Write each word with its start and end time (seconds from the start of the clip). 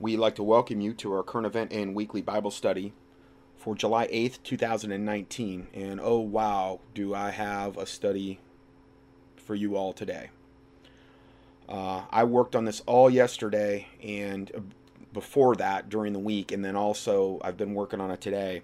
We'd 0.00 0.18
like 0.18 0.36
to 0.36 0.44
welcome 0.44 0.80
you 0.80 0.94
to 0.94 1.12
our 1.12 1.24
current 1.24 1.46
event 1.46 1.72
and 1.72 1.92
weekly 1.92 2.22
Bible 2.22 2.52
study 2.52 2.92
for 3.56 3.74
July 3.74 4.06
8th, 4.06 4.40
2019. 4.44 5.66
And 5.74 6.00
oh, 6.00 6.20
wow, 6.20 6.78
do 6.94 7.16
I 7.16 7.30
have 7.30 7.76
a 7.76 7.84
study 7.84 8.38
for 9.36 9.56
you 9.56 9.76
all 9.76 9.92
today. 9.92 10.30
Uh, 11.68 12.02
I 12.10 12.22
worked 12.22 12.54
on 12.54 12.64
this 12.64 12.80
all 12.86 13.10
yesterday 13.10 13.88
and 14.00 14.52
uh, 14.54 14.60
before 15.12 15.56
that 15.56 15.88
during 15.88 16.12
the 16.12 16.20
week, 16.20 16.52
and 16.52 16.64
then 16.64 16.76
also 16.76 17.40
I've 17.42 17.56
been 17.56 17.74
working 17.74 18.00
on 18.00 18.12
it 18.12 18.20
today. 18.20 18.62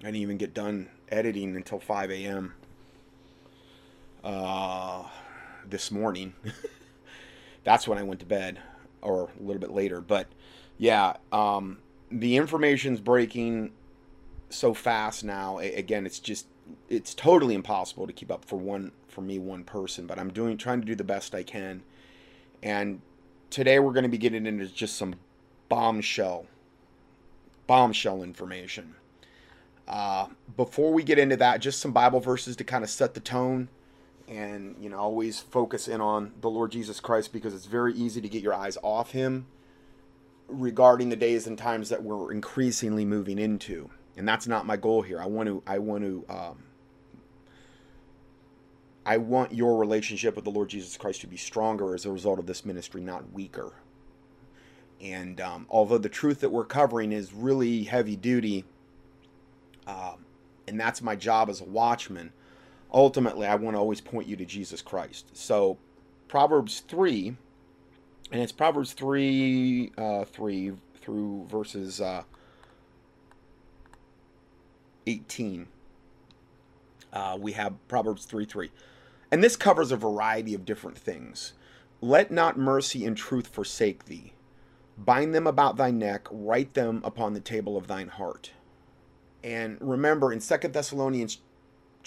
I 0.00 0.04
didn't 0.04 0.16
even 0.16 0.36
get 0.36 0.52
done 0.52 0.90
editing 1.08 1.56
until 1.56 1.80
5 1.80 2.10
a.m. 2.10 2.54
Uh, 4.22 5.04
this 5.66 5.90
morning. 5.90 6.34
That's 7.64 7.88
when 7.88 7.96
I 7.96 8.02
went 8.02 8.20
to 8.20 8.26
bed, 8.26 8.58
or 9.02 9.30
a 9.38 9.42
little 9.42 9.60
bit 9.60 9.70
later. 9.70 10.00
But 10.00 10.28
yeah, 10.78 11.14
um, 11.32 11.78
the 12.10 12.36
information's 12.36 13.00
breaking 13.00 13.72
so 14.48 14.74
fast 14.74 15.24
now. 15.24 15.58
Again, 15.58 16.06
it's 16.06 16.18
just 16.18 16.46
it's 16.88 17.14
totally 17.14 17.54
impossible 17.54 18.06
to 18.06 18.12
keep 18.12 18.30
up 18.30 18.44
for 18.44 18.56
one 18.56 18.92
for 19.08 19.20
me 19.20 19.38
one 19.38 19.64
person. 19.64 20.06
But 20.06 20.18
I'm 20.18 20.32
doing 20.32 20.56
trying 20.56 20.80
to 20.80 20.86
do 20.86 20.94
the 20.94 21.04
best 21.04 21.34
I 21.34 21.42
can. 21.42 21.82
And 22.62 23.00
today 23.48 23.78
we're 23.78 23.92
going 23.92 24.04
to 24.04 24.08
be 24.08 24.18
getting 24.18 24.46
into 24.46 24.66
just 24.66 24.96
some 24.96 25.14
bombshell 25.68 26.46
bombshell 27.66 28.22
information. 28.22 28.96
Uh, 29.86 30.26
before 30.56 30.92
we 30.92 31.02
get 31.02 31.18
into 31.18 31.36
that, 31.36 31.60
just 31.60 31.80
some 31.80 31.92
Bible 31.92 32.20
verses 32.20 32.56
to 32.56 32.64
kind 32.64 32.84
of 32.84 32.90
set 32.90 33.14
the 33.14 33.20
tone 33.20 33.68
and 34.30 34.76
you 34.80 34.88
know 34.88 34.96
always 34.96 35.40
focus 35.40 35.88
in 35.88 36.00
on 36.00 36.32
the 36.40 36.48
Lord 36.48 36.70
Jesus 36.70 37.00
Christ 37.00 37.32
because 37.32 37.52
it's 37.52 37.66
very 37.66 37.92
easy 37.94 38.20
to 38.20 38.28
get 38.28 38.42
your 38.42 38.54
eyes 38.54 38.78
off 38.82 39.10
him 39.10 39.46
regarding 40.46 41.08
the 41.08 41.16
days 41.16 41.46
and 41.46 41.58
times 41.58 41.88
that 41.88 42.02
we're 42.02 42.32
increasingly 42.32 43.04
moving 43.04 43.38
into. 43.38 43.90
And 44.16 44.28
that's 44.28 44.46
not 44.46 44.66
my 44.66 44.76
goal 44.76 45.02
here. 45.02 45.20
I 45.20 45.26
want 45.26 45.48
to 45.48 45.62
i 45.66 45.78
want 45.78 46.04
to 46.04 46.24
um, 46.28 46.62
i 49.04 49.16
want 49.16 49.52
your 49.52 49.78
relationship 49.78 50.36
with 50.36 50.44
the 50.44 50.50
lord 50.50 50.68
jesus 50.68 50.96
christ 50.96 51.22
to 51.22 51.26
be 51.26 51.38
stronger 51.38 51.94
as 51.94 52.04
a 52.04 52.12
result 52.12 52.38
of 52.38 52.46
this 52.46 52.64
ministry 52.64 53.00
not 53.00 53.32
weaker. 53.32 53.72
And 55.02 55.40
um, 55.40 55.66
although 55.70 55.98
the 55.98 56.10
truth 56.10 56.40
that 56.40 56.50
we're 56.50 56.66
covering 56.66 57.10
is 57.10 57.32
really 57.32 57.84
heavy 57.84 58.16
duty 58.16 58.64
um, 59.86 60.26
and 60.68 60.78
that's 60.78 61.02
my 61.02 61.16
job 61.16 61.48
as 61.48 61.60
a 61.60 61.64
watchman 61.64 62.32
ultimately 62.92 63.46
I 63.46 63.54
want 63.54 63.74
to 63.74 63.78
always 63.80 64.00
point 64.00 64.26
you 64.28 64.36
to 64.36 64.44
Jesus 64.44 64.82
Christ. 64.82 65.36
So 65.36 65.78
Proverbs 66.28 66.80
3, 66.88 67.36
and 68.32 68.40
it's 68.40 68.52
Proverbs 68.52 68.92
3, 68.92 69.92
uh, 69.98 70.24
3 70.24 70.72
through 71.00 71.46
verses 71.50 72.00
uh, 72.00 72.22
18. 75.06 75.66
Uh, 77.12 77.36
we 77.40 77.52
have 77.52 77.74
Proverbs 77.88 78.24
3 78.24 78.44
3. 78.44 78.70
And 79.32 79.44
this 79.44 79.56
covers 79.56 79.92
a 79.92 79.96
variety 79.96 80.54
of 80.54 80.64
different 80.64 80.98
things. 80.98 81.52
Let 82.00 82.30
not 82.30 82.58
mercy 82.58 83.04
and 83.04 83.16
truth 83.16 83.46
forsake 83.48 84.06
thee. 84.06 84.32
Bind 84.96 85.34
them 85.34 85.46
about 85.46 85.76
thy 85.76 85.90
neck, 85.90 86.26
write 86.30 86.74
them 86.74 87.00
upon 87.04 87.32
the 87.32 87.40
table 87.40 87.76
of 87.76 87.86
thine 87.86 88.08
heart. 88.08 88.52
And 89.42 89.78
remember 89.80 90.32
in 90.32 90.40
Second 90.40 90.74
Thessalonians 90.74 91.38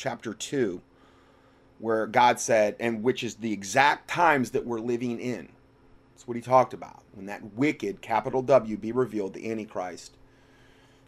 chapter 0.03 0.33
2 0.33 0.81
where 1.79 2.07
God 2.07 2.39
said, 2.39 2.75
and 2.79 3.03
which 3.03 3.23
is 3.23 3.35
the 3.35 3.51
exact 3.51 4.09
times 4.09 4.51
that 4.51 4.65
we're 4.65 4.79
living 4.79 5.19
in. 5.19 5.49
That's 6.13 6.27
what 6.27 6.37
he 6.37 6.41
talked 6.41 6.73
about. 6.73 7.03
When 7.13 7.25
that 7.25 7.55
wicked, 7.55 8.01
capital 8.01 8.41
W, 8.41 8.77
be 8.77 8.91
revealed, 8.91 9.33
the 9.33 9.49
Antichrist, 9.49 10.15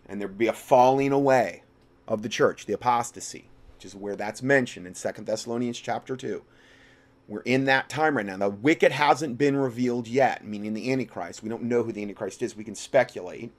and 0.06 0.20
there 0.20 0.28
be 0.28 0.48
a 0.48 0.54
falling 0.54 1.12
away 1.12 1.64
of 2.08 2.24
the 2.24 2.30
church, 2.30 2.66
the 2.66 2.74
apostasy, 2.74 3.50
which 3.76 3.86
is 3.86 3.96
where 3.96 4.16
that's 4.16 4.42
mentioned 4.42 4.86
in 4.86 4.96
Second 4.96 5.28
Thessalonians 5.28 5.80
chapter 5.80 6.16
2. 6.16 6.44
We're 7.28 7.40
in 7.42 7.66
that 7.66 7.90
time 7.90 8.18
right 8.18 8.26
now. 8.26 8.38
The 8.38 8.50
wicked 8.50 8.92
hasn't 8.92 9.38
been 9.38 9.56
revealed 9.56 10.08
yet, 10.08 10.46
meaning 10.46 10.74
the 10.74 10.92
Antichrist. 10.92 11.42
We 11.42 11.50
don't 11.50 11.64
know 11.64 11.84
who 11.84 11.92
the 11.92 12.02
Antichrist 12.02 12.42
is. 12.42 12.56
We 12.56 12.64
can 12.64 12.76
speculate, 12.76 13.52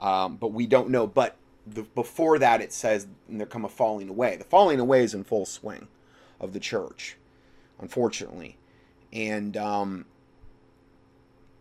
um, 0.00 0.36
but 0.36 0.52
we 0.52 0.66
don't 0.66 0.90
know. 0.90 1.06
But 1.06 1.36
the, 1.66 1.82
before 1.82 2.38
that, 2.38 2.60
it 2.60 2.72
says 2.72 3.06
there 3.28 3.46
come 3.46 3.64
a 3.64 3.68
falling 3.68 4.08
away. 4.08 4.36
The 4.36 4.44
falling 4.44 4.80
away 4.80 5.02
is 5.02 5.14
in 5.14 5.24
full 5.24 5.46
swing 5.46 5.88
of 6.40 6.52
the 6.52 6.60
church, 6.60 7.16
unfortunately. 7.80 8.56
And 9.12 9.56
um, 9.56 10.04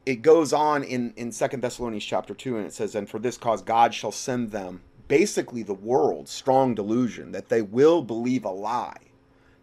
it 0.06 0.22
goes 0.22 0.52
on 0.52 0.84
in, 0.84 1.14
in 1.16 1.32
Second 1.32 1.62
Thessalonians 1.62 2.04
chapter 2.04 2.34
2, 2.34 2.58
and 2.58 2.66
it 2.66 2.74
says, 2.74 2.96
And 2.96 3.10
for 3.10 3.20
this 3.20 3.38
cause 3.38 3.62
God 3.62 3.94
shall 3.94 4.12
send 4.12 4.52
them, 4.52 4.82
basically 5.08 5.64
the 5.64 5.74
world, 5.74 6.28
strong 6.28 6.76
delusion, 6.76 7.32
that 7.32 7.50
they 7.50 7.62
will 7.62 8.02
believe 8.02 8.44
a 8.44 8.50
lie, 8.50 8.98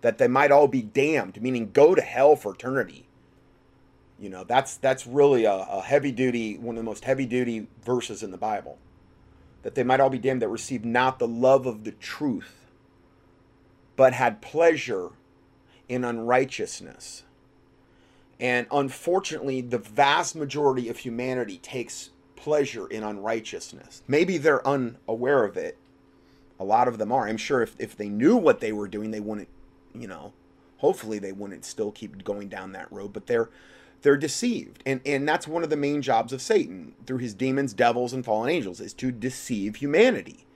that 0.01 0.19
they 0.19 0.29
might 0.29 0.53
all 0.53 0.69
be 0.69 0.83
damned, 0.83 1.43
meaning 1.43 1.71
go 1.73 1.95
to 1.95 2.03
hell 2.03 2.37
for 2.37 2.55
eternity. 2.55 3.07
You 4.19 4.29
know, 4.29 4.45
that's 4.45 4.77
that's 4.77 5.07
really 5.07 5.47
a, 5.47 5.53
a 5.53 5.81
heavy 5.81 6.13
duty, 6.13 6.59
one 6.59 6.77
of 6.77 6.83
the 6.83 6.89
most 6.89 7.05
heavy 7.05 7.25
duty 7.25 7.69
verses 7.83 8.23
in 8.23 8.31
the 8.31 8.37
Bible 8.37 8.79
that 9.63 9.75
they 9.75 9.83
might 9.83 10.01
all 10.01 10.11
be 10.11 10.19
damned 10.19 10.43
that 10.43 10.49
received 10.49 10.85
not 10.85 11.19
the 11.19 11.29
love 11.29 11.67
of 11.67 11.85
the 11.85 11.93
truth, 11.93 12.67
but 13.97 14.13
had 14.13 14.41
pleasure 14.41 15.11
in 15.89 16.05
unrighteousness. 16.05 17.25
And 18.39 18.67
unfortunately, 18.71 19.61
the 19.61 19.79
vast 19.79 20.35
majority 20.35 20.89
of 20.89 20.99
humanity 20.99 21.59
takes 21.59 22.11
pleasure 22.37 22.87
in 22.87 23.03
unrighteousness. 23.03 24.03
Maybe 24.09 24.39
they're 24.39 24.67
unaware 24.67 25.45
of 25.45 25.59
it. 25.59 25.77
A 26.59 26.65
lot 26.65 26.89
of 26.89 26.97
them 26.97 27.13
are. 27.13 27.29
I'm 27.29 27.37
sure 27.37 27.61
if, 27.63 27.77
if 27.79 27.97
they 27.97 28.09
knew 28.09 28.37
what 28.37 28.61
they 28.61 28.73
were 28.73 28.89
doing, 28.89 29.11
they 29.11 29.21
wouldn't, 29.21 29.49
you 29.95 30.09
know, 30.09 30.33
hopefully 30.79 31.19
they 31.19 31.33
wouldn't 31.33 31.65
still 31.67 31.91
keep 31.91 32.25
going 32.25 32.49
down 32.49 32.73
that 32.73 32.91
road. 32.91 33.13
But 33.13 33.27
they're 33.27 33.51
they're 34.03 34.17
deceived. 34.17 34.83
And 34.87 35.01
and 35.05 35.29
that's 35.29 35.49
one 35.49 35.63
of 35.63 35.71
the 35.71 35.77
main 35.77 36.03
jobs 36.03 36.33
of 36.33 36.43
satan 36.43 36.95
through 37.07 37.19
his 37.19 37.35
demons 37.35 37.73
devils 37.73 38.13
and 38.13 38.25
fallen 38.25 38.51
angels 38.51 38.81
is 38.81 38.95
to 38.95 39.11
deceive 39.11 39.77
humanity 39.77 40.47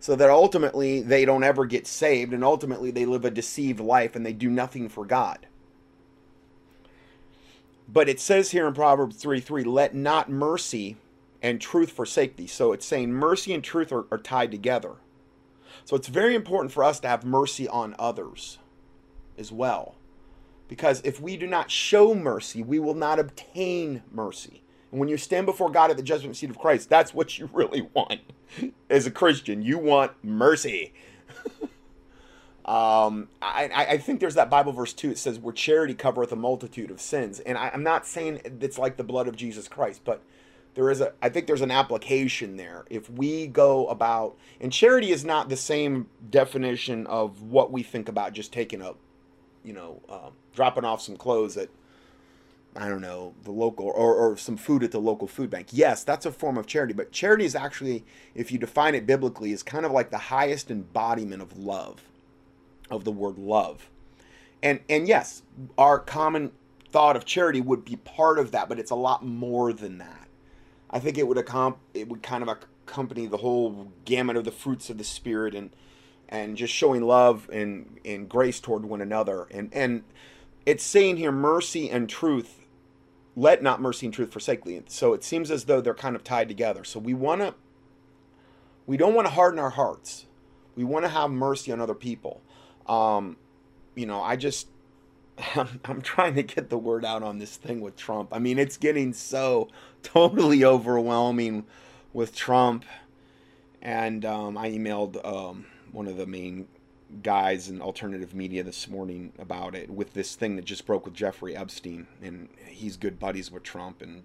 so 0.00 0.14
that 0.16 0.30
ultimately 0.30 1.00
they 1.00 1.24
don't 1.24 1.44
ever 1.44 1.64
get 1.64 1.86
saved 1.86 2.32
and 2.32 2.44
ultimately 2.44 2.90
they 2.90 3.06
live 3.06 3.24
a 3.24 3.30
deceived 3.30 3.80
life 3.80 4.14
and 4.14 4.24
they 4.24 4.32
do 4.32 4.50
nothing 4.50 4.88
for 4.88 5.04
god. 5.04 5.46
But 7.88 8.08
it 8.08 8.20
says 8.20 8.50
here 8.50 8.66
in 8.66 8.74
proverbs 8.74 9.16
3 9.16 9.40
3 9.40 9.64
let 9.64 9.94
not 9.94 10.30
mercy 10.30 10.96
and 11.42 11.60
truth 11.60 11.92
forsake 11.92 12.36
thee. 12.36 12.46
So 12.46 12.72
it's 12.72 12.86
saying 12.86 13.12
mercy 13.12 13.52
and 13.52 13.62
truth 13.62 13.92
are, 13.92 14.06
are 14.10 14.18
tied 14.18 14.50
together. 14.50 14.92
So 15.84 15.96
it's 15.96 16.08
very 16.08 16.34
important 16.34 16.72
for 16.72 16.82
us 16.82 17.00
to 17.00 17.08
have 17.08 17.24
mercy 17.24 17.68
on 17.68 17.94
others 17.98 18.58
as 19.36 19.52
well 19.52 19.96
because 20.68 21.00
if 21.04 21.20
we 21.20 21.36
do 21.36 21.46
not 21.46 21.70
show 21.70 22.14
mercy, 22.14 22.62
we 22.62 22.78
will 22.78 22.94
not 22.94 23.18
obtain 23.18 24.02
mercy. 24.10 24.62
And 24.90 25.00
when 25.00 25.08
you 25.08 25.16
stand 25.16 25.46
before 25.46 25.70
God 25.70 25.90
at 25.90 25.96
the 25.96 26.02
judgment 26.02 26.36
seat 26.36 26.50
of 26.50 26.58
Christ, 26.58 26.88
that's 26.88 27.12
what 27.12 27.38
you 27.38 27.48
really 27.52 27.88
want 27.94 28.20
as 28.88 29.06
a 29.06 29.10
Christian. 29.10 29.62
You 29.62 29.78
want 29.78 30.12
mercy. 30.22 30.94
um, 32.64 33.28
I, 33.42 33.86
I 33.90 33.98
think 33.98 34.20
there's 34.20 34.36
that 34.36 34.50
Bible 34.50 34.72
verse 34.72 34.92
too. 34.92 35.10
It 35.10 35.18
says, 35.18 35.38
"Where 35.38 35.52
charity 35.52 35.94
covereth 35.94 36.32
a 36.32 36.36
multitude 36.36 36.90
of 36.90 37.00
sins." 37.00 37.40
And 37.40 37.58
I, 37.58 37.70
I'm 37.74 37.82
not 37.82 38.06
saying 38.06 38.40
it's 38.60 38.78
like 38.78 38.96
the 38.96 39.04
blood 39.04 39.28
of 39.28 39.36
Jesus 39.36 39.68
Christ, 39.68 40.02
but 40.04 40.22
there 40.74 40.90
is 40.90 41.00
a 41.00 41.12
i 41.22 41.28
think 41.28 41.46
there's 41.46 41.60
an 41.60 41.70
application 41.70 42.56
there 42.56 42.84
if 42.90 43.08
we 43.08 43.46
go 43.46 43.86
about 43.86 44.36
and 44.60 44.72
charity 44.72 45.10
is 45.10 45.24
not 45.24 45.48
the 45.48 45.56
same 45.56 46.08
definition 46.30 47.06
of 47.06 47.42
what 47.42 47.70
we 47.70 47.82
think 47.82 48.08
about 48.08 48.32
just 48.32 48.52
taking 48.52 48.82
a 48.82 48.92
you 49.64 49.72
know 49.72 50.00
um, 50.08 50.32
dropping 50.54 50.84
off 50.84 51.00
some 51.00 51.16
clothes 51.16 51.56
at 51.56 51.68
I 52.76 52.88
don't 52.88 53.00
know, 53.00 53.34
the 53.44 53.52
local 53.52 53.86
or, 53.86 54.14
or 54.14 54.36
some 54.36 54.56
food 54.56 54.82
at 54.82 54.90
the 54.90 54.98
local 54.98 55.28
food 55.28 55.48
bank. 55.48 55.68
Yes, 55.70 56.02
that's 56.02 56.26
a 56.26 56.32
form 56.32 56.58
of 56.58 56.66
charity, 56.66 56.92
but 56.92 57.12
charity 57.12 57.44
is 57.44 57.54
actually, 57.54 58.04
if 58.34 58.50
you 58.50 58.58
define 58.58 58.96
it 58.96 59.06
biblically, 59.06 59.52
is 59.52 59.62
kind 59.62 59.86
of 59.86 59.92
like 59.92 60.10
the 60.10 60.18
highest 60.18 60.72
embodiment 60.72 61.40
of 61.40 61.56
love, 61.56 62.02
of 62.90 63.04
the 63.04 63.12
word 63.12 63.38
love. 63.38 63.88
And 64.62 64.80
and 64.88 65.06
yes, 65.06 65.42
our 65.78 66.00
common 66.00 66.50
thought 66.90 67.16
of 67.16 67.24
charity 67.24 67.60
would 67.60 67.84
be 67.84 67.96
part 67.96 68.38
of 68.38 68.50
that, 68.52 68.68
but 68.68 68.78
it's 68.80 68.90
a 68.90 68.96
lot 68.96 69.24
more 69.24 69.72
than 69.72 69.98
that. 69.98 70.28
I 70.90 70.98
think 70.98 71.16
it 71.16 71.28
would 71.28 71.38
accom- 71.38 71.76
it 71.92 72.08
would 72.08 72.22
kind 72.22 72.42
of 72.42 72.48
accompany 72.48 73.26
the 73.26 73.36
whole 73.36 73.92
gamut 74.04 74.36
of 74.36 74.44
the 74.44 74.50
fruits 74.50 74.90
of 74.90 74.98
the 74.98 75.04
spirit 75.04 75.54
and 75.54 75.70
and 76.28 76.56
just 76.56 76.72
showing 76.72 77.02
love 77.02 77.48
and, 77.52 77.98
and 78.04 78.28
grace 78.28 78.60
toward 78.60 78.84
one 78.84 79.00
another. 79.00 79.46
And 79.50 79.70
and 79.72 80.04
it's 80.66 80.84
saying 80.84 81.16
here 81.18 81.32
mercy 81.32 81.90
and 81.90 82.08
truth 82.08 82.60
let 83.36 83.62
not 83.62 83.80
mercy 83.80 84.06
and 84.06 84.14
truth 84.14 84.30
forsake 84.30 84.64
thee 84.64 84.80
so 84.86 85.12
it 85.12 85.24
seems 85.24 85.50
as 85.50 85.64
though 85.64 85.80
they're 85.80 85.92
kind 85.92 86.14
of 86.14 86.22
tied 86.22 86.46
together 86.46 86.84
so 86.84 87.00
we 87.00 87.12
want 87.12 87.40
to 87.40 87.52
we 88.86 88.96
don't 88.96 89.12
want 89.12 89.26
to 89.26 89.32
harden 89.34 89.58
our 89.58 89.70
hearts 89.70 90.26
we 90.76 90.84
want 90.84 91.04
to 91.04 91.08
have 91.08 91.30
mercy 91.30 91.72
on 91.72 91.80
other 91.80 91.96
people 91.96 92.40
um, 92.86 93.36
you 93.96 94.06
know 94.06 94.22
i 94.22 94.36
just 94.36 94.68
I'm, 95.56 95.80
I'm 95.84 96.02
trying 96.02 96.34
to 96.34 96.42
get 96.42 96.70
the 96.70 96.78
word 96.78 97.04
out 97.04 97.22
on 97.22 97.38
this 97.38 97.56
thing 97.56 97.80
with 97.80 97.96
Trump. 97.96 98.30
I 98.32 98.38
mean, 98.38 98.58
it's 98.58 98.76
getting 98.76 99.12
so 99.12 99.68
totally 100.02 100.64
overwhelming 100.64 101.64
with 102.12 102.34
Trump. 102.34 102.84
And 103.82 104.24
um, 104.24 104.56
I 104.56 104.70
emailed 104.70 105.24
um, 105.26 105.66
one 105.94 106.08
of 106.08 106.16
the 106.16 106.26
main 106.26 106.66
guys 107.22 107.68
in 107.68 107.80
alternative 107.80 108.34
media 108.34 108.62
this 108.64 108.88
morning 108.88 109.32
about 109.38 109.74
it 109.74 109.88
with 109.88 110.12
this 110.14 110.34
thing 110.34 110.56
that 110.56 110.64
just 110.64 110.84
broke 110.84 111.04
with 111.04 111.14
Jeffrey 111.14 111.56
Epstein. 111.56 112.06
And 112.22 112.48
he's 112.66 112.96
good 112.96 113.18
buddies 113.18 113.50
with 113.50 113.62
Trump. 113.62 114.02
And 114.02 114.24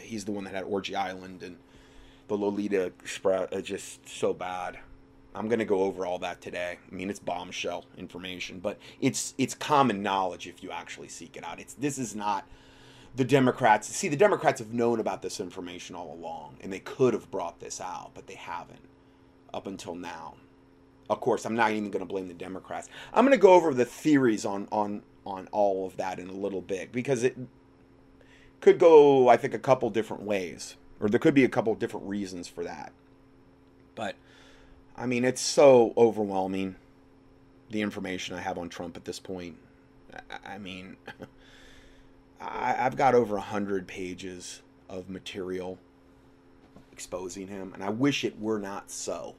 he's 0.00 0.24
the 0.24 0.32
one 0.32 0.44
that 0.44 0.54
had 0.54 0.64
Orgy 0.64 0.94
Island 0.94 1.42
and 1.42 1.56
the 2.28 2.36
Lolita 2.36 2.84
Express. 2.84 3.48
Uh, 3.52 3.60
just 3.60 4.08
so 4.08 4.32
bad. 4.32 4.78
I'm 5.34 5.48
to 5.48 5.64
go 5.64 5.82
over 5.84 6.04
all 6.04 6.18
that 6.18 6.42
today. 6.42 6.78
I 6.90 6.94
mean, 6.94 7.08
it's 7.08 7.18
bombshell 7.18 7.86
information, 7.96 8.60
but 8.60 8.78
it's 9.00 9.34
it's 9.38 9.54
common 9.54 10.02
knowledge 10.02 10.46
if 10.46 10.62
you 10.62 10.70
actually 10.70 11.08
seek 11.08 11.36
it 11.38 11.44
out. 11.44 11.58
It's 11.58 11.72
this 11.72 11.96
is 11.96 12.14
not 12.14 12.46
the 13.16 13.24
Democrats. 13.24 13.88
See, 13.88 14.08
the 14.08 14.16
Democrats 14.16 14.60
have 14.60 14.74
known 14.74 15.00
about 15.00 15.22
this 15.22 15.40
information 15.40 15.96
all 15.96 16.12
along, 16.12 16.56
and 16.60 16.70
they 16.70 16.80
could 16.80 17.14
have 17.14 17.30
brought 17.30 17.60
this 17.60 17.80
out, 17.80 18.10
but 18.14 18.26
they 18.26 18.34
haven't 18.34 18.82
up 19.54 19.66
until 19.66 19.94
now. 19.94 20.34
Of 21.10 21.20
course, 21.20 21.44
I'm 21.44 21.54
not 21.54 21.72
even 21.72 21.90
going 21.90 22.04
to 22.04 22.10
blame 22.10 22.28
the 22.28 22.34
Democrats. 22.34 22.88
I'm 23.12 23.24
going 23.24 23.36
to 23.36 23.42
go 23.42 23.54
over 23.54 23.74
the 23.74 23.84
theories 23.84 24.44
on 24.44 24.68
on 24.72 25.02
on 25.24 25.48
all 25.52 25.86
of 25.86 25.96
that 25.96 26.18
in 26.18 26.28
a 26.28 26.32
little 26.32 26.60
bit 26.60 26.92
because 26.92 27.22
it 27.22 27.36
could 28.60 28.78
go, 28.78 29.28
I 29.28 29.36
think, 29.36 29.54
a 29.54 29.58
couple 29.58 29.90
different 29.90 30.22
ways, 30.22 30.76
or 31.00 31.08
there 31.08 31.20
could 31.20 31.34
be 31.34 31.44
a 31.44 31.48
couple 31.48 31.74
different 31.74 32.06
reasons 32.06 32.48
for 32.48 32.64
that. 32.64 32.92
But 33.94 34.16
I 34.96 35.06
mean, 35.06 35.24
it's 35.24 35.40
so 35.40 35.92
overwhelming, 35.96 36.76
the 37.70 37.82
information 37.82 38.36
I 38.36 38.40
have 38.40 38.58
on 38.58 38.68
Trump 38.68 38.96
at 38.96 39.04
this 39.04 39.18
point. 39.18 39.56
I, 40.44 40.58
mean, 40.58 40.96
I, 42.40 42.72
have 42.72 42.96
got 42.96 43.14
over 43.14 43.36
a 43.36 43.40
100 43.40 43.86
pages 43.86 44.60
of 44.88 45.08
material 45.08 45.78
exposing 46.92 47.48
him, 47.48 47.72
and 47.74 47.82
I 47.82 47.88
wish 47.88 48.24
it 48.24 48.38
were 48.38 48.58
not 48.58 48.90
so. 48.90 49.34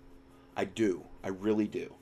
I 0.57 0.65
do. 0.65 1.03
I 1.23 1.29
really 1.29 1.67
do. 1.67 1.93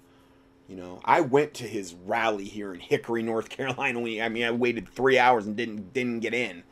You 0.68 0.78
know, 0.78 1.02
I 1.04 1.20
went 1.22 1.54
to 1.56 1.68
his 1.68 1.94
rally 1.94 2.46
here 2.46 2.74
in 2.74 2.80
Hickory, 2.80 3.24
North 3.24 3.50
Carolina. 3.50 4.00
We, 4.00 4.22
I 4.22 4.30
mean, 4.30 4.44
I 4.44 4.52
waited 4.52 4.88
three 4.88 5.20
hours 5.20 5.46
and 5.46 5.56
didn't 5.56 5.92
didn't 5.94 6.20
get 6.22 6.34
in. 6.34 6.64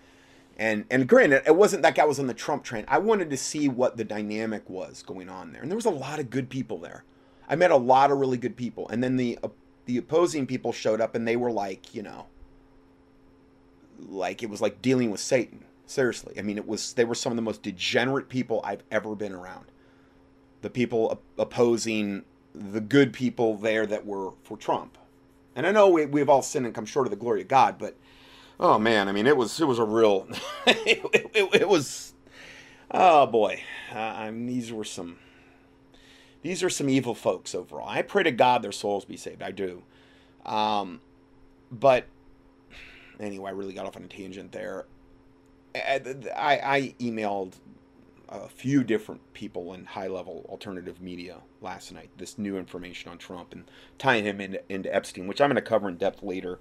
And 0.57 0.85
and 0.89 1.07
granted, 1.07 1.43
it 1.45 1.55
wasn't 1.55 1.83
that 1.83 1.95
guy 1.95 2.05
was 2.05 2.19
on 2.19 2.27
the 2.27 2.33
Trump 2.33 2.63
train. 2.63 2.85
I 2.87 2.97
wanted 2.97 3.29
to 3.29 3.37
see 3.37 3.67
what 3.67 3.97
the 3.97 4.03
dynamic 4.03 4.69
was 4.69 5.03
going 5.03 5.29
on 5.29 5.51
there, 5.51 5.61
and 5.61 5.69
there 5.69 5.75
was 5.77 5.85
a 5.85 5.89
lot 5.89 6.19
of 6.19 6.29
good 6.29 6.49
people 6.49 6.77
there. 6.77 7.03
I 7.47 7.55
met 7.55 7.71
a 7.71 7.77
lot 7.77 8.11
of 8.11 8.19
really 8.19 8.37
good 8.37 8.55
people, 8.55 8.87
and 8.89 9.03
then 9.03 9.15
the 9.15 9.39
uh, 9.43 9.49
the 9.85 9.97
opposing 9.97 10.45
people 10.47 10.71
showed 10.71 11.01
up, 11.01 11.15
and 11.15 11.27
they 11.27 11.35
were 11.35 11.51
like, 11.51 11.95
you 11.95 12.03
know, 12.03 12.27
like 14.07 14.43
it 14.43 14.49
was 14.49 14.61
like 14.61 14.81
dealing 14.81 15.11
with 15.11 15.19
Satan. 15.19 15.65
Seriously, 15.85 16.35
I 16.37 16.41
mean, 16.41 16.57
it 16.57 16.67
was 16.67 16.93
they 16.93 17.05
were 17.05 17.15
some 17.15 17.31
of 17.31 17.35
the 17.35 17.41
most 17.41 17.63
degenerate 17.63 18.29
people 18.29 18.61
I've 18.63 18.83
ever 18.91 19.15
been 19.15 19.33
around. 19.33 19.65
The 20.61 20.69
people 20.69 21.21
opposing 21.37 22.25
the 22.59 22.81
good 22.81 23.13
people 23.13 23.55
there 23.55 23.85
that 23.85 24.05
were 24.05 24.31
for 24.43 24.57
Trump, 24.57 24.97
and 25.55 25.65
I 25.65 25.71
know 25.71 25.89
we, 25.89 26.05
we've 26.05 26.29
all 26.29 26.41
sinned 26.41 26.65
and 26.65 26.75
come 26.75 26.85
short 26.85 27.07
of 27.07 27.11
the 27.11 27.17
glory 27.17 27.41
of 27.41 27.47
God, 27.47 27.77
but 27.79 27.95
Oh 28.59 28.77
man, 28.77 29.07
I 29.07 29.13
mean, 29.13 29.25
it 29.25 29.37
was 29.37 29.61
it 29.61 29.65
was 29.65 29.79
a 29.79 29.85
real, 29.85 30.27
it, 30.67 31.31
it, 31.33 31.49
it, 31.61 31.67
was, 31.69 32.13
oh 32.91 33.25
boy, 33.25 33.63
uh, 33.95 33.97
I 33.97 34.31
mean, 34.31 34.47
these 34.47 34.73
were 34.73 34.83
some, 34.83 35.17
these 36.41 36.61
are 36.61 36.69
some 36.69 36.89
evil 36.89 37.15
folks 37.15 37.55
overall. 37.55 37.87
I 37.87 38.01
pray 38.01 38.23
to 38.23 38.31
God 38.31 38.61
their 38.61 38.73
souls 38.73 39.05
be 39.05 39.15
saved. 39.15 39.41
I 39.41 39.51
do, 39.51 39.83
um, 40.45 40.99
but 41.71 42.07
anyway, 43.17 43.51
I 43.51 43.53
really 43.53 43.73
got 43.73 43.85
off 43.85 43.95
on 43.95 44.03
a 44.03 44.07
tangent 44.07 44.51
there. 44.51 44.85
I, 45.73 46.01
I 46.35 46.95
emailed 46.99 47.53
a 48.29 48.47
few 48.47 48.83
different 48.83 49.33
people 49.33 49.73
in 49.73 49.85
high 49.85 50.07
level 50.07 50.45
alternative 50.49 51.01
media 51.01 51.37
last 51.61 51.91
night 51.91 52.09
this 52.17 52.37
new 52.37 52.57
information 52.57 53.11
on 53.11 53.17
Trump 53.17 53.53
and 53.53 53.65
tying 53.97 54.23
him 54.23 54.39
into, 54.39 54.61
into 54.71 54.93
Epstein, 54.93 55.27
which 55.27 55.41
I'm 55.41 55.49
going 55.49 55.55
to 55.55 55.61
cover 55.61 55.89
in 55.89 55.97
depth 55.97 56.21
later 56.21 56.59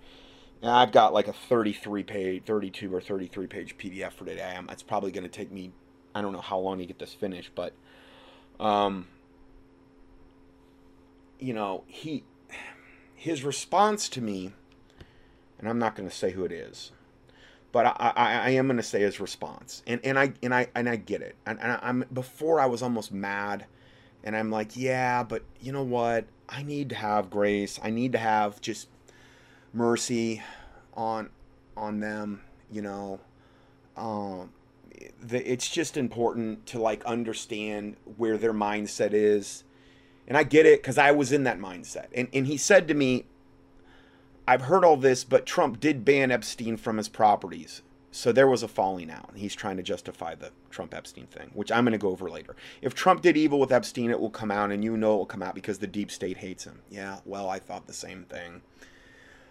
And 0.62 0.70
I've 0.70 0.93
got 0.93 1.12
like 1.12 1.29
a 1.29 1.32
33 1.32 2.03
page, 2.03 2.43
32 2.44 2.94
or 2.94 3.00
33 3.00 3.47
page 3.47 3.79
PDF 3.79 4.12
for 4.12 4.25
today. 4.25 4.55
I'm, 4.56 4.69
it's 4.70 4.82
probably 4.82 5.12
going 5.12 5.25
to 5.25 5.31
take 5.31 5.53
me, 5.53 5.73
I 6.15 6.23
don't 6.23 6.32
know 6.32 6.41
how 6.41 6.59
long 6.59 6.79
to 6.79 6.87
get 6.87 6.99
this 6.99 7.15
finished, 7.15 7.53
but, 7.55 7.75
um, 8.59 9.06
you 11.38 11.53
know, 11.53 11.85
he, 11.87 12.25
his 13.15 13.44
response 13.44 14.09
to 14.11 14.20
me, 14.20 14.53
and 15.59 15.69
I'm 15.69 15.79
not 15.79 15.94
going 15.94 16.09
to 16.09 16.15
say 16.15 16.32
who 16.32 16.44
it 16.44 16.53
is, 16.53 16.93
but 17.73 17.87
I, 17.87 18.12
I, 18.17 18.32
I 18.47 18.50
am 18.50 18.67
going 18.67 18.79
to 18.79 18.82
say 18.82 19.00
his 19.00 19.20
response, 19.20 19.82
and 19.87 20.00
and 20.05 20.19
I 20.19 20.32
and 20.43 20.55
I 20.55 20.69
and 20.75 20.88
I 20.88 20.97
get 20.97 21.23
it, 21.23 21.37
and, 21.47 21.61
and 21.61 21.79
I'm 21.82 22.05
before 22.12 22.61
I 22.61 22.67
was 22.67 22.82
almost 22.82 23.12
mad, 23.12 23.67
and 24.25 24.37
I'm 24.37 24.50
like, 24.50 24.76
yeah, 24.76 25.23
but 25.23 25.43
you 25.61 25.73
know 25.73 25.82
what? 25.82 26.26
I 26.49 26.62
need 26.62 26.88
to 26.91 26.94
have 26.94 27.31
grace. 27.31 27.79
I 27.82 27.91
need 27.91 28.12
to 28.12 28.19
have 28.19 28.61
just 28.61 28.88
mercy 29.73 30.43
on 30.94 31.31
on 31.76 32.00
them 32.00 32.41
you 32.70 32.82
know? 32.82 33.20
Um 33.97 34.53
the, 35.23 35.50
it's 35.50 35.69
just 35.69 35.97
important 35.97 36.67
to 36.67 36.81
like 36.81 37.05
understand 37.05 37.97
where 38.17 38.37
their 38.37 38.53
mindset 38.53 39.12
is. 39.12 39.65
And 40.26 40.37
i 40.37 40.43
get 40.43 40.67
it 40.67 40.82
because 40.82 40.99
i 40.99 41.11
was 41.12 41.32
in 41.32 41.44
that 41.44 41.59
mindset. 41.59 42.06
And, 42.15 42.29
and 42.32 42.47
he 42.47 42.56
said 42.56 42.88
to 42.88 42.94
me 42.94 43.25
i've 44.48 44.62
heard 44.62 44.84
all 44.84 44.96
this 44.96 45.22
but 45.24 45.46
trump 45.46 45.78
did 45.78 46.04
ban 46.04 46.30
epstein 46.30 46.76
from 46.76 46.96
his 46.96 47.08
properties 47.08 47.82
so 48.10 48.32
there 48.32 48.48
was 48.48 48.62
a 48.62 48.68
falling 48.68 49.10
out. 49.10 49.32
He's 49.36 49.54
trying 49.54 49.76
to 49.76 49.82
justify 49.82 50.34
the 50.34 50.50
Trump 50.70 50.94
Epstein 50.94 51.26
thing, 51.26 51.50
which 51.52 51.70
I'm 51.70 51.84
going 51.84 51.92
to 51.92 51.98
go 51.98 52.08
over 52.08 52.30
later. 52.30 52.56
If 52.80 52.94
Trump 52.94 53.20
did 53.20 53.36
evil 53.36 53.60
with 53.60 53.70
Epstein, 53.70 54.10
it 54.10 54.18
will 54.18 54.30
come 54.30 54.50
out, 54.50 54.72
and 54.72 54.82
you 54.82 54.96
know 54.96 55.14
it 55.14 55.18
will 55.18 55.26
come 55.26 55.42
out 55.42 55.54
because 55.54 55.78
the 55.78 55.86
deep 55.86 56.10
state 56.10 56.38
hates 56.38 56.64
him. 56.64 56.80
Yeah, 56.88 57.18
well, 57.26 57.48
I 57.48 57.58
thought 57.58 57.86
the 57.86 57.92
same 57.92 58.24
thing. 58.24 58.62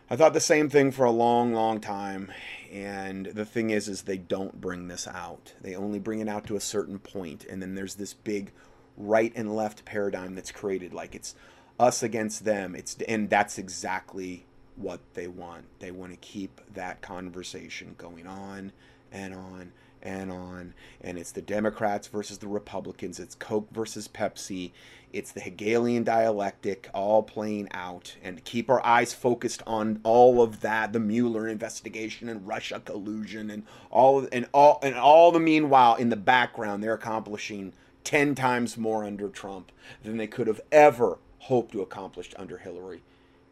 I 0.09 0.15
thought 0.15 0.33
the 0.33 0.39
same 0.39 0.69
thing 0.69 0.91
for 0.91 1.05
a 1.05 1.11
long, 1.11 1.53
long 1.53 1.79
time. 1.79 2.31
And 2.71 3.27
the 3.27 3.45
thing 3.45 3.69
is, 3.69 3.87
is 3.87 4.01
they 4.01 4.17
don't 4.17 4.59
bring 4.59 4.87
this 4.87 5.07
out. 5.07 5.53
They 5.61 5.75
only 5.75 5.99
bring 5.99 6.19
it 6.19 6.29
out 6.29 6.47
to 6.47 6.55
a 6.55 6.61
certain 6.61 6.97
point, 6.97 7.45
and 7.45 7.61
then 7.61 7.75
there's 7.75 7.95
this 7.95 8.13
big 8.13 8.51
right 8.95 9.31
and 9.35 9.55
left 9.55 9.85
paradigm 9.85 10.33
that's 10.33 10.51
created. 10.51 10.93
Like 10.93 11.13
it's 11.13 11.35
us 11.79 12.01
against 12.01 12.43
them. 12.43 12.75
It's 12.75 12.97
and 13.07 13.29
that's 13.29 13.59
exactly 13.59 14.46
what 14.77 14.99
they 15.13 15.27
want. 15.27 15.65
They 15.79 15.91
want 15.91 16.11
to 16.11 16.17
keep 16.17 16.61
that 16.73 17.01
conversation 17.01 17.95
going 17.97 18.27
on 18.27 18.71
and 19.11 19.33
on 19.33 19.71
and 20.01 20.31
on. 20.31 20.73
And 21.01 21.17
it's 21.17 21.31
the 21.31 21.41
Democrats 21.41 22.07
versus 22.07 22.37
the 22.37 22.47
Republicans. 22.47 23.19
It's 23.19 23.35
Coke 23.35 23.67
versus 23.71 24.07
Pepsi. 24.07 24.71
It's 25.11 25.31
the 25.31 25.39
Hegelian 25.39 26.03
dialectic 26.03 26.89
all 26.93 27.23
playing 27.23 27.69
out. 27.71 28.15
And 28.23 28.43
keep 28.43 28.69
our 28.69 28.85
eyes 28.85 29.13
focused 29.13 29.63
on 29.65 29.99
all 30.03 30.41
of 30.41 30.61
that, 30.61 30.93
the 30.93 30.99
Mueller 30.99 31.47
investigation 31.47 32.29
and 32.29 32.47
Russia 32.47 32.81
collusion 32.83 33.49
and 33.49 33.63
all 33.89 34.27
and 34.31 34.47
all 34.53 34.79
and 34.83 34.95
all 34.95 35.31
the 35.31 35.39
meanwhile 35.39 35.95
in 35.95 36.09
the 36.09 36.15
background 36.15 36.83
they're 36.83 36.93
accomplishing 36.93 37.73
10 38.03 38.35
times 38.35 38.77
more 38.77 39.03
under 39.03 39.27
Trump 39.29 39.71
than 40.03 40.17
they 40.17 40.27
could 40.27 40.47
have 40.47 40.61
ever 40.71 41.17
hoped 41.39 41.71
to 41.71 41.81
accomplish 41.81 42.33
under 42.37 42.57
Hillary 42.59 43.01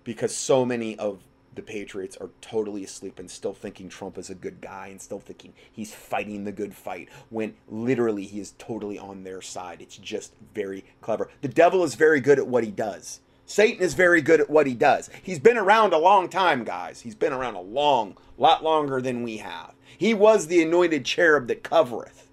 because 0.05 0.33
so 0.33 0.63
many 0.63 0.97
of 0.97 1.19
the 1.55 1.61
Patriots 1.61 2.15
are 2.17 2.29
totally 2.41 2.83
asleep 2.83 3.19
and 3.19 3.29
still 3.29 3.53
thinking 3.53 3.89
Trump 3.89 4.17
is 4.17 4.29
a 4.29 4.35
good 4.35 4.61
guy 4.61 4.87
and 4.87 5.01
still 5.01 5.19
thinking 5.19 5.53
he's 5.71 5.93
fighting 5.93 6.43
the 6.43 6.51
good 6.51 6.73
fight 6.73 7.09
when 7.29 7.55
literally 7.67 8.25
he 8.25 8.39
is 8.39 8.53
totally 8.57 8.97
on 8.97 9.23
their 9.23 9.41
side. 9.41 9.81
It's 9.81 9.97
just 9.97 10.33
very 10.53 10.85
clever. 11.01 11.29
The 11.41 11.47
devil 11.47 11.83
is 11.83 11.95
very 11.95 12.21
good 12.21 12.39
at 12.39 12.47
what 12.47 12.63
he 12.63 12.71
does. 12.71 13.21
Satan 13.45 13.83
is 13.83 13.93
very 13.93 14.21
good 14.21 14.41
at 14.41 14.49
what 14.49 14.67
he 14.67 14.73
does. 14.73 15.09
He's 15.21 15.39
been 15.39 15.57
around 15.57 15.93
a 15.93 15.97
long 15.97 16.29
time, 16.29 16.63
guys. 16.63 17.01
He's 17.01 17.15
been 17.15 17.33
around 17.33 17.55
a 17.55 17.61
long, 17.61 18.17
lot 18.37 18.63
longer 18.63 19.01
than 19.01 19.23
we 19.23 19.37
have. 19.37 19.73
He 19.97 20.13
was 20.13 20.47
the 20.47 20.61
anointed 20.61 21.05
cherub 21.05 21.47
that 21.47 21.63
covereth. 21.63 22.27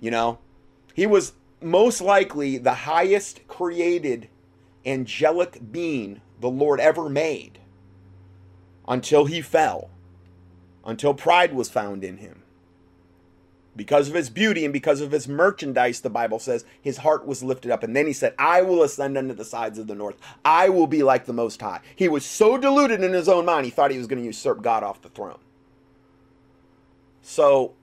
You 0.00 0.10
know, 0.10 0.38
he 0.94 1.06
was 1.06 1.34
most 1.60 2.00
likely 2.00 2.56
the 2.56 2.74
highest 2.74 3.46
created 3.48 4.28
angelic 4.86 5.60
being 5.70 6.20
the 6.40 6.50
Lord 6.50 6.80
ever 6.80 7.08
made 7.08 7.58
until 8.86 9.26
he 9.26 9.40
fell, 9.40 9.90
until 10.84 11.14
pride 11.14 11.52
was 11.52 11.68
found 11.68 12.04
in 12.04 12.18
him. 12.18 12.42
Because 13.76 14.08
of 14.08 14.14
his 14.14 14.28
beauty 14.28 14.64
and 14.64 14.72
because 14.72 15.00
of 15.00 15.12
his 15.12 15.28
merchandise, 15.28 16.00
the 16.00 16.10
Bible 16.10 16.40
says, 16.40 16.64
his 16.82 16.96
heart 16.98 17.24
was 17.26 17.44
lifted 17.44 17.70
up. 17.70 17.84
And 17.84 17.94
then 17.94 18.08
he 18.08 18.12
said, 18.12 18.34
I 18.36 18.62
will 18.62 18.82
ascend 18.82 19.16
unto 19.16 19.34
the 19.34 19.44
sides 19.44 19.78
of 19.78 19.86
the 19.86 19.94
north. 19.94 20.16
I 20.44 20.68
will 20.68 20.88
be 20.88 21.04
like 21.04 21.26
the 21.26 21.32
Most 21.32 21.60
High. 21.60 21.80
He 21.94 22.08
was 22.08 22.24
so 22.24 22.58
deluded 22.58 23.04
in 23.04 23.12
his 23.12 23.28
own 23.28 23.44
mind, 23.44 23.66
he 23.66 23.70
thought 23.70 23.92
he 23.92 23.98
was 23.98 24.08
going 24.08 24.18
to 24.18 24.24
usurp 24.24 24.62
God 24.62 24.82
off 24.82 25.02
the 25.02 25.10
throne. 25.10 25.38
So, 27.22 27.74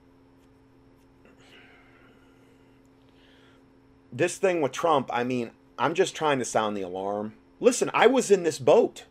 this 4.12 4.36
thing 4.36 4.60
with 4.60 4.72
Trump, 4.72 5.08
I 5.12 5.24
mean, 5.24 5.52
I'm 5.78 5.94
just 5.94 6.14
trying 6.16 6.38
to 6.40 6.44
sound 6.44 6.76
the 6.76 6.82
alarm. 6.82 7.34
Listen, 7.60 7.90
I 7.94 8.06
was 8.06 8.30
in 8.30 8.42
this 8.42 8.58
boat. 8.58 9.04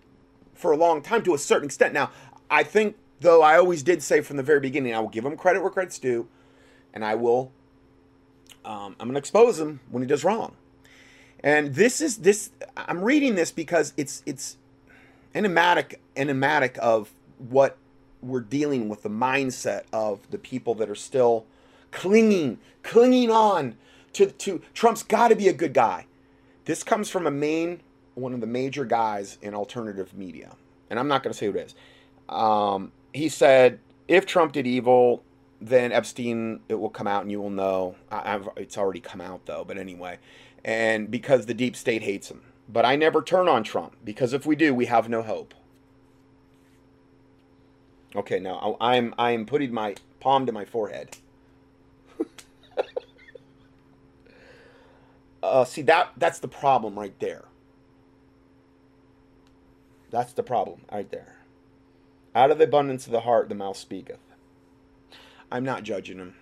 for 0.54 0.72
a 0.72 0.78
long 0.78 1.02
time 1.02 1.22
to 1.24 1.34
a 1.34 1.38
certain 1.38 1.66
extent. 1.66 1.94
Now, 1.94 2.12
I 2.50 2.64
think 2.64 2.96
though 3.20 3.42
I 3.42 3.58
always 3.58 3.84
did 3.84 4.02
say 4.02 4.22
from 4.22 4.38
the 4.38 4.44
very 4.44 4.60
beginning, 4.60 4.94
I 4.94 5.00
will 5.00 5.10
give 5.10 5.26
him 5.26 5.36
credit 5.38 5.62
where 5.62 5.70
credit's 5.72 6.00
due, 6.00 6.28
and 6.94 7.04
I 7.04 7.16
will. 7.16 7.52
Um, 8.64 8.96
I'm 9.00 9.08
going 9.08 9.14
to 9.14 9.20
expose 9.20 9.60
him 9.60 9.82
when 9.92 10.02
he 10.02 10.08
does 10.08 10.24
wrong. 10.24 10.56
And 11.44 11.76
this 11.76 12.02
is 12.02 12.18
this. 12.18 12.52
I'm 12.78 13.04
reading 13.04 13.36
this 13.36 13.52
because 13.52 13.94
it's 13.98 14.24
it's 14.26 14.58
enigmatic 15.36 16.02
enigmatic 16.16 16.78
of 16.82 17.12
what 17.38 17.78
we're 18.22 18.40
dealing 18.40 18.90
with 18.90 19.04
the 19.04 19.10
mindset 19.10 19.84
of 19.94 20.32
the 20.32 20.38
people 20.38 20.74
that 20.76 20.90
are 20.90 20.96
still 20.96 21.46
clinging 21.92 22.60
clinging 22.82 23.30
on 23.30 23.76
to 24.14 24.28
to 24.28 24.62
Trump's 24.74 25.04
got 25.04 25.28
to 25.28 25.36
be 25.36 25.48
a 25.48 25.54
good 25.54 25.74
guy. 25.74 26.08
This 26.66 26.84
comes 26.84 27.10
from 27.10 27.28
a 27.28 27.32
main 27.32 27.82
one 28.16 28.34
of 28.34 28.42
the 28.42 28.48
major 28.48 28.86
guys 28.86 29.38
in 29.42 29.54
alternative 29.54 30.14
media, 30.14 30.56
and 30.90 31.00
I'm 31.00 31.08
not 31.08 31.24
going 31.24 31.32
to 31.32 31.38
say 31.38 31.46
who 31.46 31.58
it 31.58 31.68
is. 31.68 31.76
Um, 32.28 32.92
he 33.14 33.30
said 33.30 33.80
if 34.08 34.26
Trump 34.26 34.54
did 34.54 34.68
evil, 34.68 35.24
then 35.62 35.92
Epstein 35.92 36.62
it 36.70 36.76
will 36.76 36.90
come 36.90 37.08
out 37.08 37.22
and 37.22 37.32
you 37.32 37.42
will 37.42 37.50
know. 37.50 37.96
I, 38.12 38.40
it's 38.58 38.78
already 38.78 39.00
come 39.00 39.22
out 39.22 39.46
though, 39.46 39.64
but 39.66 39.78
anyway, 39.78 40.20
and 40.64 41.10
because 41.10 41.46
the 41.46 41.54
deep 41.54 41.76
state 41.76 42.04
hates 42.04 42.30
him. 42.30 42.42
But 42.68 42.84
I 42.86 42.96
never 42.96 43.22
turn 43.22 43.48
on 43.48 43.64
Trump 43.64 43.96
because 44.04 44.34
if 44.34 44.46
we 44.46 44.56
do, 44.56 44.74
we 44.74 44.88
have 44.88 45.08
no 45.08 45.22
hope. 45.22 45.54
Okay, 48.16 48.40
now 48.40 48.78
I'm 48.80 49.14
I'm 49.18 49.46
putting 49.46 49.74
my 49.74 49.96
palm 50.20 50.46
to 50.46 50.52
my 50.52 50.66
forehead. 50.66 51.18
uh, 55.44 55.66
see 55.66 55.84
that 55.84 56.12
that's 56.18 56.40
the 56.40 56.48
problem 56.48 56.98
right 56.98 57.18
there. 57.20 57.46
That's 60.16 60.32
the 60.32 60.44
problem 60.44 60.80
right 60.90 61.12
there. 61.12 61.40
Out 62.34 62.50
of 62.50 62.58
the 62.58 62.64
abundance 62.64 63.06
of 63.06 63.12
the 63.12 63.20
heart, 63.20 63.50
the 63.50 63.54
mouth 63.54 63.76
speaketh. 63.76 64.22
I'm 65.52 65.66
not 65.66 65.84
judging 65.84 66.20
him, 66.20 66.36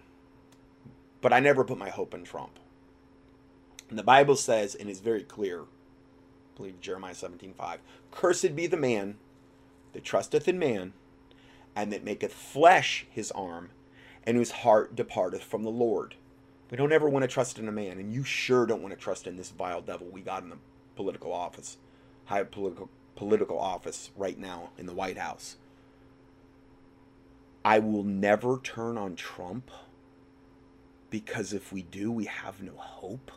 but 1.21 1.33
I 1.33 1.39
never 1.39 1.63
put 1.63 1.79
my 1.79 1.89
hope 1.89 2.13
in 2.13 2.23
Trump. 2.23 2.59
And 3.89 3.97
the 3.97 4.03
Bible 4.03 4.35
says, 4.35 4.75
and 4.75 4.91
is 4.91 4.99
very 4.99 5.23
clear, 5.23 5.61
I 5.61 5.65
believe 6.55 6.81
Jeremiah 6.81 7.15
17:5, 7.15 7.79
"Cursed 8.11 8.55
be 8.55 8.67
the 8.67 8.77
man 8.77 9.17
that 9.93 10.03
trusteth 10.03 10.47
in 10.47 10.59
man, 10.59 10.93
and 11.75 11.91
that 11.91 12.03
maketh 12.03 12.31
flesh 12.31 13.07
his 13.09 13.31
arm, 13.31 13.71
and 14.23 14.37
whose 14.37 14.51
heart 14.61 14.95
departeth 14.95 15.41
from 15.41 15.63
the 15.63 15.71
Lord." 15.71 16.13
We 16.69 16.77
don't 16.77 16.93
ever 16.93 17.09
want 17.09 17.23
to 17.23 17.27
trust 17.27 17.57
in 17.57 17.67
a 17.67 17.71
man, 17.71 17.97
and 17.97 18.13
you 18.13 18.23
sure 18.23 18.67
don't 18.67 18.83
want 18.83 18.93
to 18.93 19.01
trust 19.01 19.25
in 19.25 19.35
this 19.35 19.49
vile 19.49 19.81
devil 19.81 20.05
we 20.05 20.21
got 20.21 20.43
in 20.43 20.49
the 20.49 20.59
political 20.95 21.33
office, 21.33 21.77
high 22.25 22.43
political 22.43 22.91
political 23.15 23.59
office 23.59 24.11
right 24.15 24.37
now 24.37 24.69
in 24.77 24.85
the 24.85 24.93
White 24.93 25.17
House. 25.17 25.57
I 27.65 27.79
will 27.79 28.03
never 28.03 28.59
turn 28.59 28.97
on 28.97 29.15
Trump 29.15 29.71
because 31.09 31.53
if 31.53 31.71
we 31.71 31.83
do, 31.83 32.11
we 32.11 32.25
have 32.25 32.61
no 32.61 32.73
hope. 32.75 33.31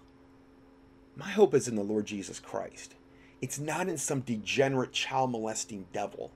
My 1.14 1.30
hope 1.30 1.54
is 1.54 1.68
in 1.68 1.76
the 1.76 1.83
Lord 1.83 2.06
Jesus 2.06 2.40
Christ. 2.40 2.95
It's 3.40 3.59
not 3.59 3.88
in 3.88 3.99
some 3.99 4.21
degenerate 4.21 4.92
child 4.92 5.30
molesting 5.30 5.87
devil 5.92 6.33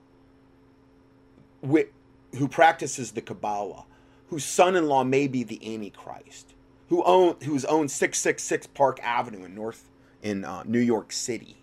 who 1.61 2.47
practices 2.47 3.11
the 3.11 3.21
Kabbalah, 3.21 3.85
whose 4.27 4.45
son 4.45 4.75
in 4.75 4.87
law 4.87 5.03
may 5.03 5.27
be 5.27 5.43
the 5.43 5.73
Antichrist, 5.73 6.53
who 6.89 7.03
own, 7.03 7.35
who's 7.43 7.65
owned 7.65 7.91
666 7.91 8.67
Park 8.67 8.99
Avenue 9.03 9.45
in 9.45 9.55
North 9.55 9.89
in 10.21 10.45
uh, 10.45 10.63
New 10.63 10.79
York 10.79 11.11
City, 11.11 11.60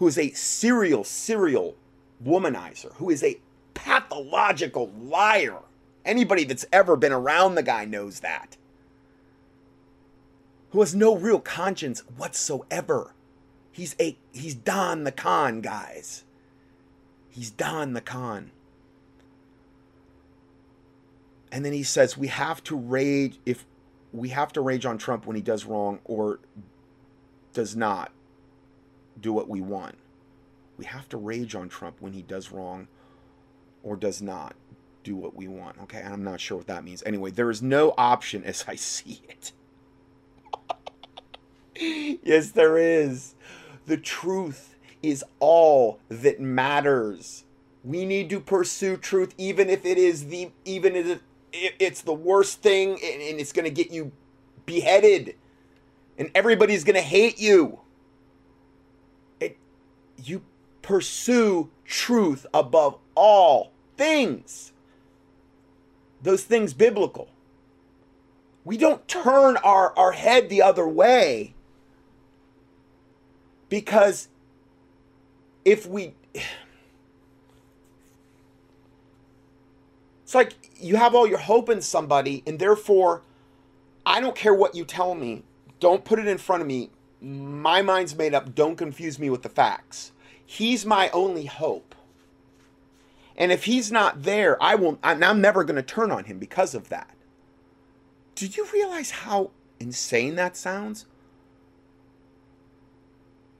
who 0.00 0.08
is 0.08 0.18
a 0.18 0.32
serial, 0.32 1.04
serial 1.04 1.76
womanizer, 2.24 2.92
who 2.94 3.10
is 3.10 3.22
a 3.22 3.38
pathological 3.74 4.90
liar. 5.00 5.60
Anybody 6.04 6.42
that's 6.42 6.66
ever 6.72 6.96
been 6.96 7.12
around 7.12 7.54
the 7.54 7.62
guy 7.62 7.84
knows 7.84 8.20
that 8.20 8.56
who 10.70 10.80
has 10.80 10.94
no 10.94 11.14
real 11.16 11.40
conscience 11.40 12.00
whatsoever. 12.16 13.12
He's 13.70 13.94
a 14.00 14.16
he's 14.32 14.54
Don 14.54 15.04
the 15.04 15.12
Con, 15.12 15.60
guys. 15.60 16.24
He's 17.28 17.50
Don 17.50 17.92
the 17.92 18.00
Con. 18.00 18.50
And 21.52 21.64
then 21.64 21.72
he 21.72 21.82
says 21.82 22.16
we 22.16 22.28
have 22.28 22.62
to 22.64 22.76
rage 22.76 23.38
if 23.44 23.66
we 24.12 24.30
have 24.30 24.52
to 24.54 24.60
rage 24.60 24.86
on 24.86 24.98
Trump 24.98 25.26
when 25.26 25.36
he 25.36 25.42
does 25.42 25.64
wrong 25.64 25.98
or 26.04 26.40
does 27.52 27.76
not 27.76 28.12
do 29.20 29.32
what 29.32 29.48
we 29.48 29.60
want. 29.60 29.96
We 30.76 30.84
have 30.86 31.08
to 31.10 31.16
rage 31.16 31.54
on 31.54 31.68
Trump 31.68 31.96
when 32.00 32.12
he 32.12 32.22
does 32.22 32.50
wrong 32.52 32.88
or 33.82 33.96
does 33.96 34.22
not 34.22 34.54
do 35.04 35.16
what 35.16 35.34
we 35.36 35.48
want. 35.48 35.78
Okay, 35.82 36.02
I'm 36.02 36.24
not 36.24 36.40
sure 36.40 36.58
what 36.58 36.66
that 36.68 36.84
means. 36.84 37.02
Anyway, 37.04 37.30
there 37.30 37.50
is 37.50 37.62
no 37.62 37.94
option 37.98 38.44
as 38.44 38.64
I 38.66 38.76
see 38.76 39.22
it 39.28 39.52
yes, 41.80 42.50
there 42.50 42.78
is. 42.78 43.34
The 43.86 43.96
truth 43.96 44.76
is 45.02 45.24
all 45.38 45.98
that 46.08 46.40
matters. 46.40 47.44
We 47.82 48.04
need 48.04 48.28
to 48.30 48.40
pursue 48.40 48.96
truth, 48.96 49.34
even 49.38 49.70
if 49.70 49.86
it 49.86 49.98
is 49.98 50.26
the 50.26 50.50
even 50.64 50.94
if 50.94 51.20
it's 51.52 52.02
the 52.02 52.12
worst 52.12 52.62
thing 52.62 52.90
and 52.90 53.40
it's 53.40 53.52
going 53.52 53.64
to 53.64 53.70
get 53.70 53.90
you 53.90 54.12
beheaded, 54.66 55.36
and 56.18 56.30
everybody's 56.34 56.84
going 56.84 56.96
to 56.96 57.02
hate 57.02 57.40
you. 57.40 57.80
You 60.24 60.42
pursue 60.82 61.70
truth 61.84 62.46
above 62.52 62.98
all 63.14 63.72
things. 63.96 64.72
Those 66.22 66.44
things 66.44 66.74
biblical. 66.74 67.28
We 68.64 68.76
don't 68.76 69.06
turn 69.08 69.56
our, 69.58 69.96
our 69.98 70.12
head 70.12 70.48
the 70.48 70.62
other 70.62 70.86
way 70.86 71.54
because 73.70 74.28
if 75.64 75.86
we. 75.86 76.14
It's 80.24 80.34
like 80.34 80.54
you 80.78 80.96
have 80.96 81.14
all 81.14 81.26
your 81.26 81.38
hope 81.38 81.70
in 81.70 81.80
somebody, 81.80 82.42
and 82.46 82.58
therefore, 82.58 83.22
I 84.04 84.20
don't 84.20 84.36
care 84.36 84.54
what 84.54 84.74
you 84.74 84.84
tell 84.84 85.14
me. 85.14 85.42
Don't 85.80 86.04
put 86.04 86.18
it 86.18 86.28
in 86.28 86.38
front 86.38 86.60
of 86.60 86.68
me. 86.68 86.90
My 87.20 87.82
mind's 87.82 88.16
made 88.16 88.34
up. 88.34 88.54
Don't 88.54 88.76
confuse 88.76 89.18
me 89.18 89.30
with 89.30 89.42
the 89.42 89.48
facts. 89.48 90.12
He's 90.44 90.86
my 90.86 91.10
only 91.10 91.44
hope. 91.46 91.94
And 93.36 93.52
if 93.52 93.64
he's 93.64 93.92
not 93.92 94.22
there, 94.22 94.62
I 94.62 94.74
will. 94.74 94.98
I'm 95.02 95.40
never 95.40 95.64
going 95.64 95.76
to 95.76 95.82
turn 95.82 96.10
on 96.10 96.24
him 96.24 96.38
because 96.38 96.74
of 96.74 96.88
that. 96.88 97.14
Do 98.34 98.46
you 98.46 98.66
realize 98.72 99.10
how 99.10 99.50
insane 99.78 100.34
that 100.36 100.56
sounds? 100.56 101.06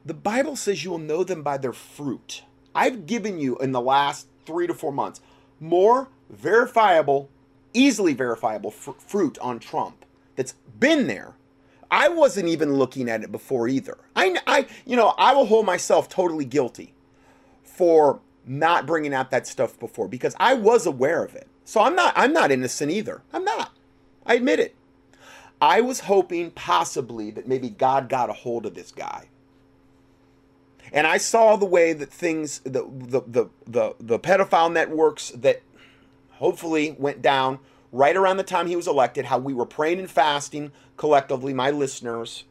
The 0.05 0.14
Bible 0.14 0.57
says 0.57 0.85
you 0.85 0.90
will 0.90 0.99
know 0.99 1.25
them 1.25 1.43
by 1.43 1.59
their 1.59 1.73
fruit. 1.73 2.45
I've 2.75 3.07
given 3.07 3.38
you 3.38 3.57
in 3.59 3.73
the 3.73 3.81
last 3.81 4.26
three 4.47 4.67
to 4.67 4.75
four 4.75 4.93
months 4.93 5.21
more 5.59 6.09
verifiable, 6.31 7.29
easily 7.75 8.14
verifiable 8.14 8.71
fr- 8.71 8.93
fruit 8.99 9.38
on 9.40 9.59
Trump 9.59 10.05
that's 10.37 10.55
been 10.79 11.07
there. 11.07 11.35
I 11.90 12.09
wasn't 12.09 12.49
even 12.49 12.75
looking 12.75 13.09
at 13.09 13.23
it 13.23 13.32
before 13.32 13.68
either. 13.68 13.99
I, 14.14 14.37
I, 14.47 14.66
you 14.87 14.97
know, 14.97 15.14
I 15.18 15.35
will 15.35 15.47
hold 15.47 15.66
myself 15.66 16.09
totally 16.09 16.44
guilty 16.44 16.94
for 17.62 18.20
not 18.47 18.87
bringing 18.87 19.14
out 19.14 19.30
that 19.30 19.47
stuff 19.47 19.78
before 19.78 20.09
because 20.09 20.35
I 20.38 20.54
was 20.54 20.87
aware 20.87 21.25
of 21.25 21.35
it. 21.35 21.49
So 21.64 21.80
I'm 21.80 21.94
not, 21.94 22.12
I'm 22.16 22.32
not 22.32 22.50
innocent 22.50 22.90
either. 22.90 23.23
I'm 23.32 23.44
not. 23.44 23.73
I 24.26 24.35
admit 24.35 24.61
it. 24.61 24.76
I 25.61 25.80
was 25.80 26.00
hoping 26.00 26.50
possibly 26.52 27.30
that 27.32 27.47
maybe 27.47 27.68
God 27.68 28.09
got 28.09 28.30
a 28.30 28.32
hold 28.32 28.66
of 28.66 28.75
this 28.75 28.92
guy 28.92 29.28
and 30.92 31.06
I 31.06 31.18
saw 31.18 31.56
the 31.56 31.66
way 31.66 31.92
that 31.92 32.11
things, 32.11 32.61
the 32.61 32.85
the 32.90 33.23
the 33.26 33.47
the, 33.66 33.94
the 34.00 34.18
pedophile 34.18 34.73
networks 34.73 35.30
that 35.30 35.62
hopefully 36.32 36.97
went 36.99 37.23
down 37.23 37.59
right 37.92 38.16
around 38.16 38.37
the 38.37 38.42
time 38.42 38.66
he 38.66 38.76
was 38.76 38.87
elected, 38.87 39.26
how 39.26 39.38
we 39.38 39.54
were 39.54 39.66
praying 39.66 39.99
and 39.99 40.11
fasting 40.11 40.73
collectively, 40.97 41.52
my 41.52 41.70
listeners. 41.70 42.44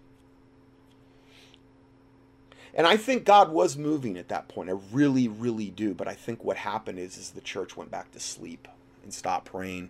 And 2.73 2.85
I 2.85 2.97
think 2.97 3.25
God 3.25 3.51
was 3.51 3.77
moving 3.77 4.17
at 4.17 4.29
that 4.29 4.47
point. 4.47 4.69
I 4.69 4.73
really, 4.91 5.27
really 5.27 5.69
do. 5.69 5.93
But 5.93 6.07
I 6.07 6.13
think 6.13 6.43
what 6.43 6.57
happened 6.57 6.99
is, 6.99 7.17
is 7.17 7.31
the 7.31 7.41
church 7.41 7.75
went 7.75 7.91
back 7.91 8.11
to 8.11 8.19
sleep 8.19 8.67
and 9.03 9.13
stopped 9.13 9.45
praying. 9.45 9.89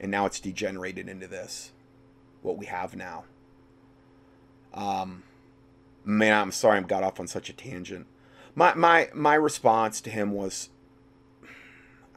And 0.00 0.10
now 0.10 0.26
it's 0.26 0.40
degenerated 0.40 1.08
into 1.08 1.26
this, 1.26 1.72
what 2.42 2.56
we 2.56 2.66
have 2.66 2.96
now. 2.96 3.24
Um, 4.72 5.22
man, 6.04 6.40
I'm 6.40 6.52
sorry 6.52 6.78
I 6.78 6.82
got 6.82 7.04
off 7.04 7.20
on 7.20 7.28
such 7.28 7.48
a 7.48 7.52
tangent. 7.52 8.06
My 8.56 8.74
my 8.74 9.08
my 9.14 9.34
response 9.34 10.00
to 10.02 10.10
him 10.10 10.32
was 10.32 10.68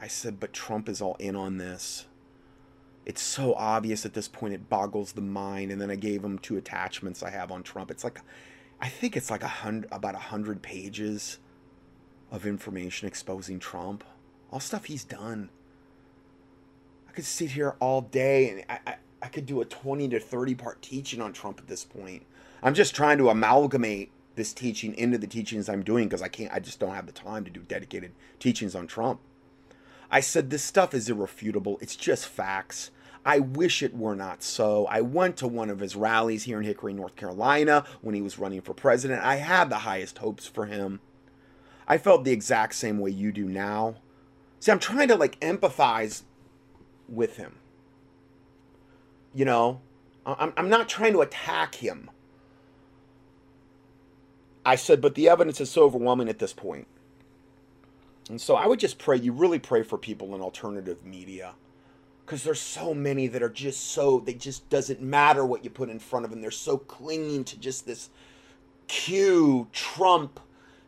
I 0.00 0.06
said, 0.06 0.38
but 0.38 0.52
Trump 0.52 0.88
is 0.88 1.00
all 1.00 1.16
in 1.18 1.34
on 1.34 1.58
this. 1.58 2.06
It's 3.04 3.22
so 3.22 3.54
obvious 3.54 4.04
at 4.04 4.14
this 4.14 4.28
point 4.28 4.54
it 4.54 4.68
boggles 4.68 5.12
the 5.12 5.20
mind. 5.20 5.72
And 5.72 5.80
then 5.80 5.90
I 5.90 5.96
gave 5.96 6.22
him 6.22 6.38
two 6.38 6.56
attachments 6.56 7.22
I 7.22 7.30
have 7.30 7.50
on 7.50 7.62
Trump. 7.62 7.90
It's 7.90 8.04
like 8.04 8.20
I 8.80 8.88
think 8.88 9.16
it's 9.16 9.30
like 9.30 9.42
a 9.42 9.48
hundred, 9.48 9.88
about 9.90 10.14
a 10.14 10.18
hundred 10.18 10.62
pages 10.62 11.38
of 12.30 12.46
information 12.46 13.08
exposing 13.08 13.58
Trump, 13.58 14.04
all 14.52 14.60
stuff 14.60 14.84
he's 14.84 15.04
done. 15.04 15.50
I 17.08 17.12
could 17.12 17.24
sit 17.24 17.52
here 17.52 17.74
all 17.80 18.02
day 18.02 18.50
and 18.50 18.64
I, 18.68 18.92
I, 18.92 18.96
I 19.22 19.28
could 19.28 19.46
do 19.46 19.60
a 19.60 19.64
20 19.64 20.08
to 20.10 20.20
30 20.20 20.54
part 20.54 20.82
teaching 20.82 21.20
on 21.20 21.32
Trump 21.32 21.58
at 21.58 21.66
this 21.66 21.84
point. 21.84 22.24
I'm 22.62 22.74
just 22.74 22.94
trying 22.94 23.18
to 23.18 23.30
amalgamate 23.30 24.10
this 24.36 24.52
teaching 24.52 24.94
into 24.94 25.18
the 25.18 25.26
teachings 25.26 25.68
I'm 25.68 25.82
doing 25.82 26.06
because 26.06 26.22
I 26.22 26.28
can't, 26.28 26.52
I 26.52 26.60
just 26.60 26.78
don't 26.78 26.94
have 26.94 27.06
the 27.06 27.12
time 27.12 27.44
to 27.44 27.50
do 27.50 27.60
dedicated 27.60 28.12
teachings 28.38 28.76
on 28.76 28.86
Trump. 28.86 29.20
I 30.10 30.20
said 30.20 30.50
this 30.50 30.64
stuff 30.64 30.94
is 30.94 31.08
irrefutable. 31.08 31.78
It's 31.80 31.96
just 31.96 32.26
facts. 32.26 32.90
I 33.24 33.40
wish 33.40 33.82
it 33.82 33.94
were 33.94 34.16
not 34.16 34.42
so. 34.42 34.86
I 34.86 35.02
went 35.02 35.36
to 35.38 35.48
one 35.48 35.68
of 35.68 35.80
his 35.80 35.96
rallies 35.96 36.44
here 36.44 36.58
in 36.58 36.64
Hickory, 36.64 36.94
North 36.94 37.14
Carolina 37.16 37.84
when 38.00 38.14
he 38.14 38.22
was 38.22 38.38
running 38.38 38.62
for 38.62 38.72
president. 38.72 39.22
I 39.22 39.36
had 39.36 39.68
the 39.68 39.78
highest 39.78 40.18
hopes 40.18 40.46
for 40.46 40.66
him. 40.66 41.00
I 41.86 41.98
felt 41.98 42.24
the 42.24 42.32
exact 42.32 42.74
same 42.74 42.98
way 42.98 43.10
you 43.10 43.32
do 43.32 43.46
now. 43.46 43.96
See, 44.60 44.72
I'm 44.72 44.78
trying 44.78 45.08
to 45.08 45.16
like 45.16 45.38
empathize 45.40 46.22
with 47.08 47.36
him. 47.36 47.56
You 49.34 49.44
know, 49.44 49.80
I'm, 50.24 50.52
I'm 50.56 50.68
not 50.68 50.88
trying 50.88 51.12
to 51.12 51.20
attack 51.20 51.76
him. 51.76 52.10
I 54.64 54.76
said, 54.76 55.00
but 55.00 55.14
the 55.14 55.28
evidence 55.28 55.60
is 55.60 55.70
so 55.70 55.84
overwhelming 55.84 56.28
at 56.28 56.38
this 56.38 56.52
point. 56.52 56.86
And 58.28 58.40
so 58.40 58.56
I 58.56 58.66
would 58.66 58.80
just 58.80 58.98
pray, 58.98 59.16
you 59.16 59.32
really 59.32 59.58
pray 59.58 59.82
for 59.82 59.96
people 59.96 60.34
in 60.34 60.40
alternative 60.40 61.04
media. 61.04 61.54
Because 62.24 62.44
there's 62.44 62.60
so 62.60 62.92
many 62.92 63.26
that 63.26 63.42
are 63.42 63.48
just 63.48 63.92
so, 63.92 64.20
they 64.20 64.34
just 64.34 64.68
doesn't 64.68 65.00
matter 65.00 65.46
what 65.46 65.64
you 65.64 65.70
put 65.70 65.88
in 65.88 65.98
front 65.98 66.26
of 66.26 66.30
them. 66.30 66.42
They're 66.42 66.50
so 66.50 66.76
clinging 66.76 67.44
to 67.44 67.58
just 67.58 67.86
this 67.86 68.10
Q, 68.86 69.68
Trump. 69.72 70.40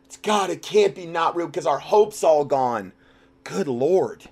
It's 0.05 0.17
God, 0.17 0.49
it 0.51 0.61
can't 0.61 0.93
be 0.93 1.05
not 1.05 1.35
real 1.35 1.47
because 1.47 1.65
our 1.65 1.79
hope's 1.79 2.23
all 2.23 2.45
gone. 2.45 2.91
Good 3.43 3.67
Lord. 3.67 4.25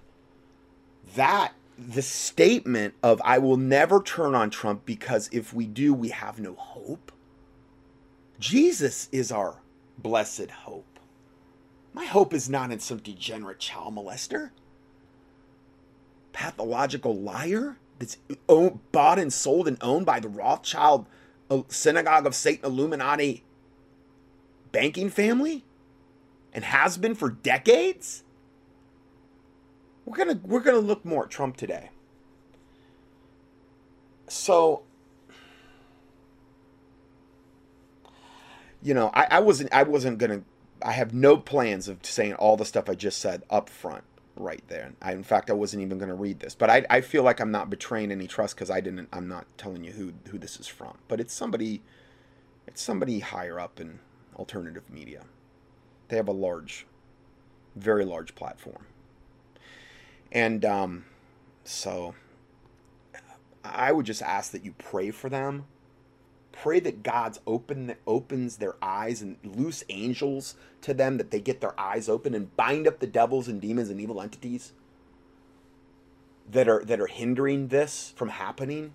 That, 1.16 1.54
the 1.80 2.04
statement 2.04 2.94
of, 3.02 3.22
I 3.26 3.40
will 3.40 3.58
never 3.58 4.04
turn 4.04 4.36
on 4.36 4.52
Trump 4.52 4.86
because 4.86 5.30
if 5.32 5.52
we 5.52 5.66
do, 5.66 5.94
we 5.94 6.10
have 6.10 6.40
no 6.40 6.54
hope. 6.54 7.12
Jesus 8.40 9.10
is 9.12 9.32
our 9.32 9.58
blessed 9.98 10.52
hope. 10.52 10.99
My 11.94 12.06
hope 12.06 12.34
is 12.34 12.50
not 12.50 12.72
in 12.72 12.80
some 12.80 13.00
degenerate 13.00 13.60
child 13.60 13.96
molester, 13.96 14.52
pathological 16.34 17.16
liar 17.16 17.78
that's 17.98 18.18
owned, 18.48 18.80
bought 18.92 19.20
and 19.20 19.34
sold 19.34 19.68
and 19.68 19.78
owned 19.82 20.06
by 20.06 20.20
the 20.20 20.30
Rothschild 20.30 21.08
uh, 21.50 21.64
Synagogue 21.68 22.26
of 22.26 22.36
Satan 22.36 22.66
Illuminati 22.66 23.44
banking 24.72 25.10
family 25.10 25.66
and 26.54 26.64
has 26.64 26.98
been 26.98 27.16
for 27.16 27.30
decades. 27.30 28.24
We're 30.06 30.18
gonna 30.18 30.40
we're 30.44 30.62
gonna 30.62 30.80
look 30.80 31.06
more 31.06 31.26
at 31.26 31.30
Trump 31.30 31.58
today. 31.58 31.90
So 34.28 34.84
you 38.82 38.94
know, 38.94 39.12
I, 39.14 39.28
I 39.32 39.40
wasn't 39.40 39.74
I 39.74 39.84
wasn't 39.84 40.18
gonna 40.18 40.42
I 40.82 40.94
have 40.94 41.14
no 41.14 41.38
plans 41.38 41.88
of 41.88 42.06
saying 42.06 42.34
all 42.36 42.58
the 42.58 42.66
stuff 42.66 42.90
I 42.90 42.96
just 42.96 43.20
said 43.20 43.44
up 43.50 43.70
front 43.70 44.04
right 44.36 44.64
there. 44.68 44.94
I, 45.02 45.14
in 45.14 45.24
fact, 45.24 45.50
I 45.50 45.54
wasn't 45.54 45.84
even 45.84 45.98
going 45.98 46.10
to 46.10 46.16
read 46.16 46.40
this, 46.40 46.56
but 46.56 46.70
I, 46.70 46.86
I 46.90 47.02
feel 47.02 47.24
like 47.24 47.40
I'm 47.40 47.52
not 47.52 47.70
betraying 47.70 48.12
any 48.12 48.28
trust 48.28 48.56
because 48.56 48.70
I 48.70 48.82
didn't. 48.82 49.10
I'm 49.12 49.28
not 49.28 49.46
telling 49.58 49.84
you 49.84 49.92
who 49.92 50.14
who 50.30 50.38
this 50.38 50.60
is 50.60 50.68
from, 50.68 50.98
but 51.08 51.20
it's 51.20 51.34
somebody, 51.34 51.82
it's 52.68 52.82
somebody 52.82 53.20
higher 53.20 53.60
up 53.60 53.80
in 53.80 54.00
alternative 54.36 54.90
media. 54.90 55.24
They 56.08 56.16
have 56.16 56.28
a 56.28 56.34
large, 56.34 56.88
very 57.76 58.06
large 58.06 58.34
platform, 58.36 58.86
and 60.32 60.64
um, 60.66 61.06
so 61.64 62.16
I 63.64 63.92
would 63.92 64.06
just 64.06 64.22
ask 64.22 64.52
that 64.52 64.64
you 64.64 64.74
pray 64.78 65.12
for 65.12 65.30
them 65.30 65.66
pray 66.62 66.80
that 66.82 67.04
God's 67.04 67.40
open 67.48 67.96
opens 68.06 68.58
their 68.58 68.76
eyes 68.82 69.22
and 69.22 69.38
loose 69.44 69.84
angels 69.90 70.56
to 70.82 70.94
them 70.94 71.18
that 71.18 71.32
they 71.32 71.40
get 71.40 71.62
their 71.62 71.80
eyes 71.80 72.10
open 72.10 72.34
and 72.34 72.56
bind 72.58 72.88
up 72.88 73.00
the 73.00 73.08
devils 73.08 73.48
and 73.48 73.62
demons 73.62 73.90
and 73.90 74.00
evil 74.02 74.22
entities 74.22 74.74
that 76.52 76.68
are 76.68 76.84
that 76.84 77.00
are 77.00 77.08
hindering 77.08 77.70
this 77.70 78.14
from 78.16 78.30
happening. 78.30 78.94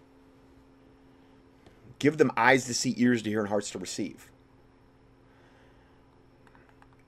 Give 1.99 2.19
them 2.19 2.33
eyes 2.37 2.67
to 2.67 2.75
see, 2.75 2.95
ears 2.99 3.23
to 3.23 3.31
hear, 3.31 3.41
and 3.41 3.49
hearts 3.49 3.71
to 3.71 3.79
receive. 3.79 4.29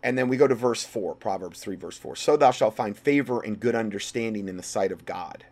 And 0.02 0.16
then 0.16 0.28
we 0.28 0.36
go 0.36 0.46
to 0.46 0.54
verse 0.54 0.84
4, 0.84 1.16
Proverbs 1.16 1.60
3, 1.60 1.74
verse 1.74 1.98
4. 1.98 2.14
So 2.14 2.36
thou 2.36 2.52
shalt 2.52 2.76
find 2.76 2.96
favor 2.96 3.40
and 3.40 3.58
good 3.58 3.74
understanding 3.74 4.48
in 4.48 4.56
the 4.56 4.62
sight 4.62 4.92
of 4.92 5.04
God 5.04 5.44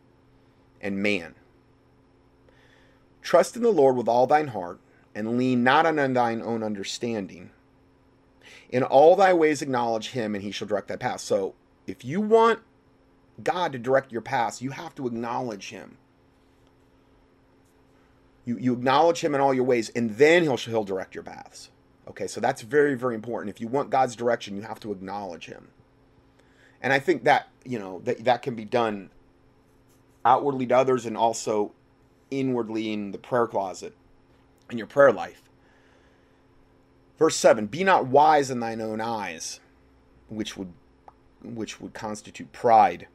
and 0.80 1.02
man. 1.02 1.34
Trust 3.20 3.56
in 3.56 3.62
the 3.62 3.70
Lord 3.70 3.96
with 3.96 4.06
all 4.06 4.26
thine 4.26 4.48
heart 4.48 4.78
and 5.14 5.38
lean 5.38 5.62
not 5.62 5.86
on 5.86 5.96
thine 6.12 6.42
own 6.42 6.62
understanding. 6.62 7.50
In 8.70 8.82
all 8.82 9.14
thy 9.14 9.32
ways 9.32 9.62
acknowledge 9.62 10.10
him, 10.10 10.34
and 10.34 10.42
he 10.42 10.50
shall 10.50 10.66
direct 10.66 10.88
thy 10.88 10.96
path. 10.96 11.20
So, 11.20 11.54
if 11.86 12.04
you 12.04 12.20
want 12.20 12.60
God 13.42 13.72
to 13.72 13.78
direct 13.78 14.10
your 14.10 14.22
path, 14.22 14.60
you 14.60 14.70
have 14.70 14.94
to 14.96 15.06
acknowledge 15.06 15.70
him. 15.70 15.98
You, 18.44 18.58
you 18.58 18.72
acknowledge 18.72 19.20
him 19.20 19.34
in 19.34 19.40
all 19.40 19.54
your 19.54 19.64
ways, 19.64 19.90
and 19.90 20.16
then 20.16 20.42
he'll, 20.42 20.56
he'll 20.56 20.84
direct 20.84 21.14
your 21.14 21.24
paths. 21.24 21.70
Okay, 22.08 22.26
so 22.26 22.40
that's 22.40 22.62
very, 22.62 22.94
very 22.94 23.14
important. 23.14 23.50
If 23.50 23.60
you 23.60 23.68
want 23.68 23.90
God's 23.90 24.16
direction, 24.16 24.56
you 24.56 24.62
have 24.62 24.80
to 24.80 24.92
acknowledge 24.92 25.46
him. 25.46 25.68
And 26.82 26.92
I 26.92 26.98
think 26.98 27.24
that, 27.24 27.48
you 27.64 27.78
know, 27.78 28.00
that, 28.04 28.24
that 28.24 28.42
can 28.42 28.54
be 28.54 28.64
done 28.64 29.10
outwardly 30.24 30.66
to 30.66 30.76
others 30.76 31.06
and 31.06 31.16
also 31.16 31.72
inwardly 32.30 32.92
in 32.92 33.12
the 33.12 33.18
prayer 33.18 33.46
closet 33.46 33.94
in 34.70 34.78
your 34.78 34.86
prayer 34.86 35.12
life. 35.12 35.42
Verse 37.18 37.36
7 37.36 37.66
Be 37.66 37.84
not 37.84 38.06
wise 38.06 38.50
in 38.50 38.60
thine 38.60 38.80
own 38.80 39.00
eyes, 39.00 39.60
which 40.28 40.56
would, 40.56 40.72
which 41.42 41.80
would 41.80 41.94
constitute 41.94 42.52
pride. 42.52 43.06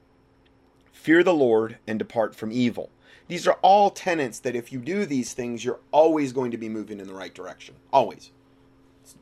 Fear 0.91 1.23
the 1.23 1.33
Lord 1.33 1.77
and 1.87 1.97
depart 1.97 2.35
from 2.35 2.51
evil. 2.51 2.89
These 3.27 3.47
are 3.47 3.59
all 3.61 3.89
tenets 3.91 4.39
that 4.39 4.55
if 4.55 4.73
you 4.73 4.79
do 4.79 5.05
these 5.05 5.33
things, 5.33 5.63
you're 5.63 5.79
always 5.91 6.33
going 6.33 6.51
to 6.51 6.57
be 6.57 6.67
moving 6.67 6.99
in 6.99 7.07
the 7.07 7.13
right 7.13 7.33
direction. 7.33 7.75
Always. 7.93 8.31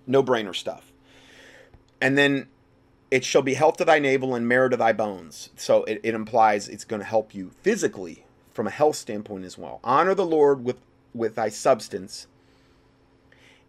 No 0.05 0.23
brainer 0.23 0.55
stuff. 0.55 0.91
And 1.99 2.17
then 2.17 2.47
it 3.11 3.23
shall 3.23 3.41
be 3.41 3.53
health 3.53 3.77
to 3.77 3.85
thy 3.85 3.99
navel 3.99 4.33
and 4.33 4.47
marrow 4.47 4.69
to 4.69 4.77
thy 4.77 4.93
bones. 4.93 5.49
So 5.55 5.83
it, 5.83 5.99
it 6.03 6.15
implies 6.15 6.67
it's 6.67 6.85
going 6.85 7.01
to 7.01 7.05
help 7.05 7.35
you 7.35 7.51
physically 7.61 8.25
from 8.53 8.67
a 8.67 8.71
health 8.71 8.95
standpoint 8.95 9.45
as 9.45 9.57
well. 9.57 9.79
Honor 9.83 10.15
the 10.15 10.25
Lord 10.25 10.63
with 10.63 10.77
with 11.13 11.35
thy 11.35 11.49
substance 11.49 12.27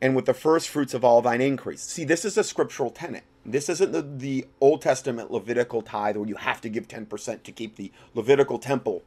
and 0.01 0.14
with 0.14 0.27
the 0.27 0.35
first 0.35 0.68
fruits 0.68 0.94
of 0.94 1.05
all 1.05 1.22
thine 1.22 1.40
increase. 1.40 1.83
See, 1.83 2.05
this 2.05 2.24
is 2.24 2.37
a 2.38 2.44
scriptural 2.44 2.90
tenet. 2.90 3.24
This 3.44 3.68
isn't 3.68 3.92
the, 3.92 4.03
the 4.03 4.46
Old 4.61 4.83
Testament 4.83 5.31
Levitical 5.31 5.83
tithe 5.83 6.16
where 6.16 6.29
you 6.29 6.37
have 6.37 6.61
to 6.61 6.68
give 6.68 6.87
10% 6.87 7.42
to 7.42 7.53
keep 7.53 7.77
the 7.77 7.90
Levitical 8.14 8.59
temple, 8.59 9.03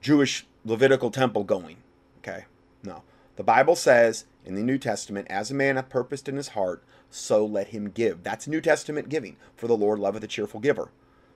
Jewish 0.00 0.46
Levitical 0.64 1.10
temple 1.10 1.44
going. 1.44 1.78
Okay? 2.18 2.44
No. 2.82 3.02
The 3.36 3.42
Bible 3.42 3.76
says 3.76 4.24
in 4.44 4.54
the 4.54 4.62
New 4.62 4.78
Testament, 4.78 5.26
as 5.28 5.50
a 5.50 5.54
man 5.54 5.76
hath 5.76 5.88
purposed 5.88 6.28
in 6.28 6.36
his 6.36 6.48
heart, 6.48 6.82
so 7.10 7.44
let 7.44 7.68
him 7.68 7.90
give. 7.90 8.22
That's 8.22 8.48
New 8.48 8.60
Testament 8.60 9.08
giving. 9.08 9.36
For 9.56 9.66
the 9.66 9.76
Lord 9.76 9.98
loveth 9.98 10.24
a 10.24 10.28
cheerful 10.28 10.60
giver. 10.60 10.90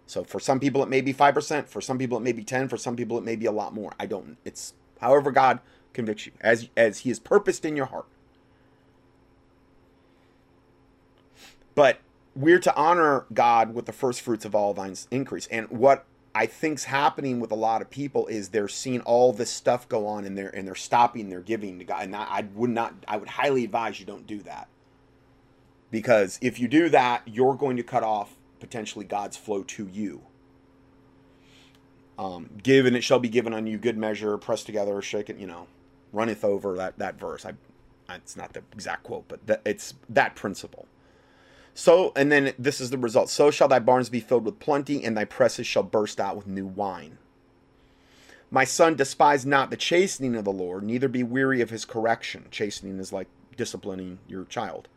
So 0.07 0.25
for 0.25 0.41
some 0.41 0.59
people 0.59 0.83
it 0.83 0.89
may 0.89 1.01
be 1.01 1.15
5%, 1.15 1.69
for 1.69 1.81
some 1.81 1.99
people 1.99 2.19
it 2.19 2.23
may 2.23 2.33
be 2.33 2.43
10, 2.43 2.69
for 2.69 2.77
some 2.77 2.97
people 2.97 3.19
it 3.19 3.25
may 3.25 3.37
be 3.37 3.47
a 3.47 3.53
lot 3.53 3.75
more. 3.75 3.93
I 3.99 4.07
don't 4.07 4.37
it's 4.45 4.75
however 5.01 5.31
God 5.31 5.61
convicts 5.93 6.27
you, 6.27 6.33
as 6.41 6.69
as 6.77 7.01
He 7.01 7.11
has 7.11 7.19
purposed 7.19 7.65
in 7.65 7.77
your 7.77 7.87
heart. 7.87 8.07
But 11.75 12.01
we're 12.35 12.59
to 12.61 12.75
honor 12.77 13.27
God 13.33 13.75
with 13.75 13.87
the 13.87 13.93
first 13.93 14.21
fruits 14.21 14.45
of 14.45 14.55
all 14.55 14.75
thine 14.75 14.97
increase. 15.11 15.47
And 15.49 15.69
what 15.71 16.05
I 16.35 16.47
think's 16.47 16.85
happening 16.85 17.41
with 17.41 17.51
a 17.51 17.57
lot 17.57 17.83
of 17.83 17.91
people 17.91 18.27
is 18.29 18.51
they're 18.51 18.69
seeing 18.69 19.01
all 19.01 19.33
this 19.33 19.51
stuff 19.51 19.89
go 19.89 20.07
on 20.07 20.25
and 20.25 20.39
they're 20.39 20.51
and 20.51 20.67
they're 20.67 20.75
stopping 20.75 21.29
their 21.29 21.41
giving 21.41 21.79
to 21.79 21.85
God. 21.85 22.05
And 22.05 22.15
I, 22.15 22.25
I 22.25 22.49
would 22.55 22.71
not 22.71 22.95
I 23.09 23.17
would 23.17 23.29
highly 23.29 23.65
advise 23.65 23.99
you 23.99 24.07
don't 24.07 24.27
do 24.27 24.43
that. 24.43 24.69
Because 25.91 26.39
if 26.41 26.61
you 26.61 26.69
do 26.69 26.89
that, 26.91 27.23
you're 27.27 27.57
going 27.57 27.77
to 27.77 27.83
cut 27.83 28.05
off 28.05 28.37
potentially 28.61 29.05
God's 29.05 29.37
flow 29.37 29.65
to 29.65 29.89
you. 29.93 30.23
Um, 32.21 32.51
give 32.63 32.85
and 32.85 32.95
it 32.95 33.01
shall 33.03 33.19
be 33.19 33.31
given 33.31 33.55
on 33.55 33.67
you 33.67 33.79
good 33.79 33.97
measure, 33.97 34.37
pressed 34.37 34.67
together, 34.67 35.01
shaken, 35.01 35.41
you 35.41 35.47
know, 35.47 35.69
runneth 36.13 36.45
over 36.45 36.77
that, 36.77 36.99
that 36.99 37.19
verse. 37.19 37.47
I, 37.47 37.55
it's 38.15 38.37
not 38.37 38.53
the 38.53 38.63
exact 38.75 39.05
quote, 39.05 39.25
but 39.27 39.47
that, 39.47 39.63
it's 39.65 39.95
that 40.11 40.37
principle. 40.37 40.87
So, 41.73 42.13
and 42.15 42.31
then 42.31 42.53
this 42.59 42.79
is 42.79 42.91
the 42.91 42.99
result. 42.99 43.31
So 43.31 43.51
shall 43.51 43.69
thy 43.69 43.79
barns 43.79 44.11
be 44.11 44.21
filled 44.21 44.45
with 44.45 44.59
plenty, 44.59 45.03
and 45.03 45.17
thy 45.17 45.25
presses 45.25 45.67
shall 45.67 45.83
burst 45.83 46.21
out 46.21 46.37
with 46.37 46.47
new 46.47 46.67
wine. 46.67 47.17
My 48.51 48.65
son, 48.65 48.97
despise 48.97 49.47
not 49.47 49.71
the 49.71 49.77
chastening 49.79 50.37
of 50.37 50.45
the 50.45 50.53
Lord, 50.53 50.83
neither 50.83 51.09
be 51.09 51.23
weary 51.23 51.63
of 51.63 51.71
his 51.71 51.87
correction. 51.87 52.49
Chastening 52.51 52.99
is 52.99 53.15
like 53.15 53.29
disciplining 53.57 54.19
your 54.29 54.45
child. 54.45 54.89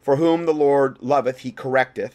For 0.00 0.16
whom 0.16 0.46
the 0.46 0.54
Lord 0.54 0.96
loveth, 1.02 1.40
he 1.40 1.52
correcteth, 1.52 2.12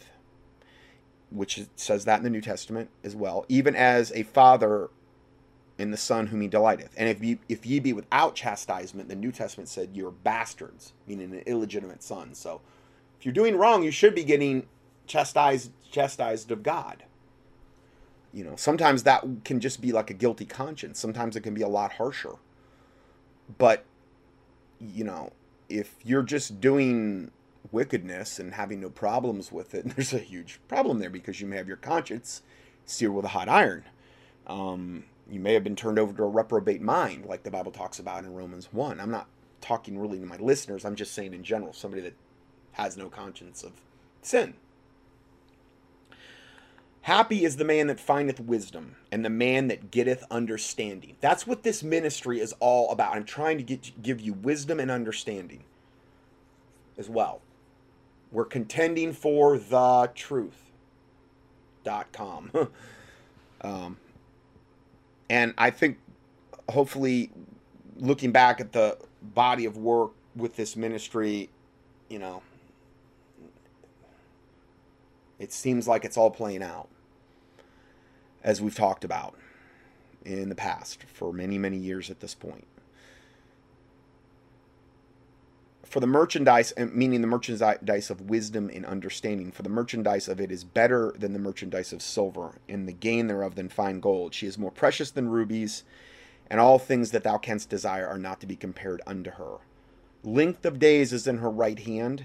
which 1.30 1.60
says 1.76 2.04
that 2.04 2.18
in 2.18 2.24
the 2.24 2.30
New 2.30 2.40
Testament 2.40 2.90
as 3.02 3.16
well, 3.16 3.44
even 3.48 3.74
as 3.74 4.12
a 4.12 4.22
father 4.22 4.90
in 5.78 5.90
the 5.90 5.96
son 5.96 6.28
whom 6.28 6.40
he 6.40 6.48
delighteth. 6.48 6.94
And 6.96 7.08
if 7.08 7.22
ye, 7.22 7.38
if 7.48 7.66
ye 7.66 7.80
be 7.80 7.92
without 7.92 8.34
chastisement, 8.34 9.08
the 9.08 9.16
New 9.16 9.32
Testament 9.32 9.68
said 9.68 9.90
you're 9.92 10.10
bastards, 10.10 10.92
meaning 11.06 11.32
an 11.32 11.42
illegitimate 11.46 12.02
son. 12.02 12.34
So 12.34 12.60
if 13.18 13.26
you're 13.26 13.34
doing 13.34 13.56
wrong, 13.56 13.82
you 13.82 13.90
should 13.90 14.14
be 14.14 14.24
getting 14.24 14.66
chastised 15.06 15.72
chastised 15.90 16.50
of 16.50 16.62
God. 16.62 17.04
You 18.32 18.44
know, 18.44 18.56
sometimes 18.56 19.02
that 19.04 19.24
can 19.44 19.60
just 19.60 19.80
be 19.80 19.92
like 19.92 20.10
a 20.10 20.14
guilty 20.14 20.44
conscience. 20.44 20.98
Sometimes 20.98 21.36
it 21.36 21.42
can 21.42 21.54
be 21.54 21.62
a 21.62 21.68
lot 21.68 21.92
harsher. 21.92 22.34
But 23.58 23.84
you 24.80 25.04
know, 25.04 25.32
if 25.68 25.94
you're 26.04 26.22
just 26.22 26.60
doing 26.60 27.30
wickedness 27.72 28.38
and 28.38 28.54
having 28.54 28.80
no 28.80 28.90
problems 28.90 29.52
with 29.52 29.74
it, 29.74 29.88
there's 29.96 30.12
a 30.12 30.18
huge 30.18 30.60
problem 30.68 30.98
there 30.98 31.10
because 31.10 31.40
you 31.40 31.46
may 31.46 31.56
have 31.56 31.68
your 31.68 31.76
conscience 31.76 32.42
seared 32.84 33.14
with 33.14 33.24
a 33.24 33.28
hot 33.28 33.48
iron. 33.48 33.84
Um, 34.46 35.04
you 35.28 35.40
may 35.40 35.54
have 35.54 35.64
been 35.64 35.76
turned 35.76 35.98
over 35.98 36.12
to 36.12 36.22
a 36.22 36.28
reprobate 36.28 36.80
mind, 36.80 37.26
like 37.26 37.42
the 37.42 37.50
Bible 37.50 37.72
talks 37.72 37.98
about 37.98 38.24
in 38.24 38.34
Romans 38.34 38.68
1. 38.72 39.00
I'm 39.00 39.10
not 39.10 39.28
talking 39.60 39.98
really 39.98 40.18
to 40.18 40.26
my 40.26 40.36
listeners, 40.36 40.84
I'm 40.84 40.94
just 40.94 41.12
saying 41.12 41.34
in 41.34 41.42
general, 41.42 41.72
somebody 41.72 42.02
that 42.02 42.14
has 42.72 42.96
no 42.96 43.08
conscience 43.08 43.64
of 43.64 43.72
sin. 44.22 44.54
Happy 47.02 47.44
is 47.44 47.56
the 47.56 47.64
man 47.64 47.86
that 47.86 48.00
findeth 48.00 48.40
wisdom, 48.40 48.96
and 49.12 49.24
the 49.24 49.30
man 49.30 49.68
that 49.68 49.92
getteth 49.92 50.24
understanding. 50.28 51.16
That's 51.20 51.46
what 51.46 51.62
this 51.62 51.82
ministry 51.82 52.40
is 52.40 52.52
all 52.58 52.90
about. 52.90 53.16
I'm 53.16 53.24
trying 53.24 53.58
to 53.58 53.62
get, 53.62 54.02
give 54.02 54.20
you 54.20 54.32
wisdom 54.32 54.80
and 54.80 54.90
understanding 54.90 55.62
as 56.98 57.08
well. 57.08 57.42
We're 58.36 58.44
contending 58.44 59.12
for 59.14 59.56
the 59.56 60.10
truth.com. 60.14 60.68
um, 63.62 63.96
and 65.30 65.54
I 65.56 65.70
think 65.70 65.96
hopefully 66.68 67.30
looking 67.96 68.32
back 68.32 68.60
at 68.60 68.72
the 68.72 68.98
body 69.22 69.64
of 69.64 69.78
work 69.78 70.10
with 70.34 70.54
this 70.56 70.76
ministry, 70.76 71.48
you 72.10 72.18
know, 72.18 72.42
it 75.38 75.50
seems 75.50 75.88
like 75.88 76.04
it's 76.04 76.18
all 76.18 76.30
playing 76.30 76.62
out 76.62 76.88
as 78.44 78.60
we've 78.60 78.76
talked 78.76 79.02
about 79.02 79.34
in 80.26 80.50
the 80.50 80.54
past 80.54 81.04
for 81.04 81.32
many, 81.32 81.56
many 81.56 81.78
years 81.78 82.10
at 82.10 82.20
this 82.20 82.34
point. 82.34 82.66
For 85.88 86.00
the 86.00 86.06
merchandise, 86.08 86.72
meaning 86.76 87.20
the 87.20 87.28
merchandise 87.28 88.10
of 88.10 88.28
wisdom 88.28 88.70
and 88.74 88.84
understanding, 88.84 89.52
for 89.52 89.62
the 89.62 89.68
merchandise 89.68 90.26
of 90.26 90.40
it 90.40 90.50
is 90.50 90.64
better 90.64 91.14
than 91.16 91.32
the 91.32 91.38
merchandise 91.38 91.92
of 91.92 92.02
silver, 92.02 92.56
and 92.68 92.88
the 92.88 92.92
gain 92.92 93.28
thereof 93.28 93.54
than 93.54 93.68
fine 93.68 94.00
gold. 94.00 94.34
She 94.34 94.48
is 94.48 94.58
more 94.58 94.72
precious 94.72 95.12
than 95.12 95.28
rubies, 95.28 95.84
and 96.50 96.58
all 96.58 96.80
things 96.80 97.12
that 97.12 97.22
thou 97.22 97.38
canst 97.38 97.70
desire 97.70 98.06
are 98.06 98.18
not 98.18 98.40
to 98.40 98.48
be 98.48 98.56
compared 98.56 99.00
unto 99.06 99.30
her. 99.30 99.58
Length 100.24 100.66
of 100.66 100.80
days 100.80 101.12
is 101.12 101.28
in 101.28 101.38
her 101.38 101.50
right 101.50 101.78
hand, 101.78 102.24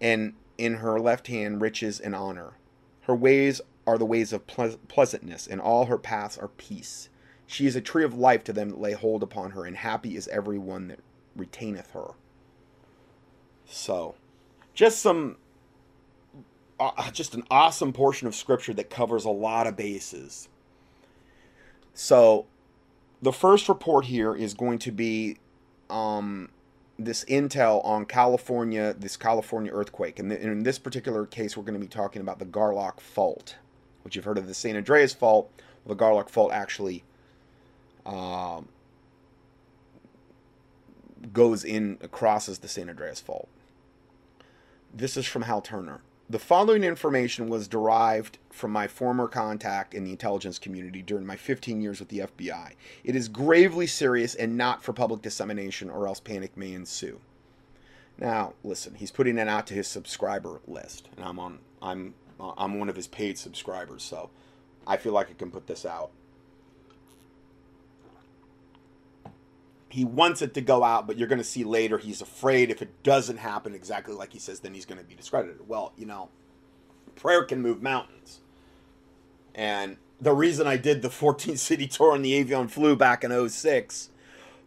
and 0.00 0.32
in 0.56 0.76
her 0.76 0.98
left 0.98 1.26
hand 1.26 1.60
riches 1.60 2.00
and 2.00 2.14
honor. 2.14 2.54
Her 3.02 3.14
ways 3.14 3.60
are 3.86 3.98
the 3.98 4.06
ways 4.06 4.32
of 4.32 4.46
ple- 4.46 4.78
pleasantness, 4.88 5.46
and 5.46 5.60
all 5.60 5.84
her 5.84 5.98
paths 5.98 6.38
are 6.38 6.48
peace. 6.48 7.10
She 7.46 7.66
is 7.66 7.76
a 7.76 7.82
tree 7.82 8.04
of 8.04 8.14
life 8.14 8.42
to 8.44 8.54
them 8.54 8.70
that 8.70 8.80
lay 8.80 8.92
hold 8.92 9.22
upon 9.22 9.50
her, 9.50 9.66
and 9.66 9.76
happy 9.76 10.16
is 10.16 10.28
every 10.28 10.58
one 10.58 10.88
that 10.88 11.00
retaineth 11.36 11.90
her. 11.90 12.14
So, 13.68 14.14
just 14.74 15.00
some, 15.00 15.36
uh, 16.78 17.10
just 17.10 17.34
an 17.34 17.44
awesome 17.50 17.92
portion 17.92 18.28
of 18.28 18.34
scripture 18.34 18.74
that 18.74 18.90
covers 18.90 19.24
a 19.24 19.30
lot 19.30 19.66
of 19.66 19.76
bases. 19.76 20.48
So, 21.94 22.46
the 23.22 23.32
first 23.32 23.68
report 23.68 24.04
here 24.04 24.34
is 24.34 24.54
going 24.54 24.78
to 24.80 24.92
be 24.92 25.38
um, 25.90 26.50
this 26.98 27.24
intel 27.24 27.84
on 27.84 28.04
California, 28.06 28.94
this 28.98 29.16
California 29.16 29.72
earthquake. 29.72 30.18
And 30.18 30.32
in 30.32 30.62
this 30.62 30.78
particular 30.78 31.26
case, 31.26 31.56
we're 31.56 31.64
going 31.64 31.74
to 31.74 31.80
be 31.80 31.88
talking 31.88 32.22
about 32.22 32.38
the 32.38 32.46
Garlock 32.46 33.00
Fault, 33.00 33.56
which 34.02 34.16
you've 34.16 34.24
heard 34.24 34.38
of 34.38 34.46
the 34.46 34.54
San 34.54 34.76
Andreas 34.76 35.12
Fault. 35.12 35.50
Well, 35.84 35.94
the 35.94 36.02
Garlock 36.02 36.28
Fault 36.28 36.52
actually 36.52 37.04
um, 38.04 38.68
goes 41.32 41.64
in, 41.64 41.98
crosses 42.10 42.58
the 42.58 42.68
San 42.68 42.88
Andreas 42.88 43.20
Fault. 43.20 43.48
This 44.96 45.18
is 45.18 45.26
from 45.26 45.42
Hal 45.42 45.60
Turner. 45.60 46.00
The 46.30 46.38
following 46.38 46.82
information 46.82 47.50
was 47.50 47.68
derived 47.68 48.38
from 48.48 48.70
my 48.70 48.86
former 48.86 49.28
contact 49.28 49.92
in 49.92 50.04
the 50.04 50.10
intelligence 50.10 50.58
community 50.58 51.02
during 51.02 51.26
my 51.26 51.36
15 51.36 51.82
years 51.82 52.00
with 52.00 52.08
the 52.08 52.20
FBI. 52.20 52.72
It 53.04 53.14
is 53.14 53.28
gravely 53.28 53.86
serious 53.86 54.34
and 54.34 54.56
not 54.56 54.82
for 54.82 54.94
public 54.94 55.20
dissemination, 55.20 55.90
or 55.90 56.06
else 56.06 56.18
panic 56.18 56.56
may 56.56 56.72
ensue. 56.72 57.20
Now, 58.16 58.54
listen, 58.64 58.94
he's 58.94 59.10
putting 59.10 59.36
it 59.36 59.48
out 59.48 59.66
to 59.66 59.74
his 59.74 59.86
subscriber 59.86 60.62
list, 60.66 61.10
and 61.14 61.26
I'm 61.26 61.38
on 61.38 61.58
I'm 61.82 62.14
I'm 62.40 62.78
one 62.78 62.88
of 62.88 62.96
his 62.96 63.06
paid 63.06 63.36
subscribers, 63.36 64.02
so 64.02 64.30
I 64.86 64.96
feel 64.96 65.12
like 65.12 65.28
I 65.28 65.34
can 65.34 65.50
put 65.50 65.66
this 65.66 65.84
out. 65.84 66.10
He 69.96 70.04
wants 70.04 70.42
it 70.42 70.52
to 70.52 70.60
go 70.60 70.84
out, 70.84 71.06
but 71.06 71.16
you're 71.16 71.26
going 71.26 71.38
to 71.38 71.44
see 71.44 71.64
later 71.64 71.96
he's 71.96 72.20
afraid 72.20 72.70
if 72.70 72.82
it 72.82 73.02
doesn't 73.02 73.38
happen 73.38 73.74
exactly 73.74 74.12
like 74.12 74.30
he 74.30 74.38
says, 74.38 74.60
then 74.60 74.74
he's 74.74 74.84
going 74.84 75.00
to 75.00 75.06
be 75.06 75.14
discredited. 75.14 75.66
Well, 75.66 75.94
you 75.96 76.04
know, 76.04 76.28
prayer 77.14 77.44
can 77.44 77.62
move 77.62 77.82
mountains. 77.82 78.40
And 79.54 79.96
the 80.20 80.34
reason 80.34 80.66
I 80.66 80.76
did 80.76 81.00
the 81.00 81.08
14 81.22 81.56
city 81.56 81.86
tour 81.86 82.12
on 82.12 82.20
the 82.20 82.34
Avian 82.34 82.68
flu 82.68 82.94
back 82.94 83.24
in 83.24 83.48
06 83.48 84.10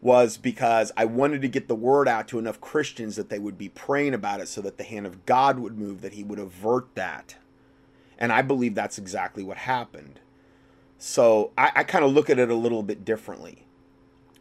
was 0.01 0.35
because 0.35 0.91
I 0.97 1.05
wanted 1.05 1.43
to 1.43 1.47
get 1.47 1.67
the 1.67 1.75
word 1.75 2.07
out 2.07 2.27
to 2.29 2.39
enough 2.39 2.59
Christians 2.59 3.15
that 3.15 3.29
they 3.29 3.37
would 3.37 3.55
be 3.55 3.69
praying 3.69 4.15
about 4.15 4.41
it 4.41 4.47
so 4.47 4.61
that 4.61 4.79
the 4.79 4.83
hand 4.83 5.05
of 5.05 5.27
God 5.27 5.59
would 5.59 5.77
move, 5.77 6.01
that 6.01 6.13
he 6.13 6.23
would 6.23 6.39
avert 6.39 6.95
that. 6.95 7.35
And 8.17 8.33
I 8.33 8.41
believe 8.41 8.73
that's 8.73 8.97
exactly 8.97 9.43
what 9.43 9.57
happened. 9.57 10.21
So 10.97 11.51
I, 11.55 11.71
I 11.75 11.83
kind 11.83 12.03
of 12.03 12.13
look 12.13 12.31
at 12.31 12.39
it 12.39 12.49
a 12.49 12.55
little 12.55 12.81
bit 12.81 13.05
differently 13.05 13.67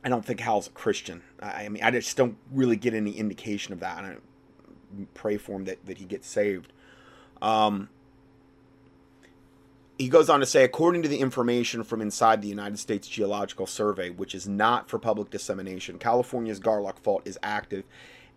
I 0.05 0.09
don't 0.09 0.25
think 0.25 0.41
Hal's 0.41 0.69
a 0.69 0.71
Christian. 0.71 1.23
I, 1.43 1.69
mean, 1.69 1.83
I 1.83 1.91
just 1.91 2.17
don't 2.17 2.37
really 2.53 2.77
get 2.77 2.95
any 2.95 3.13
indication 3.13 3.73
of 3.73 3.81
that. 3.81 4.05
I 4.05 4.17
pray 5.15 5.37
for 5.37 5.57
him 5.57 5.65
that, 5.65 5.85
that 5.87 5.99
he 5.99 6.05
gets 6.05 6.29
saved. 6.29 6.73
Um, 7.43 7.89
he 9.99 10.09
goes 10.09 10.31
on 10.31 10.41
to 10.41 10.47
say, 10.47 10.63
according 10.63 11.03
to 11.03 11.09
the 11.09 11.19
information 11.19 11.83
from 11.83 12.01
inside 12.01 12.41
the 12.41 12.49
United 12.49 12.79
States 12.79 13.09
Geological 13.09 13.67
Survey, 13.67 14.11
which 14.11 14.35
is 14.35 14.47
not 14.47 14.89
for 14.89 14.99
public 14.99 15.31
dissemination, 15.31 15.99
California's 15.99 16.61
Garlock 16.61 16.99
Fault 17.01 17.23
is 17.25 17.39
active 17.43 17.85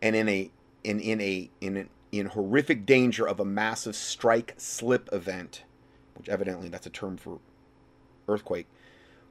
and 0.02 0.16
in 0.16 0.28
a 0.28 0.50
in 0.84 1.00
in 1.00 1.22
a 1.22 1.50
in 1.62 1.78
an, 1.78 1.90
in 2.12 2.26
horrific 2.26 2.86
danger 2.86 3.28
of 3.28 3.40
a 3.40 3.46
massive 3.46 3.96
strike 3.96 4.56
slip 4.58 5.08
event, 5.14 5.64
which 6.16 6.28
evidently 6.28 6.68
that's 6.68 6.88
a 6.88 6.90
term 6.90 7.18
for 7.18 7.40
earthquake 8.28 8.68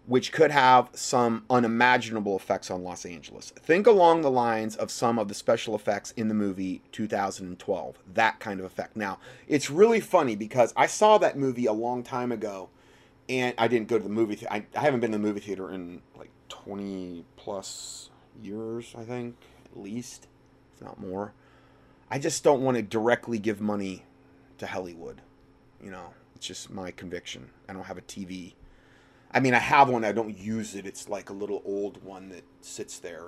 which 0.07 0.33
could 0.33 0.51
have 0.51 0.89
some 0.93 1.45
unimaginable 1.51 2.37
effects 2.37 2.71
on 2.71 2.83
Los 2.83 3.05
Angeles. 3.05 3.51
Think 3.51 3.87
along 3.87 4.23
the 4.23 4.31
lines 4.31 4.75
of 4.75 4.91
some 4.91 5.19
of 5.19 5.29
the 5.29 5.35
special 5.35 5.75
effects 5.75 6.13
in 6.13 6.29
the 6.29 6.35
movie 6.35 6.83
2012. 6.93 7.99
That 8.15 8.41
kind 8.41 8.61
of 8.61 8.67
effect. 8.67 8.97
Now, 8.97 9.19
it's 9.47 9.71
really 9.71 10.01
funny 10.01 10.35
because 10.35 10.73
I 10.77 10.87
saw 10.87 11.19
that 11.19 11.39
movie 11.39 11.67
a 11.67 11.73
long 11.73 12.03
time 12.03 12.33
ago 12.33 12.71
and 13.29 13.55
I 13.57 13.69
didn't 13.69 13.89
go 13.89 13.99
to 13.99 14.03
the 14.03 14.11
movie 14.11 14.37
th- 14.37 14.51
I, 14.51 14.65
I 14.75 14.81
haven't 14.81 15.01
been 15.01 15.13
to 15.13 15.19
the 15.19 15.23
movie 15.23 15.41
theater 15.41 15.71
in 15.71 16.03
like 16.17 16.31
20 16.49 17.25
plus 17.37 18.11
years, 18.43 18.95
I 18.99 19.05
think, 19.05 19.37
at 19.65 19.81
least, 19.81 20.27
if 20.75 20.83
not 20.83 20.99
more. 20.99 21.33
I 22.11 22.19
just 22.19 22.43
don't 22.43 22.63
want 22.63 22.77
to 22.77 22.83
directly 22.83 23.39
give 23.39 23.61
money 23.61 24.05
to 24.59 24.67
Hollywood. 24.67 25.21
You 25.81 25.93
know, 25.93 26.15
it's 26.35 26.47
just 26.47 26.71
my 26.71 26.91
conviction. 26.91 27.51
I 27.69 27.73
don't 27.73 27.85
have 27.85 27.99
a 27.99 28.03
TV 28.03 28.55
I 29.33 29.41
mean, 29.41 29.55
I 29.55 29.59
have 29.59 29.89
one. 29.89 30.05
I 30.05 30.13
don't 30.13 30.37
use 30.37 30.75
it. 30.75 30.87
It's 30.87 31.09
like 31.09 31.31
a 31.31 31.33
little 31.33 31.63
old 31.65 32.03
one 32.03 32.29
that 32.31 32.45
sits 32.61 32.99
there. 32.99 33.27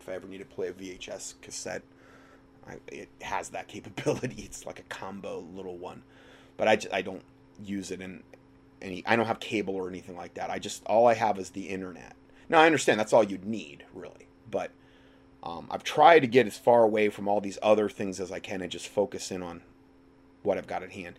If 0.00 0.08
I 0.08 0.12
ever 0.12 0.26
need 0.26 0.38
to 0.38 0.44
play 0.44 0.68
a 0.68 0.72
VHS 0.72 1.34
cassette, 1.42 1.82
I, 2.66 2.78
it 2.88 3.08
has 3.20 3.50
that 3.50 3.68
capability. 3.68 4.42
It's 4.42 4.66
like 4.66 4.78
a 4.78 4.84
combo 4.84 5.44
little 5.54 5.76
one, 5.76 6.02
but 6.56 6.68
I, 6.68 6.76
just, 6.76 6.94
I 6.94 7.02
don't 7.02 7.22
use 7.62 7.90
it 7.90 8.00
in 8.00 8.22
any. 8.80 9.02
I 9.06 9.16
don't 9.16 9.26
have 9.26 9.40
cable 9.40 9.74
or 9.74 9.88
anything 9.88 10.16
like 10.16 10.34
that. 10.34 10.50
I 10.50 10.58
just 10.58 10.82
all 10.86 11.06
I 11.06 11.14
have 11.14 11.38
is 11.38 11.50
the 11.50 11.68
internet. 11.68 12.16
Now 12.48 12.60
I 12.60 12.66
understand 12.66 12.98
that's 12.98 13.12
all 13.12 13.24
you'd 13.24 13.44
need 13.44 13.84
really, 13.94 14.28
but 14.50 14.70
um, 15.42 15.66
I've 15.70 15.84
tried 15.84 16.20
to 16.20 16.26
get 16.26 16.46
as 16.46 16.56
far 16.56 16.82
away 16.82 17.08
from 17.08 17.28
all 17.28 17.40
these 17.40 17.58
other 17.62 17.88
things 17.88 18.20
as 18.20 18.30
I 18.30 18.38
can 18.38 18.62
and 18.62 18.70
just 18.70 18.88
focus 18.88 19.30
in 19.30 19.42
on 19.42 19.62
what 20.42 20.56
I've 20.56 20.66
got 20.66 20.82
at 20.82 20.92
hand. 20.92 21.16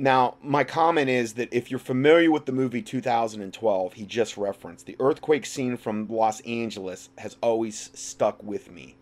Now, 0.00 0.38
my 0.42 0.64
comment 0.64 1.10
is 1.10 1.34
that 1.34 1.52
if 1.52 1.70
you're 1.70 1.78
familiar 1.78 2.30
with 2.30 2.46
the 2.46 2.52
movie 2.52 2.80
2012, 2.80 3.92
he 3.92 4.06
just 4.06 4.38
referenced, 4.38 4.86
the 4.86 4.96
earthquake 4.98 5.44
scene 5.44 5.76
from 5.76 6.08
Los 6.08 6.40
Angeles 6.40 7.10
has 7.18 7.36
always 7.42 7.90
stuck 7.92 8.42
with 8.42 8.70
me. 8.70 8.96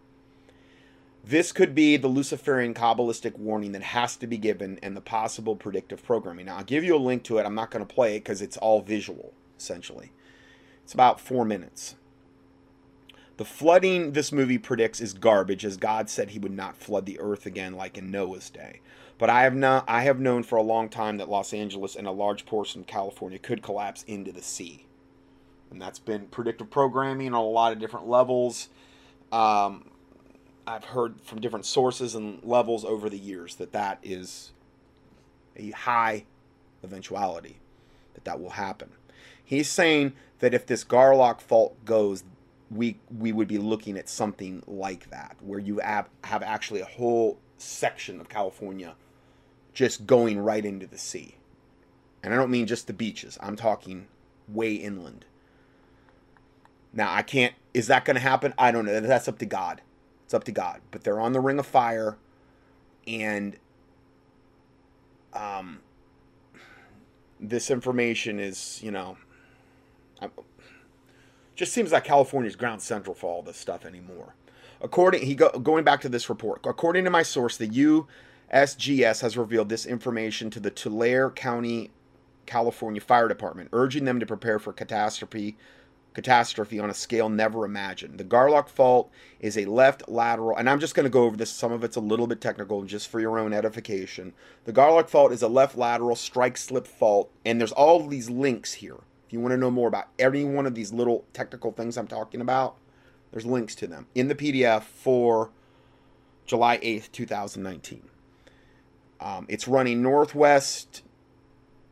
This 1.23 1.53
could 1.53 1.73
be 1.73 1.97
the 1.97 2.09
Luciferian 2.09 2.75
Kabbalistic 2.75 3.39
warning 3.39 3.71
that 3.73 3.83
has 3.83 4.17
to 4.17 4.27
be 4.27 4.39
given 4.39 4.81
and 4.83 4.97
the 4.97 5.01
possible 5.01 5.55
predictive 5.55 6.03
programming. 6.03 6.47
Now, 6.47 6.57
I'll 6.57 6.65
give 6.65 6.83
you 6.83 6.97
a 6.97 6.99
link 6.99 7.23
to 7.25 7.39
it. 7.39 7.47
I'm 7.47 7.55
not 7.55 7.71
going 7.71 7.87
to 7.87 7.95
play 7.95 8.17
it 8.17 8.25
because 8.25 8.43
it's 8.43 8.57
all 8.57 8.83
visual, 8.83 9.33
essentially. 9.57 10.11
It's 10.83 10.95
about 10.95 11.21
four 11.21 11.45
minutes. 11.45 11.95
The 13.37 13.45
flooding 13.45 14.15
this 14.15 14.33
movie 14.33 14.59
predicts 14.59 15.01
is 15.01 15.15
garbage, 15.15 15.65
as 15.65 15.77
God 15.77 16.11
said 16.11 16.31
he 16.31 16.41
would 16.41 16.51
not 16.51 16.77
flood 16.77 17.07
the 17.07 17.21
earth 17.21 17.47
again 17.47 17.77
like 17.77 17.97
in 17.97 18.11
Noah's 18.11 18.51
day. 18.51 18.81
But 19.19 19.31
I 19.31 19.43
have 19.43 19.55
not 19.55 19.85
I 19.89 20.03
have 20.03 20.21
known 20.21 20.45
for 20.45 20.57
a 20.57 20.63
long 20.63 20.89
time 20.89 21.17
that 21.17 21.29
Los 21.29 21.53
Angeles 21.53 21.97
and 21.97 22.07
a 22.07 22.13
large 22.13 22.47
portion 22.47 22.83
of 22.83 22.87
California 22.87 23.39
could 23.39 23.63
collapse 23.63 24.05
into 24.07 24.33
the 24.33 24.43
sea. 24.43 24.87
And 25.71 25.83
that's 25.83 25.99
been 25.99 26.27
predictive 26.27 26.71
programming 26.71 27.35
on 27.35 27.41
a 27.41 27.43
lot 27.43 27.73
of 27.73 27.79
different 27.79 28.09
levels. 28.09 28.69
Um, 29.33 29.91
I've 30.67 30.85
heard 30.85 31.21
from 31.23 31.41
different 31.41 31.67
sources 31.67 32.15
and 32.15 32.43
levels 32.45 32.85
over 32.85 33.11
the 33.11 33.19
years 33.19 33.57
that 33.57 33.73
that 33.73 33.99
is 34.03 34.53
a 35.57 35.71
high 35.73 36.25
eventuality 36.85 37.59
that 38.15 38.25
that 38.25 38.41
will 38.41 38.51
happen. 38.51 38.91
He's 39.45 39.69
saying 39.69 40.13
that 40.39 40.55
if 40.55 40.67
this 40.67 40.85
Garlock 40.85 41.41
fault 41.41 41.85
goes, 41.85 42.23
we 42.71 42.99
we 43.19 43.33
would 43.33 43.49
be 43.49 43.59
looking 43.59 43.97
at 43.97 44.09
something 44.09 44.63
like 44.67 45.11
that, 45.11 45.37
where 45.41 45.59
you 45.59 45.79
have, 45.79 46.09
have 46.25 46.43
actually 46.43 46.81
a 46.81 46.87
whole 46.87 47.39
section 47.57 48.21
of 48.21 48.29
California 48.29 48.95
just 49.75 50.07
going 50.07 50.39
right 50.39 50.65
into 50.65 50.87
the 50.87 50.99
sea. 50.99 51.37
And 52.23 52.35
I 52.35 52.37
don't 52.37 52.51
mean 52.51 52.67
just 52.67 52.87
the 52.87 52.93
beaches. 52.93 53.39
I'm 53.41 53.57
talking 53.57 54.09
way 54.49 54.75
inland. 54.75 55.25
Now, 56.93 57.13
I 57.13 57.23
can't 57.23 57.55
is 57.75 57.87
that 57.87 58.05
going 58.05 58.17
to 58.17 58.21
happen? 58.21 58.55
I 58.59 58.73
don't 58.73 58.87
know. 58.87 59.01
That's 59.01 59.29
up 59.29 59.39
to 59.39 59.47
God. 59.47 59.83
It's 60.25 60.35
up 60.35 60.45
to 60.45 60.53
God. 60.53 60.81
But 60.91 61.05
they're 61.05 61.21
on 61.21 61.33
the 61.33 61.41
ring 61.41 61.59
of 61.59 61.67
fire 61.67 62.17
and 63.07 63.57
um 65.33 65.81
this 67.41 67.71
information 67.71 68.41
is, 68.41 68.81
you 68.83 68.91
know, 68.91 69.17
just 71.55 71.73
seems 71.73 71.93
like 71.93 72.05
California's 72.05 72.57
ground 72.57 72.83
central 72.83 73.15
for 73.15 73.31
all 73.31 73.43
this 73.43 73.57
stuff 73.57 73.85
anymore. 73.85 74.35
According 74.81 75.25
he 75.25 75.35
go, 75.35 75.51
going 75.51 75.85
back 75.85 76.01
to 76.03 76.09
this 76.09 76.29
report, 76.29 76.61
according 76.65 77.05
to 77.05 77.11
my 77.11 77.23
source, 77.23 77.57
the 77.57 77.67
USGS 78.53 79.21
has 79.21 79.37
revealed 79.37 79.69
this 79.69 79.87
information 79.87 80.51
to 80.51 80.61
the 80.61 80.71
Tulare 80.71 81.31
County, 81.31 81.91
California 82.47 83.01
Fire 83.01 83.29
Department, 83.29 83.69
urging 83.73 84.05
them 84.05 84.21
to 84.21 84.27
prepare 84.27 84.59
for 84.59 84.73
catastrophe 84.73 85.57
catastrophe 86.15 86.81
on 86.81 86.91
a 86.91 86.95
scale 86.95 87.29
never 87.29 87.65
imagined. 87.65 88.19
The 88.19 88.25
Garlock 88.25 88.69
fault 88.69 89.09
is 89.39 89.57
a 89.57 89.67
left 89.67 90.09
lateral, 90.09 90.57
and 90.57 90.69
I'm 90.69 90.81
just 90.81 90.97
going 90.97 91.05
to 91.05 91.11
go 91.11 91.23
over 91.23 91.37
this. 91.37 91.51
Some 91.51 91.71
of 91.71 91.85
it's 91.85 91.97
a 91.97 92.01
little 92.01 92.27
bit 92.27 92.41
technical, 92.41 92.83
just 92.83 93.09
for 93.09 93.21
your 93.21 93.39
own 93.39 93.53
edification. 93.53 94.33
The 94.65 94.73
Garlock 94.73 95.09
fault 95.09 95.31
is 95.31 95.43
a 95.43 95.49
left 95.49 95.77
lateral 95.77 96.17
strike 96.17 96.57
slip 96.57 96.89
fault, 96.89 97.31
and 97.45 97.61
there's 97.61 97.71
all 97.71 98.05
these 98.05 98.29
links 98.29 98.73
here. 98.73 98.97
If 99.27 99.33
you 99.33 99.39
want 99.39 99.53
to 99.53 99.59
know 99.59 99.71
more 99.71 99.87
about 99.87 100.09
any 100.19 100.45
one 100.45 100.67
of 100.67 100.75
these 100.75 100.93
little 100.93 101.25
technical 101.33 101.71
things 101.71 101.97
I'm 101.97 102.09
talking 102.09 102.41
about, 102.41 102.77
there's 103.31 103.47
links 103.47 103.77
to 103.77 103.87
them 103.87 104.07
in 104.15 104.27
the 104.27 104.35
PDF 104.35 104.83
for 104.83 105.51
July 106.47 106.79
8th, 106.79 107.13
2019. 107.13 108.09
Um, 109.21 109.47
it's 109.49 109.67
running 109.67 110.03
northwest, 110.03 111.03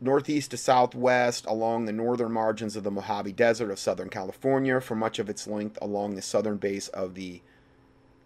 northeast 0.01 0.51
to 0.53 0.57
southwest 0.57 1.47
along 1.47 1.85
the 1.85 1.93
northern 1.93 2.33
margins 2.33 2.77
of 2.77 2.85
the 2.85 2.91
Mojave 2.91 3.33
Desert 3.33 3.71
of 3.71 3.79
Southern 3.79 4.09
California 4.09 4.81
for 4.81 4.95
much 4.95 5.19
of 5.19 5.29
its 5.29 5.47
length 5.47 5.79
along 5.83 6.15
the 6.15 6.23
southern 6.23 6.57
base 6.57 6.89
of 6.89 7.15
the 7.15 7.41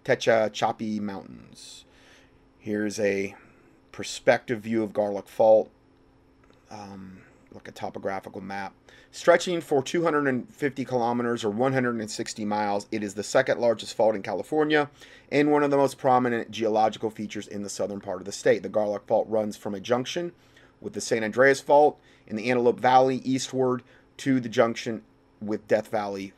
Tehachapi 0.04 1.00
Mountains. 1.00 1.84
Here's 2.58 2.98
a 3.00 3.34
perspective 3.92 4.60
view 4.60 4.82
of 4.82 4.92
Garlock 4.92 5.28
Fault, 5.28 5.70
um, 6.70 7.22
like 7.52 7.68
a 7.68 7.72
topographical 7.72 8.40
map. 8.40 8.74
Stretching 9.10 9.60
for 9.60 9.82
250 9.82 10.84
kilometers 10.84 11.44
or 11.44 11.50
160 11.50 12.44
miles, 12.44 12.86
it 12.92 13.02
is 13.02 13.14
the 13.14 13.22
second 13.22 13.60
largest 13.60 13.94
fault 13.94 14.14
in 14.14 14.22
California 14.22 14.88
and 15.32 15.50
one 15.50 15.62
of 15.62 15.70
the 15.70 15.76
most 15.76 15.98
prominent 15.98 16.50
geological 16.50 17.10
features 17.10 17.48
in 17.48 17.62
the 17.62 17.68
southern 17.68 18.00
part 18.00 18.20
of 18.20 18.24
the 18.24 18.32
state. 18.32 18.62
The 18.62 18.68
Garlock 18.68 19.06
Fault 19.06 19.28
runs 19.28 19.56
from 19.56 19.74
a 19.74 19.80
junction 19.80 20.32
with 20.80 20.92
the 20.92 21.00
San 21.00 21.24
Andreas 21.24 21.60
Fault 21.60 22.00
in 22.26 22.36
the 22.36 22.50
Antelope 22.50 22.80
Valley 22.80 23.16
eastward 23.24 23.82
to 24.18 24.40
the 24.40 24.48
junction 24.48 25.02
with 25.40 25.66
Death 25.66 25.88
Valley, 25.88 26.32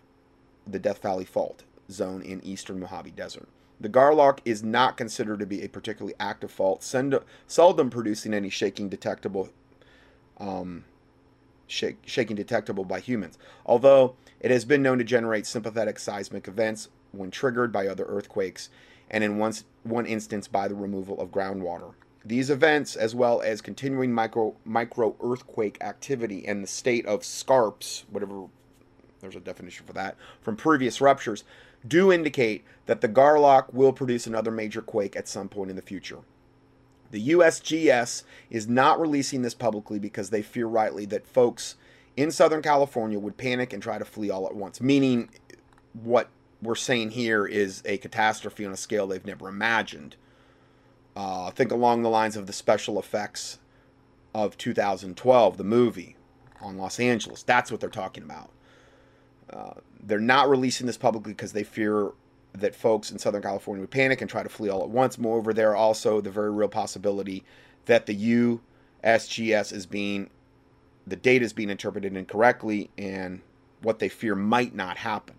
the 0.67 0.79
Death 0.79 1.03
Valley 1.03 1.25
Fault 1.25 1.65
zone 1.91 2.23
in 2.23 2.43
eastern 2.45 2.81
Mojave 2.81 3.11
Desert. 3.11 3.49
The 3.81 3.89
Garlock 3.89 4.39
is 4.45 4.63
not 4.63 4.97
considered 4.97 5.41
to 5.41 5.47
be 5.47 5.63
a 5.63 5.69
particularly 5.69 6.15
active 6.21 6.53
fault, 6.53 6.85
seldom 6.85 7.91
producing 7.91 8.33
any 8.33 8.49
shaking 8.49 8.89
detectable 8.89 9.49
um, 10.39 10.85
shake, 11.73 11.99
shaking 12.05 12.37
detectable 12.37 12.85
by 12.85 13.01
humans, 13.01 13.39
although 13.67 14.15
it 14.41 14.51
has 14.51 14.65
been 14.65 14.83
known 14.83 14.99
to 14.99 15.05
generate 15.05 15.47
sympathetic 15.47 15.99
seismic 15.99 16.47
events 16.47 16.89
when 17.13 17.31
triggered 17.31 17.73
by 17.73 17.87
other 17.87 18.05
earthquakes, 18.05 18.69
and 19.11 19.25
in 19.25 19.39
one, 19.39 19.55
one 19.83 20.07
instance 20.07 20.47
by 20.49 20.69
the 20.69 20.75
removal 20.75 21.21
of 21.21 21.31
groundwater. 21.31 21.95
These 22.25 22.51
events, 22.51 22.95
as 22.95 23.15
well 23.15 23.41
as 23.41 23.61
continuing 23.61 24.13
micro, 24.13 24.55
micro 24.65 25.17
earthquake 25.23 25.79
activity 25.81 26.47
and 26.47 26.63
the 26.63 26.69
state 26.69 27.05
of 27.07 27.25
scarps, 27.25 28.05
whatever 28.11 28.47
there's 29.21 29.37
a 29.37 29.41
definition 29.41 29.87
for 29.87 29.93
that, 29.95 30.17
from 30.41 30.57
previous 30.57 31.01
ruptures, 31.01 31.45
do 31.87 32.13
indicate 32.13 32.65
that 32.87 33.01
the 33.01 33.09
Garlock 33.09 33.73
will 33.73 33.93
produce 33.93 34.27
another 34.27 34.51
major 34.51 34.83
quake 34.83 35.17
at 35.17 35.27
some 35.27 35.49
point 35.49 35.71
in 35.71 35.77
the 35.77 35.83
future. 35.83 36.19
The 37.13 37.29
USGS 37.29 38.25
is 38.51 38.67
not 38.67 39.01
releasing 39.01 39.43
this 39.43 39.55
publicly 39.55 39.99
because 39.99 40.31
they 40.31 40.43
fear 40.43 40.67
rightly 40.67 41.05
that 41.07 41.27
folks 41.27 41.77
in 42.17 42.31
Southern 42.31 42.63
California 42.63 43.19
would 43.19 43.37
panic 43.37 43.73
and 43.73 43.83
try 43.83 43.99
to 43.99 44.05
flee 44.05 44.31
all 44.31 44.47
at 44.47 44.57
once, 44.57 44.81
meaning 44.81 45.29
what 45.93 46.31
we're 46.63 46.75
saying 46.75 47.11
here 47.11 47.47
is 47.47 47.83
a 47.85 47.99
catastrophe 47.99 48.65
on 48.65 48.73
a 48.73 48.77
scale 48.77 49.07
they've 49.07 49.27
never 49.27 49.49
imagined. 49.49 50.17
Uh, 51.15 51.51
think 51.51 51.71
along 51.71 52.03
the 52.03 52.09
lines 52.09 52.37
of 52.37 52.47
the 52.47 52.53
special 52.53 52.99
effects 52.99 53.59
of 54.35 54.57
2012, 54.57 55.59
the 55.59 55.65
movie 55.65 56.17
on 56.63 56.79
Los 56.79 56.99
Angeles. 56.99 57.43
That's 57.43 57.71
what 57.71 57.81
they're 57.81 57.91
talking 57.91 58.23
about. 58.23 58.51
Uh, 59.51 59.75
they're 60.03 60.19
not 60.19 60.49
releasing 60.49 60.87
this 60.87 60.97
publicly 60.97 61.35
because 61.35 61.53
they 61.53 61.65
fear 61.65 62.13
that 62.55 62.75
folks 62.75 63.11
in 63.11 63.19
Southern 63.19 63.43
California 63.43 63.81
would 63.81 63.91
panic 63.91 64.21
and 64.21 64.29
try 64.29 64.43
to 64.43 64.49
flee 64.49 64.69
all 64.69 64.83
at 64.83 64.91
once. 64.91 65.19
Moreover, 65.19 65.53
there 65.53 65.71
are 65.71 65.77
also 65.77 66.21
the 66.21 66.31
very 66.31 66.51
real 66.51 66.69
possibility 66.69 67.45
that 67.87 68.07
the 68.07 68.61
USGS 69.05 69.73
is 69.73 69.87
being, 69.87 70.31
the 71.07 71.17
data 71.17 71.45
is 71.45 71.53
being 71.53 71.71
interpreted 71.71 72.17
incorrectly, 72.17 72.91
and 72.99 73.41
what 73.81 73.99
they 73.99 74.09
fear 74.09 74.35
might 74.35 74.75
not 74.75 74.99
happen. 74.99 75.37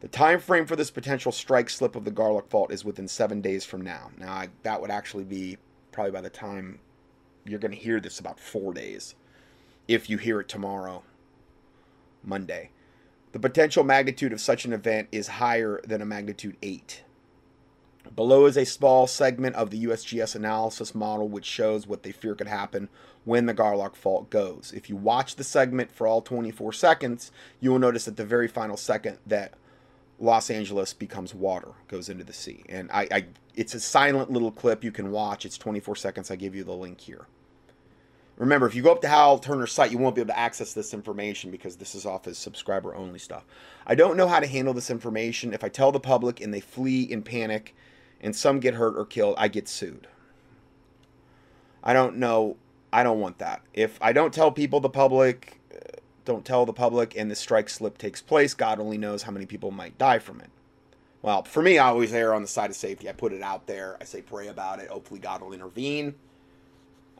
The 0.00 0.08
time 0.08 0.40
frame 0.40 0.66
for 0.66 0.76
this 0.76 0.90
potential 0.90 1.30
strike 1.30 1.68
slip 1.68 1.94
of 1.94 2.04
the 2.04 2.10
Garlock 2.10 2.48
Fault 2.48 2.72
is 2.72 2.84
within 2.84 3.06
seven 3.06 3.40
days 3.40 3.64
from 3.64 3.82
now. 3.82 4.10
Now, 4.18 4.32
I, 4.32 4.48
that 4.62 4.80
would 4.80 4.90
actually 4.90 5.24
be 5.24 5.58
probably 5.92 6.12
by 6.12 6.22
the 6.22 6.30
time 6.30 6.78
you're 7.44 7.58
going 7.58 7.72
to 7.72 7.76
hear 7.76 8.00
this 8.00 8.18
about 8.18 8.40
four 8.40 8.72
days, 8.72 9.14
if 9.88 10.08
you 10.08 10.16
hear 10.16 10.40
it 10.40 10.48
tomorrow, 10.48 11.02
Monday. 12.24 12.70
The 13.32 13.38
potential 13.38 13.84
magnitude 13.84 14.32
of 14.32 14.40
such 14.40 14.64
an 14.64 14.72
event 14.72 15.08
is 15.12 15.28
higher 15.28 15.80
than 15.84 16.02
a 16.02 16.06
magnitude 16.06 16.56
8. 16.62 17.04
Below 18.16 18.46
is 18.46 18.56
a 18.56 18.66
small 18.66 19.06
segment 19.06 19.54
of 19.54 19.70
the 19.70 19.84
USGS 19.84 20.34
analysis 20.34 20.94
model 20.94 21.28
which 21.28 21.44
shows 21.44 21.86
what 21.86 22.02
they 22.02 22.10
fear 22.10 22.34
could 22.34 22.48
happen 22.48 22.88
when 23.24 23.46
the 23.46 23.54
Garlock 23.54 23.94
fault 23.94 24.30
goes. 24.30 24.72
If 24.74 24.88
you 24.88 24.96
watch 24.96 25.36
the 25.36 25.44
segment 25.44 25.92
for 25.92 26.06
all 26.06 26.22
24 26.22 26.72
seconds, 26.72 27.30
you 27.60 27.70
will 27.70 27.78
notice 27.78 28.08
at 28.08 28.16
the 28.16 28.24
very 28.24 28.48
final 28.48 28.76
second 28.76 29.18
that 29.26 29.54
Los 30.18 30.50
Angeles 30.50 30.92
becomes 30.92 31.34
water, 31.34 31.72
goes 31.88 32.08
into 32.08 32.24
the 32.24 32.32
sea. 32.32 32.64
And 32.68 32.90
I, 32.90 33.08
I 33.10 33.26
it's 33.54 33.74
a 33.74 33.80
silent 33.80 34.30
little 34.30 34.50
clip 34.50 34.82
you 34.82 34.92
can 34.92 35.10
watch. 35.10 35.44
It's 35.44 35.58
24 35.58 35.96
seconds. 35.96 36.30
I 36.30 36.36
give 36.36 36.54
you 36.54 36.64
the 36.64 36.72
link 36.72 37.00
here. 37.00 37.26
Remember, 38.40 38.66
if 38.66 38.74
you 38.74 38.80
go 38.80 38.92
up 38.92 39.02
to 39.02 39.08
Hal 39.08 39.38
Turner's 39.38 39.70
site, 39.70 39.92
you 39.92 39.98
won't 39.98 40.14
be 40.14 40.22
able 40.22 40.32
to 40.32 40.38
access 40.38 40.72
this 40.72 40.94
information 40.94 41.50
because 41.50 41.76
this 41.76 41.94
is 41.94 42.06
off 42.06 42.24
his 42.24 42.38
subscriber 42.38 42.94
only 42.94 43.18
stuff. 43.18 43.44
I 43.86 43.94
don't 43.94 44.16
know 44.16 44.26
how 44.26 44.40
to 44.40 44.46
handle 44.46 44.72
this 44.72 44.88
information. 44.88 45.52
If 45.52 45.62
I 45.62 45.68
tell 45.68 45.92
the 45.92 46.00
public 46.00 46.40
and 46.40 46.52
they 46.52 46.60
flee 46.60 47.02
in 47.02 47.20
panic 47.22 47.76
and 48.18 48.34
some 48.34 48.58
get 48.58 48.72
hurt 48.72 48.96
or 48.96 49.04
killed, 49.04 49.34
I 49.36 49.48
get 49.48 49.68
sued. 49.68 50.08
I 51.84 51.92
don't 51.92 52.16
know. 52.16 52.56
I 52.90 53.02
don't 53.02 53.20
want 53.20 53.36
that. 53.40 53.60
If 53.74 53.98
I 54.00 54.14
don't 54.14 54.32
tell 54.32 54.50
people 54.50 54.80
the 54.80 54.88
public, 54.88 55.60
uh, 55.70 55.98
don't 56.24 56.44
tell 56.44 56.64
the 56.64 56.72
public, 56.72 57.14
and 57.18 57.30
the 57.30 57.36
strike 57.36 57.68
slip 57.68 57.98
takes 57.98 58.22
place, 58.22 58.54
God 58.54 58.80
only 58.80 58.96
knows 58.96 59.22
how 59.24 59.32
many 59.32 59.44
people 59.44 59.70
might 59.70 59.98
die 59.98 60.18
from 60.18 60.40
it. 60.40 60.48
Well, 61.20 61.42
for 61.42 61.62
me, 61.62 61.76
I 61.76 61.88
always 61.88 62.14
err 62.14 62.32
on 62.32 62.40
the 62.40 62.48
side 62.48 62.70
of 62.70 62.76
safety. 62.76 63.06
I 63.06 63.12
put 63.12 63.34
it 63.34 63.42
out 63.42 63.66
there. 63.66 63.98
I 64.00 64.04
say 64.04 64.22
pray 64.22 64.48
about 64.48 64.80
it. 64.80 64.88
Hopefully, 64.88 65.20
God 65.20 65.42
will 65.42 65.52
intervene. 65.52 66.14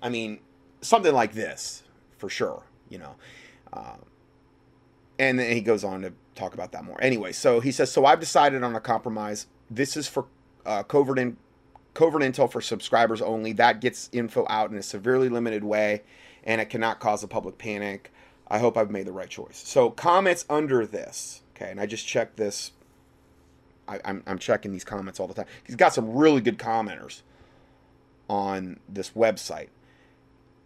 I 0.02 0.08
mean, 0.08 0.38
something 0.80 1.12
like 1.12 1.32
this 1.32 1.82
for 2.18 2.28
sure, 2.28 2.64
you 2.88 2.98
know. 2.98 3.14
Uh, 3.72 3.96
and 5.18 5.38
then 5.38 5.54
he 5.54 5.60
goes 5.60 5.84
on 5.84 6.02
to 6.02 6.12
talk 6.34 6.54
about 6.54 6.72
that 6.72 6.84
more. 6.84 6.98
Anyway, 7.02 7.32
so 7.32 7.60
he 7.60 7.70
says, 7.70 7.92
So 7.92 8.06
I've 8.06 8.20
decided 8.20 8.62
on 8.62 8.74
a 8.74 8.80
compromise 8.80 9.46
this 9.70 9.96
is 9.96 10.08
for 10.08 10.26
uh, 10.66 10.82
covert 10.82 11.18
in, 11.18 11.36
covert 11.94 12.22
intel 12.22 12.50
for 12.50 12.60
subscribers 12.60 13.22
only. 13.22 13.52
That 13.52 13.80
gets 13.80 14.08
info 14.12 14.46
out 14.48 14.70
in 14.70 14.76
a 14.78 14.82
severely 14.82 15.28
limited 15.28 15.62
way, 15.62 16.02
and 16.44 16.60
it 16.60 16.70
cannot 16.70 17.00
cause 17.00 17.22
a 17.22 17.28
public 17.28 17.58
panic. 17.58 18.12
I 18.48 18.58
hope 18.58 18.76
I've 18.76 18.90
made 18.90 19.06
the 19.06 19.12
right 19.12 19.28
choice. 19.28 19.62
So 19.64 19.90
comments 19.90 20.44
under 20.50 20.84
this, 20.86 21.42
okay, 21.54 21.70
and 21.70 21.80
I 21.80 21.86
just 21.86 22.06
checked 22.06 22.36
this. 22.36 22.72
I, 23.86 24.00
I'm, 24.04 24.22
I'm 24.26 24.38
checking 24.38 24.72
these 24.72 24.84
comments 24.84 25.20
all 25.20 25.28
the 25.28 25.34
time. 25.34 25.46
He's 25.64 25.76
got 25.76 25.94
some 25.94 26.14
really 26.14 26.40
good 26.40 26.58
commenters 26.58 27.22
on 28.28 28.80
this 28.88 29.10
website. 29.10 29.68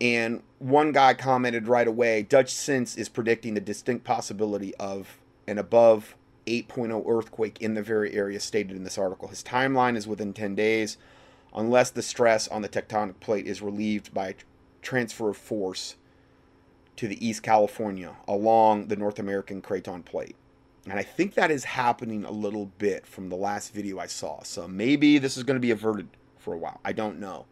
And 0.00 0.42
one 0.58 0.92
guy 0.92 1.14
commented 1.14 1.68
right 1.68 1.86
away 1.86 2.26
Dutchsinse 2.28 2.98
is 2.98 3.08
predicting 3.08 3.54
the 3.54 3.60
distinct 3.60 4.04
possibility 4.04 4.74
of 4.76 5.18
an 5.46 5.58
above 5.58 6.16
8.0 6.46 7.04
earthquake 7.08 7.60
in 7.60 7.74
the 7.74 7.82
very 7.82 8.12
area 8.12 8.40
stated 8.40 8.76
in 8.76 8.84
this 8.84 8.98
article. 8.98 9.28
His 9.28 9.42
timeline 9.42 9.96
is 9.96 10.06
within 10.06 10.32
10 10.32 10.54
days, 10.54 10.98
unless 11.54 11.90
the 11.90 12.02
stress 12.02 12.48
on 12.48 12.62
the 12.62 12.68
tectonic 12.68 13.20
plate 13.20 13.46
is 13.46 13.62
relieved 13.62 14.12
by 14.12 14.34
transfer 14.82 15.30
of 15.30 15.36
force 15.36 15.96
to 16.96 17.08
the 17.08 17.26
East 17.26 17.42
California 17.42 18.14
along 18.28 18.88
the 18.88 18.96
North 18.96 19.18
American 19.18 19.62
Craton 19.62 20.02
plate. 20.02 20.36
And 20.86 20.98
I 20.98 21.02
think 21.02 21.34
that 21.34 21.50
is 21.50 21.64
happening 21.64 22.24
a 22.24 22.30
little 22.30 22.66
bit 22.78 23.06
from 23.06 23.30
the 23.30 23.36
last 23.36 23.72
video 23.72 23.98
I 23.98 24.06
saw. 24.06 24.42
So 24.42 24.68
maybe 24.68 25.18
this 25.18 25.36
is 25.36 25.42
going 25.42 25.56
to 25.56 25.60
be 25.60 25.70
averted 25.70 26.08
for 26.38 26.52
a 26.52 26.58
while. 26.58 26.80
I 26.84 26.92
don't 26.92 27.18
know. 27.18 27.46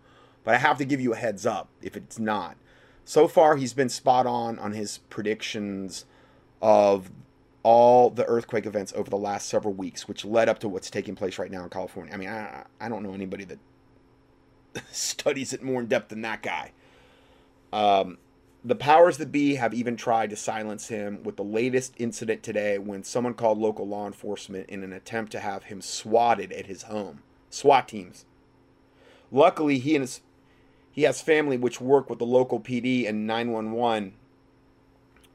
But 0.44 0.55
I 0.55 0.59
have 0.59 0.78
to 0.78 0.85
give 0.85 1.00
you 1.00 1.12
a 1.12 1.16
heads 1.16 1.46
up 1.46 1.68
if 1.83 1.96
it's 1.96 2.18
not. 2.18 2.57
So 3.05 3.28
far, 3.28 3.57
he's 3.57 3.74
been 3.74 3.88
spot 3.88 4.26
on 4.26 4.59
on 4.59 4.72
his 4.72 4.98
predictions 5.11 6.05
of 6.61 7.11
all 7.62 8.11
the 8.11 8.24
earthquake 8.26 8.66
events 8.66 8.92
over 8.96 9.09
the 9.09 9.16
last 9.16 9.48
several 9.48 9.74
weeks, 9.74 10.09
which 10.09 10.24
led 10.24 10.48
up 10.48 10.59
to 10.61 10.68
what's 10.68 10.90
taking 10.90 11.14
place 11.14 11.38
right 11.38 11.50
now 11.50 11.62
in 11.62 11.70
California. 11.70 12.12
I 12.12 12.16
mean, 12.16 12.28
I, 12.28 12.64
I 12.81 12.88
don't 12.88 13.02
know 13.02 13.14
anybody 13.14 13.44
that 13.44 13.59
studies 14.92 15.52
it 15.52 15.62
more 15.62 15.81
in 15.81 15.87
depth 15.87 16.09
than 16.09 16.22
that 16.22 16.42
guy. 16.42 16.72
Um, 17.72 18.18
the 18.64 18.74
powers 18.74 19.18
that 19.18 19.33
be 19.33 19.57
have 19.57 19.74
even 19.74 19.96
tried 19.96 20.31
to 20.31 20.37
silence 20.37 20.88
him 20.88 21.22
with 21.24 21.37
the 21.37 21.44
latest 21.44 21.94
incident 21.98 22.42
today 22.42 22.78
when 22.78 23.02
someone 23.02 23.35
called 23.35 23.59
local 23.59 23.88
law 23.88 24.07
enforcement 24.07 24.68
in 24.68 24.85
an 24.85 24.92
attempt 24.92 25.33
to 25.33 25.40
have 25.40 25.64
him 25.64 25.81
swatted 25.81 26.52
at 26.52 26.66
his 26.66 26.85
home. 26.85 27.22
SWAT 27.50 27.88
teams. 27.88 28.24
Luckily, 29.33 29.78
he 29.78 29.96
and 29.96 30.02
his 30.02 30.20
he 30.92 31.02
has 31.02 31.20
family 31.20 31.57
which 31.57 31.81
work 31.81 32.09
with 32.09 32.18
the 32.18 32.26
local 32.26 32.61
PD 32.61 33.09
and 33.09 33.26
911 33.26 34.12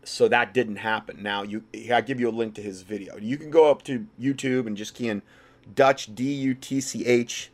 so 0.03 0.29
that 0.29 0.53
didn't 0.53 0.77
happen. 0.77 1.21
Now 1.21 1.43
you 1.43 1.63
I 1.91 2.01
give 2.01 2.19
you 2.19 2.29
a 2.29 2.31
link 2.31 2.53
to 2.55 2.61
his 2.61 2.83
video. 2.83 3.17
You 3.17 3.37
can 3.37 3.51
go 3.51 3.69
up 3.69 3.83
to 3.83 4.07
YouTube 4.19 4.65
and 4.65 4.77
just 4.77 4.93
key 4.93 5.09
in 5.09 5.21
Dutch 5.75 6.15
D 6.15 6.31
U 6.33 6.53
T 6.53 6.79
C 6.79 7.05
H 7.05 7.51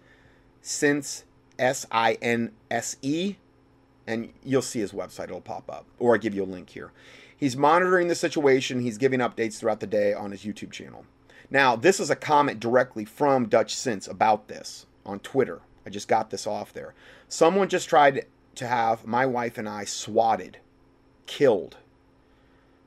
since 0.61 1.23
S 1.57 1.85
I 1.91 2.17
N 2.21 2.51
S 2.69 2.97
E 3.01 3.37
and 4.05 4.33
you'll 4.43 4.61
see 4.61 4.79
his 4.79 4.91
website 4.91 5.25
it'll 5.25 5.41
pop 5.41 5.71
up 5.71 5.85
or 5.97 6.13
I 6.13 6.17
give 6.17 6.35
you 6.35 6.43
a 6.43 6.45
link 6.45 6.69
here. 6.69 6.91
He's 7.35 7.57
monitoring 7.57 8.07
the 8.07 8.15
situation, 8.15 8.81
he's 8.81 8.97
giving 8.97 9.19
updates 9.19 9.57
throughout 9.57 9.79
the 9.79 9.87
day 9.87 10.13
on 10.13 10.31
his 10.31 10.43
YouTube 10.43 10.71
channel. 10.71 11.05
Now, 11.49 11.75
this 11.75 11.99
is 11.99 12.09
a 12.09 12.15
comment 12.15 12.59
directly 12.59 13.05
from 13.05 13.47
Dutchsinse 13.47 14.09
about 14.09 14.47
this 14.47 14.85
on 15.05 15.19
Twitter. 15.19 15.59
I 15.85 15.89
just 15.89 16.07
got 16.07 16.29
this 16.29 16.47
off 16.47 16.73
there. 16.73 16.93
Someone 17.27 17.69
just 17.69 17.89
tried 17.89 18.25
to 18.55 18.67
have 18.67 19.05
my 19.05 19.25
wife 19.25 19.57
and 19.57 19.67
I 19.67 19.85
swatted, 19.85 20.57
killed. 21.25 21.77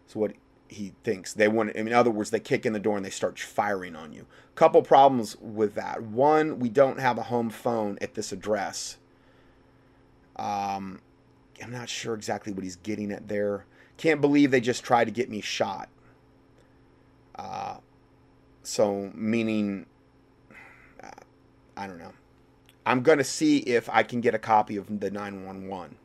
That's 0.04 0.16
what 0.16 0.32
he 0.68 0.92
thinks. 1.04 1.32
They 1.32 1.48
want, 1.48 1.70
in 1.70 1.92
other 1.92 2.11
words, 2.11 2.30
they 2.30 2.40
kick 2.40 2.64
in 2.64 2.72
the 2.72 2.78
door 2.78 2.96
and 2.96 3.04
they 3.04 3.11
start 3.11 3.38
firing 3.38 3.94
on 3.96 4.12
you. 4.12 4.26
Couple 4.54 4.82
problems 4.82 5.37
with 5.40 5.74
that. 5.74 6.02
One, 6.02 6.59
we 6.59 6.68
don't 6.68 6.98
have 6.98 7.18
a 7.18 7.24
home 7.24 7.50
phone 7.50 7.98
at 8.00 8.14
this 8.14 8.32
address. 8.32 8.96
Um, 10.37 11.00
I'm 11.62 11.72
not 11.72 11.88
sure 11.88 12.14
exactly 12.14 12.52
what 12.52 12.64
he's 12.64 12.76
getting 12.76 13.12
at 13.12 13.28
there. 13.28 13.66
Can't 13.96 14.20
believe 14.20 14.50
they 14.50 14.61
just 14.61 14.85
tried 14.85 15.06
to 15.06 15.11
get 15.11 15.30
me 15.30 15.40
shot. 15.40 15.88
Uh, 17.35 17.76
so, 18.62 19.11
meaning, 19.14 19.87
uh, 21.02 21.11
I 21.76 21.87
don't 21.87 21.98
know. 21.98 22.12
I'm 22.87 23.03
going 23.03 23.18
to 23.18 23.25
see 23.25 23.59
if 23.59 23.90
I 23.90 24.05
can 24.05 24.20
get 24.20 24.35
a 24.35 24.38
copy 24.38 24.77
of 24.77 25.01
the 25.01 25.11
911. 25.11 25.96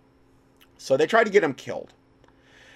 So 0.79 0.97
they 0.97 1.05
tried 1.05 1.25
to 1.25 1.29
get 1.29 1.43
him 1.43 1.53
killed. 1.53 1.93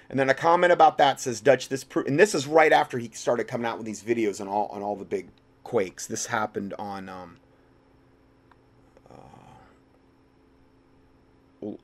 And 0.10 0.20
then 0.20 0.30
a 0.30 0.36
comment 0.36 0.72
about 0.72 1.00
that 1.00 1.20
says 1.20 1.42
Dutch 1.42 1.70
this 1.70 1.84
pro-, 1.84 2.04
and 2.04 2.20
this 2.20 2.36
is 2.36 2.46
right 2.46 2.72
after 2.72 3.00
he 3.00 3.10
started 3.14 3.48
coming 3.48 3.66
out 3.66 3.78
with 3.78 3.88
these 3.88 4.04
videos 4.04 4.40
on 4.40 4.48
all 4.48 4.68
on 4.68 4.84
all 4.84 4.96
the 4.96 5.04
big 5.04 5.30
quakes. 5.64 6.06
This 6.06 6.28
happened 6.28 6.76
on 6.78 7.10
um, 7.10 7.38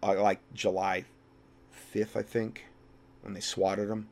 uh, 0.04 0.22
like 0.22 0.40
July 0.54 1.06
5th, 1.94 2.16
I 2.16 2.22
think, 2.22 2.66
when 3.24 3.34
they 3.34 3.40
swatted 3.40 3.90
him. 3.90 4.08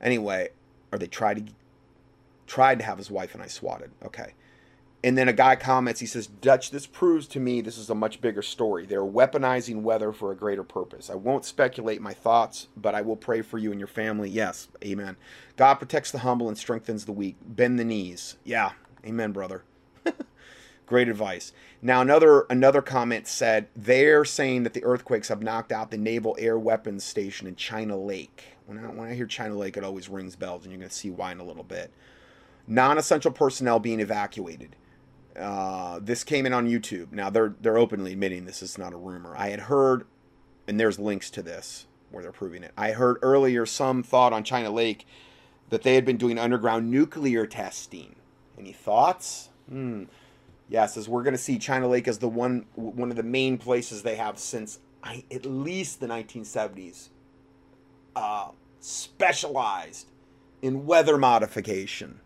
Anyway, 0.00 0.48
or 0.90 0.98
they 0.98 1.06
tried 1.06 1.46
to 1.46 1.52
tried 2.48 2.78
to 2.80 2.84
have 2.84 2.98
his 2.98 3.10
wife 3.10 3.34
and 3.34 3.42
I 3.42 3.46
swatted. 3.46 3.92
Okay. 4.04 4.34
And 5.04 5.16
then 5.16 5.28
a 5.28 5.32
guy 5.32 5.56
comments, 5.56 6.00
he 6.00 6.06
says, 6.06 6.26
Dutch, 6.26 6.70
this 6.70 6.86
proves 6.86 7.28
to 7.28 7.40
me 7.40 7.60
this 7.60 7.78
is 7.78 7.90
a 7.90 7.94
much 7.94 8.20
bigger 8.20 8.42
story. 8.42 8.86
They're 8.86 9.02
weaponizing 9.02 9.82
weather 9.82 10.12
for 10.12 10.32
a 10.32 10.36
greater 10.36 10.64
purpose. 10.64 11.10
I 11.10 11.14
won't 11.14 11.44
speculate 11.44 12.00
my 12.00 12.12
thoughts, 12.12 12.68
but 12.76 12.94
I 12.94 13.02
will 13.02 13.16
pray 13.16 13.42
for 13.42 13.58
you 13.58 13.70
and 13.70 13.78
your 13.78 13.86
family. 13.86 14.28
Yes, 14.28 14.68
amen. 14.84 15.16
God 15.56 15.74
protects 15.74 16.10
the 16.10 16.20
humble 16.20 16.48
and 16.48 16.58
strengthens 16.58 17.04
the 17.04 17.12
weak. 17.12 17.36
Bend 17.42 17.78
the 17.78 17.84
knees. 17.84 18.36
Yeah, 18.42 18.72
amen, 19.04 19.32
brother. 19.32 19.62
Great 20.86 21.08
advice. 21.08 21.52
Now 21.82 22.00
another 22.00 22.46
another 22.48 22.80
comment 22.80 23.26
said 23.26 23.68
they're 23.76 24.24
saying 24.24 24.62
that 24.62 24.72
the 24.72 24.84
earthquakes 24.84 25.28
have 25.28 25.42
knocked 25.42 25.72
out 25.72 25.90
the 25.90 25.98
Naval 25.98 26.36
Air 26.38 26.58
Weapons 26.58 27.04
Station 27.04 27.46
in 27.46 27.56
China 27.56 27.96
Lake. 27.96 28.56
When 28.66 28.78
I, 28.78 28.88
when 28.88 29.08
I 29.08 29.14
hear 29.14 29.26
China 29.26 29.56
Lake, 29.56 29.76
it 29.76 29.84
always 29.84 30.08
rings 30.08 30.36
bells, 30.36 30.62
and 30.62 30.72
you're 30.72 30.80
going 30.80 30.88
to 30.88 30.94
see 30.94 31.10
why 31.10 31.32
in 31.32 31.38
a 31.38 31.44
little 31.44 31.64
bit. 31.64 31.92
Non-essential 32.66 33.30
personnel 33.30 33.78
being 33.78 34.00
evacuated. 34.00 34.74
Uh, 35.38 35.98
this 36.02 36.24
came 36.24 36.46
in 36.46 36.52
on 36.52 36.68
YouTube. 36.68 37.12
Now 37.12 37.30
they're 37.30 37.54
they're 37.60 37.78
openly 37.78 38.12
admitting 38.12 38.44
this 38.44 38.62
is 38.62 38.78
not 38.78 38.92
a 38.92 38.96
rumor. 38.96 39.36
I 39.36 39.48
had 39.50 39.60
heard, 39.60 40.06
and 40.66 40.80
there's 40.80 40.98
links 40.98 41.30
to 41.30 41.42
this 41.42 41.86
where 42.10 42.22
they're 42.22 42.32
proving 42.32 42.62
it. 42.62 42.72
I 42.76 42.92
heard 42.92 43.18
earlier 43.22 43.66
some 43.66 44.02
thought 44.02 44.32
on 44.32 44.44
China 44.44 44.70
Lake 44.70 45.06
that 45.70 45.82
they 45.82 45.94
had 45.94 46.04
been 46.04 46.16
doing 46.16 46.38
underground 46.38 46.90
nuclear 46.90 47.46
testing. 47.46 48.16
Any 48.58 48.72
thoughts? 48.72 49.50
Hmm. 49.68 50.04
Yes, 50.68 50.96
as 50.96 51.08
we're 51.08 51.22
going 51.22 51.34
to 51.34 51.38
see, 51.38 51.58
China 51.58 51.88
Lake 51.88 52.08
is 52.08 52.18
the 52.18 52.28
one 52.28 52.66
one 52.74 53.10
of 53.10 53.16
the 53.16 53.22
main 53.22 53.58
places 53.58 54.02
they 54.02 54.16
have 54.16 54.38
since 54.38 54.78
I, 55.02 55.24
at 55.30 55.44
least 55.44 56.00
the 56.00 56.06
1970s. 56.06 57.10
Uh, 58.14 58.48
specialized 58.80 60.08
in 60.62 60.86
weather 60.86 61.18
modification. 61.18 62.20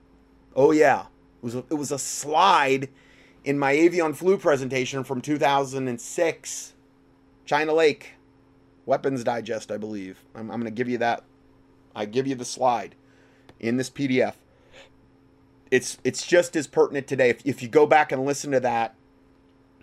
Oh 0.54 0.70
yeah, 0.70 1.06
it 1.42 1.44
was 1.44 1.54
a, 1.54 1.64
it 1.70 1.74
was 1.74 1.92
a 1.92 1.98
slide 1.98 2.88
in 3.44 3.58
my 3.58 3.72
avian 3.72 4.12
flu 4.12 4.36
presentation 4.36 5.04
from 5.04 5.20
2006. 5.20 6.74
China 7.46 7.72
Lake, 7.72 8.12
Weapons 8.86 9.24
Digest, 9.24 9.72
I 9.72 9.76
believe. 9.76 10.24
I'm, 10.34 10.50
I'm 10.50 10.60
going 10.60 10.64
to 10.64 10.70
give 10.70 10.88
you 10.88 10.98
that. 10.98 11.24
I 11.96 12.04
give 12.04 12.26
you 12.26 12.34
the 12.34 12.44
slide 12.44 12.94
in 13.58 13.76
this 13.76 13.90
PDF 13.90 14.34
it's 15.70 15.98
it's 16.04 16.26
just 16.26 16.56
as 16.56 16.66
pertinent 16.66 17.06
today. 17.06 17.30
If, 17.30 17.46
if 17.46 17.62
you 17.62 17.68
go 17.68 17.86
back 17.86 18.12
and 18.12 18.24
listen 18.24 18.50
to 18.52 18.60
that, 18.60 18.94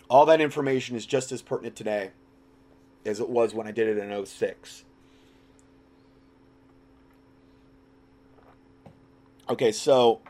all 0.09 0.25
that 0.25 0.41
information 0.41 0.95
is 0.95 1.05
just 1.05 1.31
as 1.31 1.41
pertinent 1.41 1.75
today 1.75 2.11
as 3.05 3.19
it 3.19 3.29
was 3.29 3.53
when 3.53 3.67
I 3.67 3.71
did 3.71 3.87
it 3.87 3.97
in 3.97 4.25
06. 4.25 4.83
Okay, 9.49 9.71
so 9.71 10.21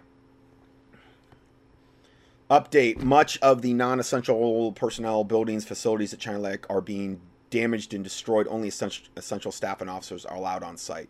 update 2.49 3.01
much 3.01 3.37
of 3.39 3.61
the 3.61 3.73
non-essential 3.73 4.71
personnel 4.73 5.23
buildings 5.23 5.65
facilities 5.65 6.13
at 6.13 6.19
china 6.19 6.39
lake 6.39 6.65
are 6.69 6.81
being 6.81 7.19
damaged 7.49 7.93
and 7.93 8.03
destroyed 8.03 8.47
only 8.49 8.67
essential, 8.67 9.05
essential 9.15 9.51
staff 9.51 9.81
and 9.81 9.89
officers 9.89 10.25
are 10.25 10.37
allowed 10.37 10.63
on 10.63 10.77
site 10.77 11.09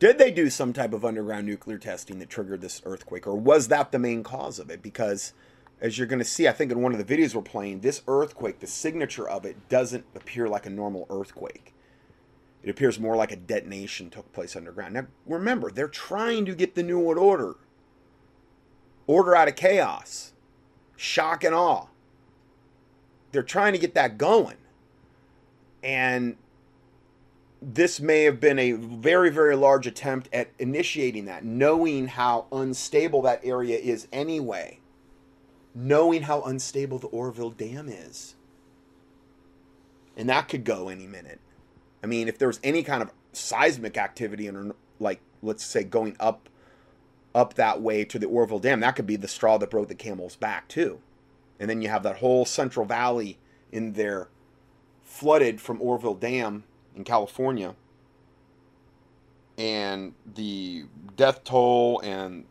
did 0.00 0.16
they 0.16 0.30
do 0.30 0.48
some 0.48 0.72
type 0.72 0.94
of 0.94 1.04
underground 1.04 1.46
nuclear 1.46 1.76
testing 1.76 2.18
that 2.18 2.30
triggered 2.30 2.62
this 2.62 2.80
earthquake, 2.86 3.26
or 3.26 3.36
was 3.36 3.68
that 3.68 3.92
the 3.92 3.98
main 3.98 4.22
cause 4.22 4.58
of 4.58 4.70
it? 4.70 4.82
Because, 4.82 5.34
as 5.78 5.98
you're 5.98 6.06
going 6.06 6.20
to 6.20 6.24
see, 6.24 6.48
I 6.48 6.52
think 6.52 6.72
in 6.72 6.80
one 6.80 6.94
of 6.94 7.06
the 7.06 7.16
videos 7.16 7.34
we're 7.34 7.42
playing, 7.42 7.80
this 7.80 8.02
earthquake, 8.08 8.60
the 8.60 8.66
signature 8.66 9.28
of 9.28 9.44
it 9.44 9.68
doesn't 9.68 10.06
appear 10.14 10.48
like 10.48 10.64
a 10.64 10.70
normal 10.70 11.06
earthquake. 11.10 11.74
It 12.62 12.70
appears 12.70 12.98
more 12.98 13.14
like 13.14 13.30
a 13.30 13.36
detonation 13.36 14.08
took 14.08 14.32
place 14.32 14.56
underground. 14.56 14.94
Now, 14.94 15.06
remember, 15.26 15.70
they're 15.70 15.86
trying 15.86 16.46
to 16.46 16.54
get 16.54 16.74
the 16.74 16.82
New 16.82 16.98
World 16.98 17.18
Order. 17.18 17.56
Order 19.10 19.34
out 19.34 19.48
of 19.48 19.56
chaos. 19.56 20.34
Shock 20.96 21.42
and 21.42 21.52
awe. 21.52 21.86
They're 23.32 23.42
trying 23.42 23.72
to 23.72 23.78
get 23.80 23.94
that 23.94 24.18
going. 24.18 24.56
And 25.82 26.36
this 27.60 27.98
may 27.98 28.22
have 28.22 28.38
been 28.38 28.60
a 28.60 28.70
very, 28.70 29.28
very 29.28 29.56
large 29.56 29.88
attempt 29.88 30.28
at 30.32 30.50
initiating 30.60 31.24
that, 31.24 31.44
knowing 31.44 32.06
how 32.06 32.46
unstable 32.52 33.20
that 33.22 33.40
area 33.42 33.76
is 33.76 34.06
anyway, 34.12 34.78
knowing 35.74 36.22
how 36.22 36.42
unstable 36.42 37.00
the 37.00 37.08
Oroville 37.08 37.50
Dam 37.50 37.88
is. 37.88 38.36
And 40.16 40.28
that 40.28 40.46
could 40.46 40.62
go 40.62 40.88
any 40.88 41.08
minute. 41.08 41.40
I 42.00 42.06
mean, 42.06 42.28
if 42.28 42.38
there 42.38 42.46
was 42.46 42.60
any 42.62 42.84
kind 42.84 43.02
of 43.02 43.10
seismic 43.32 43.96
activity 43.96 44.46
and 44.46 44.72
like 45.00 45.20
let's 45.42 45.64
say 45.64 45.82
going 45.82 46.14
up 46.20 46.48
up 47.34 47.54
that 47.54 47.80
way 47.80 48.04
to 48.04 48.18
the 48.18 48.26
Oroville 48.26 48.58
Dam, 48.58 48.80
that 48.80 48.96
could 48.96 49.06
be 49.06 49.16
the 49.16 49.28
straw 49.28 49.58
that 49.58 49.70
broke 49.70 49.88
the 49.88 49.94
camel's 49.94 50.36
back 50.36 50.68
too. 50.68 51.00
And 51.58 51.68
then 51.68 51.82
you 51.82 51.88
have 51.88 52.02
that 52.02 52.16
whole 52.16 52.44
Central 52.44 52.86
Valley 52.86 53.38
in 53.70 53.92
there 53.92 54.28
flooded 55.02 55.60
from 55.60 55.80
Oroville 55.80 56.14
Dam 56.14 56.64
in 56.96 57.04
California. 57.04 57.74
And 59.58 60.14
the 60.34 60.84
death 61.16 61.44
toll 61.44 62.00
and 62.02 62.46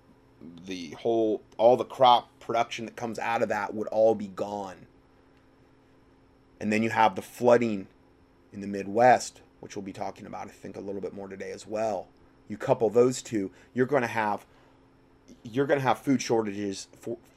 the 0.66 0.92
whole 0.92 1.42
all 1.58 1.76
the 1.76 1.84
crop 1.84 2.30
production 2.40 2.86
that 2.86 2.96
comes 2.96 3.20
out 3.20 3.42
of 3.42 3.50
that 3.50 3.74
would 3.74 3.88
all 3.88 4.16
be 4.16 4.28
gone. 4.28 4.86
And 6.60 6.72
then 6.72 6.84
you 6.84 6.90
have 6.90 7.16
the 7.16 7.22
flooding 7.22 7.88
in 8.54 8.62
the 8.62 8.68
Midwest, 8.68 9.42
which 9.60 9.76
we'll 9.76 9.84
be 9.84 9.94
talking 9.94 10.26
about, 10.26 10.48
I 10.48 10.52
think, 10.52 10.76
a 10.76 10.82
little 10.82 11.02
bit 11.02 11.14
more 11.14 11.28
today 11.28 11.52
as 11.52 11.66
well. 11.66 12.08
You 12.48 12.58
couple 12.58 12.90
those 12.90 13.22
two, 13.22 13.52
you're 13.74 13.86
going 13.86 14.02
to 14.02 14.08
have 14.08 14.46
you're 15.44 15.66
going 15.66 15.80
to 15.80 15.86
have 15.86 16.00
food 16.00 16.22
shortages 16.22 16.88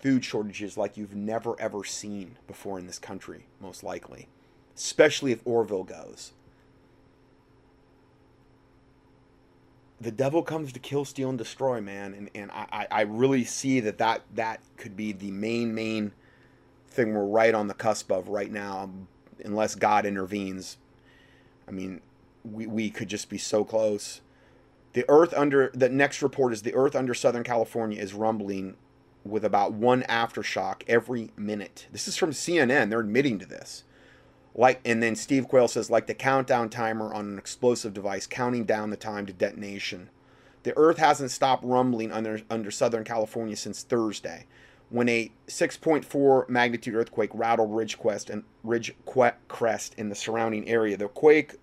food 0.00 0.24
shortages 0.24 0.76
like 0.76 0.96
you've 0.96 1.14
never 1.14 1.60
ever 1.60 1.84
seen 1.84 2.36
before 2.46 2.78
in 2.78 2.86
this 2.86 2.98
country 2.98 3.46
most 3.60 3.82
likely 3.82 4.28
especially 4.76 5.32
if 5.32 5.40
Oroville 5.44 5.84
goes. 5.84 6.32
The 10.00 10.10
devil 10.10 10.42
comes 10.42 10.72
to 10.72 10.80
kill 10.80 11.04
steal 11.04 11.28
and 11.28 11.38
destroy 11.38 11.80
man 11.80 12.12
and, 12.14 12.30
and 12.34 12.50
I, 12.50 12.88
I 12.90 13.00
really 13.02 13.44
see 13.44 13.78
that, 13.80 13.98
that 13.98 14.22
that 14.34 14.60
could 14.76 14.96
be 14.96 15.12
the 15.12 15.30
main 15.30 15.74
main 15.74 16.12
thing 16.88 17.14
we're 17.14 17.24
right 17.24 17.54
on 17.54 17.68
the 17.68 17.74
cusp 17.74 18.10
of 18.10 18.28
right 18.28 18.50
now 18.50 18.90
unless 19.44 19.76
god 19.76 20.04
intervenes. 20.04 20.76
I 21.68 21.70
mean 21.70 22.00
we, 22.44 22.66
we 22.66 22.90
could 22.90 23.08
just 23.08 23.28
be 23.28 23.38
so 23.38 23.64
close 23.64 24.20
the 24.92 25.04
earth 25.08 25.32
under 25.34 25.70
the 25.74 25.88
next 25.88 26.22
report 26.22 26.52
is 26.52 26.62
the 26.62 26.74
earth 26.74 26.94
under 26.94 27.14
Southern 27.14 27.44
California 27.44 28.00
is 28.00 28.14
rumbling 28.14 28.76
with 29.24 29.44
about 29.44 29.72
one 29.72 30.02
aftershock 30.02 30.82
every 30.86 31.30
minute. 31.36 31.86
This 31.92 32.08
is 32.08 32.16
from 32.16 32.32
CNN. 32.32 32.90
They're 32.90 33.00
admitting 33.00 33.38
to 33.38 33.46
this. 33.46 33.84
Like 34.54 34.80
and 34.84 35.02
then 35.02 35.16
Steve 35.16 35.48
Quayle 35.48 35.68
says 35.68 35.90
like 35.90 36.06
the 36.06 36.14
countdown 36.14 36.68
timer 36.68 37.12
on 37.14 37.26
an 37.26 37.38
explosive 37.38 37.94
device 37.94 38.26
counting 38.26 38.64
down 38.64 38.90
the 38.90 38.96
time 38.96 39.24
to 39.26 39.32
detonation. 39.32 40.10
The 40.64 40.76
earth 40.76 40.98
hasn't 40.98 41.30
stopped 41.30 41.64
rumbling 41.64 42.12
under 42.12 42.42
under 42.50 42.70
Southern 42.70 43.04
California 43.04 43.56
since 43.56 43.82
Thursday 43.82 44.46
when 44.90 45.08
a 45.08 45.32
6.4 45.46 46.50
magnitude 46.50 46.94
earthquake 46.94 47.30
rattled 47.32 47.70
Ridgecrest 47.70 48.28
and 48.28 48.44
Ridgecrest 48.62 49.94
in 49.96 50.10
the 50.10 50.14
surrounding 50.14 50.68
area. 50.68 50.98
The 50.98 51.08
quake 51.08 51.54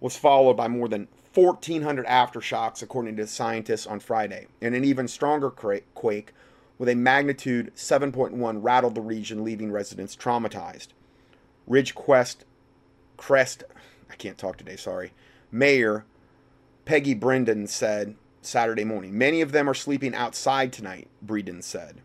was 0.00 0.16
followed 0.16 0.54
by 0.54 0.66
more 0.66 0.88
than 0.88 1.06
1,400 1.38 2.04
aftershocks, 2.06 2.82
according 2.82 3.16
to 3.16 3.26
scientists 3.26 3.86
on 3.86 4.00
Friday. 4.00 4.46
And 4.60 4.74
an 4.74 4.84
even 4.84 5.06
stronger 5.06 5.50
quake 5.50 6.32
with 6.78 6.88
a 6.88 6.94
magnitude 6.94 7.72
7.1 7.76 8.58
rattled 8.60 8.94
the 8.94 9.00
region, 9.00 9.44
leaving 9.44 9.70
residents 9.70 10.16
traumatized. 10.16 10.88
Ridgecrest, 11.68 12.38
Crest, 13.16 13.64
I 14.10 14.14
can't 14.16 14.38
talk 14.38 14.56
today, 14.56 14.76
sorry. 14.76 15.12
Mayor 15.52 16.04
Peggy 16.84 17.14
Breeden 17.14 17.68
said 17.68 18.16
Saturday 18.42 18.84
morning. 18.84 19.16
Many 19.16 19.40
of 19.40 19.52
them 19.52 19.68
are 19.68 19.74
sleeping 19.74 20.14
outside 20.14 20.72
tonight, 20.72 21.08
Breeden 21.24 21.62
said. 21.62 22.00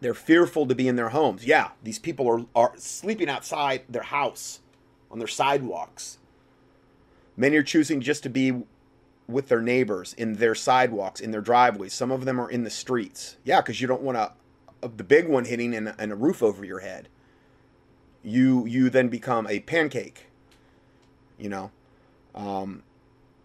They're 0.00 0.14
fearful 0.14 0.66
to 0.66 0.74
be 0.74 0.88
in 0.88 0.96
their 0.96 1.08
homes. 1.08 1.46
Yeah, 1.46 1.70
these 1.82 1.98
people 1.98 2.28
are, 2.28 2.44
are 2.54 2.72
sleeping 2.76 3.28
outside 3.28 3.82
their 3.88 4.02
house, 4.02 4.60
on 5.10 5.18
their 5.18 5.28
sidewalks. 5.28 6.18
Many 7.36 7.56
are 7.56 7.62
choosing 7.62 8.00
just 8.00 8.22
to 8.22 8.28
be 8.28 8.62
with 9.28 9.48
their 9.48 9.60
neighbors 9.60 10.14
in 10.14 10.34
their 10.34 10.54
sidewalks, 10.54 11.20
in 11.20 11.30
their 11.30 11.40
driveways. 11.40 11.92
Some 11.92 12.10
of 12.10 12.24
them 12.24 12.40
are 12.40 12.50
in 12.50 12.64
the 12.64 12.70
streets. 12.70 13.36
Yeah, 13.44 13.60
because 13.60 13.80
you 13.80 13.86
don't 13.86 14.02
want 14.02 14.16
a, 14.16 14.32
a, 14.82 14.88
the 14.88 15.04
big 15.04 15.28
one 15.28 15.44
hitting 15.44 15.74
and, 15.74 15.94
a 15.98 16.16
roof 16.16 16.42
over 16.42 16.64
your 16.64 16.80
head. 16.80 17.08
You 18.22 18.66
you 18.66 18.90
then 18.90 19.08
become 19.08 19.46
a 19.46 19.60
pancake. 19.60 20.26
You 21.38 21.50
know, 21.50 21.70
um, 22.34 22.82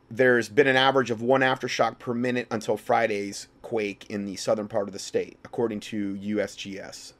there's 0.10 0.50
been 0.50 0.68
an 0.68 0.76
average 0.76 1.12
of 1.12 1.22
one 1.22 1.42
aftershock 1.42 2.00
per 2.00 2.14
minute 2.14 2.48
until 2.50 2.78
Friday's 2.78 3.48
quake 3.62 4.10
in 4.10 4.26
the 4.26 4.36
southern 4.36 4.68
part 4.68 4.88
of 4.88 4.94
the 4.94 5.00
state, 5.00 5.38
according 5.44 5.82
to 5.82 6.16
USGS, 6.16 7.14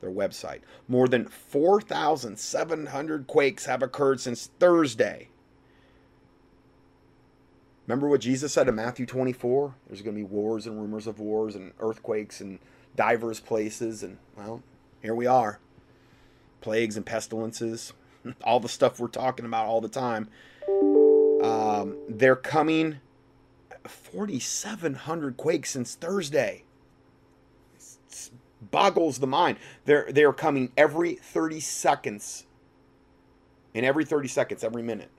their 0.00 0.10
website. 0.10 0.60
More 0.88 1.06
than 1.06 1.26
4,700 1.26 3.26
quakes 3.26 3.66
have 3.66 3.82
occurred 3.82 4.20
since 4.20 4.48
Thursday. 4.58 5.28
Remember 7.86 8.08
what 8.08 8.20
Jesus 8.20 8.52
said 8.52 8.68
in 8.68 8.74
Matthew 8.76 9.06
24? 9.06 9.74
There's 9.86 10.02
going 10.02 10.14
to 10.14 10.20
be 10.20 10.26
wars 10.26 10.66
and 10.66 10.80
rumors 10.80 11.06
of 11.06 11.18
wars 11.18 11.56
and 11.56 11.72
earthquakes 11.80 12.40
and 12.40 12.58
divers 12.94 13.40
places. 13.40 14.02
And, 14.02 14.18
well, 14.36 14.62
here 15.02 15.14
we 15.14 15.26
are. 15.26 15.58
Plagues 16.60 16.96
and 16.96 17.04
pestilences. 17.04 17.92
all 18.44 18.60
the 18.60 18.68
stuff 18.68 19.00
we're 19.00 19.08
talking 19.08 19.46
about 19.46 19.66
all 19.66 19.80
the 19.80 19.88
time. 19.88 20.28
Um, 21.42 21.96
they're 22.08 22.36
coming 22.36 23.00
4,700 23.86 25.36
quakes 25.36 25.70
since 25.70 25.94
Thursday. 25.94 26.64
Boggles 28.60 29.18
the 29.18 29.26
mind. 29.26 29.58
They're, 29.86 30.06
they're 30.10 30.32
coming 30.32 30.70
every 30.76 31.14
30 31.14 31.60
seconds. 31.60 32.46
In 33.74 33.84
every 33.84 34.04
30 34.04 34.28
seconds, 34.28 34.62
every 34.62 34.82
minute. 34.82 35.10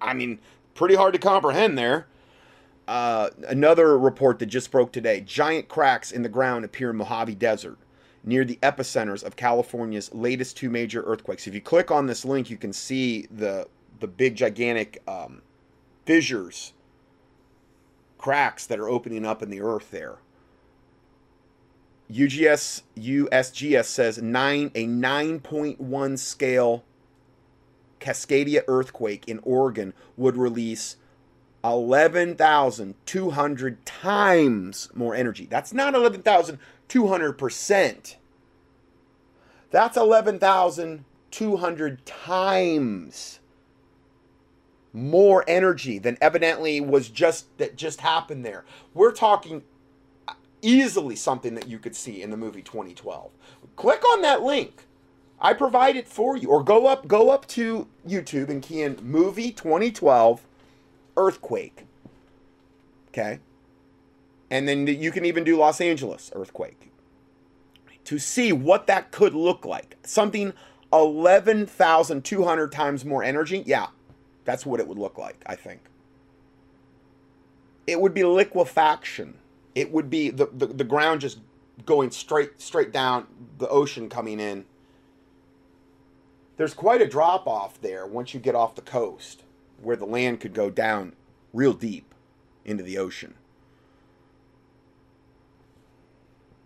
I 0.00 0.14
mean, 0.14 0.38
pretty 0.74 0.94
hard 0.94 1.12
to 1.14 1.18
comprehend 1.18 1.76
there. 1.78 2.06
Uh, 2.86 3.30
another 3.48 3.98
report 3.98 4.38
that 4.38 4.46
just 4.46 4.70
broke 4.70 4.92
today 4.92 5.20
giant 5.20 5.68
cracks 5.68 6.12
in 6.12 6.22
the 6.22 6.28
ground 6.28 6.64
appear 6.64 6.90
in 6.90 6.96
Mojave 6.96 7.34
Desert 7.34 7.78
near 8.22 8.44
the 8.44 8.58
epicenters 8.62 9.24
of 9.24 9.36
California's 9.36 10.12
latest 10.14 10.56
two 10.56 10.70
major 10.70 11.02
earthquakes. 11.02 11.46
If 11.46 11.54
you 11.54 11.60
click 11.60 11.90
on 11.90 12.06
this 12.06 12.24
link, 12.24 12.50
you 12.50 12.56
can 12.56 12.72
see 12.72 13.26
the 13.30 13.68
the 13.98 14.06
big 14.06 14.36
gigantic 14.36 15.02
um, 15.08 15.40
fissures, 16.04 16.74
cracks 18.18 18.66
that 18.66 18.78
are 18.78 18.88
opening 18.88 19.24
up 19.24 19.42
in 19.42 19.48
the 19.48 19.62
earth 19.62 19.90
there. 19.90 20.16
UGS 22.10 22.82
USGS 22.96 23.84
says 23.86 24.22
nine 24.22 24.70
a 24.74 24.86
9.1 24.86 26.18
scale 26.18 26.84
Cascadia 28.00 28.62
earthquake 28.68 29.24
in 29.26 29.40
Oregon 29.42 29.92
would 30.16 30.36
release 30.36 30.96
11,200 31.64 33.86
times 33.86 34.88
more 34.94 35.14
energy. 35.14 35.46
That's 35.46 35.72
not 35.72 35.94
11,200%. 35.94 38.16
That's 39.70 39.96
11,200 39.96 42.06
times 42.06 43.40
more 44.92 45.44
energy 45.46 45.98
than 45.98 46.18
evidently 46.20 46.80
was 46.80 47.08
just 47.10 47.58
that 47.58 47.76
just 47.76 48.00
happened 48.00 48.44
there. 48.46 48.64
We're 48.94 49.12
talking 49.12 49.62
easily 50.62 51.16
something 51.16 51.54
that 51.54 51.68
you 51.68 51.78
could 51.78 51.94
see 51.94 52.22
in 52.22 52.30
the 52.30 52.36
movie 52.36 52.62
2012. 52.62 53.30
Click 53.76 54.04
on 54.04 54.22
that 54.22 54.42
link. 54.42 54.86
I 55.40 55.52
provide 55.52 55.96
it 55.96 56.08
for 56.08 56.36
you. 56.36 56.48
Or 56.48 56.62
go 56.62 56.86
up 56.86 57.06
go 57.06 57.30
up 57.30 57.46
to 57.48 57.86
YouTube 58.06 58.48
and 58.48 58.62
key 58.62 58.82
in 58.82 58.98
movie 59.02 59.52
2012 59.52 60.46
earthquake. 61.16 61.86
Okay? 63.08 63.40
And 64.50 64.68
then 64.68 64.86
you 64.86 65.10
can 65.10 65.24
even 65.24 65.44
do 65.44 65.56
Los 65.56 65.80
Angeles 65.80 66.30
earthquake 66.34 66.92
to 68.04 68.18
see 68.18 68.52
what 68.52 68.86
that 68.86 69.10
could 69.10 69.34
look 69.34 69.64
like. 69.64 69.96
Something 70.04 70.52
11,200 70.92 72.72
times 72.72 73.04
more 73.04 73.24
energy. 73.24 73.64
Yeah, 73.66 73.88
that's 74.44 74.64
what 74.64 74.78
it 74.78 74.86
would 74.86 74.98
look 74.98 75.18
like, 75.18 75.42
I 75.46 75.56
think. 75.56 75.80
It 77.86 78.00
would 78.00 78.14
be 78.14 78.22
liquefaction. 78.22 79.38
It 79.74 79.90
would 79.90 80.08
be 80.08 80.30
the, 80.30 80.48
the, 80.52 80.66
the 80.66 80.84
ground 80.84 81.20
just 81.20 81.40
going 81.84 82.10
straight 82.10 82.60
straight 82.60 82.92
down, 82.92 83.26
the 83.58 83.68
ocean 83.68 84.08
coming 84.08 84.40
in 84.40 84.64
there's 86.56 86.74
quite 86.74 87.02
a 87.02 87.06
drop 87.06 87.46
off 87.46 87.80
there 87.80 88.06
once 88.06 88.34
you 88.34 88.40
get 88.40 88.54
off 88.54 88.74
the 88.74 88.82
coast 88.82 89.42
where 89.80 89.96
the 89.96 90.06
land 90.06 90.40
could 90.40 90.54
go 90.54 90.70
down 90.70 91.14
real 91.52 91.72
deep 91.72 92.14
into 92.64 92.82
the 92.82 92.98
ocean. 92.98 93.34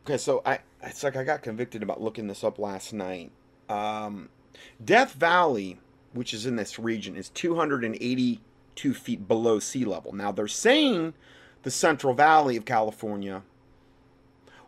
Okay, 0.04 0.16
so 0.16 0.42
I 0.46 0.60
it's 0.82 1.02
like 1.04 1.16
I 1.16 1.24
got 1.24 1.42
convicted 1.42 1.82
about 1.82 2.00
looking 2.00 2.26
this 2.26 2.42
up 2.42 2.58
last 2.58 2.92
night. 2.92 3.30
Um, 3.68 4.30
Death 4.82 5.12
Valley 5.12 5.78
which 6.12 6.34
is 6.34 6.46
in 6.46 6.56
this 6.56 6.78
region, 6.78 7.16
is 7.16 7.28
282 7.30 8.94
feet 8.94 9.28
below 9.28 9.58
sea 9.58 9.84
level. 9.84 10.12
Now 10.12 10.32
they're 10.32 10.48
saying 10.48 11.14
the 11.62 11.70
Central 11.70 12.14
Valley 12.14 12.56
of 12.56 12.64
California, 12.64 13.42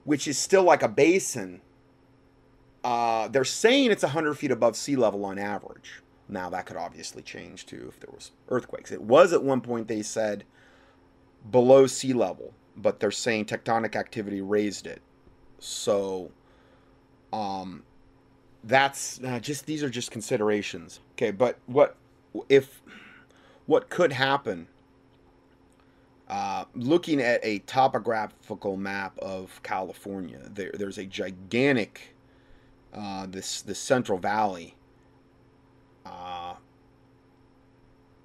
which 0.05 0.29
is 0.29 0.39
still 0.39 0.63
like 0.63 0.83
a 0.83 0.89
basin, 0.89 1.61
uh, 2.85 3.29
they're 3.29 3.45
saying 3.45 3.91
it's 3.91 4.03
100 4.03 4.35
feet 4.35 4.51
above 4.51 4.77
sea 4.77 4.97
level 4.97 5.25
on 5.25 5.39
average. 5.39 6.03
Now 6.29 6.49
that 6.51 6.67
could 6.67 6.77
obviously 6.77 7.23
change 7.23 7.67
too 7.67 7.87
if 7.89 8.01
there 8.01 8.13
was 8.13 8.33
earthquakes. 8.49 8.91
It 8.91 9.03
was 9.03 9.33
at 9.33 9.43
one 9.43 9.61
point 9.61 9.89
they 9.89 10.03
said 10.03 10.45
below 11.51 11.87
sea 11.87 12.13
level, 12.13 12.55
but 12.77 13.01
they're 13.01 13.11
saying 13.11 13.47
tectonic 13.47 13.97
activity 13.97 14.41
raised 14.41 14.87
it. 14.87 15.03
So, 15.59 16.31
um, 17.33 17.85
that's 18.65 19.21
uh, 19.23 19.41
just 19.41 19.67
these 19.67 19.83
are 19.83 19.91
just 19.91 20.11
considerations. 20.11 21.01
Okay, 21.15 21.31
but 21.31 21.59
what 21.67 21.97
if 22.49 22.83
what 23.67 23.89
could 23.91 24.13
happen? 24.13 24.69
Uh, 26.29 26.65
looking 26.75 27.21
at 27.21 27.41
a 27.43 27.59
topographical 27.61 28.77
map 28.77 29.19
of 29.19 29.63
California, 29.63 30.41
there, 30.49 30.71
there's 30.73 30.97
a 30.97 31.05
gigantic 31.05 32.12
uh, 32.95 33.27
this 33.27 33.63
the 33.63 33.75
Central 33.75 34.19
Valley. 34.19 34.75
Uh, 36.05 36.55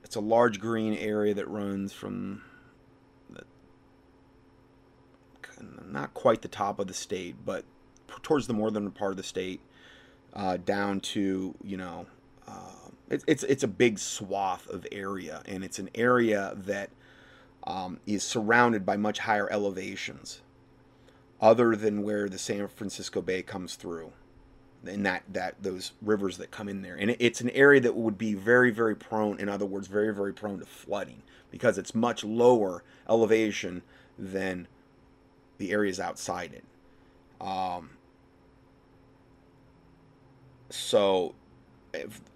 it's 0.03 0.15
a 0.15 0.22
large 0.22 0.59
green 0.59 0.93
area 0.93 1.34
that 1.34 1.47
runs 1.47 1.93
from 1.93 2.41
the, 3.30 3.43
not 5.86 6.13
quite 6.13 6.41
the 6.41 6.47
top 6.47 6.80
of 6.80 6.88
the 6.88 6.93
state, 6.93 7.36
but 7.45 7.65
towards 8.24 8.47
the 8.47 8.53
northern 8.53 8.89
part 8.91 9.11
of 9.11 9.18
the 9.18 9.24
state, 9.24 9.61
uh, 10.34 10.57
down 10.57 10.99
to 10.99 11.55
you 11.63 11.78
know, 11.78 12.05
uh, 12.47 12.89
it, 13.09 13.24
it's 13.28 13.43
it's 13.43 13.63
a 13.63 13.68
big 13.68 13.99
swath 13.99 14.68
of 14.68 14.86
area, 14.91 15.41
and 15.45 15.63
it's 15.63 15.80
an 15.80 15.89
area 15.95 16.53
that 16.55 16.89
um, 17.65 17.99
is 18.05 18.24
surrounded 18.24 18.86
by 18.86 18.97
much 18.97 19.20
higher 19.20 19.49
elevations, 19.51 20.41
other 21.39 21.76
than 21.76 22.03
where 22.03 22.28
the 22.28 22.38
San 22.38 22.68
Francisco 22.68 23.22
Bay 23.22 23.41
comes 23.41 23.76
through 23.76 24.11
in 24.86 25.04
that 25.04 25.24
that 25.32 25.56
those 25.62 25.94
rivers 26.02 26.38
that 26.38 26.52
come 26.52 26.70
in 26.70 26.82
there. 26.82 26.96
And 26.96 27.16
it's 27.20 27.42
an 27.42 27.50
area 27.52 27.82
that 27.82 27.96
would 27.96 28.18
be 28.18 28.34
very 28.34 28.72
very 28.72 28.96
prone 28.96 29.40
in 29.40 29.50
other 29.50 29.66
words 29.66 29.88
very 29.88 30.14
very 30.14 30.34
prone 30.34 30.60
to 30.60 30.66
flooding 30.66 31.24
because 31.52 31.78
it's 31.78 31.96
much 31.96 32.24
lower 32.24 32.84
elevation 33.10 33.82
than 34.18 34.68
the 35.58 35.72
areas 35.72 36.00
outside 36.00 36.54
it. 36.54 36.64
Um, 37.46 37.92
so 40.70 41.36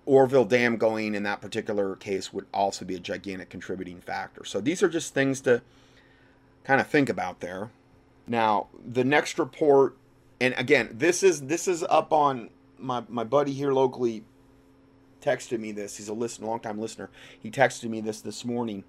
Oroville 0.06 0.46
Dam 0.46 0.78
going 0.78 1.16
in 1.16 1.24
that 1.24 1.42
particular 1.42 1.96
case 1.96 2.34
would 2.34 2.46
also 2.54 2.86
be 2.86 2.96
a 2.96 3.00
gigantic 3.00 3.50
contributing 3.50 4.02
factor. 4.02 4.44
So 4.46 4.62
these 4.62 4.82
are 4.82 4.90
just 4.90 5.14
things 5.14 5.42
to 5.42 5.62
kind 6.64 6.82
of 6.82 6.88
think 6.88 7.10
about 7.10 7.40
there. 7.40 7.70
Now 8.28 8.68
the 8.86 9.04
next 9.04 9.38
report 9.38 9.98
and 10.42 10.56
again, 10.58 10.90
this 10.92 11.22
is 11.22 11.42
this 11.42 11.68
is 11.68 11.84
up 11.84 12.12
on 12.12 12.50
my 12.80 13.04
my 13.08 13.24
buddy 13.24 13.54
here 13.54 13.72
locally 13.72 14.26
texted 15.22 15.60
me 15.60 15.72
this. 15.72 15.98
He's 15.98 16.10
a 16.10 16.14
listen, 16.14 16.46
long 16.46 16.60
time 16.60 16.80
listener. 16.80 17.12
He 17.40 17.52
texted 17.52 17.90
me 17.90 18.02
this 18.02 18.22
this 18.22 18.44
morning. 18.44 18.84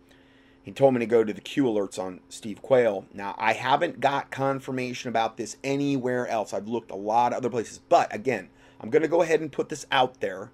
He 0.62 0.72
told 0.72 0.94
me 0.94 1.00
to 1.00 1.06
go 1.06 1.24
to 1.24 1.32
the 1.32 1.40
Q 1.42 1.64
alerts 1.64 1.98
on 1.98 2.20
Steve 2.30 2.62
Quayle. 2.62 3.04
Now, 3.12 3.34
I 3.36 3.52
haven't 3.52 4.00
got 4.00 4.30
confirmation 4.30 5.08
about 5.08 5.36
this 5.36 5.56
anywhere 5.62 6.26
else. 6.26 6.54
I've 6.54 6.68
looked 6.68 6.90
a 6.90 6.96
lot 6.96 7.32
of 7.32 7.38
other 7.38 7.50
places. 7.50 7.80
But 7.86 8.14
again, 8.14 8.48
I'm 8.80 8.88
going 8.88 9.02
to 9.02 9.08
go 9.08 9.22
ahead 9.22 9.40
and 9.40 9.52
put 9.52 9.68
this 9.68 9.84
out 9.90 10.20
there. 10.20 10.52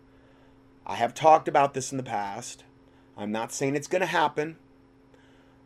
I 0.85 0.97
have 0.97 1.15
talked 1.15 1.47
about 1.47 1.75
this 1.75 1.93
in 1.93 1.99
the 1.99 2.03
past. 2.03 2.65
I'm 3.17 3.31
not 3.31 3.53
saying 3.53 3.77
it's 3.77 3.87
going 3.87 4.01
to 4.01 4.07
happen, 4.07 4.57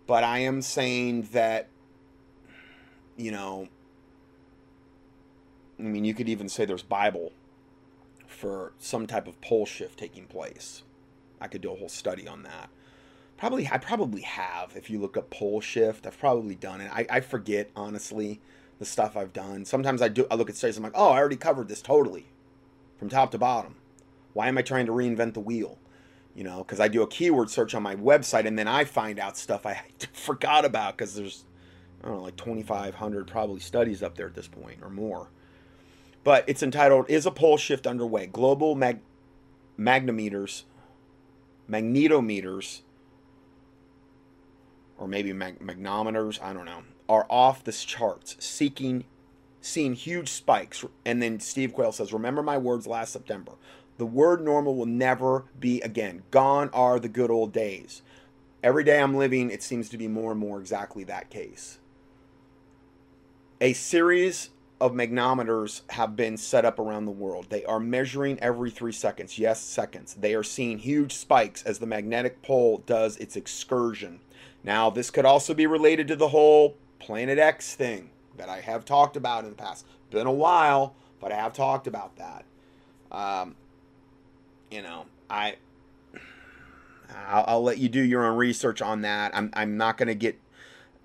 but 0.07 0.25
I 0.25 0.41
am 0.41 0.61
saying 0.61 1.29
that, 1.33 1.69
you 3.17 3.31
know, 3.31 3.69
I 5.79 5.83
mean, 5.83 6.05
you 6.05 6.15
could 6.15 6.29
even 6.29 6.49
say 6.49 6.65
there's 6.65 6.83
Bible 6.83 7.33
for 8.27 8.73
some 8.79 9.07
type 9.07 9.29
of 9.29 9.41
pole 9.41 9.67
shift 9.67 9.99
taking 9.99 10.27
place. 10.27 10.83
I 11.41 11.49
could 11.49 11.61
do 11.61 11.73
a 11.73 11.77
whole 11.77 11.89
study 11.89 12.27
on 12.27 12.43
that. 12.43 12.71
Probably, 13.37 13.69
I 13.71 13.79
probably 13.79 14.23
have. 14.23 14.73
If 14.77 14.91
you 14.91 15.01
look 15.01 15.17
up 15.17 15.31
pole 15.31 15.61
shift, 15.61 16.07
I've 16.07 16.19
probably 16.19 16.55
done 16.55 16.81
it. 16.81 16.91
I, 16.93 17.07
I 17.11 17.21
forget 17.21 17.71
honestly 17.75 18.41
the 18.79 18.85
stuff 18.85 19.17
I've 19.17 19.33
done. 19.33 19.65
Sometimes 19.65 20.03
I 20.03 20.09
do. 20.09 20.27
I 20.31 20.35
look 20.35 20.49
at 20.49 20.57
studies. 20.57 20.77
I'm 20.77 20.83
like, 20.83 20.93
oh, 20.95 21.11
I 21.11 21.19
already 21.19 21.37
covered 21.37 21.69
this 21.69 21.83
totally, 21.83 22.27
from 22.99 23.09
top 23.09 23.31
to 23.33 23.39
bottom. 23.39 23.77
Why 24.33 24.49
am 24.49 24.59
I 24.59 24.63
trying 24.63 24.87
to 24.87 24.93
reinvent 24.93 25.35
the 25.35 25.41
wheel? 25.41 25.79
You 26.35 26.45
know, 26.45 26.59
because 26.59 26.81
I 26.81 26.89
do 26.89 27.03
a 27.03 27.07
keyword 27.07 27.51
search 27.51 27.75
on 27.75 27.83
my 27.83 27.97
website 27.97 28.47
and 28.47 28.59
then 28.59 28.69
I 28.69 28.85
find 28.85 29.19
out 29.19 29.37
stuff 29.37 29.67
I 29.67 29.83
forgot 30.13 30.65
about 30.65 30.97
because 30.97 31.15
there's, 31.15 31.45
I 32.03 32.09
don't 32.09 32.19
know, 32.19 32.23
like 32.23 32.37
2,500 32.37 33.27
probably 33.27 33.61
studies 33.61 34.03
up 34.03 34.17
there 34.17 34.27
at 34.27 34.35
this 34.35 34.49
point 34.49 34.79
or 34.83 34.89
more 34.89 35.29
but 36.25 36.45
it's 36.47 36.63
entitled 36.63 37.07
"Is 37.09 37.27
a 37.27 37.31
Pole 37.31 37.57
Shift 37.57 37.87
Underway?" 37.87 38.27
Global 38.27 38.75
mag- 38.75 39.01
magnetometers, 39.79 40.65
or 44.99 45.09
maybe 45.09 45.33
mag- 45.33 45.61
magnometers. 45.61 46.43
I 46.43 46.53
don't 46.53 46.67
know. 46.67 46.83
Are 47.09 47.27
off 47.29 47.65
the 47.65 47.73
charts, 47.73 48.37
seeking, 48.39 49.05
seeing 49.61 49.95
huge 49.95 50.29
spikes. 50.29 50.85
And 51.05 51.23
then 51.23 51.41
Steve 51.41 51.73
Quayle 51.73 51.93
says, 51.93 52.13
"Remember 52.13 52.43
my 52.43 52.59
words 52.59 52.87
last 52.87 53.13
September. 53.13 53.53
The 53.99 54.07
word 54.07 54.43
normal 54.43 54.75
will 54.75 54.87
never 54.87 55.45
be 55.59 55.81
again. 55.83 56.23
Gone 56.31 56.71
are 56.73 56.99
the 56.99 57.09
good 57.09 57.31
old 57.31 57.53
days." 57.53 58.03
Every 58.63 58.85
day 58.85 59.01
I'm 59.01 59.17
living, 59.17 59.51
it 59.51 59.63
seems 59.63 59.89
to 59.89 59.99
be 59.99 60.07
more 60.07 60.31
and 60.31 60.41
more 60.41 60.61
exactly 60.61 61.03
that 61.05 61.31
case. 61.31 61.79
A 63.61 63.73
series 63.73 64.51
of 64.83 64.93
magnometers 64.93 65.83
have 65.91 66.17
been 66.17 66.37
set 66.37 66.65
up 66.65 66.81
around 66.81 67.05
the 67.05 67.13
world. 67.13 67.47
They 67.51 67.65
are 67.67 67.79
measuring 67.79 68.37
every 68.41 68.69
three 68.69 68.91
seconds. 68.91 69.39
Yes, 69.39 69.61
seconds. 69.61 70.15
They 70.15 70.35
are 70.35 70.43
seeing 70.43 70.79
huge 70.79 71.13
spikes 71.13 71.63
as 71.63 71.79
the 71.79 71.87
magnetic 71.87 72.43
pole 72.43 72.83
does 72.85 73.17
its 73.19 73.37
excursion. 73.37 74.19
Now, 74.65 74.91
this 74.91 75.09
could 75.09 75.25
also 75.25 75.55
be 75.55 75.69
related 75.69 76.09
to 76.09 76.17
the 76.17 76.29
whole 76.29 76.77
Planet 76.99 77.39
X 77.39 77.77
thing 77.77 78.11
that 78.37 78.49
I 78.49 78.61
have 78.61 78.85
talked 78.85 79.17
about 79.17 79.45
in 79.45 79.51
the 79.51 79.57
past. 79.57 79.87
Been 80.11 80.27
a 80.27 80.33
while, 80.33 80.97
but 81.21 81.31
I 81.31 81.37
have 81.37 81.53
talked 81.53 81.87
about 81.87 82.17
that. 82.17 82.45
Um, 83.13 83.55
you 84.69 84.83
know, 84.83 85.07
I 85.31 85.59
I'll, 87.29 87.45
I'll, 87.47 87.63
let 87.63 87.79
you 87.79 87.89
do 87.89 88.01
your 88.01 88.27
own 88.27 88.37
research 88.37 88.83
on 88.83 89.03
that. 89.03 89.31
I'm 89.37 89.51
I'm 89.55 89.77
not 89.77 89.97
going 89.97 90.09
to 90.09 90.15
get, 90.15 90.41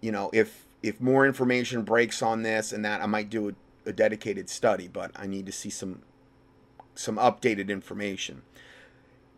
you 0.02 0.12
know, 0.12 0.32
if 0.34 0.66
if 0.82 1.00
more 1.00 1.28
information 1.28 1.84
breaks 1.84 2.24
on 2.24 2.42
this 2.42 2.72
and 2.72 2.84
that, 2.86 3.02
I 3.02 3.06
might 3.06 3.30
do 3.30 3.50
a 3.50 3.54
a 3.88 3.94
dedicated 3.94 4.50
study, 4.50 4.88
but 4.88 5.12
I 5.16 5.28
need 5.28 5.46
to 5.46 5.52
see 5.52 5.70
some 5.70 6.02
some 6.96 7.18
updated 7.18 7.70
information. 7.70 8.42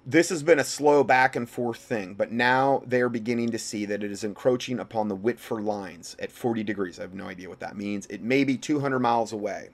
This 0.06 0.30
has 0.30 0.44
been 0.44 0.60
a 0.60 0.64
slow 0.64 1.04
back 1.04 1.36
and 1.36 1.48
forth 1.48 1.78
thing, 1.78 2.14
but 2.14 2.32
now 2.32 2.82
they're 2.86 3.10
beginning 3.10 3.50
to 3.52 3.60
see 3.60 3.86
that 3.86 4.02
it 4.02 4.12
is 4.12 4.24
encroaching 4.24 4.80
upon 4.80 5.08
the 5.08 5.16
Whitford 5.16 5.64
lines 5.64 6.16
at 6.20 6.32
40 6.32 6.64
degrees. 6.64 6.98
I 6.98 7.04
have 7.04 7.14
no 7.14 7.28
idea 7.28 7.50
what 7.50 7.60
that 7.60 7.76
means. 7.76 8.08
It 8.08 8.22
may 8.22 8.44
be 8.44 8.58
200 8.58 9.00
miles 9.00 9.34
away. 9.34 9.70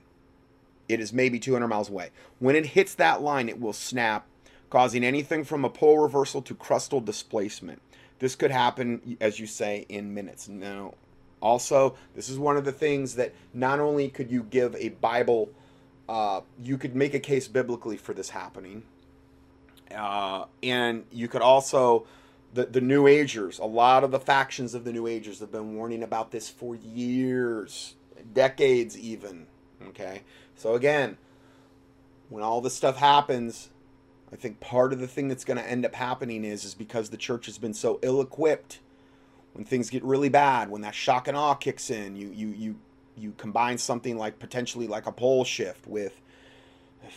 It 0.88 1.00
is 1.00 1.12
maybe 1.12 1.38
200 1.38 1.68
miles 1.68 1.88
away. 1.88 2.10
When 2.38 2.56
it 2.56 2.66
hits 2.66 2.94
that 2.96 3.22
line, 3.22 3.48
it 3.48 3.60
will 3.60 3.72
snap, 3.72 4.26
causing 4.68 5.04
anything 5.04 5.44
from 5.44 5.64
a 5.64 5.70
pole 5.70 5.98
reversal 5.98 6.42
to 6.42 6.54
crustal 6.54 7.04
displacement. 7.04 7.80
This 8.18 8.34
could 8.34 8.50
happen, 8.50 9.16
as 9.20 9.38
you 9.38 9.46
say, 9.46 9.86
in 9.88 10.12
minutes. 10.12 10.48
Now, 10.48 10.94
also, 11.46 11.94
this 12.16 12.28
is 12.28 12.40
one 12.40 12.56
of 12.56 12.64
the 12.64 12.72
things 12.72 13.14
that 13.14 13.32
not 13.54 13.78
only 13.78 14.08
could 14.08 14.32
you 14.32 14.42
give 14.42 14.74
a 14.74 14.88
Bible, 14.88 15.48
uh, 16.08 16.40
you 16.60 16.76
could 16.76 16.96
make 16.96 17.14
a 17.14 17.20
case 17.20 17.46
biblically 17.46 17.96
for 17.96 18.12
this 18.12 18.30
happening, 18.30 18.82
uh, 19.94 20.46
and 20.60 21.04
you 21.12 21.28
could 21.28 21.42
also 21.42 22.04
the 22.52 22.66
the 22.66 22.80
New 22.80 23.06
Agers. 23.06 23.60
A 23.60 23.64
lot 23.64 24.02
of 24.02 24.10
the 24.10 24.18
factions 24.18 24.74
of 24.74 24.82
the 24.82 24.92
New 24.92 25.06
Agers 25.06 25.38
have 25.38 25.52
been 25.52 25.76
warning 25.76 26.02
about 26.02 26.32
this 26.32 26.48
for 26.48 26.74
years, 26.74 27.94
decades 28.34 28.98
even. 28.98 29.46
Okay, 29.88 30.22
so 30.56 30.74
again, 30.74 31.16
when 32.28 32.42
all 32.42 32.60
this 32.60 32.74
stuff 32.74 32.96
happens, 32.96 33.68
I 34.32 34.36
think 34.36 34.58
part 34.58 34.92
of 34.92 34.98
the 34.98 35.06
thing 35.06 35.28
that's 35.28 35.44
going 35.44 35.58
to 35.58 35.70
end 35.70 35.86
up 35.86 35.94
happening 35.94 36.44
is 36.44 36.64
is 36.64 36.74
because 36.74 37.10
the 37.10 37.16
church 37.16 37.46
has 37.46 37.56
been 37.56 37.74
so 37.74 38.00
ill 38.02 38.20
equipped 38.20 38.80
when 39.56 39.64
things 39.64 39.90
get 39.90 40.04
really 40.04 40.28
bad, 40.28 40.70
when 40.70 40.82
that 40.82 40.94
shock 40.94 41.28
and 41.28 41.36
awe 41.36 41.54
kicks 41.54 41.90
in, 41.90 42.16
you 42.16 42.30
you 42.34 42.48
you 42.48 42.76
you 43.16 43.34
combine 43.38 43.78
something 43.78 44.16
like 44.16 44.38
potentially 44.38 44.86
like 44.86 45.06
a 45.06 45.12
pole 45.12 45.44
shift 45.44 45.86
with 45.86 46.20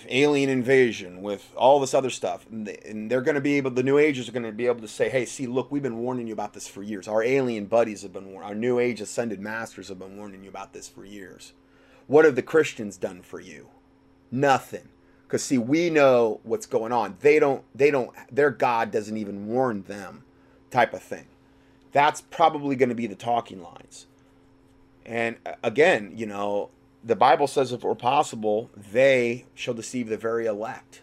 alien 0.08 0.50
invasion 0.50 1.22
with 1.22 1.52
all 1.56 1.80
this 1.80 1.96
other 1.96 2.12
stuff 2.12 2.46
and 2.52 3.10
they're 3.10 3.22
going 3.22 3.34
to 3.34 3.42
be 3.42 3.56
able 3.56 3.72
the 3.72 3.82
new 3.82 3.98
agers 3.98 4.30
are 4.30 4.32
going 4.32 4.44
to 4.44 4.52
be 4.52 4.68
able 4.68 4.82
to 4.82 4.88
say 4.88 5.10
hey 5.10 5.26
see 5.26 5.48
look 5.48 5.72
we've 5.72 5.82
been 5.82 5.98
warning 5.98 6.28
you 6.28 6.34
about 6.34 6.54
this 6.54 6.68
for 6.68 6.84
years 6.84 7.08
our 7.08 7.24
alien 7.24 7.66
buddies 7.66 8.04
have 8.04 8.14
been 8.14 8.36
our 8.38 8.54
new 8.54 8.78
age 8.78 9.02
ascended 9.02 9.40
masters 9.40 9.88
have 9.88 9.98
been 9.98 10.16
warning 10.16 10.44
you 10.44 10.50
about 10.50 10.74
this 10.74 10.88
for 10.88 11.06
years 11.06 11.54
what 12.06 12.24
have 12.24 12.36
the 12.36 12.44
christians 12.44 12.98
done 12.98 13.24
for 13.24 13.40
you 13.40 13.68
nothing 14.32 14.90
Because 15.28 15.44
see, 15.44 15.60
we 15.60 15.92
know 15.92 16.40
what's 16.44 16.68
going 16.68 16.92
on. 16.92 17.18
They 17.22 17.40
don't. 17.40 17.64
They 17.76 17.92
don't. 17.92 18.12
Their 18.32 18.52
God 18.52 18.92
doesn't 18.92 19.18
even 19.18 19.48
warn 19.48 19.84
them, 19.84 20.24
type 20.72 20.94
of 20.94 21.04
thing. 21.04 21.26
That's 21.92 22.22
probably 22.22 22.76
going 22.76 22.90
to 22.90 22.96
be 22.96 23.08
the 23.08 23.16
talking 23.16 23.62
lines. 23.62 24.08
And 25.06 25.38
uh, 25.46 25.54
again, 25.64 26.14
you 26.16 26.26
know, 26.26 26.70
the 27.04 27.16
Bible 27.16 27.48
says 27.48 27.72
if 27.72 27.84
it 27.84 27.88
were 27.88 27.96
possible, 27.96 28.70
they 28.76 29.46
shall 29.56 29.74
deceive 29.74 30.10
the 30.10 30.18
very 30.18 30.46
elect. 30.46 31.02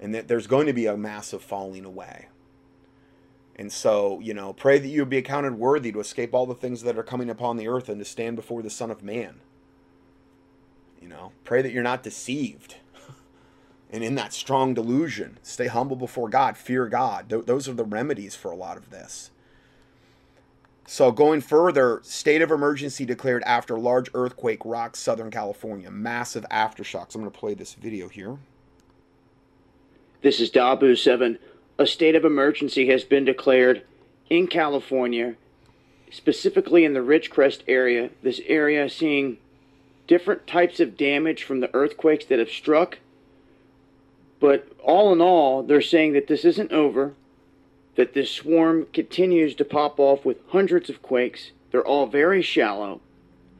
And 0.00 0.14
that 0.14 0.28
there's 0.28 0.46
going 0.46 0.66
to 0.66 0.72
be 0.72 0.86
a 0.86 0.96
massive 0.96 1.42
falling 1.42 1.84
away. 1.84 2.28
And 3.54 3.70
so, 3.70 4.18
you 4.20 4.34
know, 4.34 4.52
pray 4.52 4.78
that 4.78 4.88
you 4.88 5.04
be 5.04 5.18
accounted 5.18 5.54
worthy 5.54 5.92
to 5.92 6.00
escape 6.00 6.34
all 6.34 6.46
the 6.46 6.54
things 6.54 6.82
that 6.82 6.98
are 6.98 7.02
coming 7.02 7.28
upon 7.28 7.56
the 7.56 7.68
earth 7.68 7.88
and 7.88 7.98
to 7.98 8.04
stand 8.04 8.36
before 8.36 8.62
the 8.62 8.70
Son 8.70 8.90
of 8.90 9.02
Man. 9.02 9.40
You 11.00 11.08
know, 11.08 11.32
pray 11.44 11.62
that 11.62 11.72
you're 11.72 11.82
not 11.82 12.02
deceived. 12.02 12.76
and 13.90 14.02
in 14.02 14.14
that 14.14 14.32
strong 14.32 14.72
delusion, 14.72 15.38
stay 15.42 15.66
humble 15.66 15.96
before 15.96 16.28
God, 16.28 16.56
fear 16.56 16.88
God. 16.88 17.28
Th- 17.28 17.44
those 17.44 17.68
are 17.68 17.74
the 17.74 17.84
remedies 17.84 18.34
for 18.34 18.50
a 18.50 18.56
lot 18.56 18.76
of 18.76 18.90
this. 18.90 19.31
So, 20.86 21.12
going 21.12 21.40
further, 21.40 22.00
state 22.02 22.42
of 22.42 22.50
emergency 22.50 23.04
declared 23.04 23.42
after 23.44 23.78
large 23.78 24.10
earthquake 24.14 24.64
rocks 24.64 24.98
Southern 24.98 25.30
California. 25.30 25.90
Massive 25.90 26.44
aftershocks. 26.50 27.14
I'm 27.14 27.20
going 27.20 27.32
to 27.32 27.38
play 27.38 27.54
this 27.54 27.74
video 27.74 28.08
here. 28.08 28.38
This 30.22 30.40
is 30.40 30.50
Dahboo 30.50 30.98
7. 30.98 31.38
A 31.78 31.86
state 31.86 32.14
of 32.14 32.24
emergency 32.24 32.88
has 32.88 33.04
been 33.04 33.24
declared 33.24 33.84
in 34.28 34.48
California, 34.48 35.36
specifically 36.10 36.84
in 36.84 36.94
the 36.94 37.00
Ridgecrest 37.00 37.62
area. 37.68 38.10
This 38.22 38.40
area 38.46 38.88
seeing 38.88 39.38
different 40.08 40.46
types 40.46 40.80
of 40.80 40.96
damage 40.96 41.44
from 41.44 41.60
the 41.60 41.74
earthquakes 41.74 42.24
that 42.26 42.40
have 42.40 42.50
struck. 42.50 42.98
But 44.40 44.68
all 44.82 45.12
in 45.12 45.20
all, 45.20 45.62
they're 45.62 45.80
saying 45.80 46.12
that 46.14 46.26
this 46.26 46.44
isn't 46.44 46.72
over 46.72 47.14
that 47.96 48.14
this 48.14 48.30
swarm 48.30 48.86
continues 48.92 49.54
to 49.56 49.64
pop 49.64 50.00
off 50.00 50.24
with 50.24 50.38
hundreds 50.48 50.88
of 50.88 51.02
quakes. 51.02 51.50
They're 51.70 51.86
all 51.86 52.06
very 52.06 52.42
shallow. 52.42 53.00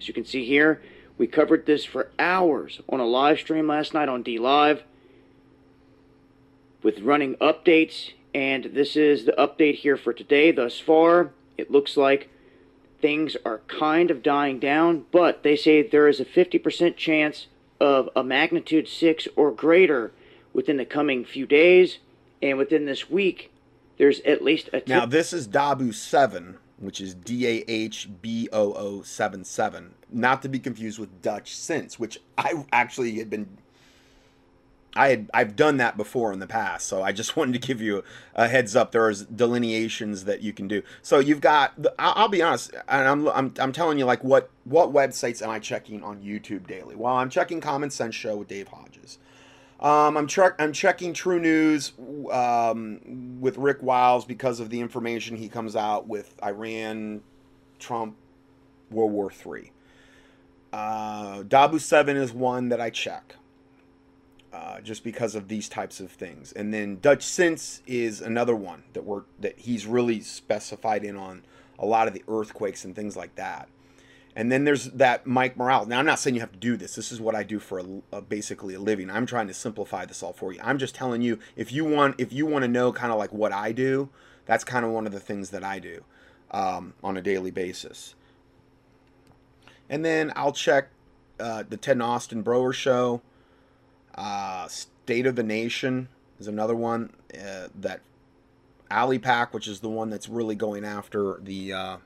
As 0.01 0.09
you 0.09 0.15
can 0.15 0.25
see 0.25 0.45
here, 0.45 0.83
we 1.19 1.27
covered 1.27 1.67
this 1.67 1.85
for 1.85 2.11
hours 2.19 2.81
on 2.89 3.01
a 3.01 3.05
live 3.05 3.39
stream 3.39 3.69
last 3.69 3.95
night 3.95 4.09
on 4.09 4.25
DLive 4.25 4.83
with 6.83 7.01
running 7.01 7.37
updates. 7.37 8.13
And 8.35 8.65
this 8.65 8.97
is 8.97 9.27
the 9.27 9.33
update 9.33 9.77
here 9.77 9.97
for 9.97 10.13
today 10.13 10.51
thus 10.51 10.81
far. 10.81 11.31
It 11.59 11.71
looks 11.71 11.97
like 11.97 12.31
things 13.01 13.37
are 13.45 13.61
kind 13.69 14.11
of 14.11 14.23
dying 14.23 14.59
down, 14.59 15.05
but 15.13 15.43
they 15.43 15.57
say 15.57 15.83
there 15.83 16.09
is 16.09 16.21
a 16.21 16.25
50% 16.25 16.97
chance 16.97 17.47
of 17.79 18.09
a 18.17 18.25
magnitude 18.25 18.89
6 18.89 19.29
or 19.37 19.51
greater 19.51 20.13
within 20.53 20.79
the 20.79 20.85
coming 20.85 21.25
few 21.25 21.47
days. 21.47 21.99
And 22.41 22.59
within 22.59 22.87
this 22.87 23.11
week, 23.11 23.52
there's 23.99 24.21
at 24.21 24.43
least 24.43 24.71
a. 24.73 24.83
now 24.87 25.07
this 25.07 25.33
is 25.33 25.49
Dahboo 25.49 25.95
seven, 25.95 26.59
which 26.79 27.01
is 27.01 27.15
D 27.15 27.47
A 27.47 27.65
H 27.69 28.09
B 28.21 28.49
O 28.53 28.73
O 28.75 29.03
seven 29.03 29.45
seven, 29.45 29.95
not 30.11 30.43
to 30.43 30.49
be 30.49 30.59
confused 30.59 30.99
with 30.99 31.23
Dutchsinse, 31.23 31.95
which 31.95 32.19
I 32.37 32.65
actually 32.73 33.19
had 33.19 33.31
been. 33.31 33.59
I 34.95 35.09
had 35.09 35.31
I've 35.33 35.57
done 35.57 35.79
that 35.79 35.97
before 35.97 36.35
in 36.35 36.39
the 36.39 36.47
past, 36.47 36.87
so 36.87 37.03
I 37.03 37.13
just 37.13 37.37
wanted 37.37 37.61
to 37.61 37.67
give 37.67 37.81
you 37.81 38.05
a 38.35 38.49
heads 38.49 38.77
up. 38.77 38.93
There's 38.93 39.25
delineations 39.25 40.25
that 40.25 40.43
you 40.43 40.53
can 40.53 40.69
do. 40.69 40.83
So 41.01 41.19
you've 41.19 41.41
got. 41.41 41.73
I'll 41.99 42.29
be 42.29 42.43
honest, 42.43 42.75
and 42.89 43.09
I'm 43.09 43.29
I'm 43.29 43.55
I'm 43.59 43.73
telling 43.73 43.99
you 43.99 44.05
like 44.05 44.23
what 44.23 44.51
what 44.65 44.93
websites 44.93 45.43
am 45.43 45.51
I 45.51 45.59
checking 45.59 46.03
on 46.03 46.21
YouTube 46.21 46.67
daily? 46.67 46.95
Well, 46.95 47.15
I'm 47.15 47.31
checking 47.31 47.61
Common 47.61 47.91
Sense 47.91 48.15
Show 48.15 48.37
with 48.37 48.49
Dave 48.49 48.69
Hodges. 48.69 49.19
Um, 49.83 50.17
I'm, 50.17 50.29
tre- 50.29 50.51
I'm 50.61 50.73
checking 50.73 51.13
True 51.13 51.41
News 51.41 51.93
um, 52.31 53.41
with 53.41 53.59
Rick 53.59 53.83
Wiles 53.83 54.25
because 54.25 54.61
of 54.61 54.71
the 54.71 54.81
information 54.81 55.37
he 55.37 55.49
comes 55.49 55.75
out 55.75 56.07
with 56.07 56.37
Iran, 56.43 57.21
Trump, 57.81 58.15
World 58.93 59.11
War 59.11 59.31
III. 59.31 59.73
Uh, 60.73 61.43
Dahboo 61.43 61.81
7 61.81 62.17
is 62.17 62.33
one 62.33 62.69
that 62.69 62.81
I 62.81 62.91
check 62.91 63.35
uh, 64.53 64.81
just 64.81 65.03
because 65.03 65.35
of 65.35 65.49
these 65.49 65.69
types 65.69 65.99
of 65.99 66.13
things. 66.13 66.53
And 66.53 66.73
then 66.73 66.99
Dutchsinse 66.99 67.81
is 67.87 68.21
another 68.21 68.55
one 68.55 68.85
that 68.93 69.05
we're 69.05 69.23
that 69.41 69.59
he's 69.59 69.87
really 69.87 70.21
specified 70.21 71.05
in 71.05 71.17
on 71.17 71.43
a 71.79 71.87
lot 71.87 72.07
of 72.07 72.15
the 72.15 72.23
earthquakes 72.29 72.85
and 72.85 72.95
things 72.95 73.17
like 73.17 73.35
that. 73.35 73.69
And 74.35 74.51
then 74.51 74.65
there's 74.65 74.87
that 74.87 75.27
Mike 75.27 75.57
Morales. 75.57 75.87
Now, 75.87 75.99
I'm 75.99 76.07
not 76.07 76.19
saying 76.19 76.35
you 76.35 76.41
have 76.41 76.53
to 76.53 76.59
do 76.59 76.77
this. 76.77 76.95
This 76.95 77.13
is 77.13 77.21
what 77.21 77.35
I 77.35 77.43
do 77.43 77.59
for 77.59 77.81
a, 77.81 77.87
a, 78.13 78.23
basically 78.23 78.75
a 78.75 78.81
living. 78.81 79.11
I'm 79.11 79.27
trying 79.27 79.47
to 79.49 79.55
simplify 79.55 80.07
this 80.07 80.23
all 80.23 80.33
for 80.33 80.53
you. 80.53 80.61
I'm 80.63 80.79
just 80.79 80.95
telling 80.95 81.21
you 81.21 81.39
if 81.55 81.71
you 81.71 81.85
want 81.85 82.15
if 82.19 82.33
you 82.33 82.47
want 82.47 82.63
to 82.63 82.69
know 82.69 82.93
kind 82.93 83.13
of 83.13 83.19
like 83.19 83.33
what 83.33 83.53
I 83.53 83.73
do, 83.73 84.09
that's 84.47 84.65
kind 84.65 84.87
of 84.87 84.91
one 84.91 85.07
of 85.07 85.13
the 85.13 85.21
things 85.21 85.51
that 85.51 85.63
I 85.63 85.79
do 85.79 86.05
um, 86.51 86.95
on 87.05 87.17
a 87.17 87.23
daily 87.23 87.51
basis. 87.51 88.15
And 89.91 90.03
then 90.05 90.33
I'll 90.35 90.53
check 90.53 90.89
uh, 91.39 91.65
the 91.69 91.77
Ted 91.77 91.97
and 91.97 92.03
Austin 92.03 92.43
Broer 92.43 92.73
Show. 92.73 93.21
Uh, 94.15 94.67
State 94.69 95.27
of 95.27 95.37
the 95.37 95.43
Nation 95.43 96.09
is 96.39 96.47
another 96.47 96.75
one 96.75 97.13
uh, 97.35 97.69
that 97.75 98.01
ALIPAC, 98.91 99.53
which 99.53 99.69
is 99.69 99.81
the 99.81 99.89
one 99.89 100.11
that's 100.11 100.29
really 100.29 100.55
going 100.55 100.85
after 100.85 101.39
the 101.43 101.73
uh, 101.73 101.97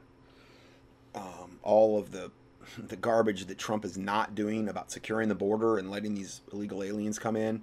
um, 1.15 1.46
all 1.67 1.99
of 1.99 2.13
the 2.13 2.31
the 2.79 2.97
garbage 2.97 3.45
that 3.47 3.59
Trump 3.59 3.85
is 3.85 3.97
not 3.97 4.35
doing 4.35 4.69
about 4.69 4.91
securing 4.91 5.29
the 5.29 5.35
border 5.35 5.79
and 5.79 5.91
letting 5.91 6.15
these 6.15 6.41
illegal 6.53 6.83
aliens 6.83 7.19
come 7.19 7.37
in. 7.37 7.63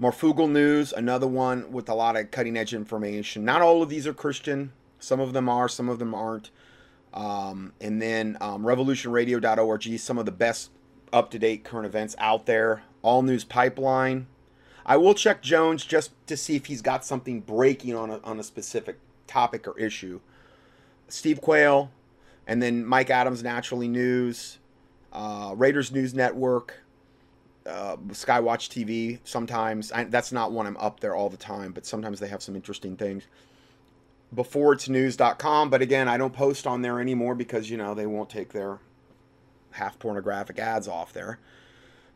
Marfoogle 0.00 0.50
News, 0.50 0.92
another 0.92 1.26
one 1.26 1.70
with 1.72 1.88
a 1.88 1.94
lot 1.94 2.16
of 2.16 2.30
cutting 2.30 2.56
edge 2.56 2.74
information. 2.74 3.44
Not 3.44 3.62
all 3.62 3.82
of 3.82 3.88
these 3.88 4.06
are 4.06 4.12
Christian. 4.12 4.72
Some 4.98 5.20
of 5.20 5.32
them 5.32 5.48
are, 5.48 5.68
some 5.68 5.88
of 5.88 5.98
them 5.98 6.14
aren't. 6.14 6.50
Um, 7.14 7.72
and 7.80 8.02
then 8.02 8.36
um, 8.40 8.62
revolutionradio.org, 8.64 9.98
some 9.98 10.18
of 10.18 10.26
the 10.26 10.32
best 10.32 10.70
up 11.12 11.30
to 11.30 11.38
date 11.38 11.64
current 11.64 11.86
events 11.86 12.14
out 12.18 12.46
there. 12.46 12.82
All 13.02 13.22
News 13.22 13.44
Pipeline. 13.44 14.26
I 14.84 14.96
will 14.96 15.14
check 15.14 15.42
Jones 15.42 15.84
just 15.84 16.10
to 16.26 16.36
see 16.36 16.56
if 16.56 16.66
he's 16.66 16.82
got 16.82 17.04
something 17.04 17.40
breaking 17.40 17.94
on 17.94 18.10
a, 18.10 18.18
on 18.22 18.38
a 18.38 18.42
specific 18.42 18.98
topic 19.26 19.66
or 19.66 19.78
issue. 19.78 20.20
Steve 21.08 21.40
Quayle, 21.40 21.90
and 22.46 22.62
then 22.62 22.84
Mike 22.84 23.10
Adams 23.10 23.42
Naturally 23.42 23.88
News, 23.88 24.58
uh, 25.12 25.54
Raiders 25.56 25.90
News 25.90 26.14
Network, 26.14 26.82
uh, 27.66 27.96
Skywatch 28.08 28.68
TV. 28.68 29.18
Sometimes 29.24 29.90
I, 29.92 30.04
that's 30.04 30.32
not 30.32 30.52
one 30.52 30.66
I'm 30.66 30.76
up 30.76 31.00
there 31.00 31.14
all 31.14 31.28
the 31.28 31.36
time, 31.36 31.72
but 31.72 31.84
sometimes 31.84 32.20
they 32.20 32.28
have 32.28 32.42
some 32.42 32.54
interesting 32.54 32.96
things. 32.96 33.24
Before 34.34 34.72
it's 34.72 34.88
news.com, 34.88 35.70
but 35.70 35.82
again, 35.82 36.08
I 36.08 36.16
don't 36.16 36.32
post 36.32 36.66
on 36.66 36.82
there 36.82 37.00
anymore 37.00 37.34
because 37.34 37.70
you 37.70 37.76
know 37.76 37.94
they 37.94 38.06
won't 38.06 38.28
take 38.28 38.52
their 38.52 38.78
half 39.72 39.98
pornographic 39.98 40.58
ads 40.58 40.88
off 40.88 41.12
there. 41.12 41.38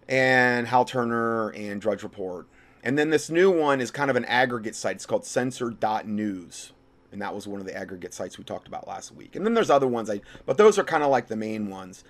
And 0.09 0.67
Hal 0.67 0.85
Turner 0.85 1.51
and 1.51 1.81
Drudge 1.81 2.03
Report. 2.03 2.47
And 2.83 2.99
then 2.99 3.11
this 3.11 3.31
new 3.31 3.51
one 3.51 3.81
is 3.81 3.91
kind 3.91 4.11
of 4.11 4.17
an 4.17 4.25
aggregate 4.25 4.75
site. 4.75 4.97
It's 4.97 5.07
called 5.07 5.25
censored.news 5.25 6.73
and 7.13 7.21
that 7.23 7.35
was 7.35 7.47
one 7.47 7.61
of 7.61 7.67
the 7.67 7.77
aggregate 7.77 8.15
sites 8.15 8.39
we 8.39 8.45
talked 8.45 8.69
about 8.69 8.87
last 8.87 9.15
week. 9.15 9.37
And 9.37 9.45
then 9.45 9.55
there's 9.55 9.71
other 9.71 9.89
ones 9.89 10.11
I 10.11 10.21
but 10.47 10.57
those 10.57 10.79
are 10.79 10.85
kind 10.85 11.03
of 11.03 11.11
like 11.11 11.29
the 11.29 11.37
main 11.37 11.69
ones. 11.69 12.05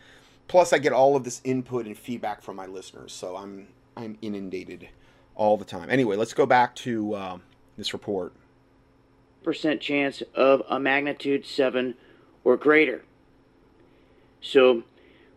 Plus 0.48 0.72
I 0.72 0.78
get 0.78 0.92
all 0.92 1.16
of 1.16 1.24
this 1.24 1.40
input 1.44 1.86
and 1.86 1.96
feedback 1.96 2.42
from 2.42 2.56
my 2.56 2.66
listeners, 2.66 3.12
so 3.12 3.36
I'm 3.36 3.68
I'm 3.96 4.18
inundated 4.20 4.88
all 5.34 5.56
the 5.56 5.64
time. 5.64 5.88
Anyway, 5.90 6.16
let's 6.16 6.34
go 6.34 6.46
back 6.46 6.74
to 6.76 7.14
uh, 7.14 7.38
this 7.76 7.92
report. 7.92 8.32
Percent 9.42 9.80
chance 9.80 10.22
of 10.34 10.62
a 10.68 10.78
magnitude 10.78 11.46
seven 11.46 11.94
or 12.44 12.56
greater. 12.56 13.04
So 14.40 14.82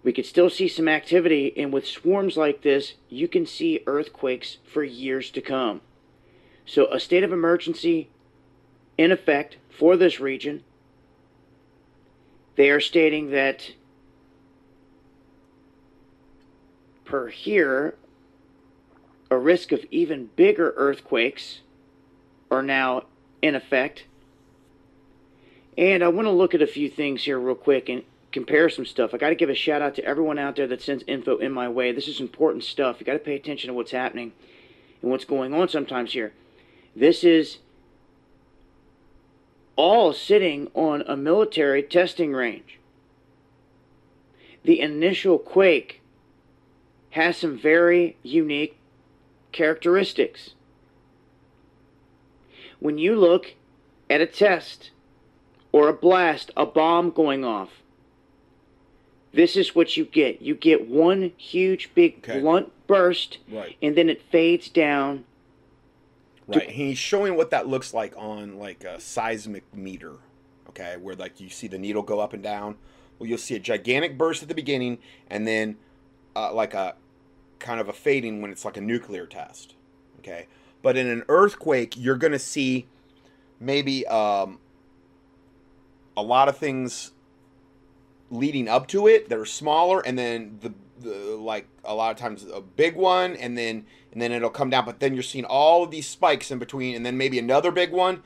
we 0.03 0.11
could 0.11 0.25
still 0.25 0.49
see 0.49 0.67
some 0.67 0.87
activity, 0.87 1.53
and 1.55 1.71
with 1.71 1.87
swarms 1.87 2.35
like 2.35 2.61
this, 2.61 2.95
you 3.09 3.27
can 3.27 3.45
see 3.45 3.83
earthquakes 3.85 4.57
for 4.65 4.83
years 4.83 5.29
to 5.31 5.41
come. 5.41 5.81
So 6.65 6.91
a 6.91 6.99
state 6.99 7.23
of 7.23 7.31
emergency 7.31 8.09
in 8.97 9.11
effect 9.11 9.57
for 9.69 9.97
this 9.97 10.19
region. 10.19 10.63
They 12.55 12.69
are 12.69 12.79
stating 12.79 13.31
that 13.31 13.71
per 17.05 17.27
here, 17.27 17.95
a 19.31 19.37
risk 19.37 19.71
of 19.71 19.85
even 19.89 20.29
bigger 20.35 20.73
earthquakes 20.77 21.61
are 22.51 22.61
now 22.61 23.03
in 23.41 23.55
effect. 23.55 24.05
And 25.77 26.03
I 26.03 26.07
want 26.09 26.27
to 26.27 26.31
look 26.31 26.53
at 26.53 26.61
a 26.61 26.67
few 26.67 26.87
things 26.89 27.23
here 27.23 27.39
real 27.39 27.55
quick 27.55 27.89
and 27.89 28.03
compare 28.31 28.69
some 28.69 28.85
stuff. 28.85 29.13
I 29.13 29.17
got 29.17 29.29
to 29.29 29.35
give 29.35 29.49
a 29.49 29.55
shout 29.55 29.81
out 29.81 29.95
to 29.95 30.05
everyone 30.05 30.37
out 30.37 30.55
there 30.55 30.67
that 30.67 30.81
sends 30.81 31.03
info 31.07 31.37
in 31.37 31.51
my 31.51 31.67
way. 31.67 31.91
This 31.91 32.07
is 32.07 32.19
important 32.19 32.63
stuff. 32.63 32.99
You 32.99 33.05
got 33.05 33.13
to 33.13 33.19
pay 33.19 33.35
attention 33.35 33.69
to 33.69 33.73
what's 33.73 33.91
happening 33.91 34.33
and 35.01 35.09
what's 35.09 35.25
going 35.25 35.53
on 35.53 35.69
sometimes 35.69 36.13
here. 36.13 36.33
This 36.95 37.23
is 37.23 37.57
all 39.75 40.13
sitting 40.13 40.69
on 40.73 41.03
a 41.07 41.15
military 41.17 41.81
testing 41.83 42.33
range. 42.33 42.79
The 44.63 44.79
initial 44.79 45.37
quake 45.37 46.01
has 47.11 47.37
some 47.37 47.57
very 47.57 48.17
unique 48.23 48.77
characteristics. 49.51 50.51
When 52.79 52.97
you 52.97 53.15
look 53.15 53.55
at 54.09 54.21
a 54.21 54.25
test 54.25 54.91
or 55.71 55.87
a 55.89 55.93
blast, 55.93 56.51
a 56.55 56.65
bomb 56.65 57.11
going 57.11 57.43
off, 57.43 57.69
this 59.33 59.55
is 59.55 59.73
what 59.73 59.97
you 59.97 60.05
get. 60.05 60.41
You 60.41 60.53
get 60.53 60.87
one 60.87 61.31
huge 61.37 61.89
big 61.95 62.17
Okay. 62.19 62.39
blunt 62.39 62.71
burst, 62.87 63.39
Right. 63.49 63.75
and 63.81 63.95
then 63.95 64.09
it 64.09 64.21
fades 64.21 64.69
down. 64.69 65.25
Right. 66.47 66.69
He's 66.69 66.97
showing 66.97 67.35
what 67.37 67.51
that 67.51 67.67
looks 67.67 67.93
like 67.93 68.13
on 68.17 68.57
like 68.57 68.83
a 68.83 68.99
seismic 68.99 69.63
meter. 69.73 70.15
Okay, 70.69 70.97
where 70.97 71.15
like 71.15 71.39
you 71.39 71.49
see 71.49 71.67
the 71.67 71.77
needle 71.77 72.01
go 72.01 72.19
up 72.19 72.33
and 72.33 72.43
down. 72.43 72.77
Well, 73.17 73.29
you'll 73.29 73.37
see 73.37 73.55
a 73.55 73.59
gigantic 73.59 74.17
burst 74.17 74.41
at 74.41 74.49
the 74.49 74.55
beginning, 74.55 74.97
and 75.29 75.47
then 75.47 75.77
uh, 76.35 76.53
like 76.53 76.73
a 76.73 76.95
kind 77.59 77.79
of 77.79 77.87
a 77.87 77.93
fading 77.93 78.41
when 78.41 78.51
it's 78.51 78.65
like 78.65 78.77
a 78.77 78.81
nuclear 78.81 79.25
test. 79.25 79.75
Okay, 80.19 80.47
but 80.81 80.97
in 80.97 81.07
an 81.07 81.23
earthquake, 81.29 81.95
you're 81.97 82.17
gonna 82.17 82.39
see 82.39 82.87
maybe 83.59 84.05
um, 84.07 84.59
a 86.17 86.21
lot 86.21 86.49
of 86.49 86.57
things 86.57 87.11
leading 88.29 88.67
up 88.67 88.87
to 88.87 89.07
it 89.07 89.29
that 89.29 89.37
are 89.37 89.45
smaller, 89.45 90.01
and 90.01 90.17
then 90.17 90.57
the, 90.61 90.73
the 90.99 91.35
like 91.37 91.67
a 91.83 91.93
lot 91.93 92.11
of 92.11 92.17
times 92.17 92.45
a 92.51 92.61
big 92.61 92.95
one, 92.95 93.35
and 93.35 93.57
then 93.57 93.85
and 94.11 94.21
then 94.21 94.31
it'll 94.31 94.49
come 94.49 94.69
down. 94.69 94.85
But 94.85 94.99
then 94.99 95.13
you're 95.13 95.23
seeing 95.23 95.45
all 95.45 95.83
of 95.83 95.91
these 95.91 96.07
spikes 96.07 96.51
in 96.51 96.59
between, 96.59 96.95
and 96.95 97.05
then 97.05 97.17
maybe 97.17 97.39
another 97.39 97.71
big 97.71 97.91
one. 97.91 98.23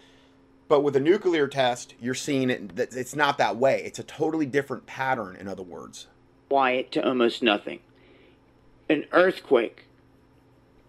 But 0.68 0.82
with 0.82 0.96
a 0.96 1.00
nuclear 1.00 1.48
test, 1.48 1.94
you're 2.00 2.14
seeing 2.14 2.50
it. 2.50 2.76
That 2.76 2.96
it's 2.96 3.16
not 3.16 3.38
that 3.38 3.58
way. 3.58 3.82
It's 3.86 4.00
a 4.00 4.04
totally 4.04 4.46
different 4.46 4.86
pattern. 4.86 5.36
In 5.36 5.48
other 5.48 5.64
words, 5.64 6.08
quiet 6.50 6.92
to 6.94 7.08
almost 7.08 7.42
nothing. 7.42 7.80
An 8.90 9.06
earthquake, 9.12 9.86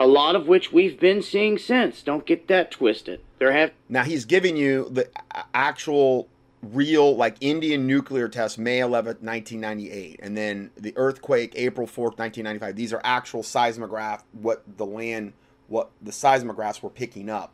a 0.01 0.07
lot 0.07 0.37
of 0.37 0.47
which 0.47 0.73
we've 0.73 0.99
been 0.99 1.23
seeing 1.23 1.59
since. 1.59 2.03
Don't 2.03 2.27
get 2.27 2.49
that 2.49 2.71
twisted. 2.71 3.21
There 3.39 3.53
have 3.53 3.73
now 3.89 4.03
he's 4.03 4.25
giving 4.25 4.57
you 4.57 4.89
the 4.91 5.09
actual, 5.55 6.29
real 6.63 7.17
like 7.17 7.37
Indian 7.41 7.87
nuclear 7.87 8.29
test, 8.29 8.59
May 8.59 8.79
11th, 8.81 9.23
1998, 9.23 10.21
and 10.23 10.37
then 10.37 10.71
the 10.77 10.93
earthquake, 10.97 11.53
April 11.57 11.87
4th, 11.87 12.19
1995. 12.19 12.77
These 12.77 12.93
are 12.93 13.01
actual 13.05 13.43
seismograph. 13.43 14.25
What 14.33 14.65
the 14.77 14.87
land, 14.87 15.35
what 15.69 15.91
the 16.03 16.13
seismographs 16.13 16.83
were 16.83 16.91
picking 16.91 17.31
up. 17.31 17.53